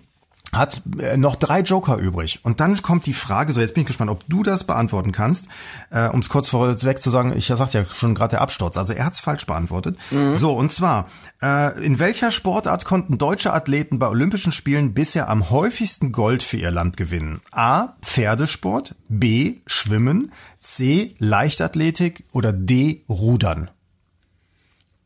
hat 0.52 0.82
äh, 0.98 1.16
noch 1.16 1.36
drei 1.36 1.60
Joker 1.60 1.96
übrig. 1.96 2.40
Und 2.42 2.60
dann 2.60 2.80
kommt 2.82 3.06
die 3.06 3.14
Frage, 3.14 3.52
so 3.54 3.60
jetzt 3.60 3.74
bin 3.74 3.82
ich 3.82 3.86
gespannt, 3.86 4.10
ob 4.10 4.22
du 4.28 4.42
das 4.42 4.64
beantworten 4.64 5.10
kannst, 5.10 5.48
äh, 5.90 6.08
um 6.08 6.20
es 6.20 6.28
kurz 6.28 6.50
vorweg 6.50 7.02
zu 7.02 7.08
sagen, 7.08 7.34
ich 7.34 7.46
sagte 7.46 7.78
ja 7.78 7.86
schon 7.94 8.14
gerade 8.14 8.32
der 8.32 8.42
Absturz, 8.42 8.76
also 8.76 8.92
er 8.92 9.06
hat 9.06 9.14
es 9.14 9.20
falsch 9.20 9.46
beantwortet. 9.46 9.98
Mhm. 10.10 10.36
So, 10.36 10.52
und 10.52 10.70
zwar, 10.70 11.08
äh, 11.40 11.82
in 11.82 11.98
welcher 11.98 12.30
Sportart 12.30 12.84
konnten 12.84 13.16
deutsche 13.16 13.52
Athleten 13.54 13.98
bei 13.98 14.08
Olympischen 14.08 14.52
Spielen 14.52 14.92
bisher 14.92 15.30
am 15.30 15.48
häufigsten 15.48 16.12
Gold 16.12 16.42
für 16.42 16.58
ihr 16.58 16.70
Land 16.70 16.98
gewinnen? 16.98 17.40
A. 17.50 17.94
Pferdesport, 18.02 18.94
B. 19.08 19.56
Schwimmen, 19.66 20.32
C. 20.60 21.14
Leichtathletik 21.18 22.24
oder 22.30 22.52
D. 22.52 23.04
Rudern? 23.08 23.70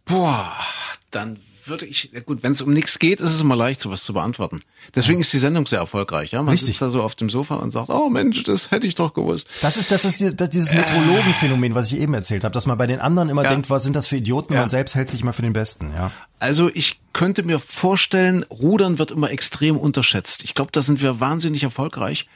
Boah, 0.04 0.52
dann 1.10 1.38
würde 1.68 1.86
ich, 1.86 2.10
gut, 2.24 2.42
wenn 2.42 2.52
es 2.52 2.62
um 2.62 2.72
nichts 2.72 2.98
geht, 2.98 3.20
ist 3.20 3.30
es 3.30 3.40
immer 3.40 3.56
leicht, 3.56 3.80
sowas 3.80 4.04
zu 4.04 4.12
beantworten. 4.12 4.62
Deswegen 4.94 5.20
ist 5.20 5.32
die 5.32 5.38
Sendung 5.38 5.66
sehr 5.66 5.80
erfolgreich. 5.80 6.32
Ja, 6.32 6.42
man 6.42 6.52
Richtig. 6.52 6.68
sitzt 6.68 6.82
da 6.82 6.90
so 6.90 7.02
auf 7.02 7.14
dem 7.14 7.30
Sofa 7.30 7.56
und 7.56 7.70
sagt, 7.70 7.90
oh 7.90 8.08
Mensch, 8.08 8.42
das 8.44 8.70
hätte 8.70 8.86
ich 8.86 8.94
doch 8.94 9.14
gewusst. 9.14 9.48
Das 9.62 9.76
ist 9.76 9.90
das 9.90 10.04
ist 10.04 10.20
die, 10.20 10.34
das, 10.34 10.50
dieses 10.50 10.72
Metrologenphänomen, 10.72 11.74
was 11.74 11.92
ich 11.92 12.00
eben 12.00 12.14
erzählt 12.14 12.44
habe, 12.44 12.52
dass 12.52 12.66
man 12.66 12.78
bei 12.78 12.86
den 12.86 13.00
anderen 13.00 13.28
immer 13.28 13.44
ja. 13.44 13.50
denkt, 13.50 13.70
was 13.70 13.82
sind 13.82 13.96
das 13.96 14.06
für 14.06 14.16
Idioten? 14.16 14.54
Ja. 14.54 14.60
Man 14.60 14.70
selbst 14.70 14.94
hält 14.94 15.10
sich 15.10 15.22
immer 15.22 15.32
für 15.32 15.42
den 15.42 15.52
Besten. 15.52 15.92
Ja. 15.94 16.12
Also 16.38 16.70
ich 16.72 17.00
könnte 17.12 17.42
mir 17.42 17.58
vorstellen, 17.58 18.44
Rudern 18.44 18.98
wird 18.98 19.10
immer 19.10 19.30
extrem 19.30 19.76
unterschätzt. 19.76 20.44
Ich 20.44 20.54
glaube, 20.54 20.70
da 20.72 20.82
sind 20.82 21.02
wir 21.02 21.20
wahnsinnig 21.20 21.62
erfolgreich. 21.62 22.26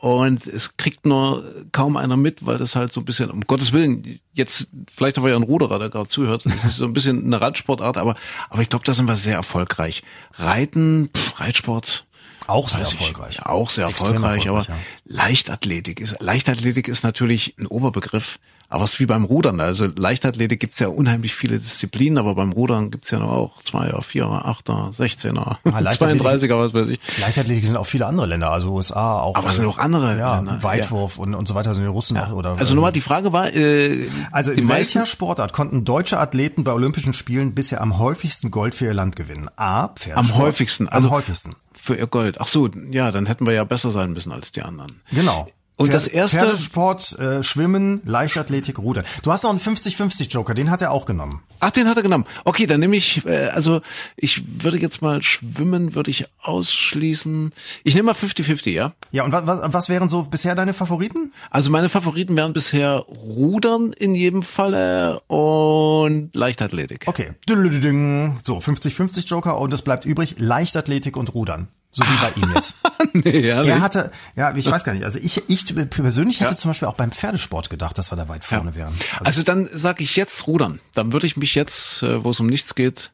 Und 0.00 0.46
es 0.46 0.78
kriegt 0.78 1.04
nur 1.04 1.44
kaum 1.72 1.98
einer 1.98 2.16
mit, 2.16 2.46
weil 2.46 2.56
das 2.56 2.74
halt 2.74 2.90
so 2.90 3.02
ein 3.02 3.04
bisschen, 3.04 3.30
um 3.30 3.42
Gottes 3.42 3.72
Willen, 3.72 4.18
jetzt, 4.32 4.68
vielleicht 4.94 5.18
haben 5.18 5.24
wir 5.24 5.30
ja 5.30 5.36
einen 5.36 5.44
Ruderer, 5.44 5.78
der 5.78 5.90
gerade 5.90 6.08
zuhört, 6.08 6.46
das 6.46 6.64
ist 6.64 6.76
so 6.76 6.86
ein 6.86 6.94
bisschen 6.94 7.26
eine 7.26 7.38
Radsportart, 7.38 7.98
aber, 7.98 8.16
aber 8.48 8.62
ich 8.62 8.70
glaube, 8.70 8.84
da 8.86 8.94
sind 8.94 9.06
wir 9.06 9.16
sehr 9.16 9.34
erfolgreich. 9.34 10.02
Reiten, 10.32 11.10
pff, 11.14 11.38
Reitsport, 11.38 12.06
auch 12.46 12.70
sehr 12.70 12.80
erfolgreich. 12.80 13.36
Ich, 13.38 13.46
auch 13.46 13.68
sehr 13.68 13.84
erfolgreich, 13.84 14.46
erfolgreich, 14.46 14.48
aber 14.48 14.62
ja. 14.62 14.78
Leichtathletik 15.04 16.00
ist, 16.00 16.16
Leichtathletik 16.18 16.88
ist 16.88 17.04
natürlich 17.04 17.54
ein 17.58 17.66
Oberbegriff. 17.66 18.38
Aber 18.70 18.84
es 18.84 18.94
ist 18.94 19.00
wie 19.00 19.06
beim 19.06 19.24
Rudern. 19.24 19.58
Also 19.60 19.86
Leichtathletik 19.86 20.60
gibt's 20.60 20.78
ja 20.78 20.86
unheimlich 20.86 21.34
viele 21.34 21.58
Disziplinen, 21.58 22.18
aber 22.18 22.36
beim 22.36 22.52
Rudern 22.52 22.92
gibt's 22.92 23.10
ja 23.10 23.18
noch 23.18 23.30
auch 23.30 23.62
Zweier, 23.64 24.00
Vierer, 24.02 24.46
Achter, 24.46 24.92
Sechzehner, 24.92 25.58
ah, 25.64 25.78
32er, 25.78 26.56
was 26.56 26.72
weiß 26.72 26.88
ich. 26.88 27.00
Leichtathletik 27.18 27.66
sind 27.66 27.76
auch 27.76 27.86
viele 27.86 28.06
andere 28.06 28.26
Länder, 28.26 28.52
also 28.52 28.70
USA 28.70 29.20
auch. 29.20 29.34
Aber 29.34 29.48
es 29.48 29.56
sind 29.56 29.66
auch 29.66 29.78
andere 29.78 30.16
ja, 30.16 30.36
Länder. 30.36 30.62
Weitwurf 30.62 31.16
ja. 31.16 31.24
und, 31.24 31.34
und 31.34 31.48
so 31.48 31.56
weiter 31.56 31.74
sind 31.74 31.82
die 31.82 31.88
Russen 31.88 32.16
ja. 32.16 32.30
oder. 32.30 32.56
Also 32.58 32.76
nochmal, 32.76 32.92
die 32.92 33.00
Frage 33.00 33.32
war, 33.32 33.52
äh, 33.52 34.06
Also 34.30 34.52
in 34.52 34.68
welcher 34.68 35.04
Sportart 35.04 35.52
konnten 35.52 35.84
deutsche 35.84 36.20
Athleten 36.20 36.62
bei 36.62 36.72
Olympischen 36.72 37.12
Spielen 37.12 37.56
bisher 37.56 37.80
am 37.80 37.98
häufigsten 37.98 38.52
Gold 38.52 38.76
für 38.76 38.84
ihr 38.84 38.94
Land 38.94 39.16
gewinnen? 39.16 39.48
A, 39.56 39.88
Pferdesport. 39.88 40.16
Am 40.16 40.38
häufigsten. 40.38 40.88
Also 40.88 41.08
am 41.08 41.14
häufigsten. 41.14 41.56
Für 41.72 41.96
ihr 41.96 42.06
Gold. 42.06 42.40
Ach 42.40 42.46
so, 42.46 42.68
ja, 42.90 43.10
dann 43.10 43.26
hätten 43.26 43.46
wir 43.46 43.52
ja 43.52 43.64
besser 43.64 43.90
sein 43.90 44.12
müssen 44.12 44.30
als 44.30 44.52
die 44.52 44.62
anderen. 44.62 45.00
Genau. 45.10 45.48
Und 45.80 45.94
das 45.94 46.06
erste 46.06 46.38
Pferdesport, 46.38 47.18
äh, 47.18 47.42
Schwimmen, 47.42 48.00
Leichtathletik, 48.04 48.78
Rudern. 48.78 49.04
Du 49.22 49.32
hast 49.32 49.44
noch 49.44 49.50
einen 49.50 49.60
50-50 49.60 50.30
Joker, 50.30 50.54
den 50.54 50.70
hat 50.70 50.82
er 50.82 50.90
auch 50.90 51.06
genommen. 51.06 51.42
Ach, 51.60 51.70
den 51.70 51.88
hat 51.88 51.96
er 51.96 52.02
genommen. 52.02 52.26
Okay, 52.44 52.66
dann 52.66 52.80
nehme 52.80 52.96
ich 52.96 53.24
äh, 53.26 53.48
also 53.48 53.80
ich 54.16 54.62
würde 54.62 54.78
jetzt 54.78 55.02
mal 55.02 55.22
Schwimmen 55.22 55.94
würde 55.94 56.10
ich 56.10 56.26
ausschließen. 56.42 57.52
Ich 57.84 57.94
nehme 57.94 58.06
mal 58.06 58.14
50-50, 58.14 58.70
ja? 58.70 58.92
Ja, 59.10 59.24
und 59.24 59.32
was, 59.32 59.46
was, 59.46 59.72
was 59.72 59.88
wären 59.88 60.08
so 60.08 60.22
bisher 60.24 60.54
deine 60.54 60.74
Favoriten? 60.74 61.32
Also 61.50 61.70
meine 61.70 61.88
Favoriten 61.88 62.36
wären 62.36 62.52
bisher 62.52 63.04
Rudern 63.08 63.92
in 63.92 64.14
jedem 64.14 64.42
Falle 64.42 65.20
und 65.26 66.34
Leichtathletik. 66.34 67.04
Okay. 67.06 67.32
So, 67.48 68.58
50-50 68.58 69.26
Joker 69.26 69.58
und 69.58 69.72
es 69.74 69.82
bleibt 69.82 70.04
übrig 70.04 70.36
Leichtathletik 70.38 71.16
und 71.16 71.34
Rudern. 71.34 71.68
So 71.92 72.04
wie 72.04 72.16
bei 72.20 72.30
ihm 72.40 72.52
jetzt. 72.54 72.76
nee, 73.12 73.48
er 73.48 73.80
hatte, 73.80 74.12
ja, 74.36 74.54
ich 74.54 74.70
weiß 74.70 74.84
gar 74.84 74.92
nicht. 74.92 75.02
Also 75.04 75.18
ich, 75.18 75.42
ich 75.48 75.74
persönlich 75.90 76.38
hätte 76.40 76.52
ja. 76.52 76.56
zum 76.56 76.70
Beispiel 76.70 76.86
auch 76.86 76.94
beim 76.94 77.10
Pferdesport 77.10 77.68
gedacht, 77.68 77.98
dass 77.98 78.12
wir 78.12 78.16
da 78.16 78.28
weit 78.28 78.44
vorne 78.44 78.70
ja. 78.70 78.76
wären. 78.76 78.94
Also, 79.18 79.24
also 79.24 79.42
dann 79.42 79.68
sage 79.72 80.04
ich 80.04 80.14
jetzt 80.14 80.46
rudern. 80.46 80.78
Dann 80.94 81.12
würde 81.12 81.26
ich 81.26 81.36
mich 81.36 81.56
jetzt, 81.56 82.04
äh, 82.04 82.22
wo 82.22 82.30
es 82.30 82.38
um 82.38 82.46
nichts 82.46 82.76
geht, 82.76 83.10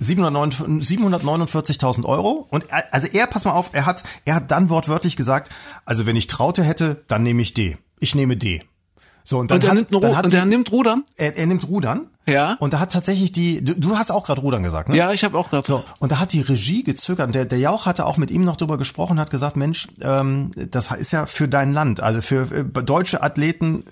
749.000 0.00 2.04
Euro. 2.04 2.46
Und 2.50 2.70
er, 2.70 2.92
also 2.92 3.08
er, 3.08 3.26
pass 3.26 3.44
mal 3.44 3.52
auf, 3.52 3.70
er 3.72 3.86
hat, 3.86 4.02
er 4.24 4.36
hat 4.36 4.50
dann 4.50 4.70
wortwörtlich 4.70 5.16
gesagt, 5.16 5.52
also 5.84 6.06
wenn 6.06 6.16
ich 6.16 6.26
Traute 6.26 6.62
hätte, 6.62 7.04
dann 7.08 7.22
nehme 7.22 7.42
ich 7.42 7.54
D. 7.54 7.78
Ich 7.98 8.14
nehme 8.14 8.36
D. 8.36 8.62
So, 9.24 9.38
und 9.38 9.50
dann 9.50 9.58
und 9.58 9.64
er, 9.64 9.70
hat, 9.70 9.76
nimmt, 9.76 10.04
dann 10.04 10.16
hat 10.16 10.24
und 10.26 10.34
er 10.34 10.46
nimmt 10.46 10.72
Rudern? 10.72 11.04
Er, 11.16 11.36
er 11.36 11.46
nimmt 11.46 11.68
Rudern. 11.68 12.06
Ja. 12.26 12.56
Und 12.60 12.72
da 12.72 12.80
hat 12.80 12.92
tatsächlich 12.92 13.32
die, 13.32 13.64
du, 13.64 13.74
du 13.74 13.96
hast 13.96 14.12
auch 14.12 14.24
gerade 14.24 14.40
Rudern 14.40 14.62
gesagt, 14.62 14.88
ne? 14.88 14.96
Ja, 14.96 15.12
ich 15.12 15.24
habe 15.24 15.36
auch 15.36 15.50
gerade. 15.50 15.66
So, 15.66 15.82
und 15.98 16.12
da 16.12 16.20
hat 16.20 16.32
die 16.32 16.40
Regie 16.40 16.84
gezögert. 16.84 17.34
Der, 17.34 17.44
der 17.44 17.58
Jauch 17.58 17.86
hatte 17.86 18.06
auch 18.06 18.16
mit 18.16 18.30
ihm 18.30 18.44
noch 18.44 18.56
drüber 18.56 18.78
gesprochen, 18.78 19.18
hat 19.18 19.30
gesagt, 19.30 19.56
Mensch, 19.56 19.88
ähm, 20.00 20.52
das 20.54 20.92
ist 20.92 21.12
ja 21.12 21.26
für 21.26 21.48
dein 21.48 21.72
Land, 21.72 22.00
also 22.00 22.20
für 22.20 22.48
äh, 22.52 22.64
deutsche 22.84 23.22
Athleten 23.22 23.84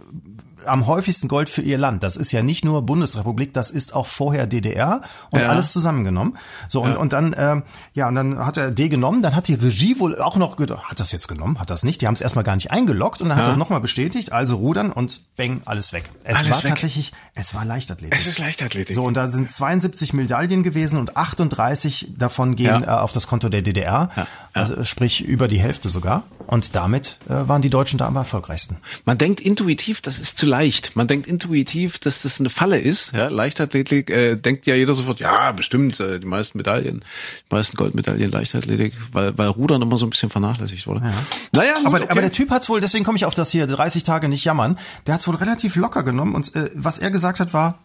am 0.66 0.86
häufigsten 0.86 1.28
Gold 1.28 1.48
für 1.48 1.62
ihr 1.62 1.78
Land. 1.78 2.02
Das 2.02 2.16
ist 2.16 2.32
ja 2.32 2.42
nicht 2.42 2.64
nur 2.64 2.82
Bundesrepublik, 2.82 3.54
das 3.54 3.70
ist 3.70 3.94
auch 3.94 4.06
vorher 4.06 4.46
DDR 4.46 5.02
und 5.30 5.40
ja. 5.40 5.48
alles 5.48 5.72
zusammengenommen. 5.72 6.36
So 6.68 6.82
und, 6.82 6.92
ja. 6.92 6.96
und 6.98 7.12
dann 7.12 7.34
ähm, 7.36 7.62
ja 7.94 8.08
und 8.08 8.14
dann 8.14 8.44
hat 8.44 8.56
er 8.56 8.70
D 8.70 8.88
genommen, 8.88 9.22
dann 9.22 9.34
hat 9.34 9.48
die 9.48 9.54
Regie 9.54 9.98
wohl 9.98 10.20
auch 10.20 10.36
noch 10.36 10.56
gedacht, 10.56 10.84
hat 10.84 11.00
das 11.00 11.12
jetzt 11.12 11.28
genommen, 11.28 11.60
hat 11.60 11.70
das 11.70 11.82
nicht. 11.82 12.00
Die 12.00 12.06
haben 12.06 12.14
es 12.14 12.20
erstmal 12.20 12.44
gar 12.44 12.54
nicht 12.54 12.70
eingeloggt 12.70 13.20
und 13.20 13.28
dann 13.28 13.36
hat 13.36 13.44
ja. 13.44 13.48
das 13.48 13.56
nochmal 13.56 13.80
bestätigt. 13.80 14.32
Also 14.32 14.56
rudern 14.56 14.92
und 14.92 15.20
bang 15.36 15.62
alles 15.64 15.92
weg. 15.92 16.04
Es 16.24 16.38
alles 16.38 16.50
war 16.50 16.62
weg. 16.64 16.70
tatsächlich, 16.70 17.12
es 17.34 17.54
war 17.54 17.64
Leichtathletik. 17.64 18.18
Es 18.18 18.26
ist 18.26 18.38
Leichtathletik. 18.38 18.94
So 18.94 19.04
und 19.04 19.14
da 19.14 19.28
sind 19.28 19.48
72 19.48 20.12
Medaillen 20.12 20.62
gewesen 20.62 20.98
und 20.98 21.16
38 21.16 22.14
davon 22.16 22.56
gehen 22.56 22.84
äh, 22.84 22.86
auf 22.86 23.12
das 23.12 23.26
Konto 23.26 23.48
der 23.48 23.62
DDR, 23.62 24.10
also 24.52 24.84
sprich 24.84 25.24
über 25.24 25.48
die 25.48 25.58
Hälfte 25.58 25.88
sogar. 25.88 26.24
Und 26.46 26.74
damit 26.74 27.18
äh, 27.28 27.48
waren 27.48 27.62
die 27.62 27.70
Deutschen 27.70 27.98
da 27.98 28.06
am 28.06 28.16
erfolgreichsten. 28.16 28.78
Man 29.04 29.18
denkt 29.18 29.40
intuitiv, 29.40 30.00
das 30.00 30.18
ist 30.18 30.36
zu 30.36 30.46
leicht. 30.50 30.96
Man 30.96 31.06
denkt 31.06 31.26
intuitiv, 31.26 31.98
dass 31.98 32.22
das 32.22 32.40
eine 32.40 32.50
Falle 32.50 32.78
ist. 32.78 33.12
Ja, 33.12 33.28
Leichtathletik 33.28 34.10
äh, 34.10 34.36
denkt 34.36 34.66
ja 34.66 34.74
jeder 34.74 34.94
sofort, 34.94 35.20
ja, 35.20 35.52
bestimmt, 35.52 35.98
äh, 36.00 36.18
die 36.18 36.26
meisten 36.26 36.58
Medaillen, 36.58 37.04
die 37.48 37.54
meisten 37.54 37.76
Goldmedaillen 37.76 38.30
Leichtathletik, 38.30 38.92
weil, 39.12 39.38
weil 39.38 39.48
Rudern 39.48 39.80
immer 39.80 39.96
so 39.96 40.04
ein 40.04 40.10
bisschen 40.10 40.28
vernachlässigt 40.28 40.86
wurde. 40.86 41.00
Ja. 41.04 41.14
Naja, 41.52 41.74
gut, 41.74 41.86
aber, 41.86 41.96
okay. 41.98 42.08
aber 42.10 42.20
der 42.20 42.32
Typ 42.32 42.50
hat's 42.50 42.68
wohl, 42.68 42.80
deswegen 42.80 43.04
komme 43.04 43.16
ich 43.16 43.24
auf 43.24 43.34
das 43.34 43.50
hier, 43.50 43.66
30 43.66 44.02
Tage 44.02 44.28
nicht 44.28 44.44
jammern, 44.44 44.76
der 45.06 45.14
hat's 45.14 45.26
wohl 45.28 45.36
relativ 45.36 45.76
locker 45.76 46.02
genommen 46.02 46.34
und 46.34 46.54
äh, 46.56 46.70
was 46.74 46.98
er 46.98 47.10
gesagt 47.10 47.40
hat 47.40 47.54
war, 47.54 47.78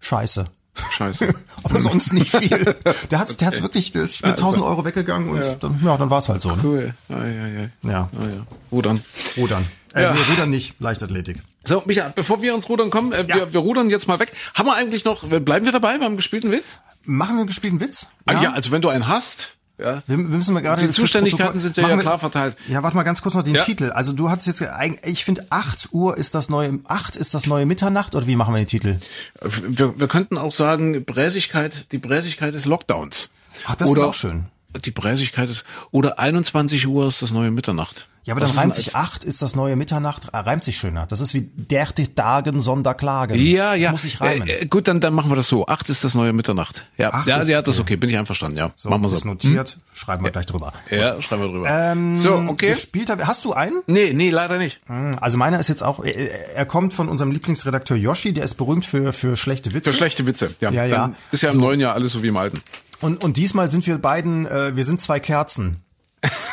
scheiße. 0.00 0.46
Scheiße. 0.90 1.34
Aber 1.62 1.80
sonst 1.80 2.12
nicht 2.12 2.36
viel. 2.36 2.76
Der 3.10 3.18
hat, 3.18 3.40
der 3.40 3.46
hat's 3.46 3.62
wirklich, 3.62 3.92
der 3.92 4.04
ist 4.04 4.22
mit 4.22 4.32
1000 4.32 4.64
Euro 4.64 4.84
weggegangen 4.84 5.28
und 5.30 5.40
ja. 5.40 5.54
dann, 5.54 5.80
ja, 5.82 5.96
dann 5.96 6.10
war's 6.10 6.28
halt 6.28 6.42
so. 6.42 6.54
Ne? 6.54 6.62
Cool. 6.62 6.94
Ah, 7.08 7.24
ja, 7.24 7.46
ja. 7.46 7.68
Ja. 7.82 8.10
Ah, 8.12 8.24
ja. 8.24 8.46
Rudern. 8.70 9.00
Rudern. 9.36 9.64
Äh, 9.94 10.02
ja. 10.02 10.12
nee, 10.12 10.20
Rudern 10.30 10.50
nicht, 10.50 10.74
Leichtathletik. 10.78 11.38
So, 11.66 11.82
Micha, 11.84 12.12
bevor 12.14 12.40
wir 12.42 12.54
uns 12.54 12.68
rudern 12.68 12.90
kommen, 12.90 13.12
äh, 13.12 13.24
ja. 13.26 13.36
wir, 13.36 13.52
wir 13.52 13.60
rudern 13.60 13.90
jetzt 13.90 14.06
mal 14.06 14.18
weg. 14.18 14.32
Haben 14.54 14.68
wir 14.68 14.74
eigentlich 14.74 15.04
noch, 15.04 15.24
bleiben 15.24 15.64
wir 15.64 15.72
dabei 15.72 15.98
beim 15.98 16.16
gespielten 16.16 16.52
Witz? 16.52 16.80
Machen 17.04 17.36
wir 17.36 17.40
einen 17.40 17.48
gespielten 17.48 17.80
Witz? 17.80 18.06
Ah, 18.24 18.40
ja, 18.40 18.52
also 18.52 18.70
wenn 18.70 18.82
du 18.82 18.88
einen 18.88 19.08
hast. 19.08 19.56
Ja. 19.78 20.02
Wir, 20.06 20.16
wir 20.16 20.24
müssen 20.24 20.54
mal 20.54 20.60
gerade 20.60 20.86
die 20.86 20.90
Zuständigkeiten 20.90 21.60
sind 21.60 21.76
ja, 21.76 21.88
ja 21.88 21.96
klar 21.98 22.18
verteilt. 22.18 22.56
Ja, 22.66 22.82
warte 22.82 22.96
mal 22.96 23.02
ganz 23.02 23.20
kurz 23.20 23.34
noch 23.34 23.42
den 23.42 23.56
ja. 23.56 23.62
Titel. 23.62 23.90
Also 23.90 24.12
du 24.12 24.30
hast 24.30 24.46
jetzt 24.46 24.64
ich 25.04 25.24
finde 25.24 25.46
8 25.50 25.88
Uhr 25.92 26.16
ist 26.16 26.34
das 26.34 26.48
neue 26.48 26.78
8 26.84 27.16
ist 27.16 27.34
das 27.34 27.46
neue 27.46 27.66
Mitternacht 27.66 28.14
oder 28.14 28.26
wie 28.26 28.36
machen 28.36 28.54
wir 28.54 28.62
den 28.62 28.68
Titel? 28.68 28.98
Wir, 29.42 29.98
wir 30.00 30.08
könnten 30.08 30.38
auch 30.38 30.52
sagen 30.52 31.04
Bräsigkeit, 31.04 31.92
die 31.92 31.98
Bräsigkeit 31.98 32.54
des 32.54 32.64
Lockdowns. 32.64 33.30
Ach, 33.66 33.74
das 33.74 33.90
oder 33.90 34.02
ist 34.02 34.06
auch 34.06 34.14
schön. 34.14 34.46
Die 34.84 34.90
Bräsigkeit 34.90 35.50
ist 35.50 35.64
oder 35.90 36.18
21 36.18 36.86
Uhr 36.86 37.06
ist 37.06 37.20
das 37.20 37.32
neue 37.32 37.50
Mitternacht. 37.50 38.08
Ja, 38.26 38.34
aber 38.34 38.44
dann 38.44 38.50
reimt 38.58 38.74
sich 38.74 38.96
acht, 38.96 39.22
ist 39.22 39.40
das 39.40 39.54
neue 39.54 39.76
Mitternacht, 39.76 40.30
äh, 40.32 40.38
reimt 40.38 40.64
sich 40.64 40.76
schöner. 40.76 41.06
Das 41.06 41.20
ist 41.20 41.32
wie 41.32 41.48
der 41.54 41.86
Tagen 41.94 42.60
Sonderklagen. 42.60 43.40
Ja, 43.40 43.74
ja. 43.74 43.84
Das 43.84 43.92
muss 43.92 44.04
ich 44.04 44.20
reimen. 44.20 44.48
Äh, 44.48 44.66
gut, 44.66 44.88
dann, 44.88 45.00
dann 45.00 45.14
machen 45.14 45.30
wir 45.30 45.36
das 45.36 45.46
so. 45.46 45.68
Acht 45.68 45.88
ist 45.90 46.02
das 46.02 46.16
neue 46.16 46.32
Mitternacht. 46.32 46.88
Ja, 46.98 47.12
acht 47.12 47.28
ja, 47.28 47.40
ja, 47.44 47.62
das 47.62 47.76
ist 47.76 47.80
okay. 47.80 47.94
Bin 47.94 48.10
ich 48.10 48.18
einverstanden, 48.18 48.58
ja. 48.58 48.72
So, 48.74 48.90
machen 48.90 49.02
wir 49.02 49.10
so. 49.10 49.14
Ist 49.14 49.24
notiert, 49.24 49.70
hm? 49.70 49.80
schreiben 49.94 50.24
wir 50.24 50.30
ja. 50.30 50.32
gleich 50.32 50.46
drüber. 50.46 50.72
Ja, 50.90 51.22
schreiben 51.22 51.42
wir 51.42 51.48
drüber. 51.50 51.68
Ähm, 51.70 52.16
so, 52.16 52.34
okay. 52.34 52.70
Gespielt, 52.70 53.08
hast 53.24 53.44
du 53.44 53.52
einen? 53.52 53.82
Nee, 53.86 54.12
nee, 54.12 54.30
leider 54.30 54.58
nicht. 54.58 54.80
Hm, 54.86 55.18
also 55.20 55.38
meiner 55.38 55.60
ist 55.60 55.68
jetzt 55.68 55.84
auch, 55.84 56.02
er 56.02 56.66
kommt 56.66 56.94
von 56.94 57.08
unserem 57.08 57.30
Lieblingsredakteur 57.30 57.96
Yoshi, 57.96 58.32
der 58.32 58.42
ist 58.42 58.54
berühmt 58.54 58.84
für, 58.84 59.12
für 59.12 59.36
schlechte 59.36 59.72
Witze. 59.72 59.90
Für 59.90 59.96
schlechte 59.96 60.26
Witze, 60.26 60.52
ja. 60.58 60.72
ja, 60.72 60.84
ja. 60.84 60.96
Dann 60.96 61.16
ist 61.30 61.44
ja 61.44 61.50
im 61.50 61.60
so. 61.60 61.60
neuen 61.60 61.78
Jahr 61.78 61.94
alles 61.94 62.10
so 62.10 62.24
wie 62.24 62.28
im 62.28 62.36
alten. 62.36 62.60
Und, 63.00 63.22
und 63.22 63.36
diesmal 63.36 63.68
sind 63.68 63.86
wir 63.86 63.98
beiden, 63.98 64.46
äh, 64.46 64.74
wir 64.74 64.84
sind 64.84 65.00
zwei 65.00 65.20
Kerzen. 65.20 65.76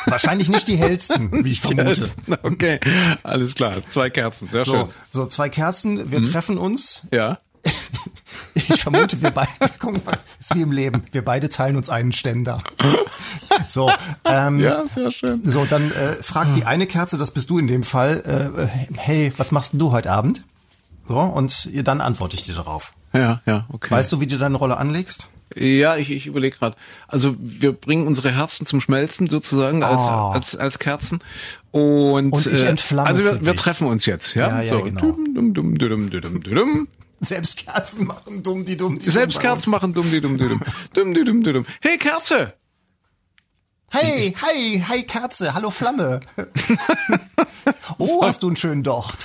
Wahrscheinlich 0.06 0.48
nicht 0.48 0.68
die 0.68 0.76
hellsten, 0.76 1.30
wie 1.44 1.52
ich 1.52 1.60
vermute. 1.60 2.10
Okay, 2.42 2.80
alles 3.22 3.54
klar. 3.54 3.84
Zwei 3.86 4.10
Kerzen, 4.10 4.48
sehr 4.48 4.64
so, 4.64 4.72
schön. 4.72 4.88
So, 5.10 5.26
zwei 5.26 5.48
Kerzen, 5.48 6.10
wir 6.10 6.18
hm. 6.18 6.24
treffen 6.24 6.58
uns. 6.58 7.02
Ja. 7.12 7.38
Ich 8.56 8.82
vermute, 8.82 9.20
wir 9.20 9.32
beide, 9.32 9.50
guck 9.78 10.04
mal, 10.04 10.16
ist 10.38 10.54
wie 10.54 10.62
im 10.62 10.70
Leben. 10.70 11.04
Wir 11.10 11.24
beide 11.24 11.48
teilen 11.48 11.76
uns 11.76 11.90
einen 11.90 12.12
Ständer. 12.12 12.62
So, 13.66 13.90
ähm, 14.24 14.60
ja, 14.60 14.84
sehr 14.86 15.10
schön. 15.10 15.42
So, 15.44 15.64
dann 15.64 15.90
äh, 15.90 16.14
fragt 16.22 16.54
die 16.54 16.64
eine 16.64 16.86
Kerze, 16.86 17.18
das 17.18 17.32
bist 17.32 17.50
du 17.50 17.58
in 17.58 17.66
dem 17.66 17.82
Fall, 17.82 18.52
äh, 18.56 18.96
hey, 18.96 19.32
was 19.36 19.50
machst 19.50 19.72
denn 19.72 19.80
du 19.80 19.90
heute 19.90 20.10
Abend? 20.12 20.44
So, 21.08 21.18
und 21.18 21.68
dann 21.86 22.00
antworte 22.00 22.36
ich 22.36 22.44
dir 22.44 22.54
darauf. 22.54 22.94
Ja, 23.14 23.42
ja, 23.46 23.66
okay. 23.72 23.90
Weißt 23.90 24.12
du, 24.12 24.20
wie 24.20 24.26
du 24.26 24.38
deine 24.38 24.56
Rolle 24.56 24.76
anlegst? 24.76 25.28
Ja, 25.54 25.96
ich, 25.96 26.10
ich 26.10 26.26
überlege 26.26 26.56
gerade. 26.56 26.76
Also 27.06 27.36
wir 27.38 27.72
bringen 27.72 28.06
unsere 28.06 28.32
Herzen 28.32 28.66
zum 28.66 28.80
Schmelzen 28.80 29.28
sozusagen 29.28 29.84
als, 29.84 30.00
oh. 30.00 30.32
als, 30.32 30.56
als 30.56 30.78
Kerzen. 30.78 31.20
Und, 31.70 32.32
und 32.32 32.46
ich 32.46 32.62
äh, 32.62 32.66
entflamme 32.66 33.08
Also 33.08 33.24
wir, 33.24 33.44
wir 33.44 33.54
treffen 33.54 33.86
uns 33.86 34.04
jetzt, 34.06 34.34
ja? 34.34 34.48
Ja, 34.48 34.62
ja, 34.62 34.78
so. 34.78 34.82
genau. 34.82 35.00
Dum, 35.00 35.54
dum, 35.54 35.78
dum. 35.78 36.88
Selbst 37.20 37.58
Kerzen 37.58 38.06
machen 38.06 38.42
dumm 38.42 38.64
die 38.64 38.76
dumm. 38.76 38.98
Die 38.98 39.10
Selbst 39.10 39.38
Kerzen 39.38 39.70
machen 39.70 39.94
dumm 39.94 40.10
die 40.10 40.20
dumm 40.20 40.36
die 40.36 40.48
dumm. 40.48 40.62
dumm 40.92 41.14
die 41.14 41.24
dumm 41.24 41.42
die 41.42 41.52
dumm. 41.52 41.66
Hey 41.80 41.98
Kerze! 41.98 42.54
Hey, 43.94 44.34
hi, 44.42 44.84
hi 44.88 45.02
Kerze, 45.04 45.54
hallo 45.54 45.70
Flamme. 45.70 46.18
oh, 47.98 48.24
hast 48.24 48.42
du 48.42 48.48
einen 48.48 48.56
schönen 48.56 48.82
Docht. 48.82 49.24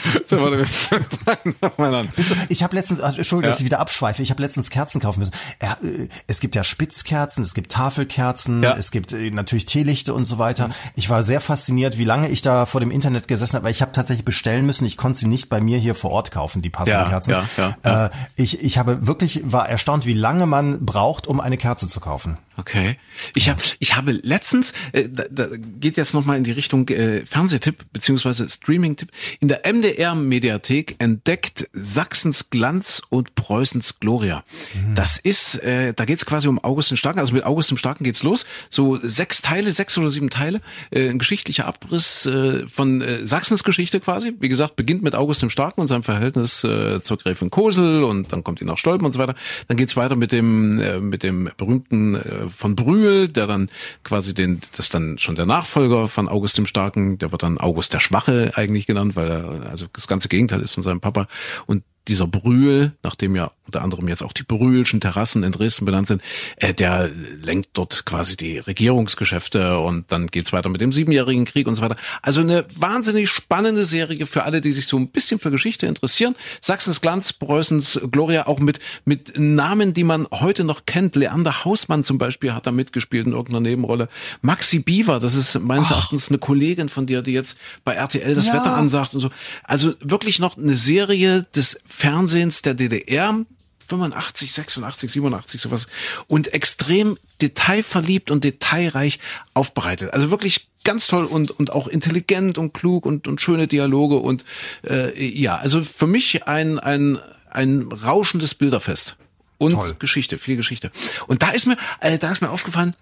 An. 1.95 2.09
Du, 2.15 2.24
ich 2.49 2.61
habe 2.61 2.76
letztens, 2.76 2.99
also, 3.01 3.17
Entschuldigung, 3.17 3.45
ja. 3.45 3.49
dass 3.49 3.59
ich 3.61 3.65
wieder 3.65 3.80
abschweife, 3.80 4.22
ich 4.22 4.30
habe 4.30 4.43
letztens 4.43 4.70
Kerzen 4.70 5.01
kaufen 5.01 5.22
müssen. 5.22 5.34
Äh, 5.57 6.07
es 6.28 6.39
gibt 6.39 6.53
ja 6.53 6.63
Spitzkerzen, 6.63 7.43
es 7.43 7.55
gibt 7.55 7.72
Tafelkerzen, 7.72 8.61
ja. 8.61 8.76
es 8.78 8.91
gibt 8.91 9.11
äh, 9.11 9.32
natürlich 9.32 9.65
Teelichte 9.65 10.13
und 10.13 10.26
so 10.26 10.38
weiter. 10.38 10.70
Ich 10.95 11.09
war 11.09 11.24
sehr 11.24 11.41
fasziniert, 11.41 11.97
wie 11.97 12.05
lange 12.05 12.30
ich 12.30 12.43
da 12.43 12.67
vor 12.67 12.80
dem 12.80 12.91
Internet 12.91 13.28
gesessen 13.28 13.55
habe, 13.55 13.65
weil 13.65 13.72
ich 13.72 13.82
habe 13.82 13.91
tatsächlich 13.91 14.26
bestellen 14.26 14.67
müssen. 14.67 14.86
Ich 14.86 14.97
konnte 14.97 15.17
sie 15.17 15.28
nicht 15.28 15.49
bei 15.49 15.61
mir 15.61 15.80
hier 15.80 15.95
vor 15.95 16.11
Ort 16.11 16.30
kaufen, 16.30 16.61
die 16.61 16.70
passenden 16.70 17.05
ja, 17.05 17.09
Kerzen. 17.09 17.32
Ja, 17.32 17.76
ja, 17.84 18.05
äh, 18.05 18.09
ich, 18.36 18.61
ich 18.61 18.78
habe 18.78 19.07
wirklich, 19.07 19.41
war 19.51 19.67
erstaunt, 19.67 20.05
wie 20.05 20.13
lange 20.13 20.45
man 20.45 20.86
braucht, 20.86 21.26
um 21.26 21.39
eine 21.39 21.57
Kerze 21.57 21.88
zu 21.88 21.99
kaufen. 21.99 22.38
Okay. 22.60 22.97
Ich 23.36 23.49
habe 23.49 23.62
ich 23.80 23.95
habe 23.95 24.12
letztens, 24.12 24.74
äh, 24.91 25.07
da, 25.10 25.24
da 25.30 25.47
geht 25.80 25.97
jetzt 25.97 26.14
nochmal 26.14 26.38
in 26.38 26.43
die 26.43 26.51
Richtung 26.51 26.88
äh, 26.89 27.26
Fernsehtipp 27.26 27.86
beziehungsweise 27.91 28.49
Streaming-Tipp, 28.49 29.12
in 29.39 29.47
der 29.47 29.62
MDR-Mediathek 29.72 30.95
entdeckt 30.99 31.70
Sachsens 31.74 32.49
Glanz 32.49 33.01
und 33.10 33.36
Preußens 33.36 33.99
Gloria. 33.99 34.43
Mhm. 34.74 34.95
Das 34.95 35.18
ist, 35.18 35.55
äh, 35.64 35.93
da 35.93 36.05
geht 36.05 36.18
es 36.18 36.26
quasi 36.26 36.47
um 36.47 36.64
August 36.64 36.91
den 36.91 36.97
Starken, 36.97 37.20
also 37.20 37.34
mit 37.34 37.43
August 37.43 37.70
dem 37.72 37.78
Starken 37.78 38.03
geht's 38.03 38.24
los. 38.24 38.45
So 38.70 38.99
sechs 39.01 39.41
Teile, 39.41 39.72
sechs 39.72 39.97
oder 39.97 40.10
sieben 40.10 40.30
Teile, 40.30 40.62
äh, 40.91 41.10
ein 41.10 41.20
geschichtlicher 41.20 41.66
Abriss 41.66 42.26
äh, 42.26 42.68
von 42.68 43.01
äh, 43.01 43.26
Sachsens 43.26 43.64
Geschichte 43.64 43.99
quasi. 43.99 44.34
Wie 44.39 44.49
gesagt, 44.49 44.76
beginnt 44.76 45.01
mit 45.01 45.16
August 45.16 45.41
dem 45.41 45.49
Starken 45.49 45.82
und 45.82 45.88
seinem 45.88 46.03
Verhältnis 46.03 46.64
äh, 46.64 47.01
zur 47.01 47.18
Gräfin 47.18 47.49
Kosel 47.49 48.03
und 48.03 48.32
dann 48.32 48.43
kommt 48.43 48.60
die 48.60 48.66
nach 48.66 48.78
Stolpen 48.78 49.05
und 49.05 49.14
so 49.14 49.20
weiter. 49.20 49.36
Dann 49.68 49.78
geht's 49.78 49.95
weiter 49.95 50.16
mit 50.16 50.32
dem, 50.32 50.80
äh, 50.80 50.99
mit 50.99 51.24
dem 51.24 51.49
berühmten 51.57 52.16
äh, 52.16 52.49
von 52.50 52.76
Brühl, 52.76 53.28
der 53.28 53.47
dann 53.47 53.70
quasi 54.04 54.34
den, 54.34 54.62
das 54.72 54.88
ist 54.88 54.93
dann 54.93 55.18
schon 55.18 55.36
der 55.36 55.45
Nachfolger 55.45 56.08
von 56.08 56.28
August 56.28 56.58
dem 56.58 56.66
Starken, 56.66 57.18
der 57.18 57.32
wird 57.32 57.43
dann 57.43 57.58
August 57.58 57.93
der 57.93 58.00
Schwache 58.00 58.52
eigentlich 58.56 58.86
genannt, 58.86 59.16
weil 59.16 59.30
er 59.30 59.70
also 59.70 59.88
das 59.93 60.08
ganze 60.08 60.30
Gegenteil 60.30 60.62
ist 60.62 60.74
von 60.74 60.84
seinem 60.84 61.02
Papa. 61.02 61.28
Und 61.66 61.84
dieser 62.10 62.28
Brühl, 62.28 62.93
nachdem 63.03 63.36
ja 63.36 63.51
unter 63.70 63.84
anderem 63.84 64.07
jetzt 64.07 64.24
auch 64.24 64.34
die 64.34 64.43
Brühlschen 64.43 64.99
Terrassen 64.99 65.43
in 65.43 65.51
Dresden 65.51 65.86
benannt 65.86 66.07
sind, 66.07 66.24
äh, 66.57 66.74
der 66.74 67.10
lenkt 67.43 67.70
dort 67.74 68.03
quasi 68.03 68.36
die 68.36 68.57
Regierungsgeschäfte 68.57 69.78
und 69.78 70.12
dann 70.12 70.28
geht's 70.28 70.51
weiter 70.51 70.70
mit 70.70 70.82
dem 70.82 70.91
Siebenjährigen 70.91 71.45
Krieg 71.45 71.68
und 71.68 71.76
so 71.76 71.84
weiter. 71.84 71.95
Also 72.24 72.41
eine 72.41 72.66
wahnsinnig 72.76 73.30
spannende 73.30 73.86
Serie 73.86 74.26
für 74.26 74.43
alle, 74.43 74.62
die 74.62 74.72
sich 74.72 74.88
so 74.88 74.97
ein 74.97 75.10
bisschen 75.10 75.39
für 75.39 75.51
Geschichte 75.51 75.86
interessieren. 75.86 76.36
Sachsens 76.62 76.99
Glanz, 76.99 77.32
Preußens 77.32 78.01
Gloria, 78.12 78.47
auch 78.47 78.60
mit, 78.60 78.80
mit 79.05 79.38
Namen, 79.38 79.93
die 79.93 80.03
man 80.03 80.28
heute 80.32 80.64
noch 80.64 80.88
kennt. 80.88 81.16
Leander 81.16 81.64
Hausmann 81.64 82.03
zum 82.03 82.18
Beispiel 82.18 82.53
hat 82.53 82.66
da 82.66 82.72
mitgespielt 82.72 83.28
in 83.28 83.34
irgendeiner 83.34 83.62
Nebenrolle. 83.62 84.10
Maxi 84.41 84.80
Biewer, 84.80 85.20
das 85.20 85.36
ist 85.36 85.60
meines 85.60 85.91
Erachtens 85.91 86.30
eine 86.30 86.39
Kollegin 86.39 86.89
von 86.89 87.05
dir, 87.05 87.22
die 87.22 87.34
jetzt 87.34 87.55
bei 87.86 87.93
RTL 87.93 88.34
das 88.34 88.47
ja. 88.47 88.55
Wetter 88.55 88.76
ansagt 88.76 89.14
und 89.14 89.22
so. 89.22 89.30
Also 89.64 89.93
wirklich 89.99 90.39
noch 90.39 90.57
eine 90.57 90.74
Serie 90.74 91.45
des 91.55 91.80
Fernsehens 92.00 92.62
der 92.62 92.76
DDR, 92.76 93.45
85, 93.89 94.54
86, 94.54 95.12
87, 95.12 95.62
sowas. 95.62 95.88
Und 96.28 96.54
extrem 96.54 97.18
detailverliebt 97.41 98.32
und 98.32 98.45
detailreich 98.45 99.20
aufbereitet. 99.54 100.14
Also 100.14 100.32
wirklich 100.32 100.70
ganz 100.86 101.08
toll 101.08 101.26
und, 101.26 101.52
und 101.52 101.74
auch 101.74 101.89
intelligent 101.89 102.58
und 102.58 102.74
klug 102.74 103.06
und, 103.06 103.28
und 103.28 103.41
schöne 103.41 103.68
Dialoge 103.68 104.16
und 104.16 104.45
äh, 104.88 105.28
ja, 105.28 105.58
also 105.58 105.84
für 105.84 106.08
mich 106.08 106.47
ein, 106.47 106.80
ein, 106.80 107.20
ein 107.50 107.82
rauschendes 107.82 108.56
Bilderfest. 108.56 109.18
Und 109.58 109.74
Toll. 109.74 109.97
Geschichte, 110.00 110.38
viel 110.38 110.56
Geschichte. 110.56 110.89
Und 111.28 111.43
da 111.43 111.50
ist 111.50 111.66
mir, 111.66 111.76
äh, 112.00 112.18
da 112.18 112.32
ist 112.32 112.39
mir 112.41 112.50
aufgefallen, 112.50 112.95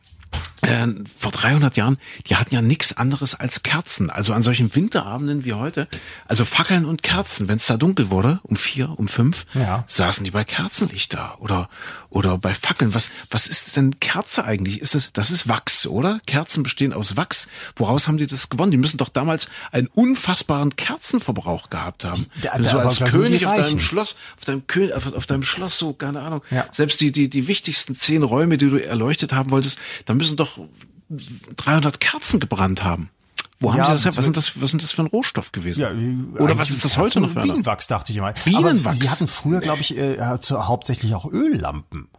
äh, 0.61 0.87
vor 1.17 1.31
300 1.31 1.77
Jahren, 1.77 1.97
die 2.27 2.35
hatten 2.35 2.53
ja 2.53 2.61
nichts 2.61 2.95
anderes 2.97 3.35
als 3.35 3.63
Kerzen. 3.63 4.09
Also 4.09 4.33
an 4.33 4.43
solchen 4.43 4.73
Winterabenden 4.75 5.45
wie 5.45 5.53
heute, 5.53 5.87
also 6.27 6.45
Fackeln 6.45 6.85
und 6.85 7.03
Kerzen. 7.03 7.47
Wenn 7.47 7.57
es 7.57 7.67
da 7.67 7.77
dunkel 7.77 8.09
wurde, 8.09 8.39
um 8.43 8.55
vier, 8.55 8.93
um 8.97 9.07
fünf, 9.07 9.45
ja. 9.53 9.83
saßen 9.87 10.23
die 10.23 10.31
bei 10.31 10.43
Kerzenlicht 10.43 11.13
da 11.13 11.35
oder 11.39 11.69
oder 12.09 12.37
bei 12.37 12.53
Fackeln. 12.53 12.93
Was 12.93 13.09
was 13.29 13.47
ist 13.47 13.75
denn 13.77 13.99
Kerze 13.99 14.45
eigentlich? 14.45 14.81
Ist 14.81 14.95
das 14.95 15.13
das 15.13 15.31
ist 15.31 15.47
Wachs, 15.47 15.85
oder? 15.85 16.19
Kerzen 16.25 16.63
bestehen 16.63 16.93
aus 16.93 17.17
Wachs. 17.17 17.47
Woraus 17.75 18.07
haben 18.07 18.17
die 18.17 18.27
das 18.27 18.49
gewonnen? 18.49 18.71
Die 18.71 18.77
müssen 18.77 18.97
doch 18.97 19.09
damals 19.09 19.47
einen 19.71 19.87
unfassbaren 19.87 20.75
Kerzenverbrauch 20.75 21.69
gehabt 21.69 22.05
haben. 22.05 22.25
Der, 22.43 22.57
der, 22.57 22.63
so 22.65 22.79
als 22.79 22.99
König 22.99 23.45
auf 23.45 23.57
deinem 23.57 23.79
Schloss, 23.79 24.15
auf 24.37 24.45
deinem 24.45 24.65
König, 24.67 24.93
auf, 24.93 25.13
auf 25.13 25.25
deinem 25.25 25.43
Schloss 25.43 25.77
so, 25.77 25.93
keine 25.93 26.21
Ahnung. 26.21 26.41
Ja. 26.49 26.65
Selbst 26.71 26.99
die 27.01 27.11
die 27.11 27.29
die 27.29 27.47
wichtigsten 27.47 27.93
zehn 27.93 28.23
Räume, 28.23 28.57
die 28.57 28.69
du 28.69 28.77
erleuchtet 28.77 29.33
haben 29.33 29.51
wolltest, 29.51 29.79
da 30.05 30.13
müssen 30.17 30.37
doch 30.37 30.57
doch 30.57 30.59
300 31.55 31.99
Kerzen 31.99 32.39
gebrannt 32.39 32.83
haben. 32.83 33.09
Wo 33.59 33.71
haben 33.71 33.79
ja, 33.79 33.85
Sie 33.85 33.91
das 33.93 34.05
her? 34.05 34.17
Was 34.17 34.25
sind 34.25 34.37
das, 34.37 34.61
was 34.61 34.69
sind 34.69 34.83
das 34.83 34.91
für 34.91 35.01
ein 35.01 35.07
Rohstoff 35.07 35.51
gewesen? 35.51 35.81
Ja, 35.81 36.39
Oder 36.39 36.57
was 36.57 36.69
ist 36.69 36.85
das 36.85 36.97
heute 36.97 37.21
noch? 37.21 37.33
Bienenwachs, 37.33 37.87
dachte 37.87 38.11
ich 38.11 38.17
immer. 38.17 38.33
Bienenwachs. 38.33 38.85
Aber 38.85 38.95
Sie 38.95 39.09
hatten 39.09 39.27
früher, 39.27 39.61
glaube 39.61 39.81
ich, 39.81 39.97
äh, 39.97 40.17
hauptsächlich 40.19 41.15
auch 41.15 41.25
Öllampen. 41.25 42.09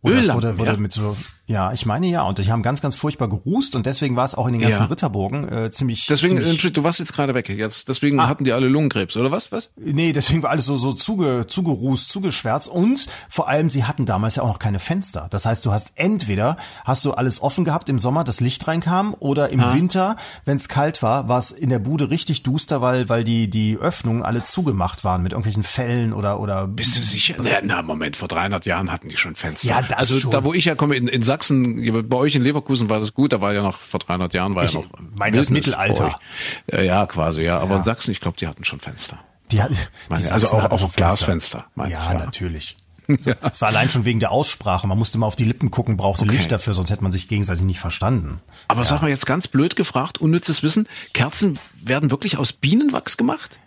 Oder 0.00 0.16
Öllampen, 0.16 0.42
wurde, 0.42 0.58
wurde 0.58 0.70
ja. 0.72 0.76
mit 0.78 0.92
so 0.92 1.16
ja, 1.46 1.72
ich 1.72 1.86
meine 1.86 2.06
ja. 2.08 2.22
Und 2.22 2.38
die 2.38 2.50
haben 2.50 2.62
ganz, 2.62 2.82
ganz 2.82 2.94
furchtbar 2.94 3.28
gerußt 3.28 3.76
und 3.76 3.86
deswegen 3.86 4.16
war 4.16 4.24
es 4.24 4.34
auch 4.34 4.46
in 4.46 4.54
den 4.54 4.62
ganzen 4.62 4.82
ja. 4.82 4.86
Ritterburgen 4.86 5.48
äh, 5.48 5.70
ziemlich. 5.70 6.06
Deswegen, 6.06 6.38
ziemlich 6.38 6.72
du 6.72 6.84
warst 6.84 6.98
jetzt 6.98 7.12
gerade 7.12 7.34
weg. 7.34 7.48
Jetzt, 7.48 7.88
deswegen 7.88 8.18
ah. 8.18 8.28
hatten 8.28 8.44
die 8.44 8.52
alle 8.52 8.68
Lungenkrebs, 8.68 9.16
oder 9.16 9.30
was? 9.30 9.52
Was? 9.52 9.70
Nee, 9.76 10.12
deswegen 10.12 10.42
war 10.42 10.50
alles 10.50 10.64
so, 10.64 10.76
so 10.76 10.92
zuge, 10.92 11.46
zugerußt, 11.46 12.10
zugeschwärzt 12.10 12.68
und 12.68 13.06
vor 13.28 13.48
allem, 13.48 13.70
sie 13.70 13.84
hatten 13.84 14.06
damals 14.06 14.36
ja 14.36 14.42
auch 14.42 14.48
noch 14.48 14.58
keine 14.58 14.80
Fenster. 14.80 15.28
Das 15.30 15.46
heißt, 15.46 15.64
du 15.64 15.72
hast 15.72 15.92
entweder 15.94 16.56
hast 16.84 17.04
du 17.04 17.12
alles 17.12 17.40
offen 17.40 17.64
gehabt 17.64 17.88
im 17.88 18.00
Sommer, 18.00 18.24
das 18.24 18.40
Licht 18.40 18.66
reinkam, 18.66 19.14
oder 19.20 19.50
im 19.50 19.60
ah. 19.60 19.72
Winter, 19.72 20.16
wenn 20.44 20.56
es 20.56 20.68
kalt 20.68 21.02
war, 21.02 21.28
war 21.28 21.38
es 21.38 21.52
in 21.52 21.68
der 21.68 21.78
Bude 21.78 22.10
richtig 22.10 22.42
duster, 22.42 22.82
weil, 22.82 23.08
weil 23.08 23.22
die, 23.22 23.48
die 23.48 23.76
Öffnungen 23.76 24.24
alle 24.24 24.44
zugemacht 24.44 25.04
waren 25.04 25.22
mit 25.22 25.32
irgendwelchen 25.32 25.62
Fellen 25.62 26.12
oder, 26.12 26.40
oder. 26.40 26.66
Bist 26.66 26.98
du 26.98 27.02
sicher? 27.02 27.36
Na, 27.38 27.58
na 27.62 27.82
Moment, 27.82 28.16
vor 28.16 28.28
300 28.28 28.66
Jahren 28.66 28.90
hatten 28.90 29.08
die 29.08 29.16
schon 29.16 29.36
Fenster. 29.36 29.68
Ja, 29.68 29.82
das 29.82 29.98
Also 29.98 30.18
schon. 30.18 30.30
da, 30.32 30.42
wo 30.42 30.52
ich 30.52 30.64
ja 30.64 30.74
komme, 30.74 30.96
in, 30.96 31.06
in 31.06 31.22
Sachsen, 31.22 31.35
bei 32.08 32.16
euch 32.16 32.34
in 32.34 32.42
Leverkusen 32.42 32.88
war 32.88 33.00
das 33.00 33.14
gut, 33.14 33.32
da 33.32 33.40
war 33.40 33.52
ja 33.52 33.62
noch 33.62 33.80
vor 33.80 34.00
300 34.00 34.34
Jahren 34.34 34.54
war 34.54 34.64
ich 34.64 34.72
ja 34.72 34.80
noch. 34.80 34.86
Mein 35.14 35.32
das 35.32 35.50
Mittelalter. 35.50 36.18
Ja, 36.70 36.80
ja, 36.82 37.06
quasi, 37.06 37.42
ja. 37.42 37.58
Aber 37.58 37.72
ja. 37.72 37.76
in 37.78 37.84
Sachsen, 37.84 38.10
ich 38.10 38.20
glaube, 38.20 38.36
die 38.38 38.46
hatten 38.46 38.64
schon 38.64 38.80
Fenster. 38.80 39.18
Die 39.50 39.62
hatten, 39.62 39.76
die 40.10 40.26
also 40.26 40.48
auch, 40.48 40.70
auch 40.70 40.92
Glasfenster. 40.92 41.66
Ja, 41.76 41.86
ja, 41.86 42.14
natürlich. 42.14 42.76
Ja. 43.24 43.34
Es 43.52 43.60
war 43.60 43.68
allein 43.68 43.88
schon 43.88 44.04
wegen 44.04 44.18
der 44.18 44.32
Aussprache. 44.32 44.86
Man 44.88 44.98
musste 44.98 45.16
mal 45.16 45.26
auf 45.26 45.36
die 45.36 45.44
Lippen 45.44 45.70
gucken, 45.70 45.96
brauchte 45.96 46.24
okay. 46.24 46.34
Licht 46.34 46.50
dafür, 46.50 46.74
sonst 46.74 46.90
hätte 46.90 47.04
man 47.04 47.12
sich 47.12 47.28
gegenseitig 47.28 47.62
nicht 47.62 47.78
verstanden. 47.78 48.40
Aber 48.66 48.80
ja. 48.80 48.86
sag 48.86 49.00
mal 49.00 49.08
jetzt 49.08 49.26
ganz 49.26 49.46
blöd 49.46 49.76
gefragt, 49.76 50.18
unnützes 50.18 50.64
Wissen, 50.64 50.88
Kerzen 51.12 51.56
werden 51.80 52.10
wirklich 52.10 52.36
aus 52.36 52.52
Bienenwachs 52.52 53.16
gemacht? 53.16 53.60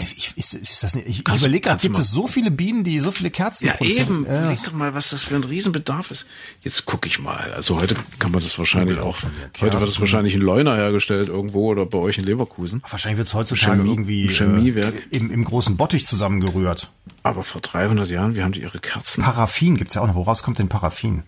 Ich, 0.00 0.36
ist, 0.36 0.54
ist 0.54 0.82
das 0.82 0.94
nicht, 0.94 1.08
ich, 1.08 1.28
ich 1.28 1.40
überlege 1.40 1.68
gerade, 1.68 1.80
gibt 1.80 1.98
es 1.98 2.10
so 2.10 2.28
viele 2.28 2.50
Bienen, 2.50 2.84
die 2.84 3.00
so 3.00 3.10
viele 3.10 3.30
Kerzen 3.30 3.66
ja, 3.66 3.72
produzieren? 3.74 4.08
Eben. 4.08 4.26
Ja, 4.26 4.40
eben. 4.40 4.48
Leg 4.50 4.62
doch 4.62 4.72
mal, 4.72 4.94
was 4.94 5.10
das 5.10 5.24
für 5.24 5.34
ein 5.34 5.42
Riesenbedarf 5.42 6.10
ist. 6.10 6.26
Jetzt 6.62 6.86
gucke 6.86 7.08
ich 7.08 7.18
mal. 7.18 7.52
Also 7.52 7.80
heute 7.80 7.96
kann 8.18 8.30
man 8.30 8.42
das 8.42 8.56
wahrscheinlich 8.58 8.98
auch. 8.98 9.18
Heute 9.60 9.80
wird 9.80 9.88
es 9.88 9.98
wahrscheinlich 9.98 10.34
in 10.34 10.40
Leuna 10.40 10.76
hergestellt 10.76 11.28
irgendwo 11.28 11.68
oder 11.68 11.84
bei 11.86 11.98
euch 11.98 12.18
in 12.18 12.24
Leverkusen. 12.24 12.82
Wahrscheinlich 12.88 13.18
wird 13.18 13.28
es 13.28 13.34
heutzutage 13.34 13.76
Chemie, 13.76 13.90
irgendwie 13.90 14.28
Chemiewerk. 14.28 14.94
Äh, 14.94 15.16
im, 15.16 15.30
im 15.32 15.44
großen 15.44 15.76
Bottich 15.76 16.06
zusammengerührt. 16.06 16.90
Aber 17.24 17.42
vor 17.42 17.60
300 17.60 18.08
Jahren, 18.08 18.36
wie 18.36 18.42
haben 18.42 18.52
die 18.52 18.62
ihre 18.62 18.78
Kerzen? 18.78 19.24
Paraffin 19.24 19.76
gibt's 19.76 19.94
ja 19.94 20.02
auch 20.02 20.06
noch. 20.06 20.14
Woraus 20.14 20.42
kommt 20.42 20.58
denn 20.60 20.68
Paraffin? 20.68 21.24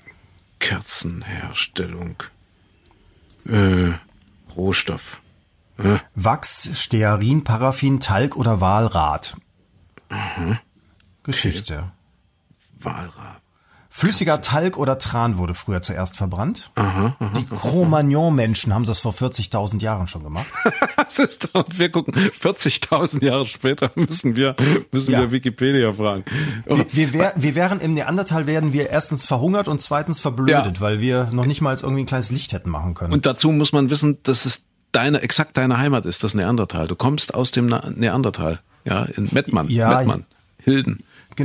Kerzenherstellung. 0.61 2.23
Äh, 3.49 3.93
Rohstoff. 4.55 5.20
Wachs, 6.14 6.70
Stearin, 6.74 7.45
Paraffin, 7.45 8.01
Talg 8.01 8.37
oder 8.37 8.61
Walrat. 8.61 9.37
Mhm. 10.11 10.59
Geschichte. 11.22 11.74
Okay. 12.78 12.85
Walrat. 12.85 13.41
Flüssiger 13.93 14.41
Talg 14.41 14.78
oder 14.78 14.99
Tran 14.99 15.37
wurde 15.37 15.53
früher 15.53 15.83
zuerst 15.83 16.16
verbrannt. 16.16 16.70
Aha, 16.76 17.16
aha, 17.18 17.33
die 17.37 17.45
Cro-Magnon-Menschen 17.45 18.72
haben 18.72 18.85
das 18.85 19.01
vor 19.01 19.12
40.000 19.12 19.83
Jahren 19.83 20.07
schon 20.07 20.22
gemacht. 20.22 20.47
das 20.97 21.18
ist 21.18 21.49
doch, 21.53 21.64
wir 21.72 21.91
gucken, 21.91 22.14
40.000 22.14 23.24
Jahre 23.24 23.47
später 23.47 23.91
müssen 23.97 24.37
wir, 24.37 24.55
müssen 24.93 25.11
ja. 25.11 25.18
wir 25.20 25.33
Wikipedia 25.33 25.93
fragen. 25.93 26.24
Wir, 26.66 26.87
wir, 26.93 27.12
wär, 27.12 27.33
wir 27.35 27.55
wären 27.57 27.81
im 27.81 27.95
Neandertal 27.95 28.47
werden 28.47 28.72
wir 28.72 28.91
erstens 28.91 29.26
verhungert 29.26 29.66
und 29.66 29.83
zweitens 29.83 30.20
verblödet, 30.20 30.76
ja. 30.76 30.81
weil 30.81 31.01
wir 31.01 31.28
noch 31.33 31.45
nicht 31.47 31.61
mal 31.61 31.74
irgendwie 31.74 32.05
ein 32.05 32.07
kleines 32.07 32.31
Licht 32.31 32.53
hätten 32.53 32.70
machen 32.70 32.95
können. 32.95 33.12
Und 33.12 33.26
dazu 33.26 33.51
muss 33.51 33.72
man 33.72 33.91
wissen, 33.91 34.22
dass 34.22 34.45
es 34.45 34.62
deine, 34.93 35.22
exakt 35.22 35.57
deine 35.57 35.78
Heimat 35.78 36.07
ist, 36.07 36.24
das 36.24 36.34
Neandertal. 36.34 36.86
Du 36.86 36.97
kommst 36.97 37.34
aus 37.34 37.51
dem 37.51 37.66
Neandertal, 37.66 38.61
ja, 38.84 39.05
in 39.05 39.28
Mettmann, 39.32 39.68
ja, 39.68 39.99
Mettmann, 39.99 40.24
Hilden. 40.59 40.99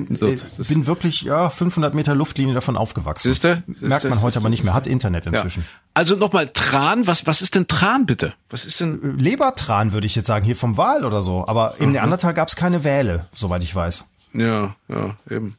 So, 0.10 0.28
äh, 0.28 0.38
bin 0.68 0.88
wirklich 0.88 1.22
ja 1.22 1.50
500 1.50 1.94
Meter 1.94 2.16
Luftlinie 2.16 2.54
davon 2.54 2.76
aufgewachsen. 2.76 3.30
Siehste? 3.30 3.64
Merkt 3.68 4.04
man 4.10 4.22
heute 4.22 4.40
aber 4.40 4.50
nicht 4.50 4.64
mehr. 4.64 4.74
Hat 4.74 4.88
Internet 4.88 5.26
inzwischen. 5.26 5.62
Ja. 5.62 5.68
Also 5.94 6.16
nochmal 6.16 6.50
Tran. 6.52 7.08
Was 7.08 7.26
was 7.28 7.42
ist 7.42 7.56
denn 7.56 7.68
Tran 7.68 8.06
bitte? 8.06 8.34
Was 8.50 8.66
ist 8.66 8.82
denn 8.82 9.02
äh, 9.02 9.22
Lebertran 9.22 9.94
würde 9.94 10.08
ich 10.08 10.16
jetzt 10.16 10.28
sagen 10.28 10.46
hier 10.46 10.58
vom 10.58 10.76
Wal 10.76 11.06
oder 11.06 11.24
so. 11.24 11.46
Aber 11.48 11.76
im 11.80 11.88
mhm. 11.88 11.94
Neandertal 11.94 12.34
gab 12.34 12.50
es 12.50 12.56
keine 12.56 12.84
Wale, 12.84 13.28
soweit 13.32 13.64
ich 13.64 13.74
weiß. 13.74 14.06
Ja 14.34 14.76
ja 14.90 15.16
eben. 15.30 15.56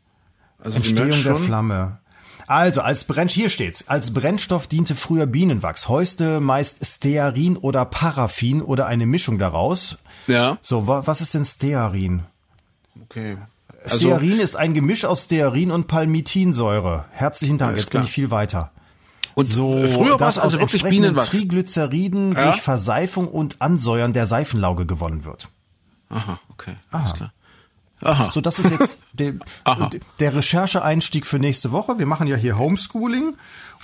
Also 0.59 0.77
Entstehung 0.77 1.23
der 1.23 1.37
Flamme. 1.37 1.99
Also, 2.47 2.81
als 2.81 3.05
Brenn 3.05 3.29
hier 3.29 3.49
steht's. 3.49 3.89
Als 3.89 4.15
Brennstoff 4.15 4.67
diente 4.67 4.95
früher 4.95 5.27
Bienenwachs. 5.27 5.89
Heute 5.89 6.41
meist 6.41 6.85
Stearin 6.85 7.57
oder 7.57 7.85
Paraffin 7.85 8.63
oder 8.63 8.87
eine 8.87 9.07
Mischung 9.07 9.39
daraus. 9.39 9.99
Ja. 10.27 10.59
So, 10.61 10.87
wa 10.87 11.03
was 11.07 11.21
ist 11.21 11.35
denn 11.35 11.45
Stearin? 11.45 12.23
Okay. 13.05 13.37
Also, 13.85 13.99
Stearin 13.99 14.39
ist 14.41 14.57
ein 14.57 14.75
Gemisch 14.75 15.05
aus 15.05 15.25
Stearin 15.25 15.71
und 15.71 15.89
Palmitinsäure. 15.89 17.05
Herzlichen 17.13 17.59
Dank, 17.59 17.77
jetzt 17.77 17.91
klar. 17.91 18.03
bin 18.03 18.07
ich 18.07 18.13
viel 18.13 18.31
weiter. 18.31 18.71
Und 19.35 19.45
so, 19.45 19.87
früher 19.87 20.19
es 20.21 20.39
also 20.39 20.59
wirklich 20.61 20.83
Bienenwachs. 20.83 21.29
Triglyceriden 21.29 22.33
ja? 22.33 22.45
durch 22.45 22.63
Verseifung 22.63 23.29
und 23.29 23.61
Ansäuern 23.61 24.15
der 24.15 24.25
Seifenlauge 24.25 24.87
gewonnen 24.87 25.25
wird. 25.25 25.51
Aha, 26.09 26.41
okay. 26.49 26.75
Aha. 26.91 27.13
Klar. 27.13 27.33
Aha. 28.03 28.31
So, 28.33 28.41
das 28.41 28.59
ist 28.59 28.71
jetzt 28.71 29.01
der, 29.13 29.35
der 30.21 30.35
Rechercheeinstieg 30.35 31.27
für 31.27 31.39
nächste 31.39 31.73
Woche. 31.73 31.99
Wir 31.99 32.07
machen 32.07 32.27
ja 32.27 32.37
hier 32.37 32.59
Homeschooling. 32.59 33.37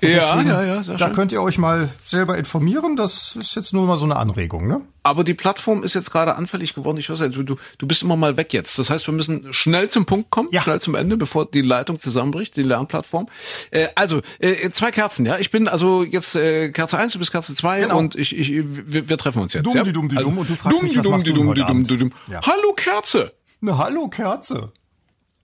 ja, 0.02 0.08
deswegen, 0.08 0.48
ja, 0.48 0.62
ja, 0.62 0.82
da 0.82 0.98
schön. 0.98 1.12
könnt 1.14 1.32
ihr 1.32 1.42
euch 1.42 1.56
mal 1.56 1.88
selber 2.04 2.36
informieren. 2.36 2.96
Das 2.96 3.34
ist 3.36 3.56
jetzt 3.56 3.72
nur 3.72 3.86
mal 3.86 3.96
so 3.96 4.04
eine 4.04 4.16
Anregung, 4.16 4.68
ne? 4.68 4.82
Aber 5.02 5.24
die 5.24 5.32
Plattform 5.34 5.82
ist 5.82 5.94
jetzt 5.94 6.12
gerade 6.12 6.36
anfällig 6.36 6.74
geworden. 6.74 6.98
Ich 6.98 7.08
weiß 7.08 7.20
ja, 7.20 7.28
du, 7.28 7.42
du, 7.42 7.56
du 7.78 7.86
bist 7.86 8.02
immer 8.02 8.16
mal 8.16 8.36
weg 8.36 8.52
jetzt. 8.52 8.78
Das 8.78 8.90
heißt, 8.90 9.06
wir 9.08 9.14
müssen 9.14 9.52
schnell 9.52 9.88
zum 9.88 10.04
Punkt 10.04 10.30
kommen, 10.30 10.48
ja. 10.52 10.60
schnell 10.60 10.80
zum 10.80 10.94
Ende, 10.94 11.16
bevor 11.16 11.46
die 11.46 11.62
Leitung 11.62 11.98
zusammenbricht, 11.98 12.54
die 12.56 12.62
Lernplattform. 12.62 13.28
Äh, 13.70 13.88
also, 13.94 14.20
äh, 14.40 14.68
zwei 14.70 14.90
Kerzen, 14.90 15.24
ja. 15.24 15.38
Ich 15.38 15.50
bin 15.50 15.68
also 15.68 16.04
jetzt 16.04 16.36
äh, 16.36 16.70
Kerze 16.70 16.98
1, 16.98 17.14
du 17.14 17.18
bist 17.18 17.32
Kerze 17.32 17.54
2 17.54 17.80
genau. 17.80 17.98
und 17.98 18.14
ich, 18.14 18.36
ich, 18.38 18.52
wir, 18.52 19.08
wir 19.08 19.18
treffen 19.18 19.40
uns 19.40 19.54
jetzt. 19.54 19.64
Dumm, 19.64 19.74
ja? 19.74 19.82
die 19.82 19.92
dumm, 19.92 20.08
die 20.08 20.16
also, 20.18 20.28
dumm 20.28 20.38
und 20.38 20.50
du 20.50 20.54
fragst 20.54 20.78
dumm, 20.78 20.86
mich, 20.86 20.96
was 20.96 21.02
dumm, 21.02 21.12
machst 21.12 21.26
die, 21.26 21.32
du 21.32 21.42
dumm, 21.42 21.54
die 21.54 21.64
dumm, 21.64 21.82
die 21.84 21.96
dumm. 21.96 22.12
Ja. 22.28 22.40
Hallo 22.42 22.74
Kerze! 22.76 23.32
Eine 23.62 23.78
Hallo 23.78 24.08
Kerze. 24.08 24.72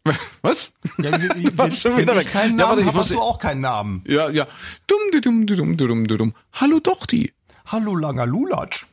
Was? 0.42 0.72
Ja, 0.98 1.12
wenn, 1.12 1.56
wenn, 1.58 1.72
schon 1.72 1.96
wieder 1.96 2.20
ich 2.20 2.30
keinen 2.32 2.56
Namen 2.56 2.80
ja, 2.80 2.86
habe, 2.86 2.98
hast 2.98 3.10
du 3.10 3.20
auch 3.20 3.38
keinen 3.38 3.60
Namen. 3.60 4.02
Ja, 4.08 4.28
ja. 4.28 4.44
Di, 4.90 5.20
dumm, 5.20 5.46
di, 5.46 5.54
dumm, 5.54 5.76
di, 5.76 6.16
dumm. 6.16 6.34
Hallo 6.52 6.80
Dochti. 6.80 7.32
Hallo 7.66 7.94
langer 7.94 8.26
Lulatsch. 8.26 8.86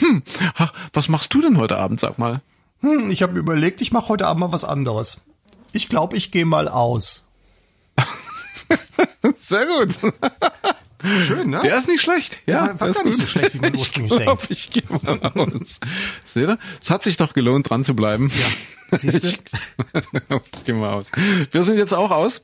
Hm. 0.00 0.24
Ach, 0.56 0.72
was 0.92 1.08
machst 1.08 1.32
du 1.32 1.40
denn 1.40 1.58
heute 1.58 1.78
Abend, 1.78 2.00
sag 2.00 2.18
mal? 2.18 2.40
Hm, 2.80 3.08
ich 3.10 3.22
habe 3.22 3.34
mir 3.34 3.38
überlegt, 3.38 3.80
ich 3.82 3.92
mache 3.92 4.08
heute 4.08 4.26
Abend 4.26 4.40
mal 4.40 4.52
was 4.52 4.64
anderes. 4.64 5.20
Ich 5.70 5.88
glaube, 5.88 6.16
ich 6.16 6.32
gehe 6.32 6.44
mal 6.44 6.66
aus. 6.66 7.24
Sehr 9.38 9.66
gut. 9.66 9.96
Schön, 11.20 11.50
ne? 11.50 11.60
Der 11.62 11.78
ist 11.78 11.88
nicht 11.88 12.00
schlecht. 12.00 12.38
Ja, 12.46 12.66
ja 12.66 12.80
war 12.80 12.90
gar 12.90 13.04
nicht 13.04 13.18
so 13.18 13.26
schlecht, 13.26 13.54
wie 13.54 13.58
man 13.58 13.74
ursprünglich 13.76 14.12
ich 14.12 14.22
glaub, 14.22 14.38
denkt. 14.46 14.50
Ich 14.50 14.70
gehe 14.70 14.82
mal 14.88 15.18
aus. 15.18 15.80
Seht 16.24 16.48
ihr? 16.48 16.58
Es 16.80 16.90
hat 16.90 17.02
sich 17.02 17.16
doch 17.16 17.34
gelohnt, 17.34 17.68
dran 17.70 17.84
zu 17.84 17.94
bleiben. 17.94 18.30
Ja. 18.90 18.98
Siehst 18.98 19.24
du? 19.24 19.28
Ich 19.32 20.64
geh 20.64 20.72
mal 20.72 20.92
aus. 20.92 21.10
Wir 21.50 21.62
sind 21.64 21.76
jetzt 21.76 21.92
auch 21.92 22.10
aus. 22.10 22.42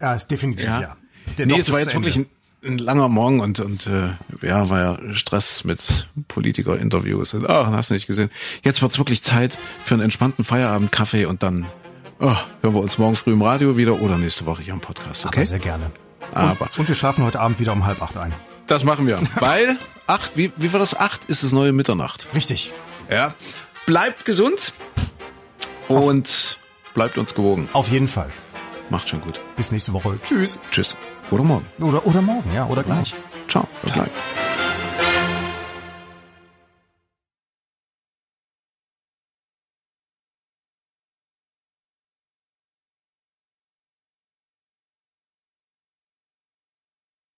Ja, 0.00 0.16
definitiv, 0.16 0.66
ja. 0.66 0.80
ja. 0.80 0.96
Der 1.38 1.46
nee, 1.46 1.58
es 1.58 1.70
war 1.70 1.78
jetzt 1.78 1.94
wirklich 1.94 2.16
ein, 2.16 2.26
ein, 2.64 2.78
langer 2.78 3.08
Morgen 3.08 3.40
und, 3.40 3.60
und 3.60 3.86
äh, 3.86 4.10
ja, 4.42 4.68
war 4.68 4.80
ja 4.80 5.14
Stress 5.14 5.64
mit 5.64 6.08
Politiker-Interviews. 6.28 7.36
Ach, 7.46 7.70
hast 7.70 7.90
du 7.90 7.94
nicht 7.94 8.06
gesehen. 8.06 8.30
Jetzt 8.62 8.82
wird's 8.82 8.98
wirklich 8.98 9.22
Zeit 9.22 9.58
für 9.84 9.94
einen 9.94 10.02
entspannten 10.02 10.44
Feierabend, 10.44 10.90
Kaffee 10.90 11.26
und 11.26 11.42
dann 11.42 11.66
oh, 12.18 12.36
hören 12.62 12.74
wir 12.74 12.80
uns 12.80 12.98
morgen 12.98 13.14
früh 13.14 13.32
im 13.32 13.42
Radio 13.42 13.76
wieder 13.76 14.00
oder 14.00 14.18
nächste 14.18 14.46
Woche 14.46 14.62
hier 14.62 14.72
im 14.72 14.80
Podcast. 14.80 15.26
Okay? 15.26 15.36
Aber 15.36 15.46
sehr 15.46 15.58
gerne. 15.58 15.92
Aber. 16.32 16.62
Und, 16.62 16.78
und 16.78 16.88
wir 16.88 16.94
schlafen 16.94 17.24
heute 17.24 17.40
Abend 17.40 17.60
wieder 17.60 17.72
um 17.72 17.86
halb 17.86 18.02
acht 18.02 18.16
ein. 18.16 18.32
Das 18.66 18.84
machen 18.84 19.06
wir. 19.06 19.20
Weil 19.40 19.76
acht, 20.06 20.36
wie, 20.36 20.52
wie 20.56 20.72
war 20.72 20.80
das? 20.80 20.98
Acht 20.98 21.24
ist 21.26 21.42
das 21.42 21.52
neue 21.52 21.72
Mitternacht. 21.72 22.26
Richtig. 22.34 22.72
Ja. 23.10 23.34
Bleibt 23.86 24.24
gesund 24.24 24.72
und 25.88 26.28
Auf, 26.28 26.92
bleibt 26.94 27.18
uns 27.18 27.34
gewogen. 27.34 27.68
Auf 27.72 27.88
jeden 27.88 28.08
Fall. 28.08 28.30
Macht 28.90 29.08
schon 29.08 29.20
gut. 29.20 29.40
Bis 29.56 29.72
nächste 29.72 29.92
Woche. 29.92 30.18
Tschüss. 30.22 30.58
Tschüss. 30.70 30.96
Oder 31.30 31.44
morgen. 31.44 31.66
Oder, 31.78 32.04
oder 32.06 32.22
morgen, 32.22 32.52
ja, 32.54 32.66
oder 32.66 32.82
gleich. 32.82 33.14
Ciao. 33.48 33.66
Ciao. 33.86 34.06